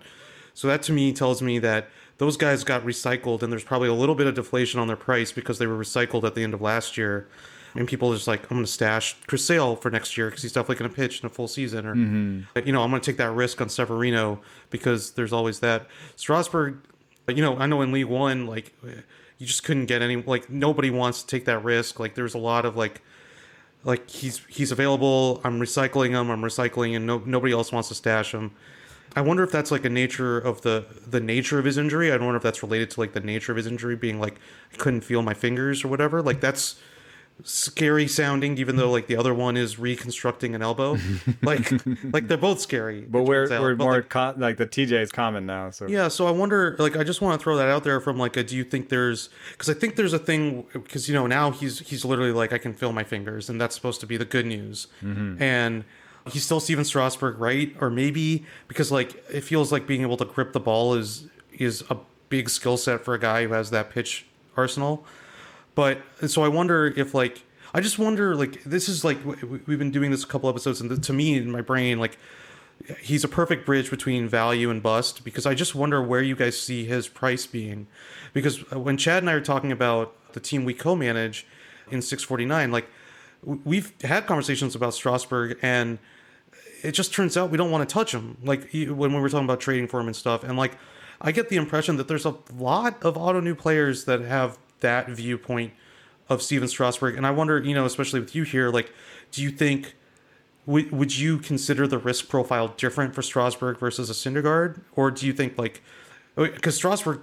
So 0.54 0.68
that 0.68 0.82
to 0.84 0.92
me 0.92 1.12
tells 1.12 1.42
me 1.42 1.58
that 1.58 1.88
those 2.18 2.36
guys 2.36 2.62
got 2.62 2.82
recycled, 2.84 3.42
and 3.42 3.52
there's 3.52 3.64
probably 3.64 3.88
a 3.88 3.94
little 3.94 4.14
bit 4.14 4.28
of 4.28 4.34
deflation 4.34 4.78
on 4.78 4.86
their 4.86 4.96
price 4.96 5.32
because 5.32 5.58
they 5.58 5.66
were 5.66 5.76
recycled 5.76 6.22
at 6.24 6.36
the 6.36 6.44
end 6.44 6.54
of 6.54 6.62
last 6.62 6.96
year. 6.96 7.28
And 7.76 7.88
people 7.88 8.12
are 8.12 8.14
just 8.14 8.28
like, 8.28 8.42
I'm 8.44 8.58
going 8.58 8.64
to 8.64 8.70
stash 8.70 9.16
Chris 9.26 9.44
Sale 9.44 9.74
for 9.74 9.90
next 9.90 10.16
year 10.16 10.28
because 10.28 10.42
he's 10.42 10.52
definitely 10.52 10.76
going 10.76 10.90
to 10.92 10.96
pitch 10.96 11.20
in 11.20 11.26
a 11.26 11.28
full 11.28 11.48
season. 11.48 11.86
Or, 11.86 11.96
mm-hmm. 11.96 12.42
like, 12.54 12.66
you 12.66 12.72
know, 12.72 12.82
I'm 12.82 12.90
going 12.90 13.02
to 13.02 13.10
take 13.10 13.16
that 13.16 13.32
risk 13.32 13.60
on 13.60 13.68
Severino 13.68 14.40
because 14.70 15.10
there's 15.14 15.32
always 15.32 15.58
that. 15.58 15.88
Strasburg, 16.14 16.78
you 17.26 17.42
know, 17.42 17.58
I 17.58 17.66
know 17.66 17.82
in 17.82 17.90
League 17.90 18.04
One, 18.04 18.46
like, 18.46 18.72
you 19.38 19.46
just 19.46 19.64
couldn't 19.64 19.86
get 19.86 20.02
any, 20.02 20.14
like, 20.14 20.48
nobody 20.48 20.90
wants 20.90 21.22
to 21.24 21.26
take 21.26 21.46
that 21.46 21.64
risk. 21.64 21.98
Like, 21.98 22.14
there's 22.14 22.34
a 22.34 22.38
lot 22.38 22.64
of, 22.64 22.76
like, 22.76 23.02
like 23.84 24.08
he's 24.10 24.44
he's 24.48 24.72
available. 24.72 25.40
I'm 25.44 25.60
recycling 25.60 26.10
him. 26.10 26.30
I'm 26.30 26.42
recycling, 26.42 26.96
and 26.96 27.06
no, 27.06 27.22
nobody 27.24 27.52
else 27.52 27.70
wants 27.72 27.88
to 27.88 27.94
stash 27.94 28.32
him. 28.32 28.52
I 29.16 29.20
wonder 29.20 29.44
if 29.44 29.52
that's 29.52 29.70
like 29.70 29.84
a 29.84 29.90
nature 29.90 30.38
of 30.38 30.62
the 30.62 30.86
the 31.06 31.20
nature 31.20 31.58
of 31.58 31.64
his 31.64 31.78
injury. 31.78 32.10
I 32.10 32.16
wonder 32.16 32.36
if 32.36 32.42
that's 32.42 32.62
related 32.62 32.90
to 32.92 33.00
like 33.00 33.12
the 33.12 33.20
nature 33.20 33.52
of 33.52 33.56
his 33.56 33.66
injury 33.66 33.94
being 33.94 34.18
like 34.18 34.40
I 34.72 34.76
couldn't 34.76 35.02
feel 35.02 35.22
my 35.22 35.34
fingers 35.34 35.84
or 35.84 35.88
whatever. 35.88 36.22
Like 36.22 36.40
that's 36.40 36.80
scary 37.42 38.06
sounding, 38.06 38.58
even 38.58 38.76
though 38.76 38.90
like 38.90 39.06
the 39.06 39.16
other 39.16 39.34
one 39.34 39.56
is 39.56 39.78
reconstructing 39.78 40.54
an 40.54 40.62
elbow. 40.62 40.96
like 41.42 41.70
like 42.12 42.28
they're 42.28 42.36
both 42.36 42.60
scary. 42.60 43.00
But 43.02 43.22
we're 43.22 43.48
we're 43.48 43.74
But, 43.74 43.84
more 43.84 43.94
like, 43.96 44.08
co- 44.08 44.34
like 44.36 44.56
the 44.56 44.66
TJ 44.66 44.92
is 45.02 45.12
common 45.12 45.46
now. 45.46 45.70
So 45.70 45.86
yeah, 45.88 46.08
so 46.08 46.26
I 46.26 46.30
wonder, 46.30 46.76
like, 46.78 46.96
I 46.96 47.04
just 47.04 47.20
want 47.20 47.38
to 47.38 47.42
throw 47.42 47.56
that 47.56 47.68
out 47.68 47.84
there 47.84 48.00
from 48.00 48.18
like, 48.18 48.36
a, 48.36 48.44
do 48.44 48.56
you 48.56 48.64
think 48.64 48.88
there's, 48.88 49.30
because 49.52 49.68
I 49.68 49.74
think 49.74 49.96
there's 49.96 50.12
a 50.12 50.18
thing, 50.18 50.66
because 50.72 51.08
you 51.08 51.14
know 51.14 51.26
now 51.26 51.50
he's 51.50 51.80
he's 51.80 52.04
literally 52.04 52.32
like, 52.32 52.52
I 52.52 52.58
can 52.58 52.72
feel 52.72 52.92
my 52.92 53.04
fingers, 53.04 53.50
and 53.50 53.60
that's 53.60 53.74
supposed 53.74 54.00
to 54.00 54.06
be 54.06 54.16
the 54.16 54.24
good 54.24 54.46
news, 54.46 54.86
mm-hmm. 55.02 55.42
and 55.42 55.84
he's 56.30 56.44
still 56.44 56.60
Stephen 56.60 56.84
Strasburg, 56.84 57.38
right? 57.38 57.74
Or 57.80 57.90
maybe 57.90 58.46
because 58.68 58.90
like 58.92 59.22
it 59.30 59.42
feels 59.42 59.72
like 59.72 59.86
being 59.86 60.02
able 60.02 60.16
to 60.18 60.24
grip 60.24 60.52
the 60.52 60.60
ball 60.60 60.94
is 60.94 61.28
is 61.52 61.84
a 61.90 61.96
big 62.28 62.48
skill 62.48 62.76
set 62.76 63.04
for 63.04 63.14
a 63.14 63.18
guy 63.18 63.44
who 63.44 63.52
has 63.52 63.70
that 63.70 63.90
pitch 63.90 64.26
arsenal, 64.56 65.04
but 65.74 66.00
so 66.26 66.42
I 66.42 66.48
wonder 66.48 66.86
if 66.86 67.14
like 67.14 67.42
I 67.76 67.80
just 67.80 67.98
wonder, 67.98 68.36
like, 68.36 68.62
this 68.62 68.88
is 68.88 69.04
like 69.04 69.18
we've 69.24 69.80
been 69.80 69.90
doing 69.90 70.12
this 70.12 70.22
a 70.22 70.28
couple 70.28 70.48
episodes, 70.48 70.80
and 70.80 71.02
to 71.02 71.12
me, 71.12 71.36
in 71.36 71.50
my 71.50 71.60
brain, 71.60 71.98
like, 71.98 72.16
he's 73.00 73.24
a 73.24 73.28
perfect 73.28 73.66
bridge 73.66 73.90
between 73.90 74.28
value 74.28 74.70
and 74.70 74.80
bust 74.80 75.24
because 75.24 75.44
I 75.44 75.54
just 75.54 75.74
wonder 75.74 76.00
where 76.00 76.22
you 76.22 76.36
guys 76.36 76.60
see 76.60 76.84
his 76.84 77.08
price 77.08 77.46
being. 77.46 77.88
Because 78.32 78.62
uh, 78.72 78.78
when 78.78 78.96
Chad 78.96 79.22
and 79.22 79.30
I 79.30 79.32
are 79.32 79.40
talking 79.40 79.72
about 79.72 80.14
the 80.34 80.40
team 80.40 80.64
we 80.64 80.74
co-manage 80.74 81.46
in 81.90 82.02
649, 82.02 82.70
like 82.70 82.88
we've 83.42 83.92
had 84.02 84.26
conversations 84.26 84.74
about 84.74 84.94
Strasburg 84.94 85.58
and 85.60 85.98
it 86.82 86.92
just 86.92 87.12
turns 87.12 87.36
out 87.36 87.50
we 87.50 87.58
don't 87.58 87.70
want 87.70 87.88
to 87.88 87.92
touch 87.92 88.12
him. 88.12 88.36
Like 88.42 88.70
when 88.72 89.14
we 89.14 89.20
were 89.20 89.28
talking 89.28 89.46
about 89.46 89.60
trading 89.60 89.88
for 89.88 90.00
him 90.00 90.06
and 90.06 90.16
stuff, 90.16 90.44
and 90.44 90.56
like 90.56 90.76
I 91.20 91.32
get 91.32 91.48
the 91.48 91.56
impression 91.56 91.96
that 91.96 92.08
there's 92.08 92.26
a 92.26 92.36
lot 92.56 93.02
of 93.02 93.14
Ottoneu 93.14 93.56
players 93.56 94.04
that 94.04 94.20
have 94.20 94.58
that 94.84 95.08
viewpoint 95.08 95.72
of 96.28 96.42
Stephen 96.42 96.68
Strasburg, 96.68 97.16
and 97.16 97.26
I 97.26 97.30
wonder, 97.30 97.58
you 97.58 97.74
know, 97.74 97.84
especially 97.84 98.20
with 98.20 98.34
you 98.34 98.44
here, 98.44 98.70
like, 98.70 98.92
do 99.32 99.42
you 99.42 99.50
think 99.50 99.94
would 100.66 100.92
would 100.92 101.16
you 101.16 101.38
consider 101.38 101.86
the 101.86 101.98
risk 101.98 102.28
profile 102.28 102.68
different 102.68 103.14
for 103.14 103.22
Strasburg 103.22 103.78
versus 103.78 104.08
a 104.08 104.12
Syndergaard, 104.12 104.80
or 104.94 105.10
do 105.10 105.26
you 105.26 105.32
think 105.32 105.58
like 105.58 105.82
because 106.36 106.76
Strasburg 106.76 107.20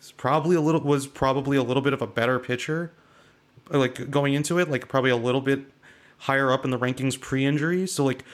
is 0.00 0.12
probably 0.12 0.56
a 0.56 0.60
little 0.60 0.80
was 0.80 1.06
probably 1.06 1.56
a 1.56 1.62
little 1.62 1.82
bit 1.82 1.92
of 1.92 2.00
a 2.00 2.06
better 2.06 2.38
pitcher, 2.38 2.92
like 3.70 4.10
going 4.10 4.34
into 4.34 4.58
it, 4.58 4.70
like 4.70 4.88
probably 4.88 5.10
a 5.10 5.16
little 5.16 5.40
bit 5.40 5.60
higher 6.18 6.52
up 6.52 6.64
in 6.64 6.70
the 6.70 6.78
rankings 6.78 7.18
pre-injury. 7.18 7.86
So 7.86 8.04
like, 8.04 8.24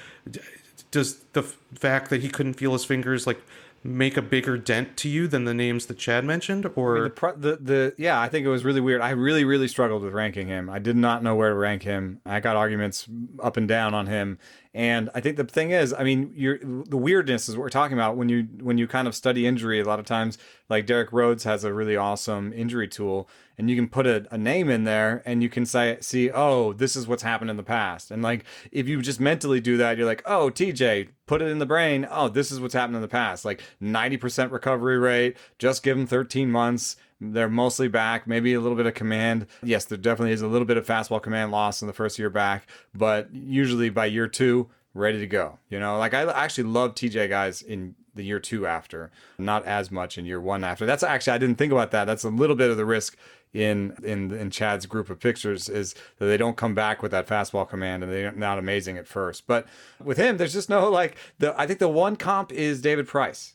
does 0.90 1.20
the 1.32 1.42
fact 1.42 2.10
that 2.10 2.22
he 2.22 2.28
couldn't 2.28 2.54
feel 2.54 2.72
his 2.72 2.84
fingers 2.84 3.26
like 3.26 3.40
make 3.86 4.16
a 4.16 4.22
bigger 4.22 4.58
dent 4.58 4.96
to 4.98 5.08
you 5.08 5.28
than 5.28 5.44
the 5.44 5.54
names 5.54 5.86
that 5.86 5.98
Chad 5.98 6.24
mentioned, 6.24 6.70
or 6.74 7.02
the, 7.02 7.10
pro- 7.10 7.36
the 7.36 7.56
the 7.56 7.94
yeah, 7.96 8.20
I 8.20 8.28
think 8.28 8.44
it 8.44 8.48
was 8.50 8.64
really 8.64 8.80
weird. 8.80 9.00
I 9.00 9.10
really 9.10 9.44
really 9.44 9.68
struggled 9.68 10.02
with 10.02 10.12
ranking 10.12 10.48
him. 10.48 10.68
I 10.68 10.78
did 10.78 10.96
not 10.96 11.22
know 11.22 11.34
where 11.34 11.50
to 11.50 11.54
rank 11.54 11.82
him. 11.82 12.20
I 12.26 12.40
got 12.40 12.56
arguments 12.56 13.08
up 13.42 13.56
and 13.56 13.66
down 13.68 13.94
on 13.94 14.06
him. 14.06 14.38
And 14.76 15.08
I 15.14 15.20
think 15.22 15.38
the 15.38 15.44
thing 15.44 15.70
is, 15.70 15.94
I 15.94 16.04
mean, 16.04 16.84
the 16.86 16.98
weirdness 16.98 17.48
is 17.48 17.56
what 17.56 17.62
we're 17.62 17.70
talking 17.70 17.96
about 17.96 18.18
when 18.18 18.28
you 18.28 18.42
when 18.60 18.76
you 18.76 18.86
kind 18.86 19.08
of 19.08 19.14
study 19.14 19.46
injury. 19.46 19.80
A 19.80 19.84
lot 19.84 19.98
of 19.98 20.04
times, 20.04 20.36
like 20.68 20.84
Derek 20.84 21.14
Rhodes 21.14 21.44
has 21.44 21.64
a 21.64 21.72
really 21.72 21.96
awesome 21.96 22.52
injury 22.52 22.86
tool, 22.86 23.26
and 23.56 23.70
you 23.70 23.76
can 23.76 23.88
put 23.88 24.06
a, 24.06 24.26
a 24.30 24.36
name 24.36 24.68
in 24.68 24.84
there, 24.84 25.22
and 25.24 25.42
you 25.42 25.48
can 25.48 25.64
say, 25.64 25.96
see, 26.02 26.30
oh, 26.30 26.74
this 26.74 26.94
is 26.94 27.08
what's 27.08 27.22
happened 27.22 27.50
in 27.50 27.56
the 27.56 27.62
past. 27.62 28.10
And 28.10 28.22
like, 28.22 28.44
if 28.70 28.86
you 28.86 29.00
just 29.00 29.18
mentally 29.18 29.62
do 29.62 29.78
that, 29.78 29.96
you're 29.96 30.04
like, 30.04 30.22
oh, 30.26 30.50
TJ, 30.50 31.08
put 31.24 31.40
it 31.40 31.48
in 31.48 31.58
the 31.58 31.64
brain. 31.64 32.06
Oh, 32.10 32.28
this 32.28 32.52
is 32.52 32.60
what's 32.60 32.74
happened 32.74 32.96
in 32.96 33.02
the 33.02 33.08
past. 33.08 33.46
Like 33.46 33.62
90% 33.82 34.50
recovery 34.50 34.98
rate. 34.98 35.38
Just 35.58 35.82
give 35.82 35.96
them 35.96 36.06
13 36.06 36.50
months. 36.50 36.96
They're 37.20 37.48
mostly 37.48 37.88
back, 37.88 38.26
maybe 38.26 38.52
a 38.54 38.60
little 38.60 38.76
bit 38.76 38.86
of 38.86 38.94
command. 38.94 39.46
Yes, 39.62 39.86
there 39.86 39.96
definitely 39.96 40.32
is 40.32 40.42
a 40.42 40.48
little 40.48 40.66
bit 40.66 40.76
of 40.76 40.86
fastball 40.86 41.22
command 41.22 41.50
loss 41.50 41.80
in 41.80 41.88
the 41.88 41.94
first 41.94 42.18
year 42.18 42.28
back, 42.28 42.68
but 42.94 43.32
usually 43.32 43.88
by 43.88 44.06
year 44.06 44.28
two, 44.28 44.68
ready 44.92 45.18
to 45.18 45.26
go. 45.26 45.58
You 45.70 45.80
know, 45.80 45.98
like 45.98 46.14
I 46.14 46.30
actually 46.30 46.64
love 46.64 46.94
TJ 46.94 47.28
guys 47.28 47.62
in 47.62 47.94
the 48.14 48.24
year 48.24 48.40
two 48.40 48.66
after, 48.66 49.10
not 49.38 49.64
as 49.64 49.90
much 49.90 50.18
in 50.18 50.24
year 50.26 50.40
one 50.40 50.64
after. 50.64 50.86
That's 50.86 51.02
actually 51.02 51.34
I 51.34 51.38
didn't 51.38 51.56
think 51.56 51.72
about 51.72 51.90
that. 51.92 52.04
That's 52.06 52.24
a 52.24 52.30
little 52.30 52.56
bit 52.56 52.70
of 52.70 52.76
the 52.76 52.86
risk 52.86 53.16
in 53.52 53.96
in 54.02 54.32
in 54.32 54.50
Chad's 54.50 54.86
group 54.86 55.08
of 55.08 55.20
pictures 55.20 55.68
is 55.68 55.94
that 56.18 56.26
they 56.26 56.36
don't 56.36 56.56
come 56.56 56.74
back 56.74 57.02
with 57.02 57.12
that 57.12 57.26
fastball 57.26 57.68
command 57.68 58.02
and 58.02 58.12
they're 58.12 58.32
not 58.32 58.58
amazing 58.58 58.98
at 58.98 59.06
first. 59.06 59.46
But 59.46 59.66
with 60.02 60.18
him, 60.18 60.36
there's 60.36 60.52
just 60.52 60.68
no 60.68 60.90
like 60.90 61.16
the 61.38 61.58
I 61.58 61.66
think 61.66 61.78
the 61.78 61.88
one 61.88 62.16
comp 62.16 62.52
is 62.52 62.80
David 62.80 63.06
Price. 63.06 63.54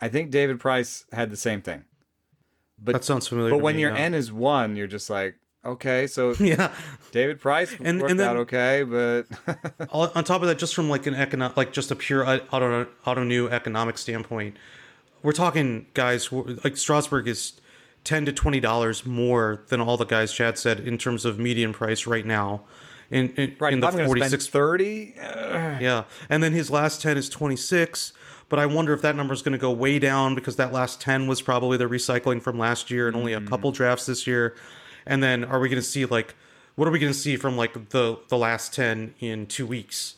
I 0.00 0.08
think 0.08 0.30
David 0.30 0.60
Price 0.60 1.06
had 1.12 1.30
the 1.30 1.36
same 1.36 1.62
thing. 1.62 1.84
But 2.78 2.92
that 2.92 3.04
sounds 3.04 3.26
familiar. 3.28 3.50
but 3.50 3.60
when 3.62 3.76
me, 3.76 3.82
your 3.82 3.92
yeah. 3.92 3.98
N 4.02 4.14
is 4.14 4.30
one, 4.32 4.76
you're 4.76 4.86
just 4.86 5.08
like, 5.10 5.36
okay, 5.64 6.06
so 6.06 6.32
yeah. 6.40 6.72
David 7.10 7.40
Price 7.40 7.74
And- 7.82 8.00
worked 8.00 8.10
and 8.10 8.20
then- 8.20 8.28
out 8.28 8.36
okay, 8.36 8.82
but 8.84 9.24
on 9.90 10.24
top 10.24 10.42
of 10.42 10.48
that, 10.48 10.58
just 10.58 10.74
from 10.74 10.88
like 10.90 11.06
an 11.06 11.14
economic, 11.14 11.56
like 11.56 11.72
just 11.72 11.90
a 11.90 11.96
pure 11.96 12.24
uh, 12.26 12.38
auto 12.52 12.86
Ottoneu 13.06 13.50
economic 13.50 13.96
standpoint, 13.98 14.56
we're 15.22 15.32
talking 15.32 15.86
guys 15.94 16.30
like 16.32 16.76
Strasburg 16.76 17.26
is 17.26 17.54
ten 18.04 18.24
to 18.26 18.32
twenty 18.32 18.60
dollars 18.60 19.04
more 19.06 19.64
than 19.68 19.80
all 19.80 19.96
the 19.96 20.04
guys 20.04 20.32
Chad 20.32 20.58
said 20.58 20.80
in 20.80 20.98
terms 20.98 21.24
of 21.24 21.38
median 21.38 21.72
price 21.72 22.06
right 22.06 22.26
now. 22.26 22.62
In 23.10 23.30
in, 23.30 23.56
right, 23.58 23.72
in 23.72 23.80
the 23.80 23.86
I'm 23.86 23.92
going 23.94 24.02
to 24.04 24.06
forty 24.06 24.28
six, 24.28 24.46
thirty. 24.48 25.14
yeah, 25.16 26.04
and 26.28 26.42
then 26.42 26.52
his 26.52 26.70
last 26.70 27.00
ten 27.00 27.16
is 27.16 27.28
twenty 27.28 27.56
six. 27.56 28.12
But 28.48 28.58
I 28.60 28.66
wonder 28.66 28.92
if 28.92 29.02
that 29.02 29.16
number 29.16 29.34
is 29.34 29.42
going 29.42 29.52
to 29.52 29.58
go 29.58 29.72
way 29.72 29.98
down 29.98 30.34
because 30.34 30.56
that 30.56 30.72
last 30.72 31.00
ten 31.00 31.26
was 31.26 31.42
probably 31.42 31.76
the 31.78 31.86
recycling 31.86 32.40
from 32.40 32.58
last 32.58 32.90
year 32.90 33.08
and 33.08 33.16
only 33.16 33.32
a 33.32 33.40
couple 33.40 33.72
drafts 33.72 34.06
this 34.06 34.26
year. 34.26 34.54
And 35.04 35.22
then 35.22 35.44
are 35.44 35.58
we 35.58 35.68
going 35.68 35.82
to 35.82 35.88
see 35.88 36.04
like 36.06 36.34
what 36.76 36.86
are 36.86 36.90
we 36.90 36.98
going 36.98 37.12
to 37.12 37.18
see 37.18 37.36
from 37.36 37.56
like 37.56 37.90
the 37.90 38.18
the 38.28 38.36
last 38.38 38.72
ten 38.74 39.14
in 39.20 39.46
two 39.46 39.66
weeks? 39.66 40.14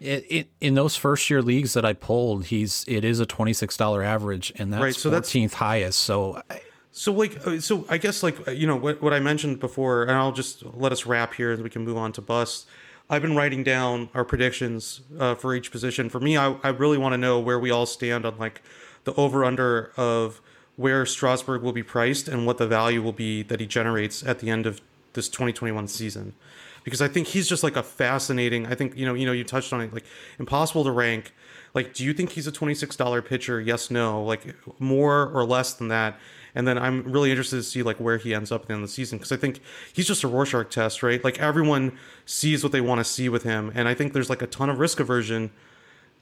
It, 0.00 0.26
it, 0.28 0.48
in 0.60 0.74
those 0.74 0.96
first 0.96 1.30
year 1.30 1.40
leagues 1.40 1.72
that 1.74 1.84
I 1.84 1.94
pulled, 1.94 2.46
he's 2.46 2.84
it 2.86 3.04
is 3.04 3.20
a 3.20 3.26
twenty 3.26 3.52
six 3.52 3.76
dollar 3.76 4.02
average, 4.02 4.52
and 4.56 4.72
that's 4.72 4.82
Right, 4.82 4.94
so 4.94 5.10
that's- 5.10 5.28
fourteenth 5.30 5.54
highest. 5.54 5.98
So 6.00 6.42
I- 6.50 6.60
So 6.92 7.12
like, 7.12 7.44
uh, 7.44 7.58
so 7.60 7.84
I 7.88 7.98
guess 7.98 8.22
like 8.22 8.46
uh, 8.46 8.52
you 8.52 8.66
know 8.68 8.76
what 8.76 9.02
what 9.02 9.12
I 9.12 9.18
mentioned 9.18 9.58
before, 9.58 10.02
and 10.02 10.12
I'll 10.12 10.30
just 10.32 10.62
let 10.76 10.92
us 10.92 11.06
wrap 11.06 11.34
here, 11.34 11.50
and 11.52 11.62
we 11.62 11.70
can 11.70 11.84
move 11.84 11.96
on 11.96 12.12
to 12.12 12.20
bust. 12.20 12.66
I've 13.10 13.22
been 13.22 13.36
writing 13.36 13.62
down 13.62 14.08
our 14.14 14.24
predictions 14.24 15.02
uh, 15.18 15.34
for 15.34 15.54
each 15.54 15.70
position. 15.70 16.08
For 16.08 16.20
me, 16.20 16.36
I, 16.36 16.56
I 16.62 16.68
really 16.68 16.96
want 16.96 17.12
to 17.12 17.18
know 17.18 17.38
where 17.38 17.58
we 17.58 17.70
all 17.70 17.86
stand 17.86 18.24
on 18.24 18.38
like 18.38 18.62
the 19.04 19.12
over 19.14 19.44
under 19.44 19.92
of 19.96 20.40
where 20.76 21.04
Strasburg 21.04 21.62
will 21.62 21.72
be 21.72 21.82
priced 21.82 22.28
and 22.28 22.46
what 22.46 22.58
the 22.58 22.66
value 22.66 23.02
will 23.02 23.12
be 23.12 23.42
that 23.42 23.60
he 23.60 23.66
generates 23.66 24.22
at 24.24 24.40
the 24.40 24.50
end 24.50 24.66
of 24.66 24.80
this 25.12 25.28
2021 25.28 25.86
season. 25.86 26.34
Because 26.82 27.00
I 27.00 27.08
think 27.08 27.28
he's 27.28 27.48
just 27.48 27.62
like 27.62 27.76
a 27.76 27.82
fascinating. 27.82 28.66
I 28.66 28.74
think 28.74 28.96
you 28.96 29.06
know 29.06 29.14
you 29.14 29.24
know 29.26 29.32
you 29.32 29.44
touched 29.44 29.72
on 29.72 29.80
it 29.80 29.92
like 29.92 30.04
impossible 30.38 30.84
to 30.84 30.90
rank. 30.90 31.32
Like, 31.72 31.94
do 31.94 32.04
you 32.04 32.12
think 32.12 32.30
he's 32.30 32.46
a 32.46 32.52
twenty 32.52 32.74
six 32.74 32.94
dollar 32.94 33.22
pitcher? 33.22 33.60
Yes, 33.60 33.90
no. 33.90 34.22
Like 34.22 34.54
more 34.78 35.30
or 35.30 35.44
less 35.44 35.72
than 35.74 35.88
that. 35.88 36.18
And 36.54 36.68
then 36.68 36.78
I'm 36.78 37.02
really 37.04 37.30
interested 37.30 37.56
to 37.56 37.62
see 37.62 37.82
like 37.82 37.98
where 37.98 38.16
he 38.16 38.34
ends 38.34 38.52
up 38.52 38.62
at 38.62 38.68
the 38.68 38.74
end 38.74 38.82
of 38.82 38.88
the 38.88 38.92
season 38.92 39.18
because 39.18 39.32
I 39.32 39.36
think 39.36 39.60
he's 39.92 40.06
just 40.06 40.22
a 40.22 40.28
Rorschach 40.28 40.70
test, 40.70 41.02
right? 41.02 41.22
Like 41.22 41.38
everyone 41.38 41.98
sees 42.26 42.62
what 42.62 42.72
they 42.72 42.80
want 42.80 43.00
to 43.00 43.04
see 43.04 43.28
with 43.28 43.42
him, 43.42 43.72
and 43.74 43.88
I 43.88 43.94
think 43.94 44.12
there's 44.12 44.30
like 44.30 44.42
a 44.42 44.46
ton 44.46 44.70
of 44.70 44.78
risk 44.78 45.00
aversion 45.00 45.50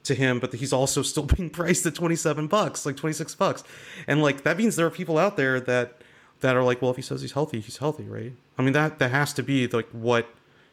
to 0.03 0.15
him, 0.15 0.39
but 0.39 0.53
he's 0.53 0.73
also 0.73 1.01
still 1.03 1.23
being 1.23 1.49
priced 1.49 1.85
at 1.85 1.95
27 1.95 2.47
bucks, 2.47 2.85
like 2.85 2.97
26 2.97 3.35
bucks. 3.35 3.63
And 4.07 4.21
like 4.21 4.43
that 4.43 4.57
means 4.57 4.75
there 4.75 4.85
are 4.85 4.91
people 4.91 5.17
out 5.17 5.37
there 5.37 5.59
that 5.59 6.01
that 6.41 6.57
are 6.57 6.63
like, 6.63 6.81
well, 6.81 6.91
if 6.91 6.97
he 6.97 7.01
says 7.01 7.21
he's 7.21 7.31
healthy, 7.31 7.61
he's 7.61 7.77
healthy, 7.77 8.03
right? 8.03 8.33
I 8.57 8.61
mean 8.61 8.73
that 8.73 8.99
that 8.99 9.11
has 9.11 9.33
to 9.33 9.43
be 9.43 9.67
like 9.67 9.89
what 9.91 10.27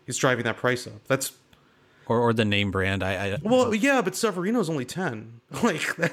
is 0.07 0.17
driving 0.17 0.45
that 0.45 0.57
price 0.57 0.87
up. 0.87 1.07
That's 1.07 1.33
or 2.07 2.19
or 2.19 2.33
the 2.33 2.45
name 2.45 2.71
brand. 2.71 3.03
I, 3.03 3.35
I 3.35 3.39
well, 3.43 3.75
yeah, 3.75 4.03
but 4.03 4.17
Severino's 4.17 4.69
only 4.69 4.85
10. 4.85 5.41
Like 5.63 5.97
that 5.97 6.13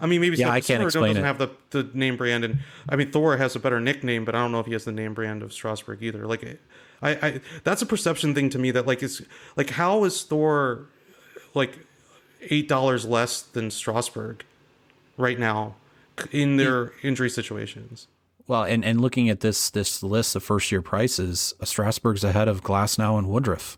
I 0.00 0.06
mean, 0.06 0.20
maybe 0.20 0.36
Yeah, 0.36 0.50
I 0.50 0.60
can't 0.60 0.82
explain 0.82 1.14
doesn't 1.14 1.24
it. 1.24 1.26
have 1.26 1.38
the, 1.38 1.50
the 1.70 1.90
name 1.94 2.16
brand, 2.16 2.44
and 2.44 2.58
I 2.88 2.96
mean 2.96 3.10
Thor 3.10 3.36
has 3.36 3.56
a 3.56 3.58
better 3.58 3.80
nickname, 3.80 4.24
but 4.24 4.34
I 4.34 4.38
don't 4.38 4.52
know 4.52 4.60
if 4.60 4.66
he 4.66 4.72
has 4.72 4.84
the 4.84 4.92
name 4.92 5.14
brand 5.14 5.42
of 5.42 5.52
Strasburg 5.52 6.02
either. 6.02 6.26
Like, 6.26 6.44
I, 7.02 7.10
I 7.10 7.40
that's 7.64 7.82
a 7.82 7.86
perception 7.86 8.34
thing 8.34 8.48
to 8.50 8.58
me 8.58 8.70
that 8.70 8.86
like 8.86 9.02
is 9.02 9.22
like 9.56 9.70
how 9.70 10.04
is 10.04 10.22
Thor 10.22 10.86
like 11.54 11.78
eight 12.50 12.68
dollars 12.68 13.04
less 13.04 13.42
than 13.42 13.70
Strasburg 13.70 14.44
right 15.16 15.38
now 15.38 15.74
in 16.30 16.56
their 16.56 16.92
injury 17.02 17.30
situations? 17.30 18.06
well, 18.46 18.62
and 18.64 18.84
and 18.84 19.00
looking 19.00 19.28
at 19.28 19.40
this 19.40 19.68
this 19.70 20.02
list 20.02 20.36
of 20.36 20.42
first 20.44 20.70
year 20.72 20.80
prices, 20.82 21.54
Strasburg's 21.64 22.22
ahead 22.24 22.46
of 22.48 22.62
Glasnow 22.62 23.18
and 23.18 23.28
Woodruff, 23.28 23.76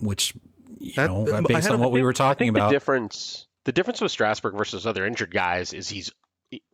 which 0.00 0.34
you 0.78 0.92
That- 0.96 1.10
know 1.10 1.26
uh, 1.28 1.42
based 1.42 1.70
on 1.70 1.78
what 1.80 1.92
we 1.92 2.02
were 2.02 2.10
I 2.10 2.12
talking 2.12 2.46
think 2.46 2.56
about. 2.56 2.68
the 2.70 2.74
difference 2.74 3.46
the 3.70 3.74
difference 3.74 4.00
with 4.00 4.10
Strasburg 4.10 4.56
versus 4.56 4.84
other 4.84 5.06
injured 5.06 5.30
guys 5.30 5.72
is 5.72 5.88
he's 5.88 6.10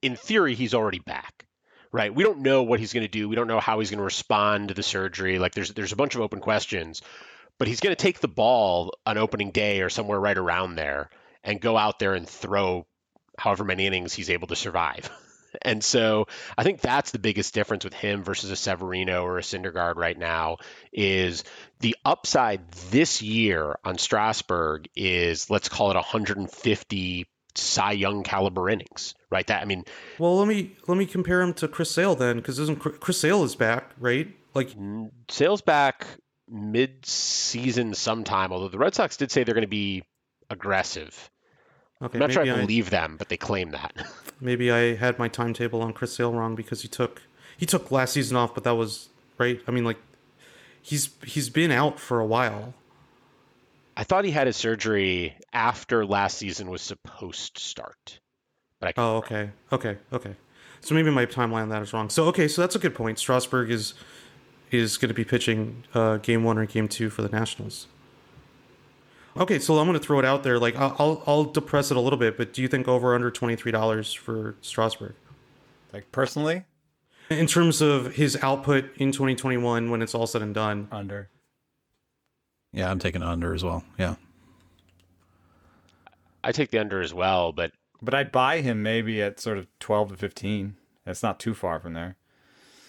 in 0.01 0.17
theory 0.17 0.55
he's 0.55 0.73
already 0.73 0.99
back. 0.99 1.45
Right? 1.93 2.15
We 2.15 2.25
don't 2.25 2.41
know 2.41 2.63
what 2.63 2.81
he's 2.81 2.95
going 2.95 3.05
to 3.05 3.09
do. 3.09 3.29
We 3.29 3.37
don't 3.37 3.49
know 3.49 3.61
how 3.61 3.81
he's 3.81 3.91
going 3.91 3.99
to 3.99 4.05
respond 4.05 4.69
to 4.69 4.75
the 4.75 4.83
surgery. 4.83 5.39
Like 5.39 5.53
there's 5.53 5.75
there's 5.75 5.93
a 5.93 5.97
bunch 5.97 6.15
of 6.15 6.23
open 6.23 6.41
questions. 6.41 7.03
But 7.59 7.69
he's 7.69 7.81
going 7.81 7.95
to 7.95 8.03
take 8.03 8.21
the 8.21 8.29
ball 8.29 8.95
on 9.05 9.19
opening 9.19 9.51
day 9.51 9.83
or 9.83 9.91
somewhere 9.91 10.19
right 10.19 10.39
around 10.39 10.77
there 10.77 11.11
and 11.45 11.61
go 11.61 11.77
out 11.77 11.99
there 11.99 12.15
and 12.15 12.27
throw 12.27 12.87
however 13.39 13.65
many 13.65 13.87
innings 13.87 14.15
he's 14.15 14.31
able 14.31 14.49
to 14.49 14.57
survive. 14.57 15.11
And 15.63 15.83
so 15.83 16.27
I 16.57 16.63
think 16.63 16.81
that's 16.81 17.11
the 17.11 17.19
biggest 17.19 17.55
difference 17.55 17.85
with 17.85 17.95
him 17.95 18.23
versus 18.23 18.51
a 18.51 18.57
Severino 18.57 19.25
or 19.25 19.39
a 19.39 19.43
Syndergaard 19.43 19.97
right 19.97 20.19
now 20.19 20.59
is 20.93 21.45
the 21.81 21.97
upside 22.05 22.71
this 22.91 23.23
year 23.23 23.77
on 23.85 23.99
Strasburg 23.99 24.89
is 24.95 25.51
let's 25.51 25.69
call 25.69 25.91
it 25.91 25.95
150 25.95 27.27
Cy 27.55 27.93
Young 27.93 28.23
caliber 28.23 28.69
innings, 28.69 29.15
right? 29.31 29.47
That 29.47 29.63
I 29.63 29.65
mean, 29.65 29.85
Well, 30.19 30.39
let 30.39 30.49
me 30.49 30.77
let 30.87 30.99
me 30.99 31.07
compare 31.07 31.41
him 31.41 31.55
to 31.55 31.69
Chris 31.69 31.91
Sale 31.91 32.17
then, 32.17 32.37
because 32.37 32.59
isn't 32.59 32.81
Chris 32.81 32.97
Chris 32.99 33.21
Sale 33.21 33.45
is 33.45 33.57
back, 33.57 33.93
right? 33.99 34.29
Like 34.55 34.75
sales 35.29 35.63
back 35.63 36.07
mid-season 36.49 37.95
sometime. 37.95 38.53
Although 38.53 38.69
the 38.69 38.79
Red 38.79 38.95
Sox 38.95 39.17
did 39.17 39.31
say 39.31 39.45
they're 39.45 39.55
going 39.55 39.63
to 39.63 39.69
be 39.69 40.03
aggressive. 40.51 41.31
Okay, 42.03 42.17
I'm 42.17 42.21
not 42.21 42.33
sure 42.33 42.45
I 42.45 42.53
I, 42.53 42.61
believe 42.61 42.91
them, 42.91 43.17
but 43.17 43.29
they 43.29 43.37
claim 43.37 43.71
that. 43.71 43.93
maybe 44.41 44.71
I 44.71 44.95
had 44.95 45.19
my 45.19 45.29
timetable 45.29 45.83
on 45.83 45.93
Chris 45.93 46.15
Sale 46.15 46.33
wrong 46.33 46.55
because 46.55 46.83
he 46.83 46.89
took 46.89 47.23
he 47.57 47.67
took 47.67 47.91
last 47.91 48.13
season 48.13 48.37
off, 48.37 48.55
but 48.55 48.65
that 48.65 48.75
was 48.75 49.09
right. 49.39 49.61
I 49.67 49.71
mean, 49.71 49.85
like 49.85 49.99
he's 50.83 51.11
he's 51.25 51.51
been 51.51 51.71
out 51.71 51.99
for 51.99 52.21
a 52.21 52.27
while. 52.27 52.75
I 53.97 54.05
thought 54.05 54.25
he 54.25 54.31
had 54.31 54.47
his 54.47 54.57
surgery 54.57 55.37
after 55.53 56.05
last 56.05 56.37
season 56.37 56.69
was 56.69 56.83
supposed 56.83 57.57
to 57.57 57.63
start. 57.63 58.21
But 58.79 58.89
I 58.89 59.01
Oh, 59.01 59.17
okay, 59.17 59.51
okay, 59.73 59.97
okay. 60.13 60.37
So 60.83 60.95
maybe 60.95 61.11
my 61.11 61.25
timeline 61.25 61.63
on 61.63 61.69
that 61.71 61.83
is 61.83 61.93
wrong. 61.93 62.11
So 62.11 62.25
okay, 62.27 62.47
so 62.47 62.61
that's 62.61 62.77
a 62.77 62.79
good 62.79 62.95
point. 62.95 63.19
Strasburg 63.19 63.71
is 63.71 63.95
is 64.71 64.97
going 64.99 65.09
to 65.09 65.15
be 65.15 65.25
pitching 65.25 65.85
uh, 65.95 66.19
game 66.19 66.45
one 66.45 66.59
or 66.59 66.67
game 66.67 66.89
two 66.89 67.09
for 67.09 67.23
the 67.23 67.29
Nationals. 67.29 67.87
Okay, 69.37 69.59
so 69.59 69.79
I'm 69.79 69.87
going 69.87 69.99
to 69.99 70.05
throw 70.05 70.19
it 70.19 70.25
out 70.25 70.43
there. 70.43 70.59
Like 70.59 70.77
I'll 70.77 70.97
I'll, 70.99 71.23
I'll 71.27 71.45
depress 71.45 71.91
it 71.91 71.97
a 71.97 72.01
little 72.01 72.19
bit, 72.19 72.37
but 72.37 72.53
do 72.53 72.63
you 72.63 72.69
think 72.69 72.89
over 72.89 73.15
under 73.15 73.31
twenty 73.31 73.57
three 73.57 73.73
dollars 73.73 74.13
for 74.13 74.57
Strasburg 74.63 75.15
Like 75.93 76.11
personally, 76.13 76.65
in 77.31 77.47
terms 77.47 77.81
of 77.83 78.15
his 78.15 78.37
output 78.43 78.87
in 78.97 79.13
2021 79.13 79.91
when 79.91 80.01
it's 80.03 80.15
all 80.15 80.27
said 80.27 80.43
and 80.43 80.55
done? 80.55 80.89
under. 80.91 81.29
Yeah, 82.73 82.91
I'm 82.91 82.99
taking 82.99 83.23
under 83.23 83.55
as 83.55 83.63
well. 83.65 83.85
Yeah. 83.99 84.17
I 86.45 86.53
take 86.53 86.71
the 86.71 86.79
under 86.79 87.01
as 87.01 87.13
well, 87.13 87.53
but 87.53 87.73
But 88.03 88.15
I'd 88.15 88.31
buy 88.33 88.61
him 88.61 88.83
maybe 88.83 89.21
at 89.23 89.41
sort 89.41 89.59
of 89.59 89.67
twelve 89.81 90.11
to 90.11 90.17
fifteen. 90.17 90.77
That's 91.05 91.23
not 91.23 91.39
too 91.41 91.55
far 91.55 91.79
from 91.81 91.93
there. 91.95 92.17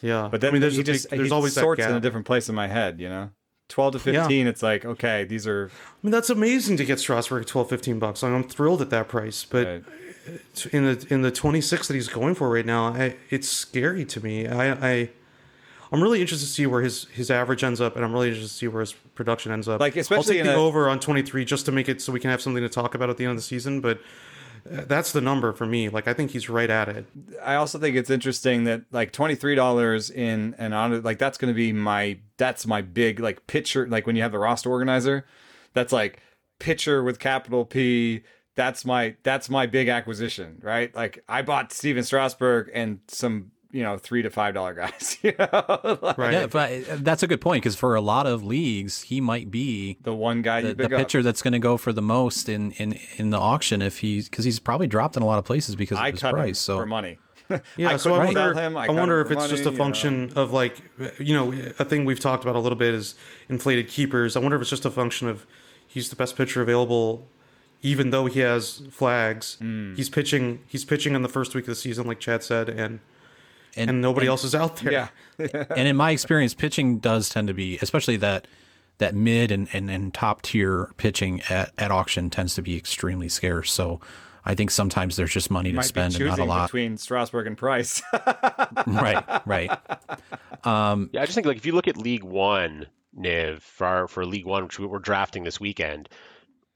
Yeah, 0.02 0.28
But 0.32 0.42
then 0.42 0.50
I 0.50 0.54
mean, 0.54 0.62
there's 0.62 0.76
he 0.76 0.84
just 0.84 1.10
big, 1.10 1.18
there's 1.18 1.30
he 1.30 1.34
always 1.34 1.56
that 1.56 1.62
sorts 1.62 1.80
gap. 1.80 1.90
in 1.90 1.96
a 1.96 2.00
different 2.00 2.26
place 2.28 2.50
in 2.50 2.56
my 2.56 2.68
head. 2.68 3.00
You 3.00 3.10
know, 3.10 3.30
twelve 3.70 3.94
to 3.94 4.00
fifteen. 4.00 4.48
It's 4.48 4.64
like 4.64 4.86
okay, 4.86 5.24
these 5.24 5.48
are 5.48 5.70
I 5.72 5.98
mean, 6.06 6.12
that's 6.12 6.30
amazing 6.30 6.78
to 6.78 6.86
get 6.86 7.00
Strasburg 7.00 7.42
at 7.42 7.48
12, 7.48 7.70
15 7.70 8.00
bucks. 8.00 8.24
I'm 8.24 8.44
thrilled 8.44 8.82
at 8.82 8.92
that 8.92 9.08
price, 9.08 9.44
but 9.44 9.66
right. 9.66 9.84
in 10.72 10.86
the 10.86 11.08
in 11.10 11.22
the 11.24 11.32
26 11.32 11.88
that 11.88 11.94
he's 11.96 12.08
going 12.08 12.36
for 12.36 12.50
right 12.52 12.66
now, 12.66 12.94
I, 12.94 13.16
it's 13.30 13.50
scary 13.50 14.06
to 14.06 14.24
me. 14.24 14.48
I, 14.48 14.72
I 14.74 15.10
I'm 15.92 16.02
really 16.04 16.22
interested 16.22 16.46
to 16.46 16.52
see 16.52 16.68
where 16.68 16.82
his 16.82 17.06
his 17.06 17.32
average 17.32 17.64
ends 17.64 17.82
up, 17.82 17.96
and 17.96 18.06
I'm 18.06 18.14
really 18.14 18.28
interested 18.28 18.54
to 18.54 18.58
see 18.58 18.68
where 18.68 18.82
his 18.82 18.94
production 18.94 19.52
ends 19.52 19.68
up. 19.68 19.80
Like, 19.80 19.96
I'll 19.96 20.02
especially 20.02 20.36
take 20.36 20.42
in 20.42 20.48
the 20.48 20.56
a- 20.56 20.62
over 20.62 20.88
on 20.88 21.00
23 21.00 21.44
just 21.46 21.66
to 21.66 21.72
make 21.72 21.90
it 21.90 22.02
so 22.02 22.12
we 22.12 22.20
can 22.20 22.30
have 22.30 22.42
something 22.42 22.64
to 22.64 22.70
talk 22.70 22.94
about 22.94 23.10
at 23.10 23.18
the 23.18 23.24
end 23.24 23.32
of 23.32 23.38
the 23.38 23.44
season. 23.44 23.82
But 23.82 24.00
that's 24.70 25.12
the 25.12 25.22
number 25.22 25.54
for 25.54 25.66
me. 25.66 25.90
Like, 25.90 26.08
I 26.08 26.14
think 26.14 26.32
he's 26.32 26.50
right 26.50 26.70
at 26.70 26.90
it. 26.90 27.06
I 27.42 27.56
also 27.56 27.80
think 27.80 27.96
it's 27.96 28.10
interesting 28.10 28.66
that 28.66 28.84
like 28.92 29.12
twenty 29.12 29.36
three 29.36 29.56
dollars 29.56 30.10
in 30.10 30.56
an 30.58 30.74
on 30.74 31.02
like 31.04 31.20
that's 31.20 31.38
going 31.38 31.54
to 31.54 31.56
be 31.56 31.74
my 31.74 32.20
that's 32.38 32.68
my 32.68 32.82
big 32.82 33.20
like 33.20 33.48
pitcher 33.48 33.88
like 33.88 34.06
when 34.06 34.16
you 34.16 34.22
have 34.22 34.32
the 34.32 34.40
roster 34.40 34.70
organizer, 34.70 35.26
that's 35.74 35.94
like 35.94 36.22
pitcher 36.60 37.04
with 37.04 37.20
capital 37.20 37.66
P. 37.66 38.24
That's 38.56 38.86
my 38.86 39.16
that's 39.24 39.50
my 39.50 39.68
big 39.68 39.88
acquisition, 39.88 40.60
right? 40.62 40.94
Like 40.96 41.24
I 41.30 41.42
bought 41.42 41.72
Stephen 41.72 42.04
Strasburg 42.04 42.70
and 42.74 43.00
some 43.08 43.52
you 43.72 43.84
know 43.84 43.98
three 43.98 44.22
to 44.22 44.30
five 44.30 44.54
dollar 44.54 44.74
guys, 44.74 45.18
you 45.24 45.34
know, 45.38 45.98
Like, 46.02 46.18
Right. 46.18 46.34
Yeah, 46.34 46.48
but 46.48 46.72
uh, 46.72 46.98
that's 47.00 47.24
a 47.24 47.28
good 47.28 47.42
point 47.42 47.64
because 47.64 47.76
for 47.76 47.96
a 47.96 48.02
lot 48.02 48.26
of 48.28 48.44
leagues, 48.44 49.04
he 49.04 49.20
might 49.22 49.52
be 49.52 49.98
the 50.02 50.14
one 50.14 50.42
guy 50.42 50.62
the, 50.62 50.70
the 50.70 50.76
pick 50.84 50.94
up. 50.94 51.00
pitcher 51.00 51.22
that's 51.24 51.42
going 51.42 51.54
to 51.54 51.60
go 51.60 51.78
for 51.78 51.92
the 51.94 52.02
most 52.02 52.50
in, 52.50 52.72
in, 52.72 53.00
in 53.18 53.30
the 53.30 53.40
auction 53.40 53.82
if 53.82 54.00
he's 54.00 54.30
because 54.30 54.46
he's 54.46 54.60
probably 54.60 54.88
dropped 54.88 55.18
in 55.18 55.24
a 55.24 55.26
lot 55.26 55.40
of 55.40 55.46
places 55.46 55.76
because 55.76 55.98
I 55.98 56.08
of 56.08 56.14
his 56.14 56.22
cut 56.22 56.34
price. 56.34 56.60
So 56.60 56.78
for 56.78 56.86
money. 56.86 57.20
Yeah, 57.78 57.92
I 57.92 57.96
so 57.98 58.14
I 58.14 58.26
wonder. 58.26 58.54
him. 58.54 58.76
I 58.76 58.88
I, 58.88 58.90
wonder 58.92 59.22
if 59.22 59.28
for 59.28 59.34
it's 59.34 59.48
just 59.48 59.64
money, 59.64 59.70
a 59.70 59.72
you 59.72 59.78
know. 59.78 59.84
function 59.84 60.34
of 60.36 60.52
like, 60.52 60.82
you 61.18 61.34
know, 61.34 61.54
a 61.80 61.86
thing 61.86 62.04
we've 62.04 62.20
talked 62.20 62.44
about 62.44 62.58
a 62.58 62.60
little 62.60 62.78
bit 62.78 62.94
is 62.94 63.16
inflated 63.48 63.88
keepers. 63.88 64.36
I 64.36 64.40
wonder 64.42 64.58
if 64.58 64.62
it's 64.62 64.70
just 64.70 64.84
a 64.84 64.92
function 64.92 65.30
of 65.30 65.46
he's 65.88 66.10
the 66.10 66.18
best 66.18 66.36
pitcher 66.36 66.62
available, 66.62 67.26
even 67.82 68.10
though 68.10 68.26
he 68.26 68.42
has 68.42 68.82
flags. 68.92 69.56
Hmm. 69.60 69.96
He's 69.96 70.10
pitching. 70.10 70.60
He's 70.68 70.84
pitching 70.84 71.16
in 71.16 71.22
the 71.22 71.30
first 71.30 71.56
week 71.56 71.64
of 71.64 71.68
the 71.70 71.76
season, 71.76 72.06
like 72.06 72.20
Chad 72.20 72.44
said, 72.44 72.68
and 72.68 73.00
and, 73.78 73.90
and 73.90 74.02
nobody 74.02 74.28
else 74.28 74.44
is 74.44 74.56
out 74.56 74.78
there. 74.78 74.92
Yeah, 74.92 75.08
and 75.70 75.88
in 75.88 75.96
my 75.96 76.12
experience, 76.12 76.54
pitching 76.54 77.00
does 77.00 77.30
tend 77.30 77.48
to 77.48 77.54
be, 77.54 77.78
especially 77.82 78.18
that 78.18 78.48
that 78.98 79.16
mid 79.16 79.52
and, 79.52 79.68
and, 79.74 79.90
and 79.90 80.14
top 80.14 80.42
tier 80.42 80.92
pitching 80.98 81.42
at, 81.50 81.72
at 81.78 81.92
auction 81.92 82.30
tends 82.30 82.56
to 82.56 82.62
be 82.62 82.76
extremely 82.76 83.30
scarce. 83.30 83.72
So 83.72 84.02
I 84.44 84.56
think 84.56 84.72
sometimes 84.72 85.16
there's 85.16 85.32
just 85.32 85.52
money 85.52 85.72
to 85.72 85.76
might 85.76 85.84
be 85.84 85.88
spend 85.88 86.16
and 86.16 86.26
not 86.26 86.40
a 86.40 86.46
lot. 86.46 86.68
between 86.68 86.98
Strasburg 86.98 87.48
and 87.48 87.58
Price. 87.58 88.02
right, 88.88 89.42
right. 89.46 89.70
Um, 90.64 91.10
Yeah, 91.14 91.22
I 91.22 91.26
just 91.26 91.36
think 91.36 91.46
like 91.46 91.58
if 91.58 91.66
you 91.66 91.74
look 91.74 91.88
at 91.88 91.98
League 91.98 92.24
One, 92.24 92.88
Niv, 93.18 93.62
for 93.62 93.86
our, 93.86 94.08
for 94.08 94.26
League 94.26 94.46
One, 94.46 94.64
which 94.64 94.80
we're 94.80 95.00
drafting 95.00 95.44
this 95.44 95.60
weekend, 95.60 96.10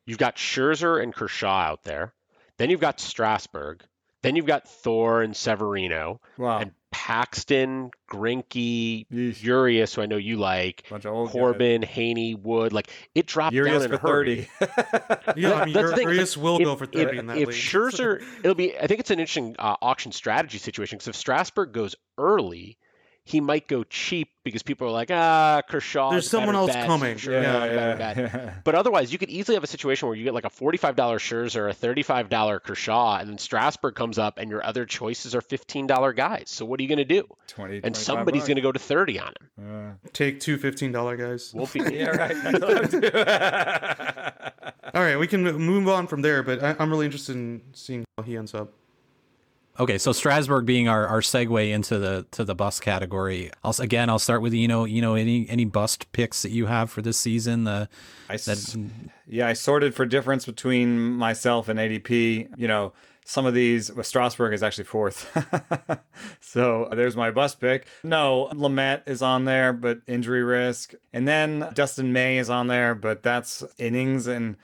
you've 0.05 0.17
got 0.17 0.35
Scherzer 0.35 1.01
and 1.01 1.13
Kershaw 1.13 1.61
out 1.61 1.83
there. 1.83 2.13
Then 2.57 2.69
you've 2.69 2.81
got 2.81 2.99
Strasburg. 2.99 3.83
Then 4.21 4.35
you've 4.35 4.45
got 4.45 4.67
Thor 4.67 5.23
and 5.23 5.35
Severino. 5.35 6.21
Wow. 6.37 6.59
And 6.59 6.71
Paxton, 6.91 7.91
Greinke, 8.11 9.07
Yeesh. 9.07 9.41
Urias, 9.41 9.93
who 9.95 10.01
I 10.01 10.05
know 10.05 10.17
you 10.17 10.37
like, 10.37 10.85
Bunch 10.89 11.05
of 11.05 11.13
old 11.13 11.27
guys. 11.29 11.33
Corbin, 11.33 11.81
Heaney, 11.81 12.37
Wood. 12.39 12.73
Like 12.73 12.89
it 13.15 13.25
dropped 13.25 13.53
Urias 13.55 13.83
down 13.83 13.91
in 13.91 13.97
for 13.97 14.05
thirty. 14.07 14.47
yeah. 15.35 15.53
I 15.53 15.65
mean, 15.65 15.73
That's 15.73 15.99
Urias 16.01 16.37
like, 16.37 16.43
will 16.43 16.57
if- 16.57 16.63
go 16.65 16.75
for 16.75 16.85
thirty 16.85 17.13
if, 17.13 17.19
in 17.19 17.27
that 17.27 17.37
if 17.37 17.47
league. 17.47 17.57
Scherzer, 17.57 18.23
it'll 18.39 18.55
be. 18.55 18.77
I 18.77 18.87
think 18.87 18.99
it's 18.99 19.11
an 19.11 19.19
interesting 19.19 19.55
uh, 19.57 19.75
auction 19.81 20.11
strategy 20.11 20.57
situation 20.57 20.97
because 20.97 21.07
if 21.07 21.15
Strasburg 21.15 21.71
goes 21.71 21.95
early, 22.17 22.77
he 23.23 23.39
might 23.39 23.67
go 23.67 23.83
cheap 23.83 24.29
because 24.43 24.63
people 24.63 24.87
are 24.87 24.91
like, 24.91 25.11
ah, 25.11 25.61
Kershaw. 25.69 26.09
There's 26.09 26.27
someone 26.29 26.55
else 26.55 26.71
coming. 26.73 27.17
Sure, 27.17 27.39
Yeah, 27.39 27.67
better 27.95 28.27
bet. 28.27 28.53
But 28.63 28.73
otherwise, 28.75 29.13
you 29.13 29.19
could 29.19 29.29
easily 29.29 29.55
have 29.55 29.63
a 29.63 29.67
situation 29.67 30.07
where 30.07 30.17
you 30.17 30.23
get 30.23 30.33
like 30.33 30.45
a 30.45 30.49
$45 30.49 30.95
Scherzer, 30.95 31.57
or 31.57 31.69
a 31.69 31.73
$35 31.73 32.63
Kershaw, 32.63 33.17
and 33.17 33.29
then 33.29 33.37
Strasburg 33.37 33.93
comes 33.95 34.17
up, 34.17 34.37
and 34.39 34.49
your 34.49 34.65
other 34.65 34.85
choices 34.85 35.35
are 35.35 35.41
$15 35.41 36.15
guys. 36.15 36.45
So 36.49 36.65
what 36.65 36.79
are 36.79 36.83
you 36.83 36.89
going 36.89 36.97
to 36.97 37.05
do? 37.05 37.27
20, 37.47 37.81
And 37.83 37.95
somebody's 37.95 38.43
going 38.47 38.55
to 38.55 38.61
go 38.61 38.71
to 38.71 38.79
30 38.79 39.19
on 39.19 39.33
him. 39.57 39.99
Take 40.13 40.39
two 40.39 40.57
fifteen 40.57 40.91
dollar 40.91 41.15
guys. 41.15 41.51
We'll 41.53 41.67
be. 41.67 41.79
Yeah, 41.91 42.09
right. 42.09 42.35
That's 42.43 42.59
what 42.59 42.93
I'm 42.95 43.01
doing. 43.01 43.13
All 44.93 45.01
right, 45.01 45.17
we 45.17 45.27
can 45.27 45.43
move 45.43 45.87
on 45.87 46.07
from 46.07 46.21
there, 46.21 46.41
but 46.43 46.63
I, 46.63 46.75
I'm 46.79 46.89
really 46.89 47.05
interested 47.05 47.35
in 47.35 47.61
seeing 47.73 48.03
how 48.17 48.23
he 48.23 48.35
ends 48.37 48.53
up. 48.53 48.73
Okay, 49.81 49.97
so 49.97 50.11
Strasburg 50.11 50.67
being 50.67 50.87
our, 50.87 51.07
our 51.07 51.21
segue 51.21 51.71
into 51.71 51.97
the 51.97 52.23
to 52.33 52.43
the 52.43 52.53
bust 52.53 52.83
category. 52.83 53.49
I'll, 53.63 53.73
again, 53.79 54.11
I'll 54.11 54.19
start 54.19 54.43
with 54.43 54.53
you 54.53 54.67
know 54.67 54.85
you 54.85 55.01
know 55.01 55.15
any 55.15 55.49
any 55.49 55.65
bust 55.65 56.11
picks 56.11 56.43
that 56.43 56.51
you 56.51 56.67
have 56.67 56.91
for 56.91 57.01
this 57.01 57.17
season. 57.17 57.63
The 57.63 57.89
I 58.29 58.35
s- 58.35 58.45
that 58.45 58.89
yeah, 59.27 59.47
I 59.47 59.53
sorted 59.53 59.95
for 59.95 60.05
difference 60.05 60.45
between 60.45 60.99
myself 60.99 61.67
and 61.67 61.79
ADP. 61.79 62.49
You 62.57 62.67
know, 62.67 62.93
some 63.25 63.47
of 63.47 63.55
these, 63.55 63.91
well, 63.91 64.03
Strasburg 64.03 64.53
is 64.53 64.61
actually 64.61 64.83
fourth. 64.83 65.35
so 66.41 66.87
there's 66.91 67.15
my 67.15 67.31
bus 67.31 67.55
pick. 67.55 67.87
No, 68.03 68.49
Lamet 68.53 69.01
is 69.07 69.23
on 69.23 69.45
there, 69.45 69.73
but 69.73 70.01
injury 70.05 70.43
risk. 70.43 70.93
And 71.11 71.27
then 71.27 71.67
Dustin 71.73 72.13
May 72.13 72.37
is 72.37 72.51
on 72.51 72.67
there, 72.67 72.93
but 72.93 73.23
that's 73.23 73.63
innings. 73.79 74.27
And 74.27 74.57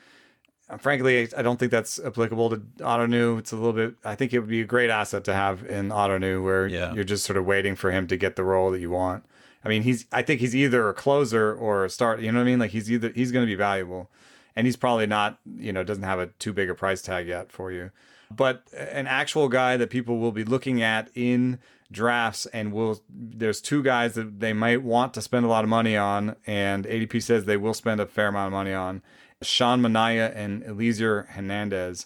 frankly, 0.80 1.30
I 1.38 1.42
don't 1.42 1.58
think 1.58 1.72
that's 1.72 2.00
applicable 2.00 2.50
to 2.50 2.58
Ottoneu. 2.80 3.40
It's 3.40 3.52
a 3.52 3.56
little 3.56 3.74
bit, 3.74 3.96
I 4.04 4.16
think 4.16 4.34
it 4.34 4.40
would 4.40 4.50
be 4.50 4.62
a 4.62 4.66
great 4.66 4.90
asset 4.90 5.24
to 5.26 5.34
have 5.34 5.66
in 5.66 5.90
Ottoneu 5.90 6.44
where 6.44 6.68
Yeah. 6.68 6.94
you're 6.94 7.04
just 7.06 7.26
sort 7.26 7.38
of 7.38 7.46
waiting 7.46 7.76
for 7.76 7.92
him 7.92 8.08
to 8.08 8.18
get 8.18 8.36
the 8.36 8.44
role 8.44 8.72
that 8.72 8.80
you 8.82 8.90
want. 8.92 9.24
I 9.64 9.70
mean, 9.70 9.84
he's, 9.84 10.06
I 10.12 10.22
think 10.22 10.42
he's 10.42 10.56
either 10.56 10.88
a 10.90 10.94
closer 10.94 11.54
or 11.54 11.86
a 11.86 11.90
start. 11.90 12.20
You 12.22 12.32
know 12.32 12.40
what 12.40 12.44
I 12.44 12.48
mean? 12.52 12.60
Like 12.60 12.72
he's 12.72 12.92
either, 12.92 13.10
he's 13.16 13.32
going 13.32 13.44
to 13.46 13.50
be 13.50 13.56
valuable 13.56 14.10
and 14.56 14.68
he's 14.68 14.76
probably 14.78 15.08
not, 15.08 15.40
you 15.58 15.72
know, 15.72 15.84
doesn't 15.84 16.04
have 16.04 16.20
a 16.20 16.28
too 16.28 16.52
big 16.54 16.70
a 16.70 16.76
price 16.76 17.02
tag 17.02 17.28
yet 17.28 17.52
for 17.52 17.72
you. 17.72 17.92
But 18.30 18.64
an 18.76 19.08
actual 19.08 19.48
guy 19.48 19.78
that 19.78 19.90
people 19.90 20.18
will 20.20 20.34
be 20.34 20.44
looking 20.44 20.82
at 20.82 21.10
in 21.16 21.60
drafts 21.90 22.46
and 22.48 22.74
will 22.74 23.02
there's 23.10 23.62
two 23.62 23.82
guys 23.82 24.16
that 24.16 24.42
they 24.42 24.52
might 24.52 24.84
want 24.84 25.14
to 25.14 25.22
spend 25.22 25.46
a 25.46 25.48
lot 25.48 25.64
of 25.64 25.70
money 25.70 25.96
on 25.96 26.36
and 26.46 26.84
ADP 26.86 27.24
says 27.24 27.46
they 27.46 27.56
will 27.56 27.74
spend 27.74 28.02
a 28.02 28.06
fair 28.06 28.28
amount 28.28 28.48
of 28.48 28.52
money 28.52 28.74
on 28.74 29.02
Sean 29.42 29.82
Manaea 29.82 30.36
and 30.36 30.64
Elieser 30.64 31.28
Hernandez. 31.30 32.06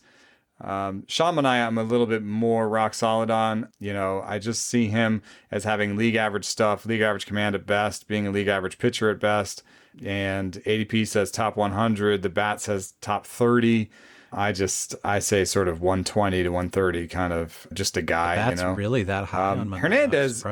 Um, 0.60 1.06
Sean 1.08 1.36
Manaea, 1.36 1.66
I'm 1.68 1.78
a 1.78 1.84
little 1.84 2.06
bit 2.06 2.24
more 2.24 2.70
rock 2.70 2.94
solid 2.94 3.32
on. 3.32 3.70
You 3.80 3.94
know, 3.94 4.24
I 4.26 4.38
just 4.38 4.66
see 4.68 4.88
him 4.88 5.24
as 5.50 5.64
having 5.64 5.96
league 5.96 6.16
average 6.16 6.46
stuff, 6.46 6.86
league 6.86 7.02
average 7.02 7.26
command 7.26 7.56
at 7.56 7.66
best, 7.66 8.08
being 8.08 8.28
a 8.28 8.32
league 8.32 8.48
average 8.48 8.78
pitcher 8.78 9.10
at 9.10 9.20
best. 9.20 9.64
And 10.04 10.54
ADP 10.66 11.08
says 11.08 11.32
top 11.32 11.58
100. 11.58 12.22
The 12.22 12.30
bat 12.30 12.62
says 12.62 12.94
top 13.02 13.26
30. 13.26 13.90
I 14.32 14.52
just, 14.54 14.96
I 15.04 15.20
say 15.20 15.44
sort 15.44 15.68
of 15.68 15.82
120 15.82 16.44
to 16.44 16.50
130, 16.50 17.08
kind 17.08 17.34
of 17.34 17.68
just 17.74 17.98
a 17.98 18.02
guy. 18.02 18.36
that's 18.36 18.62
you 18.62 18.68
know? 18.68 18.74
really 18.74 19.04
that 19.04 19.26
high 19.26 19.52
Um, 19.52 19.60
on 19.62 19.70
my 19.70 19.80
Hernandez-. 19.80 20.46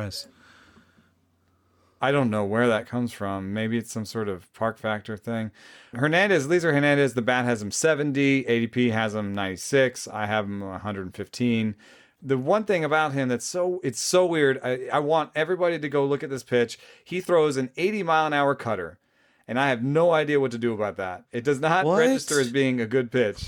I 2.02 2.12
don't 2.12 2.30
know 2.30 2.46
where 2.46 2.68
that 2.68 2.88
comes 2.88 3.12
from. 3.12 3.54
Maybe 3.54 3.78
it's 3.78 3.92
some 3.92 4.06
sort 4.06 4.30
of 4.30 4.52
park 4.54 4.78
factor 4.78 5.18
thing. 5.18 5.52
Hernandez, 5.94 6.48
Lisa 6.48 6.72
Hernandez, 6.72 7.14
the 7.14 7.22
bat 7.22 7.44
has 7.46 7.62
him 7.62 7.72
70. 7.72 8.44
ADP 8.46 8.92
has 8.92 9.16
him 9.16 9.34
96. 9.34 10.08
I 10.08 10.26
have 10.26 10.46
him 10.46 10.62
115. 10.62 11.76
The 12.22 12.38
one 12.38 12.64
thing 12.66 12.84
about 12.84 13.14
him 13.14 13.30
that's 13.30 13.46
so 13.46 13.80
it's 13.84 14.00
so 14.00 14.26
weird. 14.26 14.60
I, 14.64 14.88
I 14.92 15.00
want 15.00 15.32
everybody 15.36 15.80
to 15.80 15.90
go 15.90 16.06
look 16.06 16.24
at 16.24 16.30
this 16.30 16.44
pitch. 16.44 16.78
He 17.04 17.22
throws 17.22 17.58
an 17.58 17.70
80 17.78 18.04
mile 18.04 18.28
an 18.28 18.34
hour 18.34 18.56
cutter, 18.56 19.00
and 19.48 19.58
I 19.60 19.70
have 19.70 19.84
no 19.84 20.12
idea 20.12 20.40
what 20.40 20.52
to 20.52 20.58
do 20.58 20.74
about 20.74 20.98
that. 20.98 21.24
It 21.32 21.44
does 21.46 21.60
not 21.62 21.86
What? 21.86 21.98
register 22.00 22.40
as 22.40 22.52
being 22.52 22.82
a 22.82 22.86
good 22.86 23.10
pitch. 23.12 23.46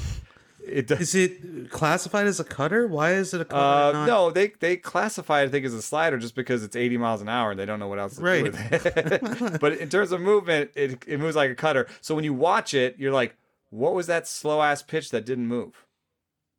It 0.71 0.87
does. 0.87 1.01
Is 1.01 1.15
it 1.15 1.69
classified 1.69 2.27
as 2.27 2.39
a 2.39 2.43
cutter? 2.43 2.87
Why 2.87 3.13
is 3.13 3.33
it 3.33 3.41
a 3.41 3.45
cutter? 3.45 3.97
Uh, 3.97 4.05
no, 4.05 4.31
they 4.31 4.53
they 4.59 4.77
classify 4.77 5.41
it, 5.41 5.45
I 5.45 5.47
think, 5.49 5.65
as 5.65 5.73
a 5.73 5.81
slider 5.81 6.17
just 6.17 6.35
because 6.35 6.63
it's 6.63 6.75
80 6.75 6.97
miles 6.97 7.21
an 7.21 7.29
hour 7.29 7.51
and 7.51 7.59
they 7.59 7.65
don't 7.65 7.79
know 7.79 7.87
what 7.87 7.99
else 7.99 8.15
to 8.15 8.21
Right. 8.21 8.45
do 8.45 8.51
with 8.51 8.85
it. 8.85 9.59
but 9.61 9.73
in 9.77 9.89
terms 9.89 10.11
of 10.11 10.21
movement, 10.21 10.71
it, 10.75 11.03
it 11.07 11.19
moves 11.19 11.35
like 11.35 11.51
a 11.51 11.55
cutter. 11.55 11.87
So 12.01 12.15
when 12.15 12.23
you 12.23 12.33
watch 12.33 12.73
it, 12.73 12.95
you're 12.97 13.11
like, 13.13 13.35
what 13.69 13.93
was 13.93 14.07
that 14.07 14.27
slow 14.27 14.61
ass 14.61 14.81
pitch 14.81 15.11
that 15.11 15.25
didn't 15.25 15.47
move? 15.47 15.85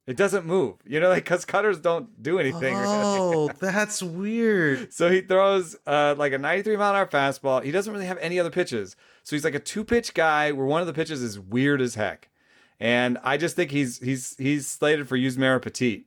It 0.05 0.17
doesn't 0.17 0.45
move, 0.45 0.79
you 0.85 0.99
know, 0.99 1.11
like 1.11 1.23
because 1.23 1.45
cutters 1.45 1.79
don't 1.79 2.21
do 2.21 2.41
anything. 2.41 2.75
really. 2.75 2.85
Oh, 2.89 3.49
that's 3.61 4.03
weird. 4.03 4.93
So 4.93 5.09
he 5.09 5.21
throws 5.21 5.77
uh, 5.87 6.17
like 6.19 6.33
a 6.33 6.39
93 6.39 6.77
mile 6.77 6.91
an 6.91 6.97
hour 6.97 7.07
fastball. 7.07 7.63
He 7.63 7.71
doesn't 7.71 7.93
really 7.93 8.07
have 8.07 8.19
any 8.19 8.41
other 8.41 8.51
pitches. 8.51 8.97
So 9.23 9.37
he's 9.37 9.45
like 9.45 9.55
a 9.55 9.61
two 9.61 9.85
pitch 9.85 10.13
guy 10.13 10.51
where 10.51 10.67
one 10.67 10.81
of 10.81 10.89
the 10.89 10.93
pitches 10.93 11.23
is 11.23 11.39
weird 11.39 11.81
as 11.81 11.95
heck. 11.95 12.29
And 12.83 13.17
I 13.23 13.37
just 13.37 13.55
think 13.55 13.71
he's 13.71 14.01
he's 14.01 14.37
he's 14.39 14.67
slated 14.67 15.07
for 15.07 15.17
Yusmeiro 15.17 15.63
Petit. 15.63 16.05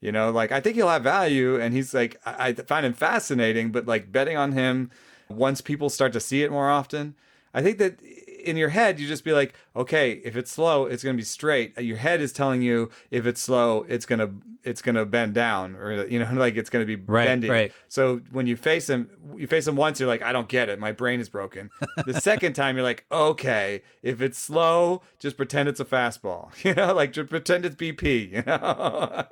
You 0.00 0.10
know, 0.10 0.32
like 0.32 0.50
I 0.50 0.60
think 0.60 0.74
he'll 0.74 0.88
have 0.88 1.04
value, 1.04 1.54
and 1.54 1.72
he's 1.72 1.94
like 1.94 2.20
I, 2.26 2.48
I 2.48 2.52
find 2.52 2.84
him 2.84 2.94
fascinating. 2.94 3.70
But 3.70 3.86
like 3.86 4.10
betting 4.10 4.36
on 4.36 4.50
him 4.50 4.90
once 5.28 5.60
people 5.60 5.88
start 5.88 6.12
to 6.14 6.20
see 6.20 6.42
it 6.42 6.50
more 6.50 6.68
often, 6.68 7.14
I 7.54 7.62
think 7.62 7.78
that 7.78 8.00
in 8.46 8.56
your 8.56 8.68
head 8.70 8.98
you 9.00 9.06
just 9.08 9.24
be 9.24 9.32
like, 9.32 9.54
okay, 9.74 10.12
if 10.24 10.36
it's 10.36 10.50
slow, 10.50 10.86
it's 10.86 11.02
gonna 11.02 11.16
be 11.16 11.22
straight. 11.22 11.78
Your 11.80 11.96
head 11.96 12.20
is 12.20 12.32
telling 12.32 12.62
you 12.62 12.90
if 13.10 13.26
it's 13.26 13.40
slow, 13.40 13.84
it's 13.88 14.06
gonna 14.06 14.30
it's 14.62 14.82
gonna 14.82 15.04
bend 15.06 15.34
down, 15.34 15.76
or 15.76 16.06
you 16.06 16.18
know, 16.18 16.28
like 16.34 16.56
it's 16.56 16.70
gonna 16.70 16.84
be 16.84 16.96
Right, 16.96 17.26
bending. 17.26 17.50
right. 17.50 17.72
So 17.88 18.20
when 18.32 18.46
you 18.46 18.56
face 18.56 18.88
him, 18.88 19.10
you 19.36 19.46
face 19.46 19.66
him 19.66 19.76
once, 19.76 20.00
you're 20.00 20.08
like, 20.08 20.22
I 20.22 20.32
don't 20.32 20.48
get 20.48 20.68
it. 20.68 20.78
My 20.78 20.92
brain 20.92 21.20
is 21.20 21.28
broken. 21.28 21.70
The 22.04 22.20
second 22.20 22.54
time, 22.54 22.76
you're 22.76 22.84
like, 22.84 23.04
okay, 23.12 23.82
if 24.02 24.20
it's 24.20 24.38
slow, 24.38 25.02
just 25.18 25.36
pretend 25.36 25.68
it's 25.68 25.80
a 25.80 25.84
fastball. 25.84 26.50
You 26.66 26.74
know, 26.74 26.92
like 26.94 27.12
just 27.12 27.30
pretend 27.30 27.64
it's 27.64 27.76
BP. 27.76 28.32
You 28.32 28.42
know. 28.44 29.24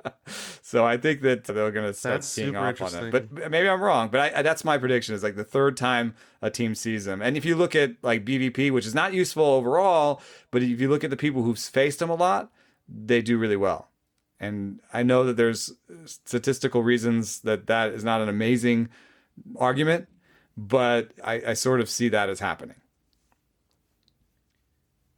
so 0.61 0.85
I 0.85 0.95
think 0.97 1.21
that 1.21 1.43
they're 1.43 1.71
gonna 1.71 1.93
start 1.93 2.15
That's 2.21 2.33
keying 2.35 2.49
super 2.49 2.59
off 2.59 2.81
on 2.93 3.05
it. 3.07 3.11
But 3.11 3.51
maybe 3.51 3.67
I'm 3.67 3.81
wrong. 3.81 4.09
But 4.09 4.21
I, 4.33 4.39
I, 4.39 4.41
that's 4.41 4.63
my 4.63 4.77
prediction. 4.77 5.15
Is 5.15 5.23
like 5.23 5.35
the 5.35 5.43
third 5.43 5.75
time 5.75 6.15
a 6.41 6.49
team 6.49 6.75
sees 6.75 7.07
him. 7.07 7.21
And 7.21 7.35
if 7.35 7.43
you 7.43 7.55
look 7.55 7.75
at 7.75 7.91
like 8.03 8.23
BVP, 8.23 8.71
which 8.71 8.85
is 8.85 8.95
not 8.95 9.04
useful 9.13 9.45
overall, 9.45 10.21
but 10.51 10.63
if 10.63 10.79
you 10.81 10.89
look 10.89 11.03
at 11.03 11.09
the 11.09 11.17
people 11.17 11.43
who've 11.43 11.59
faced 11.59 12.01
him 12.01 12.09
a 12.09 12.15
lot, 12.15 12.51
they 12.87 13.21
do 13.21 13.37
really 13.37 13.55
well. 13.55 13.89
And 14.39 14.79
I 14.93 15.03
know 15.03 15.23
that 15.25 15.37
there's 15.37 15.71
statistical 16.05 16.83
reasons 16.83 17.39
that 17.41 17.67
that 17.67 17.91
is 17.91 18.03
not 18.03 18.21
an 18.21 18.29
amazing 18.29 18.89
argument, 19.57 20.07
but 20.57 21.11
I, 21.23 21.41
I 21.47 21.53
sort 21.53 21.79
of 21.79 21.89
see 21.89 22.09
that 22.09 22.29
as 22.29 22.39
happening. 22.39 22.75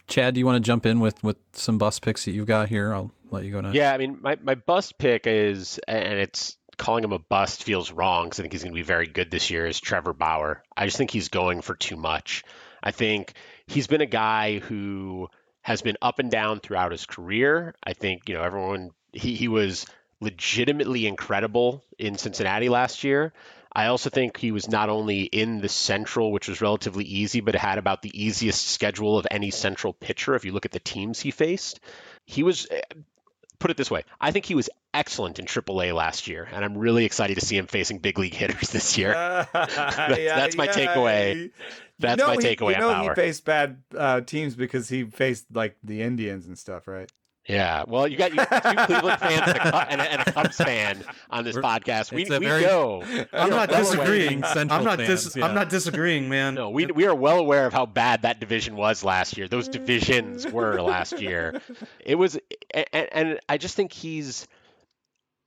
Chad, 0.07 0.35
do 0.35 0.39
you 0.39 0.45
want 0.45 0.63
to 0.63 0.65
jump 0.65 0.85
in 0.85 0.99
with 0.99 1.21
with 1.23 1.37
some 1.53 1.77
bus 1.77 1.99
picks 1.99 2.25
that 2.25 2.31
you've 2.31 2.47
got 2.47 2.69
here? 2.69 2.93
I'll 2.93 3.11
let 3.29 3.43
you 3.43 3.51
go 3.51 3.59
next. 3.59 3.75
Yeah, 3.75 3.93
I 3.93 3.97
mean, 3.97 4.19
my, 4.21 4.37
my 4.41 4.55
bust 4.55 4.97
pick 4.97 5.27
is, 5.27 5.79
and 5.87 6.19
it's 6.19 6.57
calling 6.77 7.03
him 7.03 7.11
a 7.11 7.19
bust 7.19 7.63
feels 7.63 7.91
wrong 7.91 8.25
because 8.25 8.39
I 8.39 8.43
think 8.43 8.53
he's 8.53 8.63
going 8.63 8.73
to 8.73 8.79
be 8.79 8.83
very 8.83 9.07
good 9.07 9.31
this 9.31 9.49
year, 9.49 9.65
is 9.65 9.79
Trevor 9.79 10.13
Bauer. 10.13 10.63
I 10.77 10.85
just 10.85 10.97
think 10.97 11.11
he's 11.11 11.27
going 11.27 11.61
for 11.61 11.75
too 11.75 11.97
much. 11.97 12.43
I 12.81 12.91
think 12.91 13.33
he's 13.67 13.87
been 13.87 14.01
a 14.01 14.07
guy 14.07 14.59
who 14.59 15.29
has 15.61 15.81
been 15.81 15.97
up 16.01 16.19
and 16.19 16.31
down 16.31 16.59
throughout 16.59 16.91
his 16.91 17.05
career. 17.05 17.75
I 17.83 17.93
think, 17.93 18.29
you 18.29 18.35
know, 18.35 18.41
everyone, 18.41 18.91
he, 19.11 19.35
he 19.35 19.47
was 19.47 19.85
legitimately 20.21 21.05
incredible 21.05 21.83
in 21.99 22.17
Cincinnati 22.17 22.69
last 22.69 23.03
year. 23.03 23.33
I 23.71 23.87
also 23.87 24.09
think 24.09 24.37
he 24.37 24.51
was 24.51 24.69
not 24.69 24.89
only 24.89 25.23
in 25.23 25.59
the 25.59 25.69
Central, 25.69 26.31
which 26.31 26.47
was 26.47 26.61
relatively 26.61 27.03
easy, 27.03 27.41
but 27.41 27.53
had 27.53 27.77
about 27.77 28.01
the 28.01 28.23
easiest 28.23 28.65
schedule 28.69 29.19
of 29.19 29.27
any 29.29 29.51
Central 29.51 29.93
pitcher 29.93 30.35
if 30.35 30.45
you 30.45 30.51
look 30.51 30.65
at 30.65 30.71
the 30.71 30.79
teams 30.79 31.19
he 31.19 31.31
faced. 31.31 31.79
He 32.25 32.43
was, 32.43 32.65
eh, 32.71 32.81
put 33.59 33.69
it 33.69 33.77
this 33.77 33.91
way, 33.91 34.03
I 34.19 34.31
think 34.31 34.45
he 34.45 34.55
was 34.55 34.69
excellent 34.93 35.37
in 35.37 35.45
AAA 35.45 35.93
last 35.93 36.27
year, 36.27 36.47
and 36.51 36.65
I'm 36.65 36.77
really 36.77 37.05
excited 37.05 37.37
to 37.37 37.45
see 37.45 37.57
him 37.57 37.67
facing 37.67 37.99
big 37.99 38.17
league 38.17 38.33
hitters 38.33 38.69
this 38.69 38.97
year. 38.97 39.11
that's 39.53 40.57
my 40.57 40.67
takeaway. 40.67 41.51
That's 41.99 42.21
my 42.21 42.33
he- 42.35 42.39
takeaway 42.55 42.73
You 42.73 42.79
know 42.79 42.89
Bauer. 42.93 43.09
he 43.15 43.15
faced 43.15 43.45
bad 43.45 43.81
uh, 43.97 44.21
teams 44.21 44.55
because 44.55 44.89
he 44.89 45.05
faced 45.05 45.45
like 45.53 45.77
the 45.83 46.01
Indians 46.01 46.45
and 46.47 46.57
stuff, 46.57 46.87
right? 46.87 47.11
Yeah, 47.49 47.85
well, 47.87 48.09
you 48.09 48.17
got 48.17 48.31
you, 48.31 48.39
two 48.39 48.85
Cleveland 48.87 49.21
fans 49.21 49.41
and 49.47 49.57
a, 49.57 49.71
Cu- 49.71 49.77
and, 49.89 50.01
a, 50.01 50.11
and 50.11 50.21
a 50.21 50.31
Cubs 50.33 50.57
fan 50.57 51.01
on 51.29 51.45
this 51.45 51.55
podcast. 51.55 52.11
We, 52.11 52.23
it's 52.23 52.31
a 52.31 52.39
we 52.39 52.45
very- 52.45 52.63
go. 52.63 53.03
I'm 53.31 53.49
not 53.49 53.69
disagreeing. 53.69 54.43
Central 54.43 54.79
I'm 54.79 54.83
not 54.83 54.97
fans, 54.97 55.23
dis- 55.23 55.35
yeah. 55.37 55.45
I'm 55.45 55.55
not 55.55 55.69
disagreeing, 55.69 56.27
man. 56.27 56.55
No, 56.55 56.69
we 56.71 56.87
we 56.87 57.05
are 57.05 57.15
well 57.15 57.39
aware 57.39 57.65
of 57.65 57.71
how 57.71 57.85
bad 57.85 58.23
that 58.23 58.41
division 58.41 58.75
was 58.75 59.01
last 59.01 59.37
year. 59.37 59.47
Those 59.47 59.69
divisions 59.69 60.45
were 60.45 60.81
last 60.81 61.21
year. 61.21 61.61
It 62.05 62.15
was, 62.15 62.37
and, 62.73 62.85
and 63.13 63.39
I 63.47 63.57
just 63.57 63.75
think 63.77 63.93
he's, 63.93 64.45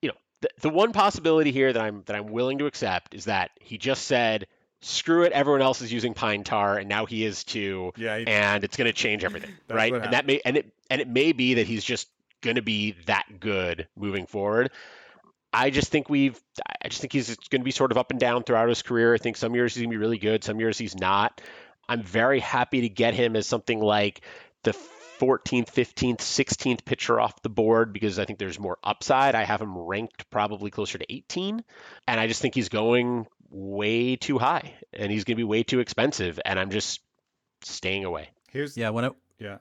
you 0.00 0.08
know, 0.08 0.16
the, 0.40 0.48
the 0.62 0.70
one 0.70 0.92
possibility 0.92 1.52
here 1.52 1.70
that 1.70 1.82
I'm 1.82 2.02
that 2.06 2.16
I'm 2.16 2.28
willing 2.28 2.56
to 2.60 2.66
accept 2.66 3.14
is 3.14 3.26
that 3.26 3.50
he 3.60 3.76
just 3.76 4.04
said, 4.06 4.46
"Screw 4.82 5.24
it, 5.24 5.32
everyone 5.32 5.62
else 5.62 5.82
is 5.82 5.92
using 5.92 6.14
pine 6.14 6.44
tar, 6.44 6.78
and 6.78 6.88
now 6.88 7.06
he 7.06 7.24
is 7.24 7.44
too, 7.44 7.92
Yeah, 7.96 8.18
he- 8.18 8.26
and 8.26 8.64
it's 8.64 8.76
going 8.76 8.86
to 8.86 8.92
change 8.92 9.24
everything, 9.24 9.50
right?" 9.68 9.92
And 9.92 10.12
that 10.12 10.26
may 10.26 10.40
and 10.44 10.56
it 10.56 10.72
and 10.88 11.00
it 11.00 11.08
may 11.08 11.32
be 11.32 11.54
that 11.54 11.66
he's 11.66 11.84
just 11.84 12.08
going 12.40 12.56
to 12.56 12.62
be 12.62 12.92
that 13.06 13.26
good 13.40 13.86
moving 13.96 14.26
forward. 14.26 14.70
I 15.52 15.70
just 15.70 15.90
think 15.90 16.08
we've. 16.08 16.40
I 16.82 16.88
just 16.88 17.00
think 17.00 17.12
he's 17.12 17.34
going 17.36 17.60
to 17.60 17.64
be 17.64 17.72
sort 17.72 17.90
of 17.90 17.98
up 17.98 18.10
and 18.10 18.20
down 18.20 18.44
throughout 18.44 18.68
his 18.68 18.82
career. 18.82 19.14
I 19.14 19.18
think 19.18 19.36
some 19.36 19.54
years 19.54 19.74
he's 19.74 19.82
going 19.82 19.90
to 19.90 19.94
be 19.94 20.00
really 20.00 20.18
good, 20.18 20.44
some 20.44 20.60
years 20.60 20.78
he's 20.78 20.96
not. 20.96 21.40
I'm 21.88 22.02
very 22.02 22.38
happy 22.38 22.82
to 22.82 22.88
get 22.88 23.14
him 23.14 23.34
as 23.34 23.48
something 23.48 23.80
like 23.80 24.20
the 24.62 24.72
14th, 25.18 25.72
15th, 25.72 26.18
16th 26.18 26.84
pitcher 26.84 27.18
off 27.18 27.42
the 27.42 27.48
board 27.48 27.92
because 27.92 28.18
I 28.18 28.24
think 28.24 28.38
there's 28.38 28.60
more 28.60 28.78
upside. 28.84 29.34
I 29.34 29.42
have 29.42 29.60
him 29.60 29.76
ranked 29.76 30.30
probably 30.30 30.70
closer 30.70 30.98
to 30.98 31.12
18, 31.12 31.64
and 32.06 32.20
I 32.20 32.28
just 32.28 32.40
think 32.40 32.54
he's 32.54 32.68
going 32.68 33.26
way 33.50 34.16
too 34.16 34.38
high, 34.38 34.74
and 34.92 35.10
he's 35.10 35.24
going 35.24 35.36
to 35.36 35.40
be 35.40 35.44
way 35.44 35.62
too 35.62 35.80
expensive, 35.80 36.40
and 36.44 36.58
I'm 36.58 36.70
just 36.70 37.00
staying 37.62 38.04
away. 38.04 38.30
Here's 38.50 38.76
Yeah, 38.76 38.90
when 38.90 39.04
it 39.04 39.12
yeah. 39.38 39.58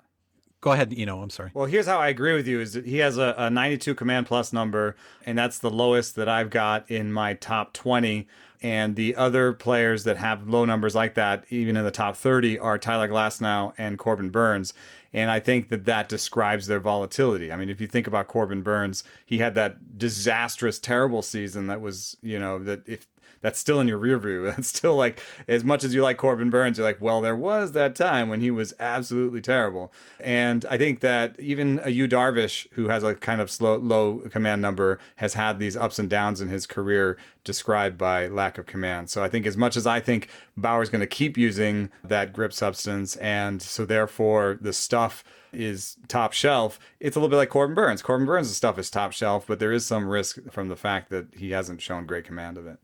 go 0.62 0.72
ahead, 0.72 0.94
you 0.94 1.06
know, 1.06 1.22
I'm 1.22 1.30
sorry. 1.30 1.52
Well, 1.54 1.66
here's 1.66 1.88
how 1.88 2.00
I 2.00 2.10
agree 2.10 2.34
with 2.34 2.48
you: 2.48 2.62
is 2.62 2.74
that 2.74 2.86
he 2.86 2.98
has 2.98 3.18
a, 3.18 3.36
a 3.38 3.50
92 3.50 3.96
command 3.96 4.28
plus 4.28 4.54
number, 4.54 4.96
and 5.26 5.38
that's 5.38 5.60
the 5.60 5.70
lowest 5.70 6.16
that 6.16 6.30
I've 6.30 6.50
got 6.50 6.90
in 6.90 7.12
my 7.12 7.34
top 7.34 7.74
20. 7.74 8.28
And 8.62 8.98
the 8.98 9.16
other 9.16 9.54
players 9.54 10.04
that 10.04 10.18
have 10.18 10.50
low 10.50 10.66
numbers 10.66 10.94
like 10.94 11.14
that, 11.14 11.46
even 11.50 11.78
in 11.78 11.86
the 11.86 11.92
top 11.92 12.18
30, 12.18 12.60
are 12.60 12.78
Tyler 12.78 13.08
Glasnow 13.08 13.74
and 13.78 13.98
Corbin 13.98 14.32
Burnes. 14.32 14.74
And 15.14 15.32
I 15.32 15.40
think 15.40 15.70
that 15.70 15.86
that 15.86 16.10
describes 16.10 16.68
their 16.68 16.82
volatility. 16.82 17.54
I 17.54 17.56
mean, 17.56 17.70
if 17.70 17.80
you 17.80 17.88
think 17.88 18.06
about 18.06 18.28
Corbin 18.28 18.62
Burnes, 18.62 19.06
he 19.26 19.38
had 19.38 19.56
that 19.56 19.98
disastrous, 19.98 20.78
terrible 20.78 21.22
season 21.22 21.68
that 21.68 21.80
was, 21.80 22.18
you 22.22 22.38
know, 22.38 22.60
that 22.60 22.88
if 22.88 23.08
that's 23.42 23.60
still 23.60 23.80
in 23.80 23.88
your 23.88 23.98
rear 23.98 24.18
view. 24.18 24.44
That's 24.50 24.68
still 24.68 24.96
like 24.96 25.22
as 25.48 25.64
much 25.64 25.84
as 25.84 25.94
you 25.94 26.02
like 26.02 26.18
Corbin 26.18 26.50
Burnes, 26.50 26.78
you're 26.78 26.88
like, 26.88 27.02
well, 27.02 27.22
there 27.22 27.36
was 27.36 27.72
that 27.74 27.96
time 27.96 28.30
when 28.30 28.42
he 28.42 28.52
was 28.52 28.74
absolutely 28.80 29.42
terrible. 29.42 29.92
And 30.20 30.66
I 30.70 30.78
think 30.78 31.00
that 31.02 31.40
even 31.40 31.80
a 31.84 31.90
Yu 31.90 32.08
Darvish, 32.08 32.68
who 32.74 32.90
has 32.90 33.04
a 33.04 33.16
kind 33.16 33.42
of 33.42 33.50
slow, 33.50 33.78
low 33.78 34.20
command 34.30 34.62
number, 34.62 35.00
has 35.18 35.36
had 35.36 35.60
these 35.60 35.78
ups 35.78 36.00
and 36.00 36.10
downs 36.10 36.42
in 36.42 36.50
his 36.50 36.66
career 36.66 37.18
described 37.44 37.98
by 37.98 38.28
lack 38.28 38.58
of 38.58 38.66
command. 38.66 39.10
So 39.10 39.24
I 39.24 39.30
think 39.30 39.46
as 39.46 39.58
much 39.58 39.78
as 39.78 39.88
I 39.88 40.00
think 40.00 40.30
Bauer's 40.58 40.90
going 40.90 41.02
to 41.02 41.08
keep 41.08 41.38
using 41.38 41.90
that 42.04 42.34
grip 42.34 42.54
substance, 42.54 43.16
and 43.18 43.62
so 43.62 43.86
therefore 43.86 44.58
the 44.60 44.74
stuff 44.74 45.24
is 45.52 45.98
top 46.08 46.34
shelf. 46.34 46.80
It's 47.00 47.16
a 47.16 47.20
little 47.20 47.30
bit 47.30 47.38
like 47.38 47.50
Corbin 47.50 47.76
Burnes. 47.76 48.02
Corbin 48.02 48.26
Burnes' 48.26 48.56
stuff 48.56 48.78
is 48.78 48.90
top 48.90 49.14
shelf, 49.14 49.46
but 49.48 49.60
there 49.60 49.72
is 49.72 49.86
some 49.86 50.08
risk 50.08 50.38
from 50.52 50.68
the 50.68 50.76
fact 50.76 51.10
that 51.10 51.28
he 51.36 51.52
hasn't 51.52 51.82
shown 51.82 52.06
great 52.06 52.26
command 52.26 52.58
of 52.58 52.68
it. 52.68 52.78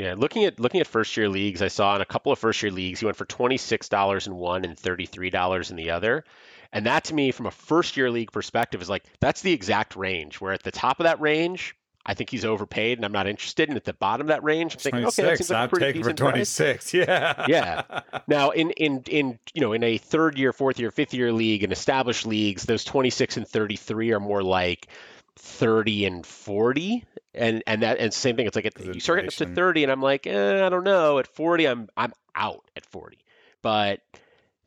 Yeah, 0.00 0.14
looking 0.16 0.44
at 0.44 0.58
looking 0.58 0.80
at 0.80 0.86
first 0.86 1.14
year 1.14 1.28
leagues, 1.28 1.60
I 1.60 1.68
saw 1.68 1.94
in 1.94 2.00
a 2.00 2.06
couple 2.06 2.32
of 2.32 2.38
first 2.38 2.62
year 2.62 2.72
leagues 2.72 3.00
he 3.00 3.04
went 3.04 3.18
for 3.18 3.26
twenty 3.26 3.58
six 3.58 3.90
dollars 3.90 4.26
in 4.26 4.34
one 4.34 4.64
and 4.64 4.78
thirty 4.78 5.04
three 5.04 5.28
dollars 5.28 5.70
in 5.70 5.76
the 5.76 5.90
other, 5.90 6.24
and 6.72 6.86
that 6.86 7.04
to 7.04 7.14
me, 7.14 7.32
from 7.32 7.44
a 7.44 7.50
first 7.50 7.98
year 7.98 8.10
league 8.10 8.32
perspective, 8.32 8.80
is 8.80 8.88
like 8.88 9.04
that's 9.20 9.42
the 9.42 9.52
exact 9.52 9.96
range. 9.96 10.40
Where 10.40 10.54
at 10.54 10.62
the 10.62 10.70
top 10.70 11.00
of 11.00 11.04
that 11.04 11.20
range, 11.20 11.76
I 12.06 12.14
think 12.14 12.30
he's 12.30 12.46
overpaid, 12.46 12.96
and 12.96 13.04
I'm 13.04 13.12
not 13.12 13.26
interested. 13.26 13.68
And 13.68 13.76
at 13.76 13.84
the 13.84 13.92
bottom 13.92 14.22
of 14.24 14.28
that 14.28 14.42
range, 14.42 14.72
I'm 14.72 14.80
thinking, 14.80 15.04
okay, 15.04 15.22
that 15.22 15.36
26. 15.36 15.38
seems 15.38 15.50
like 15.50 15.58
a 15.58 15.62
I'd 15.64 15.70
pretty 15.70 15.84
take 15.84 15.94
for 15.96 16.12
decent 16.12 16.18
price. 16.18 16.56
26. 16.56 16.94
Yeah. 16.94 17.46
Yeah. 17.46 18.00
Now, 18.26 18.50
in 18.50 18.70
in 18.70 19.02
in 19.06 19.38
you 19.52 19.60
know, 19.60 19.74
in 19.74 19.82
a 19.82 19.98
third 19.98 20.38
year, 20.38 20.54
fourth 20.54 20.78
year, 20.78 20.90
fifth 20.90 21.12
year 21.12 21.30
league, 21.30 21.62
and 21.62 21.74
established 21.74 22.24
leagues, 22.26 22.62
those 22.62 22.84
26 22.84 23.36
and 23.36 23.46
33 23.46 24.12
are 24.12 24.20
more 24.20 24.42
like 24.42 24.88
30 25.36 26.06
and 26.06 26.26
40 26.26 27.04
and 27.34 27.62
and 27.66 27.82
that 27.82 27.98
and 27.98 28.12
same 28.12 28.36
thing 28.36 28.46
it's 28.46 28.56
like 28.56 28.66
at, 28.66 28.78
you 28.94 29.00
start 29.00 29.18
getting 29.18 29.28
up 29.28 29.48
to 29.48 29.54
30 29.54 29.84
and 29.84 29.92
i'm 29.92 30.02
like 30.02 30.26
eh, 30.26 30.66
i 30.66 30.68
don't 30.68 30.84
know 30.84 31.18
at 31.18 31.26
40 31.26 31.66
i'm 31.68 31.88
i'm 31.96 32.12
out 32.34 32.64
at 32.76 32.84
40 32.86 33.18
but 33.62 34.00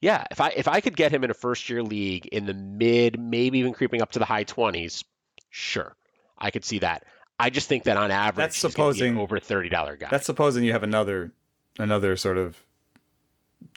yeah 0.02 0.24
if 0.32 0.40
i 0.40 0.50
if 0.56 0.68
i 0.68 0.80
could 0.80 0.96
get 0.96 1.12
him 1.12 1.24
in 1.24 1.30
a 1.32 1.34
first 1.34 1.70
year 1.70 1.84
league 1.84 2.26
in 2.28 2.46
the 2.46 2.54
mid 2.54 3.20
maybe 3.20 3.60
even 3.60 3.74
creeping 3.74 4.02
up 4.02 4.12
to 4.12 4.20
the 4.20 4.26
high 4.26 4.46
20s 4.46 5.04
sure 5.50 5.96
i 6.38 6.52
could 6.52 6.64
see 6.66 6.80
that. 6.80 7.04
I 7.40 7.50
just 7.50 7.68
think 7.68 7.84
that 7.86 7.98
on 7.98 8.12
average 8.12 8.36
That's 8.36 8.56
he's 8.56 8.62
be 8.62 8.68
an 8.68 8.72
supposing- 8.72 9.18
over 9.18 9.40
$30 9.40 10.00
guy. 10.00 10.08
That's 10.10 10.26
supposing 10.28 10.64
you 10.64 10.72
have 10.72 10.84
another 10.84 11.32
another 11.80 12.16
sort 12.16 12.38
of 12.38 12.64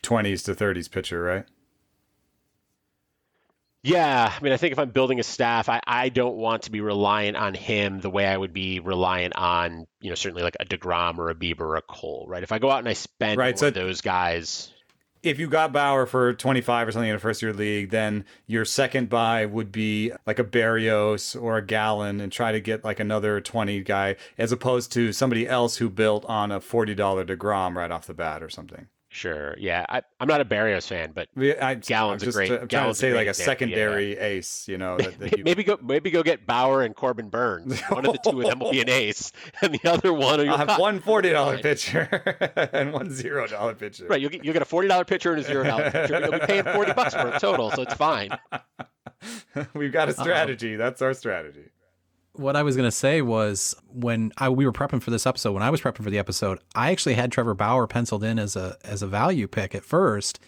20s 0.02 0.44
to 0.44 0.54
30s 0.54 0.90
pitcher, 0.90 1.22
right? 1.22 1.46
Yeah, 3.86 4.32
I 4.36 4.42
mean, 4.42 4.52
I 4.52 4.56
think 4.56 4.72
if 4.72 4.80
I'm 4.80 4.90
building 4.90 5.20
a 5.20 5.22
staff, 5.22 5.68
I, 5.68 5.80
I 5.86 6.08
don't 6.08 6.34
want 6.34 6.64
to 6.64 6.72
be 6.72 6.80
reliant 6.80 7.36
on 7.36 7.54
him 7.54 8.00
the 8.00 8.10
way 8.10 8.26
I 8.26 8.36
would 8.36 8.52
be 8.52 8.80
reliant 8.80 9.36
on, 9.36 9.86
you 10.00 10.08
know, 10.08 10.16
certainly 10.16 10.42
like 10.42 10.56
a 10.58 10.64
Degrom 10.64 11.18
or 11.18 11.30
a 11.30 11.36
Bieber 11.36 11.60
or 11.60 11.76
a 11.76 11.82
Cole, 11.82 12.26
right? 12.28 12.42
If 12.42 12.50
I 12.50 12.58
go 12.58 12.68
out 12.68 12.80
and 12.80 12.88
I 12.88 12.94
spend 12.94 13.38
Right, 13.38 13.56
so- 13.56 13.70
those 13.70 14.00
guys, 14.00 14.72
if 15.22 15.38
you 15.38 15.48
got 15.48 15.72
Bauer 15.72 16.04
for 16.04 16.34
25 16.34 16.88
or 16.88 16.92
something 16.92 17.10
in 17.10 17.14
a 17.14 17.20
first 17.20 17.42
year 17.42 17.52
league, 17.52 17.90
then 17.90 18.24
your 18.48 18.64
second 18.64 19.08
buy 19.08 19.46
would 19.46 19.70
be 19.70 20.10
like 20.26 20.40
a 20.40 20.44
Berríos 20.44 21.40
or 21.40 21.56
a 21.56 21.64
Gallen 21.64 22.20
and 22.20 22.32
try 22.32 22.50
to 22.50 22.60
get 22.60 22.84
like 22.84 22.98
another 22.98 23.40
20 23.40 23.82
guy 23.82 24.16
as 24.36 24.50
opposed 24.50 24.90
to 24.94 25.12
somebody 25.12 25.46
else 25.48 25.76
who 25.76 25.90
built 25.90 26.24
on 26.24 26.50
a 26.50 26.58
$40 26.58 26.96
DeGrom 26.96 27.76
right 27.76 27.92
off 27.92 28.08
the 28.08 28.14
bat 28.14 28.42
or 28.42 28.48
something. 28.48 28.88
Sure, 29.16 29.54
yeah. 29.58 29.86
I, 29.88 30.02
I'm 30.20 30.28
not 30.28 30.42
a 30.42 30.44
Berríos 30.44 30.86
fan, 30.86 31.12
but 31.14 31.28
I, 31.38 31.76
Gallen's 31.76 32.22
a 32.22 32.26
I'm 32.26 32.32
just, 32.32 32.36
uh, 32.36 32.38
great- 32.38 32.50
I'm 32.50 32.56
trying 32.58 32.60
to 32.60 32.66
Gallen's 32.66 32.98
a 32.98 33.00
say 33.00 33.10
great 33.12 33.18
like 33.20 33.28
a 33.28 33.34
secondary 33.34 34.18
ace, 34.18 34.68
you 34.68 34.76
know. 34.76 34.98
That, 34.98 35.18
that 35.20 35.38
you, 35.38 35.44
maybe 35.46 35.64
go 35.64 35.78
maybe 35.82 36.10
go 36.10 36.22
get 36.22 36.46
Bauer 36.46 36.82
and 36.82 36.94
Corbin 36.94 37.30
Burnes. 37.30 37.80
One 37.88 38.04
of 38.04 38.12
the 38.12 38.30
two 38.30 38.42
of 38.42 38.46
them 38.46 38.58
will 38.58 38.72
be 38.72 38.82
an 38.82 38.90
ace, 38.90 39.32
and 39.62 39.72
the 39.72 39.90
other 39.90 40.12
one 40.12 40.40
will 40.40 40.50
I'll 40.50 40.58
have 40.58 40.78
one 40.78 41.00
$40 41.00 41.32
Fine. 41.32 41.62
pitcher 41.62 42.68
and 42.74 42.92
one 42.92 43.08
$0 43.08 43.78
pitcher. 43.78 44.06
Right, 44.06 44.20
you'll 44.20 44.28
get, 44.28 44.44
you'll 44.44 44.52
get 44.52 44.60
a 44.60 44.66
forty 44.66 44.86
dollar 44.86 45.06
pitcher 45.06 45.32
and 45.32 45.40
a 45.40 45.44
zero 45.44 45.64
dollar 45.64 45.90
pitcher. 45.90 46.20
You'll 46.20 46.32
be 46.32 46.46
paying 46.46 46.64
forty 46.64 46.92
bucks 46.92 47.14
for 47.14 47.28
a 47.28 47.40
total, 47.40 47.70
so 47.70 47.82
it's 47.82 47.94
fine. 47.94 48.36
We've 49.72 49.92
got 49.92 50.10
a 50.10 50.18
um, 50.18 50.24
strategy. 50.24 50.76
That's 50.76 51.00
our 51.00 51.14
strategy. 51.14 51.70
What 52.38 52.56
I 52.56 52.62
was 52.62 52.76
going 52.76 52.88
to 52.88 52.96
say 52.96 53.22
was 53.22 53.74
when 53.92 54.32
I, 54.38 54.48
we 54.48 54.66
were 54.66 54.72
prepping 54.72 55.02
for 55.02 55.10
this 55.10 55.26
episode, 55.26 55.52
when 55.52 55.62
I 55.62 55.70
was 55.70 55.80
prepping 55.80 56.04
for 56.04 56.10
the 56.10 56.18
episode, 56.18 56.58
I 56.74 56.90
actually 56.90 57.14
had 57.14 57.32
Trevor 57.32 57.54
Bauer 57.54 57.86
penciled 57.86 58.24
in 58.24 58.38
as 58.38 58.56
a 58.56 58.76
as 58.84 59.02
a 59.02 59.06
value 59.06 59.48
pick 59.48 59.74
at 59.74 59.84
first 59.84 60.38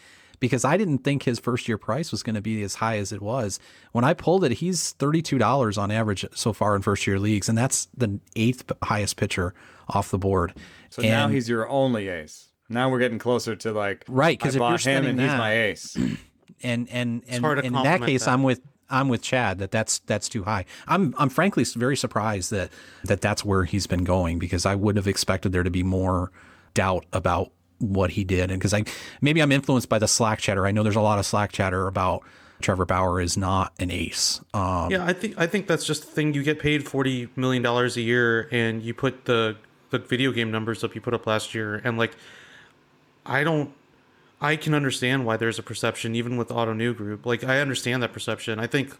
because 0.40 0.64
I 0.64 0.76
didn't 0.76 0.98
think 0.98 1.24
his 1.24 1.38
first 1.38 1.68
year 1.68 1.78
price 1.78 2.12
was 2.12 2.22
going 2.22 2.34
to 2.34 2.40
be 2.40 2.62
as 2.62 2.76
high 2.76 2.98
as 2.98 3.12
it 3.12 3.20
was. 3.20 3.58
When 3.92 4.04
I 4.04 4.14
pulled 4.14 4.44
it, 4.44 4.52
he's 4.52 4.92
thirty 4.92 5.22
two 5.22 5.38
dollars 5.38 5.78
on 5.78 5.90
average 5.90 6.24
so 6.34 6.52
far 6.52 6.76
in 6.76 6.82
first 6.82 7.06
year 7.06 7.18
leagues, 7.18 7.48
and 7.48 7.56
that's 7.56 7.88
the 7.96 8.20
eighth 8.36 8.70
highest 8.82 9.16
pitcher 9.16 9.54
off 9.88 10.10
the 10.10 10.18
board. 10.18 10.54
So 10.90 11.02
now 11.02 11.28
he's 11.28 11.48
your 11.48 11.68
only 11.68 12.08
ace. 12.08 12.48
Now 12.68 12.90
we're 12.90 12.98
getting 12.98 13.18
closer 13.18 13.56
to 13.56 13.72
like 13.72 14.04
right 14.08 14.38
because 14.38 14.54
if 14.54 14.60
you're 14.60 14.68
bought 14.68 14.72
him 14.74 14.78
spending 14.78 15.10
and 15.12 15.20
he's 15.20 15.30
my 15.30 15.62
ace. 15.62 15.96
and 16.62 16.88
and 16.90 17.22
and, 17.28 17.44
and 17.44 17.64
in 17.64 17.72
that 17.72 18.02
case, 18.02 18.24
that. 18.24 18.32
I'm 18.32 18.42
with 18.42 18.60
I'm 18.90 19.08
with 19.08 19.22
Chad 19.22 19.58
that 19.58 19.70
that's 19.70 19.98
that's 20.00 20.28
too 20.28 20.44
high. 20.44 20.64
I'm 20.86 21.14
I'm 21.18 21.28
frankly 21.28 21.64
very 21.64 21.96
surprised 21.96 22.50
that 22.50 22.70
that 23.04 23.20
that's 23.20 23.44
where 23.44 23.64
he's 23.64 23.86
been 23.86 24.04
going 24.04 24.38
because 24.38 24.66
I 24.66 24.74
would 24.74 24.96
have 24.96 25.06
expected 25.06 25.52
there 25.52 25.62
to 25.62 25.70
be 25.70 25.82
more 25.82 26.30
doubt 26.74 27.04
about 27.12 27.52
what 27.78 28.10
he 28.10 28.24
did 28.24 28.50
and 28.50 28.58
because 28.58 28.74
I 28.74 28.84
maybe 29.20 29.40
I'm 29.40 29.52
influenced 29.52 29.88
by 29.88 29.98
the 29.98 30.08
Slack 30.08 30.40
chatter. 30.40 30.66
I 30.66 30.72
know 30.72 30.82
there's 30.82 30.96
a 30.96 31.00
lot 31.00 31.18
of 31.18 31.26
Slack 31.26 31.52
chatter 31.52 31.86
about 31.86 32.22
Trevor 32.60 32.84
Bauer 32.84 33.20
is 33.20 33.36
not 33.36 33.72
an 33.78 33.90
ace. 33.90 34.40
Um, 34.52 34.90
Yeah, 34.90 35.04
I 35.04 35.12
think 35.12 35.34
I 35.38 35.46
think 35.46 35.66
that's 35.66 35.84
just 35.84 36.02
the 36.06 36.10
thing. 36.10 36.34
You 36.34 36.42
get 36.42 36.58
paid 36.58 36.88
forty 36.88 37.28
million 37.36 37.62
dollars 37.62 37.96
a 37.96 38.00
year, 38.00 38.48
and 38.50 38.82
you 38.82 38.94
put 38.94 39.26
the 39.26 39.56
the 39.90 39.98
video 39.98 40.32
game 40.32 40.50
numbers 40.50 40.84
up 40.84 40.94
you 40.94 41.00
put 41.00 41.14
up 41.14 41.26
last 41.26 41.54
year, 41.54 41.80
and 41.84 41.98
like, 41.98 42.16
I 43.24 43.44
don't. 43.44 43.72
I 44.40 44.56
can 44.56 44.74
understand 44.74 45.26
why 45.26 45.36
there's 45.36 45.58
a 45.58 45.62
perception, 45.62 46.14
even 46.14 46.36
with 46.36 46.48
Ottoneu 46.48 46.96
Group. 46.96 47.26
Like, 47.26 47.42
I 47.42 47.60
understand 47.60 48.02
that 48.02 48.12
perception. 48.12 48.58
I 48.58 48.66
think 48.66 48.96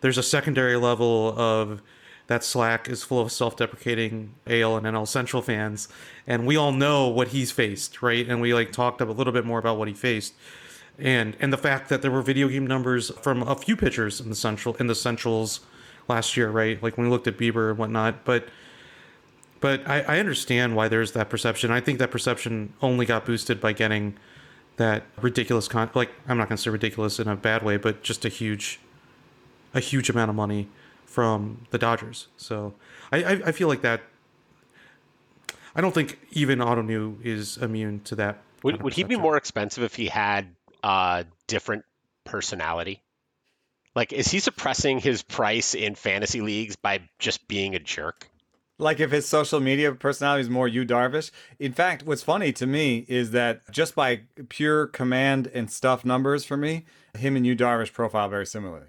there's 0.00 0.18
a 0.18 0.22
secondary 0.22 0.76
level 0.76 1.34
of 1.38 1.82
that 2.28 2.42
Slack 2.42 2.88
is 2.88 3.04
full 3.04 3.20
of 3.20 3.30
self-deprecating 3.30 4.34
AL 4.46 4.76
and 4.76 4.86
NL 4.86 5.06
Central 5.06 5.42
fans, 5.42 5.88
and 6.26 6.46
we 6.46 6.56
all 6.56 6.72
know 6.72 7.08
what 7.08 7.28
he's 7.28 7.52
faced, 7.52 8.02
right? 8.02 8.28
And 8.28 8.40
we 8.40 8.52
like 8.52 8.72
talked 8.72 9.00
a 9.00 9.04
little 9.04 9.32
bit 9.32 9.44
more 9.44 9.58
about 9.58 9.78
what 9.78 9.88
he 9.88 9.94
faced 9.94 10.34
and 10.98 11.36
and 11.40 11.52
the 11.52 11.58
fact 11.58 11.88
that 11.88 12.02
there 12.02 12.10
were 12.10 12.22
video 12.22 12.48
game 12.48 12.66
numbers 12.66 13.10
from 13.20 13.42
a 13.42 13.54
few 13.54 13.76
pitchers 13.76 14.20
in 14.20 14.30
the 14.30 14.36
central 14.36 14.74
in 14.76 14.86
the 14.86 14.94
centrals 14.94 15.60
last 16.08 16.36
year, 16.36 16.50
right? 16.50 16.82
Like 16.82 16.96
when 16.96 17.06
we 17.06 17.10
looked 17.10 17.26
at 17.26 17.36
Bieber 17.36 17.70
and 17.70 17.78
whatnot, 17.78 18.24
but 18.24 18.48
but 19.60 19.86
I, 19.88 20.02
I 20.02 20.18
understand 20.18 20.76
why 20.76 20.88
there's 20.88 21.12
that 21.12 21.28
perception. 21.28 21.70
I 21.70 21.80
think 21.80 21.98
that 21.98 22.10
perception 22.10 22.72
only 22.82 23.06
got 23.06 23.24
boosted 23.24 23.60
by 23.60 23.72
getting 23.72 24.16
that 24.76 25.04
ridiculous 25.20 25.68
con 25.68 25.90
like 25.94 26.10
I'm 26.28 26.38
not 26.38 26.48
gonna 26.48 26.58
say 26.58 26.70
ridiculous 26.70 27.18
in 27.18 27.28
a 27.28 27.36
bad 27.36 27.62
way, 27.62 27.76
but 27.76 28.02
just 28.02 28.24
a 28.24 28.28
huge 28.28 28.80
a 29.74 29.80
huge 29.80 30.08
amount 30.10 30.30
of 30.30 30.36
money 30.36 30.68
from 31.04 31.66
the 31.70 31.78
Dodgers. 31.78 32.28
So 32.36 32.74
I, 33.12 33.22
I, 33.22 33.30
I 33.46 33.52
feel 33.52 33.68
like 33.68 33.82
that 33.82 34.02
I 35.76 35.82
don't 35.82 35.92
think 35.92 36.18
even 36.32 36.60
Ottoneu 36.60 37.22
is 37.22 37.58
immune 37.58 38.00
to 38.04 38.14
that. 38.16 38.42
Would, 38.62 38.82
would 38.82 38.94
he 38.94 39.04
be 39.04 39.16
more 39.16 39.36
expensive 39.36 39.84
if 39.84 39.94
he 39.94 40.06
had 40.06 40.56
a 40.82 41.26
different 41.46 41.84
personality? 42.24 43.02
Like, 43.94 44.12
is 44.12 44.28
he 44.28 44.40
suppressing 44.40 44.98
his 44.98 45.22
price 45.22 45.74
in 45.74 45.94
fantasy 45.94 46.40
leagues 46.40 46.76
by 46.76 47.00
just 47.18 47.46
being 47.46 47.74
a 47.74 47.78
jerk? 47.78 48.28
Like 48.78 49.00
if 49.00 49.10
his 49.10 49.26
social 49.26 49.58
media 49.60 49.92
personality 49.92 50.42
is 50.42 50.50
more 50.50 50.68
Yu 50.68 50.84
Darvish. 50.84 51.30
In 51.58 51.72
fact, 51.72 52.02
what's 52.04 52.22
funny 52.22 52.52
to 52.52 52.66
me 52.66 53.06
is 53.08 53.30
that 53.30 53.62
just 53.72 53.94
by 53.94 54.20
pure 54.50 54.86
command 54.86 55.46
and 55.54 55.70
stuff 55.70 56.04
numbers 56.04 56.44
for 56.44 56.56
me, 56.58 56.84
him 57.16 57.36
and 57.36 57.46
Yu 57.46 57.56
Darvish 57.56 57.92
profile 57.92 58.28
very 58.28 58.44
similarly. 58.46 58.88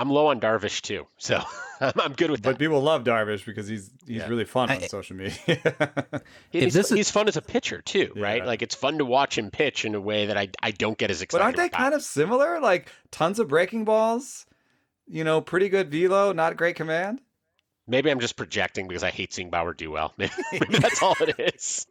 I'm 0.00 0.10
low 0.10 0.28
on 0.28 0.38
Darvish 0.40 0.80
too, 0.80 1.08
so 1.16 1.42
I'm, 1.80 1.92
I'm 2.00 2.12
good 2.12 2.30
with 2.30 2.42
that. 2.42 2.50
But 2.52 2.58
people 2.60 2.80
love 2.80 3.02
Darvish 3.02 3.44
because 3.44 3.66
he's 3.66 3.90
he's 4.06 4.18
Yeah. 4.18 4.28
really 4.28 4.44
fun 4.44 4.70
on 4.70 4.76
I- 4.78 4.86
social 4.86 5.16
media. 5.16 5.36
He's, 6.50 6.72
this 6.72 6.90
is- 6.92 6.96
he's 6.96 7.10
fun 7.10 7.26
as 7.28 7.36
a 7.36 7.42
pitcher 7.42 7.82
too, 7.82 8.12
right? 8.16 8.46
Like 8.46 8.62
it's 8.62 8.74
fun 8.76 8.98
to 8.98 9.04
watch 9.04 9.36
him 9.36 9.50
pitch 9.50 9.84
in 9.84 9.94
a 9.96 10.00
way 10.00 10.26
that 10.26 10.38
I, 10.38 10.48
I 10.62 10.70
don't 10.70 10.96
get 10.96 11.10
as 11.10 11.20
excited. 11.20 11.40
but 11.42 11.44
aren't 11.44 11.56
they 11.56 11.68
kind 11.68 11.94
of 11.94 12.02
similar? 12.02 12.60
Like 12.60 12.88
tons 13.10 13.38
of 13.40 13.48
breaking 13.48 13.84
balls, 13.84 14.46
you 15.08 15.24
know, 15.24 15.40
pretty 15.40 15.68
good 15.68 15.90
velo, 15.90 16.32
not 16.32 16.56
great 16.56 16.76
command. 16.76 17.20
Maybe 17.88 18.10
I'm 18.10 18.20
just 18.20 18.36
projecting 18.36 18.86
because 18.86 19.02
I 19.02 19.10
hate 19.10 19.32
seeing 19.32 19.50
Bauer 19.50 19.72
do 19.74 19.90
well. 19.90 20.12
Maybe, 20.18 20.32
that's 20.78 21.02
all 21.02 21.16
it 21.20 21.54
is. 21.54 21.86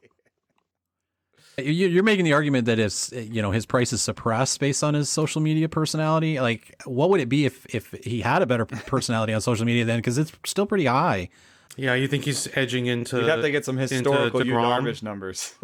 You- 1.58 1.88
You're 1.88 2.04
making 2.04 2.26
the 2.26 2.34
argument 2.34 2.66
that 2.68 2.78
if 2.78 3.10
you 3.12 3.42
know 3.42 3.50
his 3.52 3.66
price 3.66 3.92
is 3.92 4.02
suppressed 4.02 4.60
based 4.60 4.84
on 4.84 4.94
his 4.94 5.10
social 5.10 5.42
media 5.42 5.68
personality. 5.68 6.40
Like, 6.40 6.76
what 6.86 7.10
would 7.10 7.20
it 7.20 7.30
be 7.30 7.46
if 7.46 7.66
if 7.74 7.92
he 8.04 8.22
had 8.22 8.42
a 8.42 8.46
better 8.46 8.66
personality 8.66 9.34
on 9.34 9.42
social 9.42 9.66
media 9.66 9.84
then? 9.86 9.98
Because 9.98 10.18
it's 10.20 10.32
still 10.46 10.68
pretty 10.68 10.86
high. 10.86 11.30
Yeah, 11.76 11.94
you 11.94 12.08
think 12.08 12.24
he's 12.24 12.48
edging 12.58 12.88
into? 12.88 13.18
You'd 13.18 13.28
have 13.30 13.42
to 13.42 13.52
get 13.52 13.66
some 13.66 13.78
historical 13.78 14.46
you 14.46 14.54
DeGrom? 14.54 14.82
Darvish 14.82 15.04
numbers. 15.04 15.54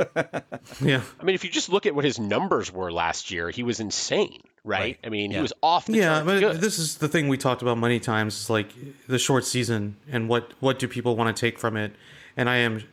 Yeah, 0.81 1.01
I 1.19 1.23
mean, 1.23 1.35
if 1.35 1.43
you 1.43 1.49
just 1.49 1.69
look 1.69 1.85
at 1.85 1.95
what 1.95 2.05
his 2.05 2.19
numbers 2.19 2.71
were 2.71 2.91
last 2.91 3.31
year, 3.31 3.49
he 3.49 3.63
was 3.63 3.79
insane, 3.79 4.41
right? 4.63 4.79
Right. 4.79 4.99
I 5.03 5.09
mean, 5.09 5.31
Yeah. 5.31 5.37
he 5.37 5.41
was 5.41 5.53
off 5.61 5.85
the 5.87 5.93
yeah, 5.93 6.05
charts 6.15 6.25
but 6.25 6.39
good. 6.39 6.61
this 6.61 6.77
is 6.79 6.97
the 6.97 7.07
thing 7.07 7.27
we 7.27 7.37
talked 7.37 7.61
about 7.61 7.77
many 7.77 7.99
times. 7.99 8.41
Is 8.41 8.49
like 8.49 8.69
the 9.07 9.17
short 9.19 9.45
season 9.45 9.95
and 10.11 10.29
what 10.29 10.53
what 10.59 10.79
do 10.79 10.87
people 10.87 11.15
want 11.15 11.35
to 11.35 11.39
take 11.39 11.57
from 11.59 11.75
it? 11.77 11.93
And 12.37 12.49
I 12.49 12.57
am, 12.57 12.83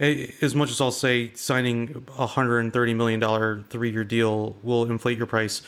as 0.00 0.54
much 0.54 0.70
as 0.70 0.80
I'll 0.80 0.90
say, 0.90 1.32
signing 1.34 2.06
a 2.18 2.26
hundred 2.26 2.60
and 2.60 2.72
thirty 2.72 2.94
million 2.94 3.20
dollar 3.20 3.64
three 3.70 3.90
year 3.90 4.04
deal 4.04 4.56
will 4.62 4.84
inflate 4.84 5.18
your 5.18 5.26
price. 5.26 5.62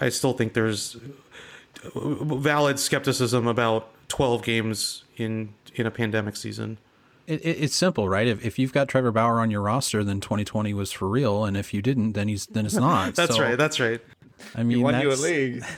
I 0.00 0.06
I 0.06 0.08
still 0.08 0.32
think 0.32 0.54
there's 0.54 0.96
valid 1.94 2.78
skepticism 2.78 3.46
about 3.46 3.88
twelve 4.20 4.42
games 4.42 5.04
in 5.16 5.54
in 5.74 5.86
a 5.86 5.90
pandemic 5.90 6.36
season. 6.36 6.76
It, 7.26 7.40
it, 7.42 7.62
it's 7.62 7.74
simple, 7.74 8.06
right? 8.06 8.26
If, 8.26 8.44
if 8.44 8.58
you've 8.58 8.72
got 8.72 8.86
Trevor 8.88 9.12
Bauer 9.12 9.40
on 9.40 9.50
your 9.50 9.62
roster, 9.62 10.02
then 10.04 10.20
2020 10.20 10.74
was 10.74 10.90
for 10.92 11.08
real, 11.08 11.44
and 11.44 11.56
if 11.56 11.72
you 11.72 11.80
didn't, 11.80 12.12
then 12.12 12.28
he's 12.28 12.44
then 12.46 12.66
it's 12.66 12.74
not. 12.74 13.14
That's 13.20 13.36
So, 13.36 13.42
right. 13.42 13.56
That's 13.56 13.80
right. 13.80 14.00
I 14.54 14.62
mean, 14.62 14.78
he 14.78 14.82
won 14.82 15.00
you 15.00 15.10
a 15.10 15.14
league. 15.14 15.64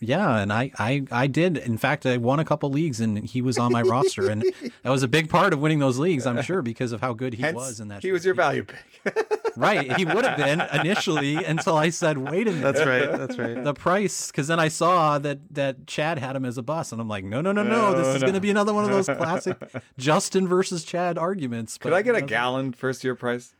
Yeah, 0.00 0.38
and 0.38 0.52
I, 0.52 0.70
I 0.78 1.04
I 1.10 1.26
did. 1.26 1.56
In 1.56 1.76
fact, 1.76 2.06
I 2.06 2.18
won 2.18 2.38
a 2.38 2.44
couple 2.44 2.70
leagues, 2.70 3.00
and 3.00 3.24
he 3.24 3.42
was 3.42 3.58
on 3.58 3.72
my 3.72 3.82
roster, 3.82 4.30
and 4.30 4.42
that 4.82 4.90
was 4.90 5.02
a 5.02 5.08
big 5.08 5.28
part 5.28 5.52
of 5.52 5.60
winning 5.60 5.80
those 5.80 5.98
leagues. 5.98 6.24
I'm 6.24 6.40
sure 6.42 6.62
because 6.62 6.92
of 6.92 7.00
how 7.00 7.14
good 7.14 7.34
he 7.34 7.42
Hence, 7.42 7.56
was 7.56 7.80
in 7.80 7.88
that. 7.88 8.02
he 8.02 8.12
was 8.12 8.24
your 8.24 8.34
value 8.34 8.64
pick. 8.64 9.26
right. 9.56 9.96
He 9.96 10.04
would 10.04 10.24
have 10.24 10.36
been 10.36 10.60
initially 10.80 11.34
until 11.36 11.76
I 11.76 11.90
said, 11.90 12.16
"Wait 12.16 12.46
a 12.46 12.52
minute." 12.52 12.62
That's 12.62 12.86
right. 12.86 13.10
That's 13.10 13.38
right. 13.38 13.64
the 13.64 13.74
price 13.74 14.28
because 14.30 14.46
then 14.46 14.60
I 14.60 14.68
saw 14.68 15.18
that 15.18 15.40
that 15.50 15.88
Chad 15.88 16.18
had 16.18 16.36
him 16.36 16.44
as 16.44 16.58
a 16.58 16.62
bus, 16.62 16.92
and 16.92 17.00
I'm 17.00 17.08
like, 17.08 17.24
no, 17.24 17.40
no, 17.40 17.50
no, 17.50 17.64
no, 17.64 17.92
this 17.92 18.14
is 18.14 18.22
going 18.22 18.34
to 18.34 18.40
be 18.40 18.50
another 18.50 18.72
one 18.72 18.84
of 18.84 18.90
those 18.90 19.06
classic 19.06 19.56
Justin 19.98 20.46
versus 20.46 20.84
Chad 20.84 21.18
arguments. 21.18 21.76
Could 21.76 21.92
I 21.92 22.02
get 22.02 22.14
a 22.14 22.22
Gallen 22.22 22.72
first 22.72 23.02
year 23.02 23.16
price? 23.16 23.54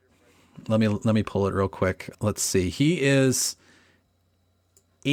Let 0.69 0.78
me 0.78 0.86
let 0.86 1.15
me 1.16 1.24
pull 1.24 1.48
it 1.48 1.55
real 1.55 1.69
quick. 1.69 2.10
Let's 2.20 2.43
see. 2.43 2.70
He 2.70 3.02
is 3.02 3.56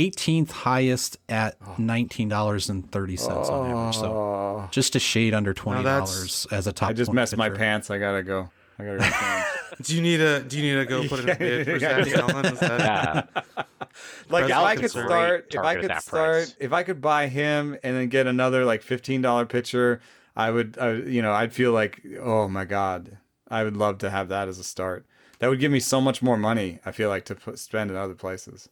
18th 0.09 0.51
highest 0.51 1.17
at 1.29 1.55
Oh. 1.65 1.75
nineteen 1.77 2.29
dollars 2.29 2.69
and 2.69 2.89
thirty 2.91 3.15
cents 3.17 3.49
on 3.49 3.69
average. 3.71 3.95
So 3.97 4.05
oh. 4.11 4.67
just 4.71 4.95
a 4.95 4.99
shade 4.99 5.33
under 5.33 5.53
twenty 5.53 5.83
dollars 5.83 6.43
that's- 6.43 6.59
as 6.59 6.67
a 6.67 6.73
top. 6.73 6.89
I 6.89 6.93
just 6.93 7.07
20 7.09 7.15
messed 7.15 7.37
my 7.37 7.49
pants. 7.49 7.89
I 7.91 7.97
gotta 7.97 8.23
go. 8.23 8.49
I 8.77 8.83
gotta 8.85 8.97
go. 8.97 9.43
Do 9.83 9.95
you 9.95 10.01
need 10.01 10.21
a 10.21 10.41
Do 10.41 10.57
you 10.59 10.63
need 10.75 10.79
to 10.81 10.85
go 10.85 11.07
put 11.07 11.19
it 11.19 11.23
in 11.25 11.29
a 11.29 11.35
bid 11.35 11.65
for 11.65 11.79
Zach 11.79 12.05
Gallen? 12.13 12.45
Is 12.45 12.59
that- 12.59 13.29
Yeah. 13.35 13.41
like 14.29 14.45
if 14.45 14.55
I 14.55 14.75
could 14.75 14.89
start, 14.91 15.47
if 15.53 15.59
I 15.61 15.75
could 15.75 15.91
start, 16.01 16.31
price. 16.33 16.55
if 16.59 16.73
I 16.73 16.83
could 16.83 17.01
buy 17.01 17.27
him 17.27 17.77
and 17.83 17.95
then 17.95 18.07
get 18.09 18.27
another 18.27 18.65
like 18.65 18.81
fifteen 18.81 19.21
dollar 19.21 19.45
pitcher, 19.45 20.01
I 20.35 20.51
would, 20.51 20.77
I, 20.79 20.93
you 20.93 21.21
know, 21.21 21.31
I'd 21.31 21.53
feel 21.53 21.71
like, 21.71 22.01
oh 22.21 22.47
my 22.49 22.65
god, 22.65 23.17
I 23.49 23.63
would 23.63 23.77
love 23.77 23.99
to 23.99 24.09
have 24.09 24.27
that 24.29 24.47
as 24.49 24.59
a 24.59 24.63
start. 24.63 25.05
That 25.39 25.49
would 25.49 25.59
give 25.59 25.71
me 25.71 25.79
so 25.79 25.99
much 26.01 26.21
more 26.21 26.37
money. 26.37 26.79
I 26.85 26.91
feel 26.91 27.09
like 27.09 27.25
to 27.25 27.35
put, 27.35 27.59
spend 27.59 27.91
in 27.91 27.97
other 27.97 28.15
places. 28.15 28.69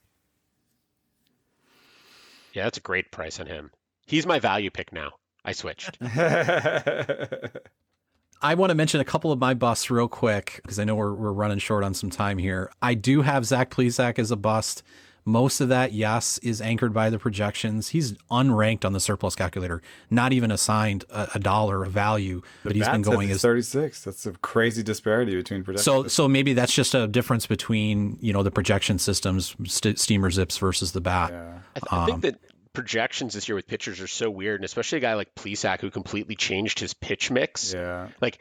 Yeah, 2.53 2.63
that's 2.65 2.77
a 2.77 2.81
great 2.81 3.11
price 3.11 3.39
on 3.39 3.47
him. 3.47 3.71
He's 4.05 4.25
my 4.25 4.39
value 4.39 4.69
pick 4.69 4.93
now. 4.93 5.13
I 5.43 5.51
switched. 5.53 5.97
I 8.41 8.55
want 8.55 8.71
to 8.71 8.75
mention 8.75 8.99
a 8.99 9.05
couple 9.05 9.31
of 9.31 9.39
my 9.39 9.53
busts 9.53 9.89
real 9.89 10.07
quick 10.07 10.59
because 10.61 10.77
I 10.77 10.83
know 10.83 10.95
we're, 10.95 11.13
we're 11.13 11.31
running 11.31 11.59
short 11.59 11.83
on 11.83 11.93
some 11.93 12.09
time 12.09 12.37
here. 12.37 12.71
I 12.81 12.93
do 12.93 13.21
have 13.21 13.45
Zach 13.45 13.71
Plesac 13.71 14.19
as 14.19 14.31
a 14.31 14.35
bust. 14.35 14.83
Most 15.25 15.61
of 15.61 15.69
that, 15.69 15.93
yes, 15.93 16.37
is 16.39 16.61
anchored 16.61 16.93
by 16.93 17.09
the 17.09 17.17
projections. 17.17 17.89
He's 17.89 18.13
unranked 18.29 18.83
on 18.83 18.93
the 18.93 18.99
surplus 18.99 19.35
calculator, 19.35 19.81
not 20.09 20.33
even 20.33 20.51
assigned 20.51 21.05
a, 21.09 21.29
a 21.35 21.39
dollar 21.39 21.83
of 21.83 21.91
value, 21.91 22.41
but 22.63 22.75
he's 22.75 22.87
been 22.87 23.01
going 23.01 23.31
as 23.31 23.41
36. 23.41 24.03
That's 24.03 24.25
a 24.25 24.33
crazy 24.33 24.83
disparity 24.83 25.35
between 25.35 25.63
projections. 25.63 25.85
so. 25.85 26.07
So 26.07 26.27
maybe 26.27 26.53
that's 26.53 26.73
just 26.73 26.93
a 26.93 27.07
difference 27.07 27.47
between 27.47 28.17
you 28.21 28.33
know 28.33 28.43
the 28.43 28.51
projection 28.51 28.99
systems, 28.99 29.55
st- 29.65 29.99
Steamer 29.99 30.29
ZiPS 30.29 30.59
versus 30.59 30.91
the 30.91 31.01
bat. 31.01 31.31
I, 31.31 31.79
th- 31.79 31.85
I 31.91 32.05
think 32.05 32.15
um, 32.15 32.21
that 32.21 32.39
projections 32.73 33.35
this 33.35 33.47
year 33.47 33.55
with 33.55 33.67
pitchers 33.67 34.01
are 34.01 34.07
so 34.07 34.29
weird, 34.29 34.59
and 34.59 34.65
especially 34.65 34.97
a 34.97 35.01
guy 35.01 35.13
like 35.13 35.33
Plesac 35.35 35.79
who 35.81 35.89
completely 35.89 36.35
changed 36.35 36.79
his 36.79 36.93
pitch 36.93 37.31
mix. 37.31 37.73
yeah. 37.73 38.09
Like, 38.19 38.39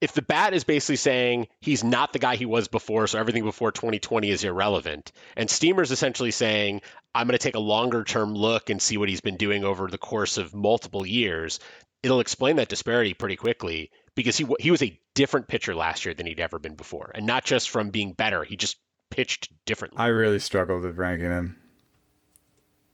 if 0.00 0.12
the 0.12 0.22
bat 0.22 0.52
is 0.52 0.64
basically 0.64 0.96
saying 0.96 1.48
he's 1.60 1.82
not 1.82 2.12
the 2.12 2.18
guy 2.18 2.36
he 2.36 2.46
was 2.46 2.68
before, 2.68 3.06
so 3.06 3.18
everything 3.18 3.44
before 3.44 3.72
2020 3.72 4.30
is 4.30 4.44
irrelevant, 4.44 5.12
and 5.36 5.48
Steamer's 5.48 5.90
essentially 5.90 6.30
saying 6.30 6.82
I'm 7.14 7.26
going 7.26 7.38
to 7.38 7.42
take 7.42 7.54
a 7.54 7.60
longer 7.60 8.04
term 8.04 8.34
look 8.34 8.68
and 8.68 8.80
see 8.80 8.98
what 8.98 9.08
he's 9.08 9.22
been 9.22 9.36
doing 9.36 9.64
over 9.64 9.88
the 9.88 9.98
course 9.98 10.36
of 10.36 10.54
multiple 10.54 11.06
years, 11.06 11.60
it'll 12.02 12.20
explain 12.20 12.56
that 12.56 12.68
disparity 12.68 13.14
pretty 13.14 13.36
quickly 13.36 13.90
because 14.14 14.36
he 14.36 14.46
he 14.60 14.70
was 14.70 14.82
a 14.82 14.98
different 15.14 15.48
pitcher 15.48 15.74
last 15.74 16.04
year 16.04 16.14
than 16.14 16.26
he'd 16.26 16.40
ever 16.40 16.58
been 16.58 16.74
before, 16.74 17.10
and 17.14 17.26
not 17.26 17.44
just 17.44 17.70
from 17.70 17.90
being 17.90 18.12
better, 18.12 18.44
he 18.44 18.56
just 18.56 18.76
pitched 19.10 19.50
differently. 19.64 19.98
I 19.98 20.08
really 20.08 20.38
struggled 20.38 20.82
with 20.82 20.98
ranking 20.98 21.30
him. 21.30 21.56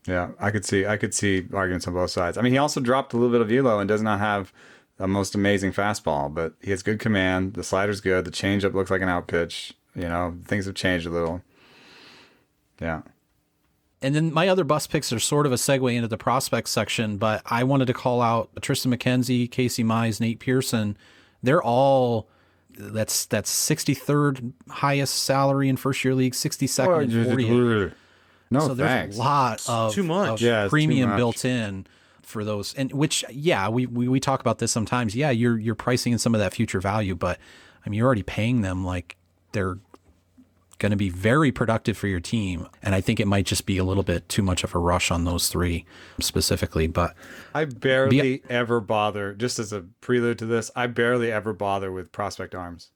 Yeah, 0.07 0.31
I 0.39 0.51
could 0.51 0.65
see 0.65 0.87
I 0.87 0.97
could 0.97 1.15
see 1.15 1.47
arguments 1.53 1.87
on 1.87 1.95
both 1.95 2.11
sides. 2.11 2.39
I 2.39 2.43
mean, 2.43 2.53
he 2.53 2.59
also 2.59 2.81
dropped 2.81 3.13
a 3.13 3.17
little 3.17 3.33
bit 3.33 3.41
of 3.41 3.49
velo 3.49 3.79
and 3.79 3.89
does 3.89 4.03
not 4.03 4.19
have 4.21 4.53
the 5.03 5.09
most 5.09 5.35
amazing 5.35 5.73
fastball, 5.73 6.33
but 6.33 6.55
he 6.63 6.71
has 6.71 6.85
good 6.85 7.01
command. 7.01 7.55
The 7.55 7.65
slider's 7.65 8.01
good. 8.01 8.25
The 8.25 8.31
changeup 8.31 8.73
looks 8.73 8.89
like 8.89 9.03
an 9.03 9.09
out 9.09 9.27
pitch. 9.27 9.75
You 9.97 10.03
know, 10.05 10.39
things 10.45 10.67
have 10.67 10.77
changed 10.77 11.07
a 11.07 11.11
little. 11.11 11.43
Yeah. 12.81 13.03
And 14.01 14.15
then 14.15 14.33
my 14.33 14.47
other 14.47 14.63
bus 14.63 14.87
picks 14.87 15.13
are 15.13 15.19
sort 15.19 15.45
of 15.45 15.51
a 15.51 15.57
segue 15.57 15.93
into 15.93 16.07
the 16.07 16.17
prospect 16.17 16.69
section, 16.69 17.17
but 17.17 17.43
I 17.47 17.65
wanted 17.65 17.87
to 17.87 17.93
call 17.93 18.23
out 18.23 18.55
Triston 18.57 18.95
McKenzie, 18.97 19.51
Casey 19.51 19.83
Mize, 19.83 20.21
Nate 20.21 20.39
Pearson. 20.39 20.97
They're 21.43 21.63
all 21.63 22.29
that's 22.71 23.27
that's 23.27 23.53
63rd 23.53 24.53
highest 24.69 25.15
salary 25.25 25.69
in 25.69 25.77
first 25.77 26.05
year 26.05 26.15
league, 26.15 26.35
62nd 26.35 27.03
and 27.03 27.13
40th. 27.13 27.93
No 28.51 28.61
so 28.61 28.75
there's 28.75 28.89
thanks. 28.89 29.17
a 29.17 29.19
lot 29.19 29.69
of 29.69 29.95
too 29.95 30.05
much. 30.05 30.29
of 30.29 30.41
Yeah, 30.41 30.65
it's 30.65 30.71
too 30.71 30.77
premium 30.77 31.11
much. 31.11 31.17
built 31.17 31.45
in 31.45 31.87
for 32.23 32.45
those 32.45 32.75
and 32.75 32.93
which 32.93 33.25
yeah 33.31 33.69
we, 33.69 33.87
we 33.87 34.09
we 34.09 34.21
talk 34.21 34.41
about 34.41 34.59
this 34.59 34.71
sometimes 34.71 35.15
yeah 35.15 35.31
you're 35.31 35.59
you're 35.59 35.75
pricing 35.75 36.13
in 36.13 36.19
some 36.19 36.35
of 36.35 36.41
that 36.41 36.55
future 36.55 36.81
value 36.81 37.15
but 37.15 37.39
i 37.85 37.89
mean 37.89 37.99
you're 37.99 38.07
already 38.07 38.23
paying 38.23 38.63
them 38.63 38.85
like 38.85 39.17
they're 39.53 39.79
going 40.79 40.91
to 40.91 40.97
be 40.97 41.09
very 41.09 41.53
productive 41.53 41.97
for 41.97 42.07
your 42.07 42.21
team 42.21 42.69
and 42.83 42.95
i 42.95 43.01
think 43.01 43.21
it 43.21 43.27
might 43.27 43.47
just 43.47 43.67
be 43.67 43.79
a 43.79 43.85
little 43.85 44.03
bit 44.03 44.29
too 44.29 44.43
much 44.43 44.65
of 44.65 44.75
a 44.75 44.79
rush 44.79 45.11
on 45.11 45.25
those 45.25 45.49
three 45.49 45.85
specifically 46.21 46.87
but 46.87 47.15
I 47.55 47.65
barely 47.67 48.43
ever 48.49 48.81
bother. 48.81 49.35
Just 49.35 49.59
as 49.59 49.73
a 49.73 49.83
prelude 50.01 50.39
to 50.39 50.47
this, 50.47 50.71
I 50.75 50.87
barely 50.87 51.31
ever 51.31 51.53
bother 51.53 51.93
with 51.93 52.13
prospect 52.13 52.55
arms. 52.55 52.91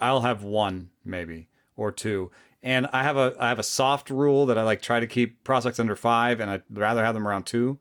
I'll 0.00 0.22
have 0.22 0.42
one 0.42 0.90
maybe 1.04 1.48
or 1.76 1.92
two, 1.92 2.30
and 2.62 2.88
I 2.92 3.02
have 3.04 3.16
a 3.16 3.34
I 3.38 3.48
have 3.48 3.58
a 3.58 3.64
soft 3.64 4.10
rule 4.10 4.46
that 4.46 4.58
I 4.58 4.62
like 4.62 4.82
try 4.82 5.00
to 5.00 5.06
keep 5.06 5.44
prospects 5.44 5.78
under 5.78 5.94
five, 5.94 6.40
and 6.40 6.50
I'd 6.50 6.62
rather 6.70 7.04
have 7.04 7.14
them 7.14 7.28
around 7.28 7.44
two. 7.44 7.78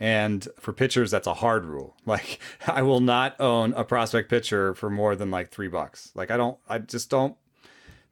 And 0.00 0.46
for 0.58 0.72
pitchers, 0.72 1.10
that's 1.10 1.26
a 1.26 1.34
hard 1.34 1.64
rule. 1.64 1.96
Like 2.06 2.38
I 2.66 2.82
will 2.82 3.00
not 3.00 3.38
own 3.40 3.72
a 3.74 3.84
prospect 3.84 4.30
pitcher 4.30 4.74
for 4.74 4.88
more 4.88 5.14
than 5.16 5.30
like 5.30 5.50
three 5.50 5.68
bucks. 5.68 6.10
Like 6.14 6.30
I 6.30 6.36
don't. 6.36 6.58
I 6.68 6.78
just 6.78 7.10
don't. 7.10 7.36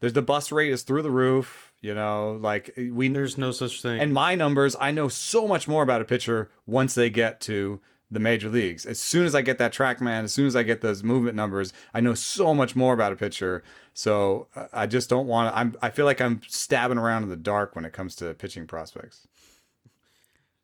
There's 0.01 0.13
the 0.13 0.23
bus 0.23 0.53
rate 0.53 0.71
is 0.73 0.83
through 0.83 1.03
the 1.03 1.11
roof. 1.11 1.73
You 1.81 1.95
know, 1.95 2.39
like 2.41 2.75
we 2.77 3.09
There's 3.09 3.39
no 3.39 3.53
such 3.53 3.81
thing. 3.83 4.01
and 4.01 4.13
my 4.13 4.35
numbers, 4.35 4.75
I 4.81 4.91
know 4.91 5.09
so 5.09 5.47
much 5.47 5.69
more 5.69 5.83
about 5.83 6.01
a 6.01 6.05
pitcher 6.05 6.51
once 6.67 6.95
they 6.95 7.11
get 7.11 7.41
to 7.43 7.81
the 8.11 8.21
major 8.21 8.49
leagues. 8.49 8.87
As 8.87 8.99
soon 8.99 9.25
as 9.27 9.35
I 9.35 9.43
get 9.43 9.59
that 9.59 9.73
TrackMan, 9.73 10.25
as 10.25 10.33
soon 10.33 10.47
as 10.47 10.57
I 10.57 10.63
get 10.63 10.81
those 10.81 11.03
movement 11.03 11.37
numbers, 11.37 11.73
I 11.93 12.01
know 12.01 12.15
so 12.15 12.55
much 12.55 12.75
more 12.77 12.95
about 12.95 13.13
a 13.13 13.17
pitcher. 13.17 13.63
So 13.95 14.49
uh, 14.57 14.67
I 14.73 14.87
just 14.87 15.09
don't 15.09 15.27
want 15.27 15.53
to. 15.53 15.59
I'm. 15.59 15.77
I 15.81 15.91
feel 15.91 16.05
like 16.07 16.21
I'm 16.21 16.41
stabbing 16.49 16.99
around 16.99 17.23
in 17.25 17.29
the 17.29 17.37
dark 17.37 17.75
when 17.77 17.85
it 17.85 17.93
comes 17.93 18.17
to 18.17 18.35
pitching 18.35 18.67
prospects. 18.67 19.27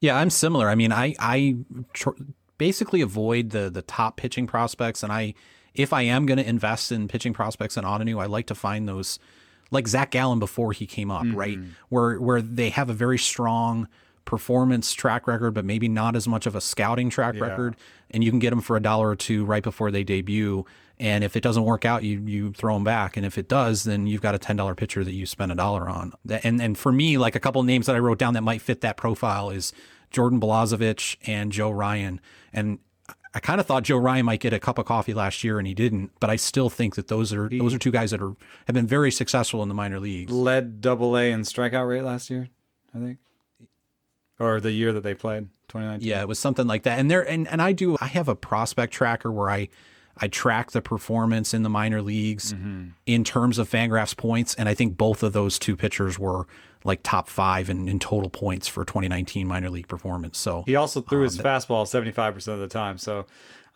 Yeah, 0.02 0.16
I'm 0.16 0.30
similar. 0.30 0.68
I 0.68 0.74
mean, 0.74 0.92
I 0.92 1.14
I 1.20 1.56
tr- 1.92 2.10
basically 2.58 3.00
avoid 3.00 3.50
the 3.50 3.70
the 3.70 3.82
top 3.82 4.16
pitching 4.16 4.48
prospects, 4.48 5.02
and 5.02 5.12
I 5.12 5.32
if 5.74 5.92
I 5.92 6.02
am 6.02 6.26
going 6.26 6.38
to 6.38 6.46
invest 6.46 6.92
in 6.92 7.08
pitching 7.08 7.32
prospects 7.32 7.76
in 7.76 7.84
Ottoneu, 7.84 8.20
I 8.20 8.26
like 8.26 8.46
to 8.48 8.54
find 8.54 8.88
those 8.88 9.20
like 9.70 9.86
Zach 9.86 10.10
Gallen 10.10 10.40
before 10.40 10.72
he 10.72 10.86
came 10.86 11.10
up, 11.10 11.24
right, 11.32 11.56
mm-hmm. 11.56 11.70
where 11.88 12.20
where 12.20 12.42
they 12.42 12.70
have 12.70 12.90
a 12.90 12.92
very 12.92 13.16
strong 13.16 13.88
performance 14.24 14.92
track 14.92 15.26
record, 15.26 15.52
but 15.52 15.64
maybe 15.64 15.88
not 15.88 16.16
as 16.16 16.26
much 16.26 16.46
of 16.46 16.54
a 16.56 16.60
scouting 16.60 17.08
track 17.08 17.40
record, 17.40 17.76
and 18.10 18.22
you 18.22 18.30
can 18.30 18.38
get 18.38 18.50
them 18.50 18.60
for 18.60 18.76
a 18.76 18.80
dollar 18.80 19.10
or 19.10 19.16
two 19.16 19.44
right 19.44 19.62
before 19.62 19.90
they 19.90 20.02
debut. 20.04 20.64
And 20.98 21.24
if 21.24 21.36
it 21.36 21.42
doesn't 21.42 21.64
work 21.64 21.84
out, 21.84 22.02
you 22.02 22.20
you 22.26 22.52
throw 22.52 22.74
them 22.74 22.84
back, 22.84 23.16
and 23.16 23.24
if 23.24 23.38
it 23.38 23.48
does, 23.48 23.84
then 23.84 24.06
you've 24.06 24.20
got 24.20 24.34
a 24.34 24.38
ten 24.38 24.56
dollar 24.56 24.74
pitcher 24.74 25.04
that 25.04 25.12
you 25.12 25.26
spend 25.26 25.52
a 25.52 25.54
dollar 25.54 25.88
on. 25.88 26.12
And 26.28 26.60
and 26.60 26.76
for 26.76 26.92
me, 26.92 27.18
like 27.18 27.36
a 27.36 27.40
couple 27.40 27.60
of 27.60 27.66
names 27.66 27.86
that 27.86 27.96
I 27.96 27.98
wrote 27.98 28.18
down 28.18 28.34
that 28.34 28.42
might 28.42 28.60
fit 28.60 28.80
that 28.82 28.96
profile 28.96 29.50
is 29.50 29.72
Jordan 30.12 30.40
Balazovic 30.40 31.16
and 31.26 31.52
Joe 31.52 31.70
Ryan. 31.70 32.20
And 32.52 32.78
I 33.34 33.40
kind 33.40 33.60
of 33.60 33.66
thought 33.66 33.84
Joe 33.84 33.96
Ryan 33.96 34.26
might 34.26 34.40
get 34.40 34.52
a 34.52 34.58
cup 34.58 34.78
of 34.78 34.84
coffee 34.84 35.14
last 35.14 35.42
year, 35.42 35.58
and 35.58 35.66
he 35.66 35.74
didn't. 35.74 36.10
But 36.20 36.28
I 36.28 36.36
still 36.36 36.68
think 36.68 36.96
that 36.96 37.08
those 37.08 37.32
are 37.32 37.48
those 37.48 37.72
are 37.72 37.78
two 37.78 37.90
guys 37.90 38.10
that 38.10 38.20
are 38.20 38.34
have 38.66 38.74
been 38.74 38.86
very 38.86 39.10
successful 39.10 39.62
in 39.62 39.68
the 39.68 39.74
minor 39.74 39.98
leagues. 39.98 40.30
Led 40.30 40.80
Double 40.80 41.16
A 41.16 41.30
in 41.30 41.40
strikeout 41.42 41.88
rate 41.88 42.02
last 42.02 42.28
year, 42.28 42.48
I 42.94 42.98
think, 42.98 43.18
or 44.38 44.60
the 44.60 44.72
year 44.72 44.92
that 44.92 45.02
they 45.02 45.14
played, 45.14 45.48
2019. 45.68 46.06
Yeah, 46.06 46.20
it 46.20 46.28
was 46.28 46.38
something 46.38 46.66
like 46.66 46.82
that. 46.82 46.98
And 46.98 47.10
there 47.10 47.26
and, 47.26 47.48
and 47.48 47.62
I 47.62 47.72
do 47.72 47.96
I 48.00 48.06
have 48.06 48.28
a 48.28 48.36
prospect 48.36 48.92
tracker 48.92 49.32
where 49.32 49.50
I 49.50 49.68
I 50.18 50.28
track 50.28 50.72
the 50.72 50.82
performance 50.82 51.54
in 51.54 51.62
the 51.62 51.70
minor 51.70 52.02
leagues 52.02 52.52
mm-hmm. 52.52 52.88
in 53.06 53.24
terms 53.24 53.56
of 53.56 53.70
Fangraphs 53.70 54.14
points, 54.14 54.54
and 54.56 54.68
I 54.68 54.74
think 54.74 54.98
both 54.98 55.22
of 55.22 55.32
those 55.32 55.58
two 55.58 55.74
pitchers 55.74 56.18
were 56.18 56.46
like 56.84 57.00
top 57.02 57.28
five 57.28 57.70
in, 57.70 57.88
in 57.88 57.98
total 57.98 58.30
points 58.30 58.68
for 58.68 58.84
2019 58.84 59.46
minor 59.46 59.70
league 59.70 59.88
performance. 59.88 60.38
So 60.38 60.62
He 60.66 60.76
also 60.76 61.00
threw 61.00 61.18
Um, 61.20 61.24
his 61.24 61.38
fastball 61.38 61.84
75% 61.84 62.48
of 62.48 62.60
the 62.60 62.68
time. 62.68 62.98
So 62.98 63.26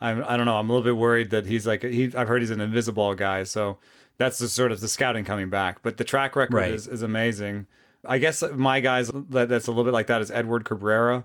I'm, 0.01 0.25
I 0.27 0.37
don't 0.37 0.47
know. 0.47 0.57
I'm 0.57 0.69
a 0.69 0.73
little 0.73 0.85
bit 0.85 0.97
worried 0.97 1.31
that 1.31 1.47
he's 1.47 1.67
like, 1.67 1.83
he, 1.83 2.13
I've 2.15 2.29
heard 2.29 2.43
he's 2.43 2.51
an 2.51 2.61
invisible 2.61 3.15
guy. 3.15 3.45
So 3.45 3.79
that's 4.19 4.39
the 4.39 4.49
sort 4.49 4.73
of 4.73 4.81
the 4.81 4.89
scouting 4.89 5.25
coming 5.25 5.49
back. 5.51 5.83
But 5.83 5.97
the 5.97 6.05
track 6.05 6.37
record 6.37 6.55
Right. 6.55 6.71
is, 6.73 6.87
is 6.89 7.03
amazing. 7.03 7.67
I 8.05 8.19
guess 8.19 8.43
my 8.55 8.81
guys 8.81 9.11
that, 9.31 9.49
that's 9.49 9.67
a 9.67 9.71
little 9.71 9.85
bit 9.85 9.93
like 9.93 10.07
that 10.09 10.21
is 10.23 10.31
Edward 10.31 10.65
Cabrera. 10.65 11.25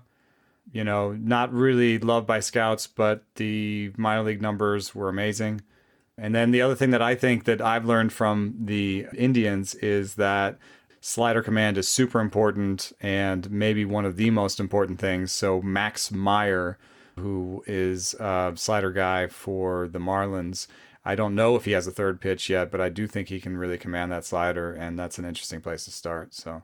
You 0.72 0.84
know, 0.84 1.12
not 1.12 1.52
really 1.52 1.98
loved 1.98 2.26
by 2.26 2.38
scouts, 2.40 2.86
but 2.86 3.24
the 3.34 3.92
minor 3.96 4.22
league 4.22 4.40
numbers 4.40 4.94
were 4.94 5.08
amazing. 5.08 5.60
And 6.16 6.34
then 6.34 6.50
the 6.52 6.62
other 6.62 6.74
thing 6.76 6.90
that 6.90 7.02
I 7.02 7.14
think 7.16 7.44
that 7.44 7.60
I've 7.60 7.84
learned 7.84 8.12
from 8.12 8.54
the 8.60 9.06
Indians 9.16 9.74
is 9.76 10.14
that 10.16 10.58
slider 11.02 11.42
command 11.42 11.76
is 11.76 11.88
super 11.88 12.20
important 12.20 12.92
and 13.00 13.50
maybe 13.50 13.84
one 13.84 14.04
of 14.04 14.16
the 14.16 14.30
most 14.30 14.60
important 14.60 15.00
things. 15.00 15.32
So 15.32 15.60
Max 15.60 16.12
Meyer, 16.12 16.78
who 17.18 17.64
is 17.66 18.14
a 18.14 18.52
slider 18.54 18.92
guy 18.92 19.26
for 19.26 19.88
the 19.88 19.98
Marlins, 19.98 20.68
I 21.04 21.16
don't 21.16 21.34
know 21.34 21.56
if 21.56 21.64
he 21.64 21.72
has 21.72 21.88
a 21.88 21.90
third 21.90 22.20
pitch 22.20 22.48
yet, 22.48 22.70
but 22.70 22.80
I 22.80 22.88
do 22.88 23.08
think 23.08 23.28
he 23.28 23.40
can 23.40 23.56
really 23.56 23.76
command 23.76 24.12
that 24.12 24.24
slider, 24.24 24.72
and 24.72 24.96
that's 24.96 25.18
an 25.18 25.24
interesting 25.24 25.60
place 25.60 25.84
to 25.86 25.90
start. 25.90 26.32
So 26.32 26.62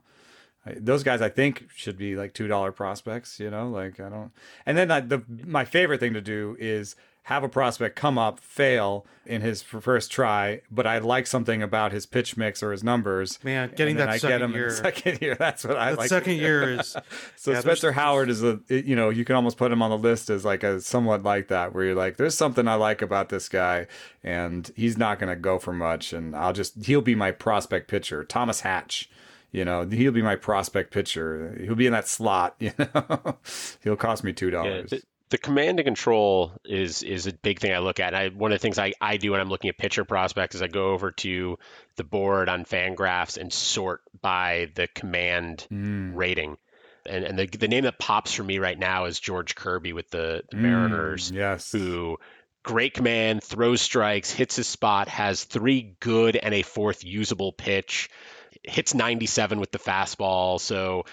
those 0.77 1.03
guys, 1.03 1.21
I 1.21 1.27
think, 1.27 1.65
should 1.75 1.97
be 1.97 2.15
like 2.15 2.33
two 2.33 2.47
dollar 2.47 2.71
prospects. 2.71 3.41
You 3.41 3.49
know, 3.49 3.67
like 3.67 3.99
I 3.99 4.07
don't. 4.07 4.31
And 4.65 4.77
then 4.77 4.89
I, 4.89 5.01
the 5.01 5.21
my 5.45 5.65
favorite 5.65 5.99
thing 5.99 6.13
to 6.13 6.21
do 6.21 6.55
is 6.57 6.95
have 7.29 7.43
a 7.43 7.49
prospect 7.49 7.95
come 7.95 8.17
up, 8.17 8.39
fail 8.39 9.05
in 9.23 9.41
his 9.41 9.61
first 9.61 10.11
try, 10.11 10.61
but 10.71 10.87
I 10.87 10.97
like 10.97 11.27
something 11.27 11.61
about 11.61 11.91
his 11.91 12.07
pitch 12.07 12.35
mix 12.35 12.63
or 12.63 12.71
his 12.71 12.83
numbers. 12.83 13.37
Man, 13.43 13.69
getting 13.75 13.91
and 13.91 13.99
then 13.99 14.07
that 14.07 14.13
I 14.13 14.17
second 14.17 14.39
get 14.39 14.41
him 14.45 14.49
in 14.51 14.57
year- 14.57 14.69
the 14.69 14.75
second 14.75 15.21
year. 15.21 15.35
That's 15.35 15.63
what 15.63 15.77
I 15.77 15.91
that 15.91 15.99
like. 15.99 16.09
second 16.09 16.37
year 16.37 16.79
is 16.79 16.87
So 17.35 17.51
yeah, 17.51 17.61
there's- 17.61 17.63
Spencer 17.63 17.91
Howard 17.91 18.31
is 18.31 18.43
a 18.43 18.59
you 18.67 18.95
know 18.95 19.11
you 19.11 19.25
can 19.25 19.35
almost 19.35 19.57
put 19.57 19.71
him 19.71 19.83
on 19.83 19.91
the 19.91 19.97
list 19.99 20.31
as 20.31 20.43
like 20.43 20.63
a 20.63 20.81
somewhat 20.81 21.21
like 21.21 21.49
that 21.49 21.75
where 21.75 21.85
you're 21.85 21.95
like 21.95 22.17
there's 22.17 22.33
something 22.35 22.67
I 22.67 22.73
like 22.75 23.03
about 23.03 23.29
this 23.29 23.47
guy 23.47 23.85
and 24.23 24.71
he's 24.75 24.97
not 24.97 25.19
going 25.19 25.29
to 25.29 25.39
go 25.39 25.59
for 25.59 25.71
much 25.71 26.11
and 26.13 26.35
I'll 26.35 26.53
just 26.53 26.83
he'll 26.85 27.01
be 27.01 27.13
my 27.15 27.29
prospect 27.29 27.87
pitcher 27.87 28.23
Thomas 28.23 28.61
Hatch 28.61 29.07
you 29.51 29.63
know 29.63 29.85
he'll 29.87 30.11
be 30.11 30.23
my 30.23 30.35
prospect 30.35 30.91
pitcher 30.91 31.55
he'll 31.63 31.75
be 31.75 31.85
in 31.85 31.93
that 31.93 32.07
slot 32.07 32.55
you 32.59 32.71
know 32.79 33.37
he'll 33.83 33.95
cost 33.95 34.23
me 34.23 34.33
two 34.33 34.49
dollars 34.49 34.89
the, 34.89 35.03
the 35.29 35.37
command 35.37 35.79
and 35.79 35.85
control 35.85 36.51
is 36.65 37.03
is 37.03 37.27
a 37.27 37.33
big 37.33 37.59
thing 37.59 37.71
I 37.73 37.79
look 37.79 37.99
at. 37.99 38.13
I, 38.15 38.29
one 38.29 38.51
of 38.51 38.55
the 38.59 38.61
things 38.61 38.79
I, 38.79 38.93
I 38.99 39.17
do 39.17 39.31
when 39.31 39.39
I'm 39.41 39.49
looking 39.49 39.69
at 39.69 39.77
pitcher 39.77 40.03
prospects 40.05 40.55
is 40.55 40.61
I 40.61 40.67
go 40.67 40.89
over 40.91 41.11
to 41.11 41.57
the 41.97 42.03
board 42.03 42.49
on 42.49 42.65
Fangraphs 42.65 43.37
and 43.37 43.51
sort 43.53 44.01
by 44.21 44.71
the 44.75 44.87
command 44.87 45.67
Mm. 45.71 46.15
rating. 46.15 46.57
And 47.05 47.23
and 47.25 47.37
the 47.39 47.45
the 47.45 47.67
name 47.67 47.83
that 47.83 47.99
pops 47.99 48.33
for 48.33 48.43
me 48.43 48.59
right 48.59 48.77
now 48.77 49.05
is 49.05 49.19
George 49.19 49.55
Kirby 49.55 49.93
with 49.93 50.09
the, 50.09 50.43
the 50.49 50.57
Mariners, 50.57 51.31
Mm, 51.31 51.35
yes. 51.35 51.71
who 51.71 52.17
great 52.63 52.93
command, 52.93 53.43
throws 53.43 53.81
strikes, 53.81 54.31
hits 54.31 54.55
his 54.55 54.67
spot, 54.67 55.07
has 55.07 55.43
three 55.43 55.95
good 55.99 56.35
and 56.35 56.53
a 56.53 56.61
fourth 56.61 57.03
usable 57.05 57.51
pitch, 57.53 58.09
hits 58.63 58.93
97 58.93 59.59
with 59.59 59.71
the 59.71 59.79
fastball. 59.79 60.59
So, 60.59 61.05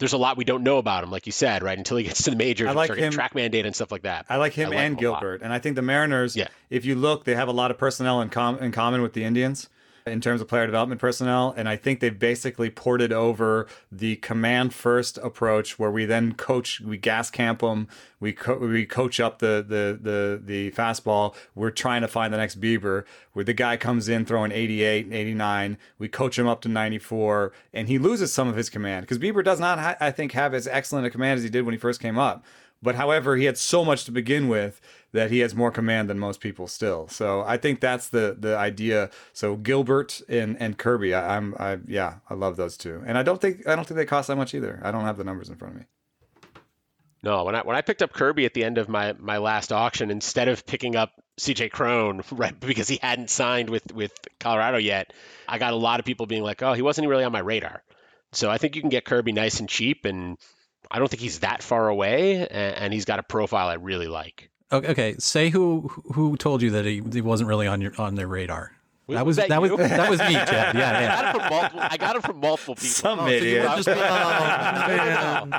there's 0.00 0.12
a 0.12 0.18
lot 0.18 0.36
we 0.36 0.44
don't 0.44 0.64
know 0.64 0.78
about 0.78 1.04
him, 1.04 1.10
like 1.12 1.26
you 1.26 1.32
said, 1.32 1.62
right? 1.62 1.78
Until 1.78 1.96
he 1.96 2.04
gets 2.04 2.24
to 2.24 2.30
the 2.30 2.36
majors, 2.36 2.68
I 2.68 2.72
like 2.72 2.92
him- 2.92 3.12
TrackMan 3.12 3.52
data 3.52 3.66
and 3.66 3.74
stuff 3.76 3.92
like 3.92 4.02
that. 4.02 4.26
I 4.28 4.36
like 4.36 4.52
him 4.54 4.66
I 4.66 4.70
like 4.70 4.78
and 4.78 5.00
him 5.00 5.10
lot. 5.10 5.20
Gilbert, 5.20 5.42
and 5.42 5.52
I 5.52 5.60
think 5.60 5.76
the 5.76 5.82
Mariners. 5.82 6.34
Yeah. 6.34 6.48
If 6.68 6.84
you 6.84 6.96
look, 6.96 7.24
they 7.24 7.36
have 7.36 7.46
a 7.48 7.52
lot 7.52 7.70
of 7.70 7.78
personnel 7.78 8.20
in, 8.20 8.28
com- 8.30 8.58
in 8.58 8.72
common 8.72 9.02
with 9.02 9.12
the 9.12 9.22
Indians 9.24 9.68
in 10.06 10.20
terms 10.20 10.40
of 10.40 10.48
player 10.48 10.66
development 10.66 11.00
personnel, 11.00 11.54
and 11.56 11.68
I 11.68 11.76
think 11.76 12.00
they've 12.00 12.18
basically 12.18 12.70
ported 12.70 13.12
over 13.12 13.66
the 13.90 14.16
command 14.16 14.74
first 14.74 15.18
approach, 15.18 15.78
where 15.78 15.90
we 15.90 16.04
then 16.04 16.34
coach, 16.34 16.80
we 16.80 16.96
gas 16.96 17.30
camp 17.30 17.60
them, 17.60 17.88
we 18.20 18.32
co- 18.32 18.58
we 18.58 18.86
coach 18.86 19.20
up 19.20 19.38
the 19.38 19.64
the 19.66 19.98
the 20.00 20.40
the 20.42 20.70
fastball. 20.72 21.34
We're 21.54 21.70
trying 21.70 22.02
to 22.02 22.08
find 22.08 22.32
the 22.32 22.38
next 22.38 22.60
Bieber, 22.60 23.04
where 23.32 23.44
the 23.44 23.54
guy 23.54 23.76
comes 23.76 24.08
in 24.08 24.24
throwing 24.24 24.52
88 24.52 25.06
and 25.06 25.14
89. 25.14 25.78
We 25.98 26.08
coach 26.08 26.38
him 26.38 26.46
up 26.46 26.60
to 26.62 26.68
94, 26.68 27.52
and 27.72 27.88
he 27.88 27.98
loses 27.98 28.32
some 28.32 28.48
of 28.48 28.56
his 28.56 28.68
command 28.70 29.02
because 29.02 29.18
Bieber 29.18 29.44
does 29.44 29.60
not, 29.60 29.78
ha- 29.78 29.96
I 30.00 30.10
think, 30.10 30.32
have 30.32 30.54
as 30.54 30.66
excellent 30.66 31.06
a 31.06 31.10
command 31.10 31.38
as 31.38 31.44
he 31.44 31.50
did 31.50 31.64
when 31.64 31.72
he 31.72 31.78
first 31.78 32.00
came 32.00 32.18
up. 32.18 32.44
But 32.82 32.94
however, 32.94 33.36
he 33.36 33.44
had 33.44 33.58
so 33.58 33.84
much 33.84 34.04
to 34.04 34.12
begin 34.12 34.48
with 34.48 34.80
that 35.12 35.30
he 35.30 35.40
has 35.40 35.54
more 35.54 35.70
command 35.70 36.08
than 36.08 36.18
most 36.18 36.40
people 36.40 36.66
still. 36.66 37.08
So 37.08 37.42
I 37.46 37.56
think 37.56 37.80
that's 37.80 38.08
the 38.08 38.36
the 38.38 38.56
idea. 38.56 39.10
So 39.32 39.56
Gilbert 39.56 40.22
and 40.28 40.56
and 40.60 40.78
Kirby, 40.78 41.14
I, 41.14 41.36
I'm 41.36 41.54
I 41.58 41.78
yeah, 41.86 42.16
I 42.28 42.34
love 42.34 42.56
those 42.56 42.76
two. 42.76 43.02
And 43.06 43.18
I 43.18 43.22
don't 43.22 43.40
think 43.40 43.66
I 43.66 43.76
don't 43.76 43.86
think 43.86 43.96
they 43.96 44.06
cost 44.06 44.28
that 44.28 44.36
much 44.36 44.54
either. 44.54 44.80
I 44.82 44.90
don't 44.90 45.04
have 45.04 45.18
the 45.18 45.24
numbers 45.24 45.48
in 45.48 45.56
front 45.56 45.74
of 45.74 45.80
me. 45.80 45.86
No, 47.22 47.44
when 47.44 47.54
I 47.54 47.62
when 47.62 47.76
I 47.76 47.82
picked 47.82 48.02
up 48.02 48.12
Kirby 48.12 48.46
at 48.46 48.54
the 48.54 48.64
end 48.64 48.78
of 48.78 48.88
my 48.88 49.12
my 49.18 49.38
last 49.38 49.72
auction, 49.72 50.10
instead 50.10 50.48
of 50.48 50.64
picking 50.64 50.96
up 50.96 51.12
CJ 51.38 51.70
Cron 51.70 52.22
right 52.30 52.58
because 52.58 52.88
he 52.88 52.98
hadn't 53.02 53.30
signed 53.30 53.68
with 53.68 53.92
with 53.92 54.12
Colorado 54.38 54.78
yet, 54.78 55.12
I 55.46 55.58
got 55.58 55.74
a 55.74 55.76
lot 55.76 56.00
of 56.00 56.06
people 56.06 56.26
being 56.26 56.42
like, 56.42 56.62
"Oh, 56.62 56.72
he 56.72 56.82
wasn't 56.82 57.08
really 57.08 57.24
on 57.24 57.32
my 57.32 57.40
radar." 57.40 57.82
So 58.32 58.48
I 58.48 58.58
think 58.58 58.76
you 58.76 58.80
can 58.80 58.90
get 58.90 59.04
Kirby 59.04 59.32
nice 59.32 59.60
and 59.60 59.68
cheap, 59.68 60.06
and 60.06 60.38
I 60.90 60.98
don't 60.98 61.08
think 61.08 61.20
he's 61.22 61.40
that 61.40 61.62
far 61.62 61.88
away, 61.88 62.46
and, 62.48 62.76
and 62.76 62.92
he's 62.92 63.04
got 63.04 63.18
a 63.18 63.22
profile 63.22 63.68
I 63.68 63.74
really 63.74 64.08
like. 64.08 64.50
Okay, 64.72 64.88
okay, 64.88 65.14
say 65.18 65.50
who 65.50 65.88
who 66.14 66.36
told 66.36 66.62
you 66.62 66.70
that 66.70 66.84
he, 66.84 67.02
he 67.12 67.20
wasn't 67.20 67.48
really 67.48 67.66
on 67.66 67.80
your 67.80 67.92
on 67.98 68.14
their 68.14 68.28
radar. 68.28 68.72
That 69.08 69.26
was 69.26 69.26
was 69.26 69.36
that 69.38 69.48
that 69.48 69.60
was 69.60 69.70
that 69.76 70.08
was 70.10 70.20
me, 70.20 70.34
Chad. 70.34 70.76
Yeah, 70.76 70.96
I 70.96 71.00
yeah. 71.00 71.22
got 71.22 71.24
it 71.24 71.32
from 71.40 71.50
multiple. 71.50 71.80
I 71.82 71.96
got 71.96 72.16
it 72.16 72.22
from 72.22 72.40
multiple 72.40 72.74
people. 72.76 72.88
Some 72.88 73.18
Oh, 73.20 73.26
idiot. 73.28 73.68
were 73.68 73.76
just- 73.76 73.88
oh, 73.88 73.92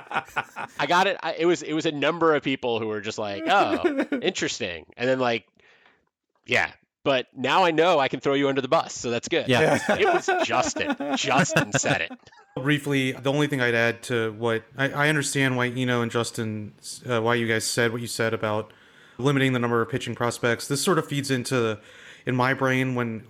I 0.80 0.86
got 0.88 1.08
it. 1.08 1.18
I, 1.22 1.36
it 1.38 1.46
was 1.46 1.62
it 1.62 1.74
was 1.74 1.86
a 1.86 1.92
number 1.92 2.36
of 2.36 2.44
people 2.44 2.80
who 2.80 2.88
were 2.88 3.02
just 3.02 3.18
like, 3.18 3.44
"Oh, 3.48 4.06
interesting," 4.22 4.86
and 4.98 5.10
then 5.10 5.20
like, 5.20 5.46
yeah. 6.46 6.72
But 7.04 7.26
now 7.36 7.64
I 7.64 7.72
know 7.72 7.98
I 8.00 8.10
can 8.10 8.20
throw 8.20 8.36
you 8.36 8.48
under 8.48 8.62
the 8.62 8.68
bus, 8.68 8.94
so 8.94 9.10
that's 9.10 9.28
good. 9.28 9.48
Yeah. 9.48 9.80
it 9.98 10.06
was 10.06 10.30
Justin. 10.46 10.96
Justin 11.18 11.74
said 11.74 12.02
it. 12.02 12.12
Briefly, 12.60 13.14
the 13.14 13.32
only 13.32 13.48
thing 13.48 13.62
I'd 13.62 13.74
add 13.74 14.04
to 14.04 14.34
what 14.34 14.64
I, 14.78 14.90
I 14.90 15.10
understand 15.10 15.56
why 15.56 15.68
Eno 15.68 16.02
and 16.02 16.12
Justin, 16.12 16.74
uh, 17.10 17.22
why 17.22 17.36
you 17.36 17.48
guys 17.48 17.64
said 17.64 17.94
what 17.94 18.02
you 18.02 18.08
said 18.08 18.34
about 18.34 18.74
limiting 19.18 19.54
the 19.54 19.60
number 19.60 19.82
of 19.82 19.90
pitching 19.90 20.16
prospects. 20.16 20.68
This 20.68 20.84
sort 20.84 20.98
of 20.98 21.08
feeds 21.08 21.32
into, 21.32 21.80
in 22.26 22.36
my 22.36 22.54
brain, 22.54 22.94
when 22.94 23.24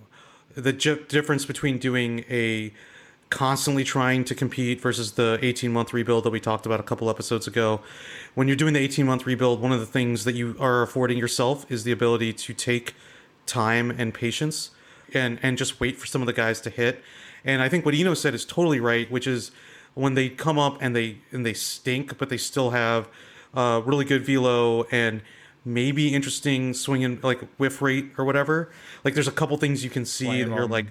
the 0.56 0.72
j- 0.72 1.04
difference 1.06 1.44
between 1.44 1.78
doing 1.78 2.24
a 2.28 2.72
constantly 3.30 3.84
trying 3.84 4.24
to 4.24 4.34
compete 4.34 4.80
versus 4.80 5.12
the 5.12 5.38
18 5.40 5.72
month 5.72 5.92
rebuild 5.92 6.24
that 6.24 6.30
we 6.30 6.40
talked 6.40 6.66
about 6.66 6.80
a 6.80 6.82
couple 6.82 7.08
episodes 7.08 7.46
ago. 7.46 7.80
When 8.34 8.48
you're 8.48 8.56
doing 8.56 8.74
the 8.74 8.80
18 8.80 9.06
month 9.06 9.24
rebuild, 9.24 9.60
one 9.60 9.70
of 9.70 9.78
the 9.78 9.86
things 9.86 10.24
that 10.24 10.34
you 10.34 10.56
are 10.58 10.82
affording 10.82 11.16
yourself 11.16 11.64
is 11.70 11.84
the 11.84 11.92
ability 11.92 12.32
to 12.32 12.54
take 12.54 12.94
time 13.46 13.90
and 13.92 14.12
patience 14.12 14.72
and 15.14 15.38
and 15.42 15.56
just 15.56 15.78
wait 15.80 15.96
for 15.96 16.06
some 16.06 16.22
of 16.22 16.26
the 16.26 16.32
guys 16.32 16.60
to 16.62 16.70
hit. 16.70 17.02
And 17.44 17.60
I 17.62 17.68
think 17.68 17.84
what 17.84 17.94
Eno 17.94 18.14
said 18.14 18.34
is 18.34 18.44
totally 18.44 18.80
right, 18.80 19.10
which 19.10 19.26
is 19.26 19.50
when 19.94 20.14
they 20.14 20.28
come 20.28 20.58
up 20.58 20.78
and 20.80 20.94
they 20.94 21.18
and 21.32 21.44
they 21.44 21.52
stink, 21.54 22.18
but 22.18 22.28
they 22.28 22.36
still 22.36 22.70
have 22.70 23.08
uh, 23.54 23.82
really 23.84 24.04
good 24.04 24.24
velo 24.24 24.84
and 24.84 25.22
maybe 25.64 26.14
interesting 26.14 26.74
swinging 26.74 27.20
like 27.22 27.40
whiff 27.58 27.82
rate 27.82 28.10
or 28.16 28.24
whatever. 28.24 28.70
Like 29.04 29.14
there's 29.14 29.28
a 29.28 29.32
couple 29.32 29.56
things 29.58 29.84
you 29.84 29.90
can 29.90 30.04
see 30.04 30.40
and 30.40 30.52
you're 30.52 30.64
on 30.64 30.70
like, 30.70 30.86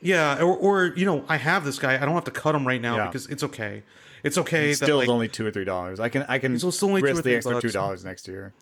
yeah, 0.00 0.38
or, 0.40 0.56
or 0.56 0.86
you 0.96 1.04
know, 1.04 1.24
I 1.28 1.36
have 1.36 1.64
this 1.64 1.78
guy. 1.78 1.94
I 1.96 2.04
don't 2.04 2.14
have 2.14 2.24
to 2.24 2.30
cut 2.30 2.54
him 2.54 2.66
right 2.66 2.80
now 2.80 2.96
Yeah. 2.96 3.06
because 3.06 3.26
it's 3.26 3.42
okay. 3.42 3.82
It's 4.22 4.38
okay. 4.38 4.70
It 4.70 4.78
that, 4.78 4.86
still 4.86 4.98
like, 4.98 5.08
only 5.08 5.28
two 5.28 5.46
or 5.46 5.50
three 5.50 5.64
dollars. 5.64 6.00
I 6.00 6.08
can 6.08 6.24
I 6.28 6.38
can 6.38 6.54
It's 6.54 6.76
still 6.76 6.88
only 6.88 7.02
risk 7.02 7.12
or 7.12 7.16
the 7.16 7.22
three 7.22 7.36
extra 7.36 7.60
two 7.60 7.70
dollars 7.70 8.04
next 8.04 8.28
year. 8.28 8.52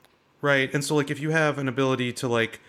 right 0.40 0.72
and 0.74 0.82
so 0.84 0.96
like 0.96 1.10
if 1.10 1.20
you 1.20 1.30
have 1.30 1.58
an 1.58 1.68
ability 1.68 2.12
to 2.14 2.28
like 2.28 2.60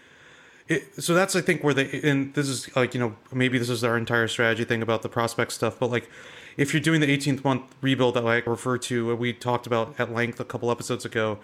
it, 0.68 1.04
so 1.04 1.14
that's 1.14 1.36
i 1.36 1.42
think 1.42 1.64
where 1.64 1.74
they 1.74 2.02
and 2.04 2.34
this 2.34 2.48
is 2.48 2.74
like 2.76 2.94
you 2.94 3.00
know 3.00 3.16
maybe 3.32 3.58
this 3.58 3.70
is 3.70 3.84
our 3.84 3.98
entire 3.98 4.28
strategy 4.28 4.64
thing 4.64 4.82
about 4.82 5.02
the 5.02 5.10
prospect 5.10 5.52
stuff 5.52 5.78
but 5.80 5.90
like 5.90 6.10
if 6.56 6.74
you're 6.74 6.82
doing 6.82 7.02
the 7.02 7.18
18th 7.18 7.44
month 7.44 7.64
rebuild 7.82 8.16
that 8.16 8.26
i 8.26 8.38
refer 8.50 8.78
to 8.78 9.16
we 9.16 9.34
talked 9.34 9.68
about 9.68 10.00
at 10.00 10.12
length 10.12 10.40
a 10.40 10.46
couple 10.46 10.72
episodes 10.72 11.06
ago 11.06 11.40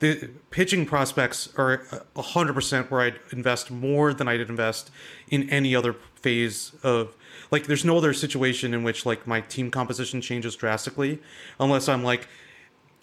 the 0.00 0.30
pitching 0.50 0.86
prospects 0.86 1.50
are 1.56 1.78
100% 2.16 2.90
where 2.90 3.00
i'd 3.00 3.20
invest 3.32 3.70
more 3.70 4.12
than 4.12 4.28
i'd 4.28 4.40
invest 4.40 4.90
in 5.28 5.48
any 5.50 5.74
other 5.74 5.94
phase 6.14 6.72
of 6.82 7.16
like 7.50 7.66
there's 7.66 7.84
no 7.84 7.96
other 7.96 8.12
situation 8.12 8.74
in 8.74 8.82
which 8.82 9.06
like 9.06 9.26
my 9.26 9.40
team 9.40 9.70
composition 9.70 10.20
changes 10.20 10.54
drastically 10.54 11.18
unless 11.58 11.88
i'm 11.88 12.04
like 12.04 12.28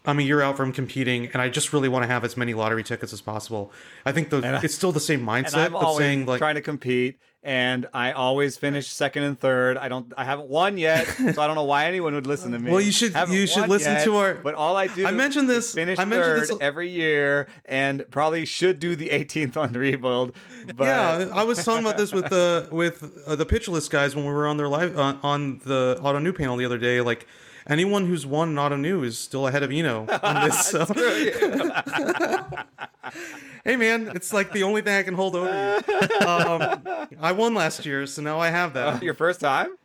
I'm 0.08 0.20
a 0.20 0.24
year 0.24 0.42
out 0.42 0.58
from 0.58 0.72
competing, 0.72 1.28
and 1.28 1.42
I 1.42 1.50
just 1.50 1.74
really 1.74 1.90
want 1.90 2.04
to 2.04 2.08
have 2.08 2.24
as 2.24 2.38
many 2.38 2.54
lottery 2.54 2.84
tickets 2.84 3.12
as 3.14 3.22
possible. 3.22 3.72
I 4.06 4.12
think 4.14 4.30
the, 4.30 4.38
I- 4.38 4.62
it's 4.64 4.74
still 4.74 4.92
the 4.92 5.00
same 5.00 5.22
mindset 5.26 5.56
I'm 5.58 5.76
of 5.76 5.84
always 5.84 5.98
saying 5.98 6.26
like, 6.26 6.40
trying 6.40 6.56
to 6.56 6.62
compete, 6.62 7.20
and 7.44 7.88
I 7.94 8.14
always 8.14 8.58
finish 8.58 8.88
second 8.88 9.24
and 9.24 9.40
third. 9.40 9.78
I 9.78 9.90
don't, 9.90 10.12
I 10.18 10.24
haven't 10.24 10.48
won 10.50 10.78
yet, 10.78 11.06
so 11.08 11.42
I 11.42 11.48
don't 11.48 11.56
know 11.56 11.64
why 11.66 11.86
anyone 11.86 12.14
would 12.16 12.26
listen 12.28 12.52
to 12.54 12.60
me. 12.60 12.72
Well, 12.72 12.82
you 12.82 12.92
should- 12.92 13.14
Haven't 13.14 13.36
you 13.36 13.46
should 13.48 13.68
listen 13.70 13.94
yet, 13.94 14.04
to 14.06 14.16
our- 14.16 14.34
But 14.36 14.56
all 14.56 14.76
I 14.78 14.88
do, 14.88 15.06
I 15.06 15.12
mentioned 15.12 15.50
this- 15.50 15.70
is 15.70 15.74
finish 15.76 16.00
I 16.00 16.06
mentioned 16.06 16.24
third 16.40 16.42
this- 16.50 16.58
every 16.62 16.90
year, 16.90 17.48
and 17.66 18.06
probably 18.10 18.46
should 18.46 18.80
do 18.80 18.96
the 18.96 19.10
18th 19.10 19.58
on 19.58 19.74
the 19.74 19.80
rebuild. 19.80 20.34
But 20.76 20.86
yeah, 20.86 21.28
I 21.34 21.44
was 21.44 21.64
talking 21.64 21.86
about 21.86 21.98
this 21.98 22.12
with 22.14 22.30
the 22.30 22.68
with 22.72 23.04
uh, 23.28 23.36
the 23.36 23.46
pitch 23.46 23.68
list 23.68 23.92
guys 23.92 24.16
when 24.16 24.26
we 24.26 24.32
were 24.32 24.48
on 24.48 24.58
their 24.58 24.68
live 24.70 24.98
uh, 24.98 25.16
on 25.24 25.60
the 25.66 25.98
Ottoneu 26.02 26.36
panel 26.38 26.56
the 26.58 26.66
other 26.66 26.78
day. 26.78 27.02
Like 27.02 27.28
anyone 27.70 28.06
who's 28.06 28.26
won 28.26 28.50
an 28.50 28.56
Ottoneu 28.56 29.04
is 29.06 29.18
still 29.18 29.48
ahead 29.48 29.64
of 29.64 29.72
Eno 29.72 30.08
on 30.24 30.48
this. 30.48 30.68
So. 30.68 30.86
hey 33.64 33.76
man, 33.76 34.12
it's 34.16 34.34
like 34.34 34.52
the 34.52 34.64
only 34.64 34.82
thing 34.82 34.96
I 34.96 35.04
can 35.04 35.14
hold 35.14 35.36
over 35.36 35.48
you. 35.48 36.28
Um, 36.28 36.82
I 37.20 37.32
won 37.32 37.54
last 37.54 37.86
year, 37.86 38.06
so 38.06 38.22
now 38.22 38.40
I 38.40 38.50
have 38.50 38.74
that. 38.74 39.04
your 39.04 39.14
first 39.14 39.40
time? 39.40 39.78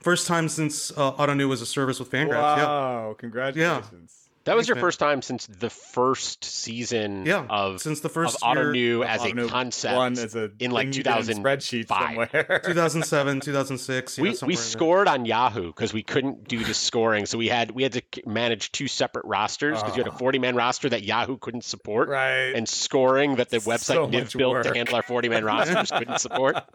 First 0.00 0.26
time 0.26 0.48
since 0.48 0.90
uh, 0.96 1.12
Ottoneu 1.12 1.48
was 1.48 1.62
a 1.62 1.66
service 1.66 1.98
with 1.98 2.10
Fangraphs. 2.10 2.58
Yeah. 2.58 2.66
Wow! 2.66 3.16
Congratulations. 3.18 4.23
That 4.44 4.56
was 4.56 4.68
your 4.68 4.76
first 4.76 4.98
time 4.98 5.22
since 5.22 5.46
the 5.46 5.70
first 5.70 6.44
season 6.44 7.24
Yeah, 7.26 7.46
of 7.48 7.80
since 7.80 8.00
the 8.00 8.08
first 8.08 8.36
of 8.42 8.56
year 8.56 8.72
New 8.72 9.02
as 9.02 9.22
a 9.24 9.28
Auto 9.30 9.48
concept 9.48 9.96
one 9.96 10.12
as 10.18 10.34
a 10.36 10.50
in 10.58 10.70
like 10.70 10.88
thing 10.88 10.98
you 10.98 11.02
did 11.02 11.30
in 11.30 11.42
2005. 11.42 11.44
spreadsheet 11.44 11.88
somewhere. 11.88 12.60
2007, 12.64 13.40
2006. 13.40 14.18
We 14.18 14.34
somewhere 14.34 14.46
we 14.48 14.56
scored 14.56 15.08
on 15.08 15.24
Yahoo 15.24 15.68
because 15.68 15.92
we 15.94 16.02
couldn't 16.02 16.46
do 16.46 16.62
the 16.62 16.74
scoring, 16.74 17.26
so 17.26 17.38
we 17.38 17.48
had 17.48 17.70
we 17.70 17.82
had 17.82 17.92
to 17.94 18.02
manage 18.26 18.70
two 18.72 18.86
separate 18.88 19.24
rosters 19.24 19.80
because 19.82 19.96
you 19.96 20.02
had 20.04 20.12
a 20.12 20.16
40 20.16 20.38
man 20.38 20.56
roster 20.56 20.88
that 20.90 21.02
Yahoo 21.04 21.38
couldn't 21.38 21.64
support, 21.64 22.08
Right. 22.08 22.52
and 22.54 22.68
scoring 22.68 23.36
that 23.36 23.48
the 23.50 23.58
website 23.58 23.80
So 23.94 24.06
Niv 24.08 24.36
built 24.36 24.52
work. 24.54 24.64
to 24.66 24.74
handle 24.74 24.96
our 24.96 25.02
40 25.02 25.28
man 25.30 25.44
rosters 25.44 25.90
couldn't 25.90 26.18
support. 26.20 26.56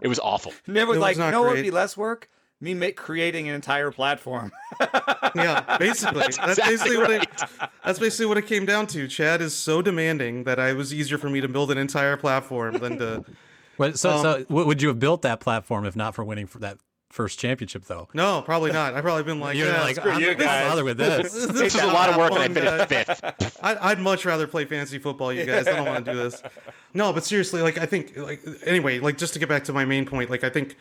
It 0.00 0.08
was 0.08 0.18
awful. 0.18 0.52
Never 0.66 0.88
was 0.90 0.96
It 0.96 0.98
was 0.98 1.02
like, 1.02 1.16
not 1.16 1.26
you 1.26 1.32
know 1.32 1.42
what 1.42 1.54
would 1.54 1.62
be 1.62 1.70
less 1.70 1.96
work? 1.96 2.28
Me 2.60 2.72
make, 2.72 2.96
creating 2.96 3.48
an 3.48 3.54
entire 3.54 3.90
platform. 3.90 4.52
Yeah, 5.34 5.76
basically. 5.78 6.20
that's 6.20 6.38
exactly 6.38 6.64
basically 6.64 6.96
what 6.96 7.10
it, 7.10 7.28
that's 7.84 7.98
basically 7.98 8.24
what 8.24 8.38
it 8.38 8.46
came 8.46 8.64
down 8.64 8.86
to. 8.88 9.06
Chad 9.06 9.42
is 9.42 9.52
so 9.52 9.82
demanding 9.82 10.44
that 10.44 10.58
I 10.58 10.72
was 10.72 10.94
easier 10.94 11.18
for 11.18 11.28
me 11.28 11.42
to 11.42 11.48
build 11.48 11.70
an 11.70 11.76
entire 11.76 12.16
platform 12.16 12.78
than 12.78 12.98
to. 12.98 13.24
What, 13.76 13.98
so, 13.98 14.10
Um, 14.12 14.22
so 14.22 14.44
w- 14.44 14.66
would 14.66 14.80
you 14.80 14.88
have 14.88 14.98
built 14.98 15.20
that 15.22 15.40
platform 15.40 15.84
if 15.84 15.94
not 15.94 16.14
for 16.14 16.24
winning 16.24 16.46
for 16.46 16.58
that 16.60 16.78
first 17.10 17.38
championship, 17.38 17.84
though? 17.84 18.08
No, 18.14 18.40
probably 18.40 18.72
not. 18.72 18.94
I've 18.94 19.02
probably 19.02 19.24
been 19.24 19.38
like, 19.40 19.54
You're 19.58 19.66
yeah, 19.68 19.82
like, 19.82 19.96
screw 19.96 20.12
I'm 20.12 20.20
you 20.20 20.28
not 20.28 20.38
gonna 20.38 20.50
guys." 20.50 20.68
bother 20.70 20.84
with 20.84 20.96
this. 20.96 21.32
This 21.52 21.74
is 21.74 21.82
a 21.82 21.86
lot 21.86 22.08
of 22.08 22.16
work, 22.16 22.32
and 22.32 22.40
I 22.40 22.48
finished 22.48 22.88
fifth. 22.88 23.58
I, 23.62 23.90
would 23.90 23.98
much 23.98 24.24
rather 24.24 24.46
play 24.46 24.64
fantasy 24.64 24.98
football, 24.98 25.30
you 25.30 25.44
guys. 25.44 25.66
I 25.68 25.76
don't 25.76 25.86
want 25.86 26.06
to 26.06 26.12
do 26.12 26.16
this. 26.16 26.42
No, 26.94 27.12
but 27.12 27.24
seriously, 27.24 27.60
like 27.60 27.76
I 27.76 27.84
think, 27.84 28.16
like 28.16 28.40
anyway, 28.64 28.98
like 29.00 29.18
just 29.18 29.34
to 29.34 29.38
get 29.38 29.50
back 29.50 29.64
to 29.64 29.74
my 29.74 29.84
main 29.84 30.06
point, 30.06 30.30
like 30.30 30.42
I 30.42 30.48
think 30.48 30.76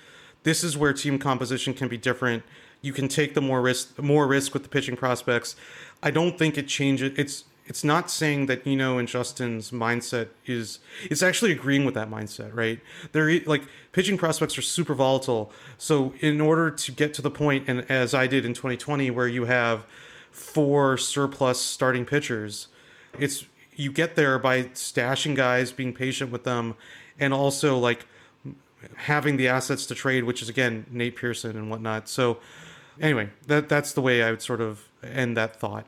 this 0.45 0.63
is 0.63 0.77
where 0.77 0.93
team 0.93 1.17
composition 1.17 1.73
can 1.73 1.87
be 1.87 1.97
different. 1.97 2.43
You 2.81 2.93
can 2.93 3.07
take 3.07 3.33
the 3.33 3.41
more 3.41 3.61
risk, 3.61 3.99
more 4.01 4.27
risk 4.27 4.53
with 4.53 4.61
the 4.61 4.69
pitching 4.69 4.95
prospects. 4.95 5.55
I 6.03 6.11
don't 6.11 6.37
think 6.37 6.57
it 6.57 6.67
changes. 6.67 7.17
It's 7.17 7.43
it's 7.65 7.83
not 7.83 8.11
saying 8.11 8.45
that 8.45 8.65
Eno 8.67 8.99
and 8.99 9.07
Justin's 9.07 9.71
mindset 9.71 10.27
is 10.45 10.79
it's 11.05 11.23
actually 11.23 11.51
agreeing 11.51 11.83
with 11.83 11.95
that 11.95 12.11
mindset, 12.11 12.55
right? 12.55 12.79
They're 13.11 13.39
like 13.45 13.63
pitching 13.91 14.19
prospects 14.19 14.55
are 14.55 14.61
super 14.61 14.93
volatile. 14.93 15.51
So 15.79 16.13
in 16.19 16.39
order 16.39 16.69
to 16.69 16.91
get 16.91 17.15
to 17.15 17.23
the 17.23 17.31
point 17.31 17.67
and 17.67 17.89
as 17.89 18.13
I 18.13 18.27
did 18.27 18.45
in 18.45 18.53
2020 18.53 19.09
where 19.09 19.27
you 19.27 19.45
have 19.45 19.87
four 20.29 20.95
surplus 20.95 21.59
starting 21.59 22.05
pitchers, 22.05 22.67
it's 23.17 23.45
you 23.75 23.91
get 23.91 24.15
there 24.15 24.37
by 24.37 24.65
stashing 24.65 25.35
guys, 25.35 25.71
being 25.71 25.91
patient 25.91 26.31
with 26.31 26.43
them 26.43 26.75
and 27.19 27.33
also 27.33 27.79
like 27.79 28.05
having 28.95 29.37
the 29.37 29.47
assets 29.47 29.85
to 29.87 29.95
trade, 29.95 30.23
which 30.23 30.41
is 30.41 30.49
again 30.49 30.85
Nate 30.91 31.15
Pearson 31.15 31.57
and 31.57 31.69
whatnot. 31.69 32.07
So 32.09 32.37
anyway, 32.99 33.29
that 33.47 33.69
that's 33.69 33.93
the 33.93 34.01
way 34.01 34.23
I 34.23 34.31
would 34.31 34.41
sort 34.41 34.61
of 34.61 34.87
end 35.03 35.37
that 35.37 35.55
thought. 35.59 35.85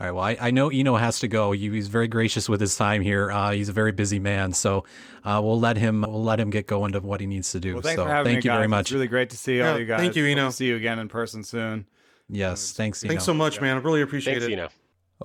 All 0.00 0.06
right. 0.06 0.12
Well, 0.12 0.24
I, 0.24 0.48
I 0.48 0.50
know 0.50 0.70
Eno 0.70 0.96
has 0.96 1.18
to 1.20 1.28
go. 1.28 1.52
He- 1.52 1.68
He's 1.68 1.88
very 1.88 2.08
gracious 2.08 2.48
with 2.48 2.58
his 2.60 2.74
time 2.74 3.02
here. 3.02 3.30
Uh, 3.30 3.50
he's 3.52 3.68
a 3.68 3.72
very 3.74 3.92
busy 3.92 4.18
man, 4.18 4.54
so 4.54 4.84
uh, 5.24 5.40
we'll 5.44 5.60
let 5.60 5.76
him 5.76 6.00
we'll 6.02 6.22
let 6.24 6.40
him 6.40 6.48
get 6.48 6.66
going 6.66 6.92
to 6.92 7.00
what 7.00 7.20
he 7.20 7.26
needs 7.26 7.52
to 7.52 7.60
do. 7.60 7.74
Well, 7.74 7.82
thanks 7.82 7.96
so 7.96 8.04
for 8.04 8.10
having 8.10 8.32
thank 8.34 8.44
me, 8.44 8.50
you 8.50 8.56
very 8.56 8.66
much. 8.68 8.86
It's 8.86 8.92
really 8.92 9.08
great 9.08 9.28
to 9.30 9.36
see 9.36 9.60
all 9.60 9.78
you 9.78 9.84
guys. 9.84 10.00
thank 10.00 10.16
you, 10.16 10.24
Hope 10.24 10.30
Eno. 10.32 10.46
to 10.48 10.52
see 10.52 10.66
you 10.68 10.76
again 10.76 10.98
in 10.98 11.08
person 11.08 11.44
soon. 11.44 11.86
yes, 12.30 12.72
thanks. 12.72 13.04
Eno. 13.04 13.10
Thanks 13.10 13.24
so 13.24 13.34
much, 13.34 13.60
man. 13.60 13.76
I 13.76 13.80
really 13.80 14.00
appreciate 14.00 14.34
Thanks, 14.40 14.46
it. 14.46 14.52
Eno. 14.52 14.68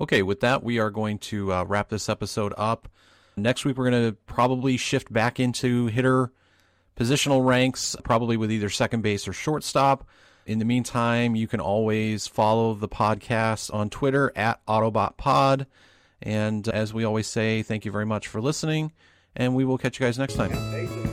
Okay, 0.02 0.22
with 0.24 0.42
that, 0.42 0.62
we 0.62 0.78
are 0.80 0.90
going 0.90 1.20
to 1.20 1.54
uh, 1.54 1.64
wrap 1.64 1.88
this 1.88 2.10
episode 2.10 2.54
up. 2.58 2.90
Next 3.38 3.66
week, 3.66 3.78
we're 3.78 3.90
going 3.90 4.12
to 4.12 4.18
probably 4.28 4.78
shift 4.78 5.12
back 5.12 5.40
into 5.40 5.88
hitter 5.88 6.32
positional 6.96 7.46
ranks, 7.46 7.96
probably 8.04 8.38
with 8.38 8.52
either 8.52 8.70
second 8.70 9.02
base 9.02 9.28
or 9.28 9.34
shortstop. 9.34 10.08
In 10.46 10.60
the 10.60 10.66
meantime, 10.66 11.36
you 11.36 11.48
can 11.48 11.60
always 11.60 12.28
follow 12.28 12.74
the 12.76 12.88
podcast 12.88 13.74
on 13.74 13.90
Twitter 13.90 14.32
at 14.36 14.66
OttobotPod. 14.68 15.66
And 16.22 16.68
as 16.68 16.94
we 16.94 17.04
always 17.04 17.28
say, 17.28 17.64
thank 17.64 17.84
you 17.84 17.92
very 17.92 18.06
much 18.06 18.28
for 18.28 18.40
listening, 18.40 18.94
and 19.36 19.56
we 19.56 19.66
will 19.66 19.78
catch 19.78 20.00
you 20.00 20.06
guys 20.06 20.18
next 20.18 20.36
time. 20.36 21.05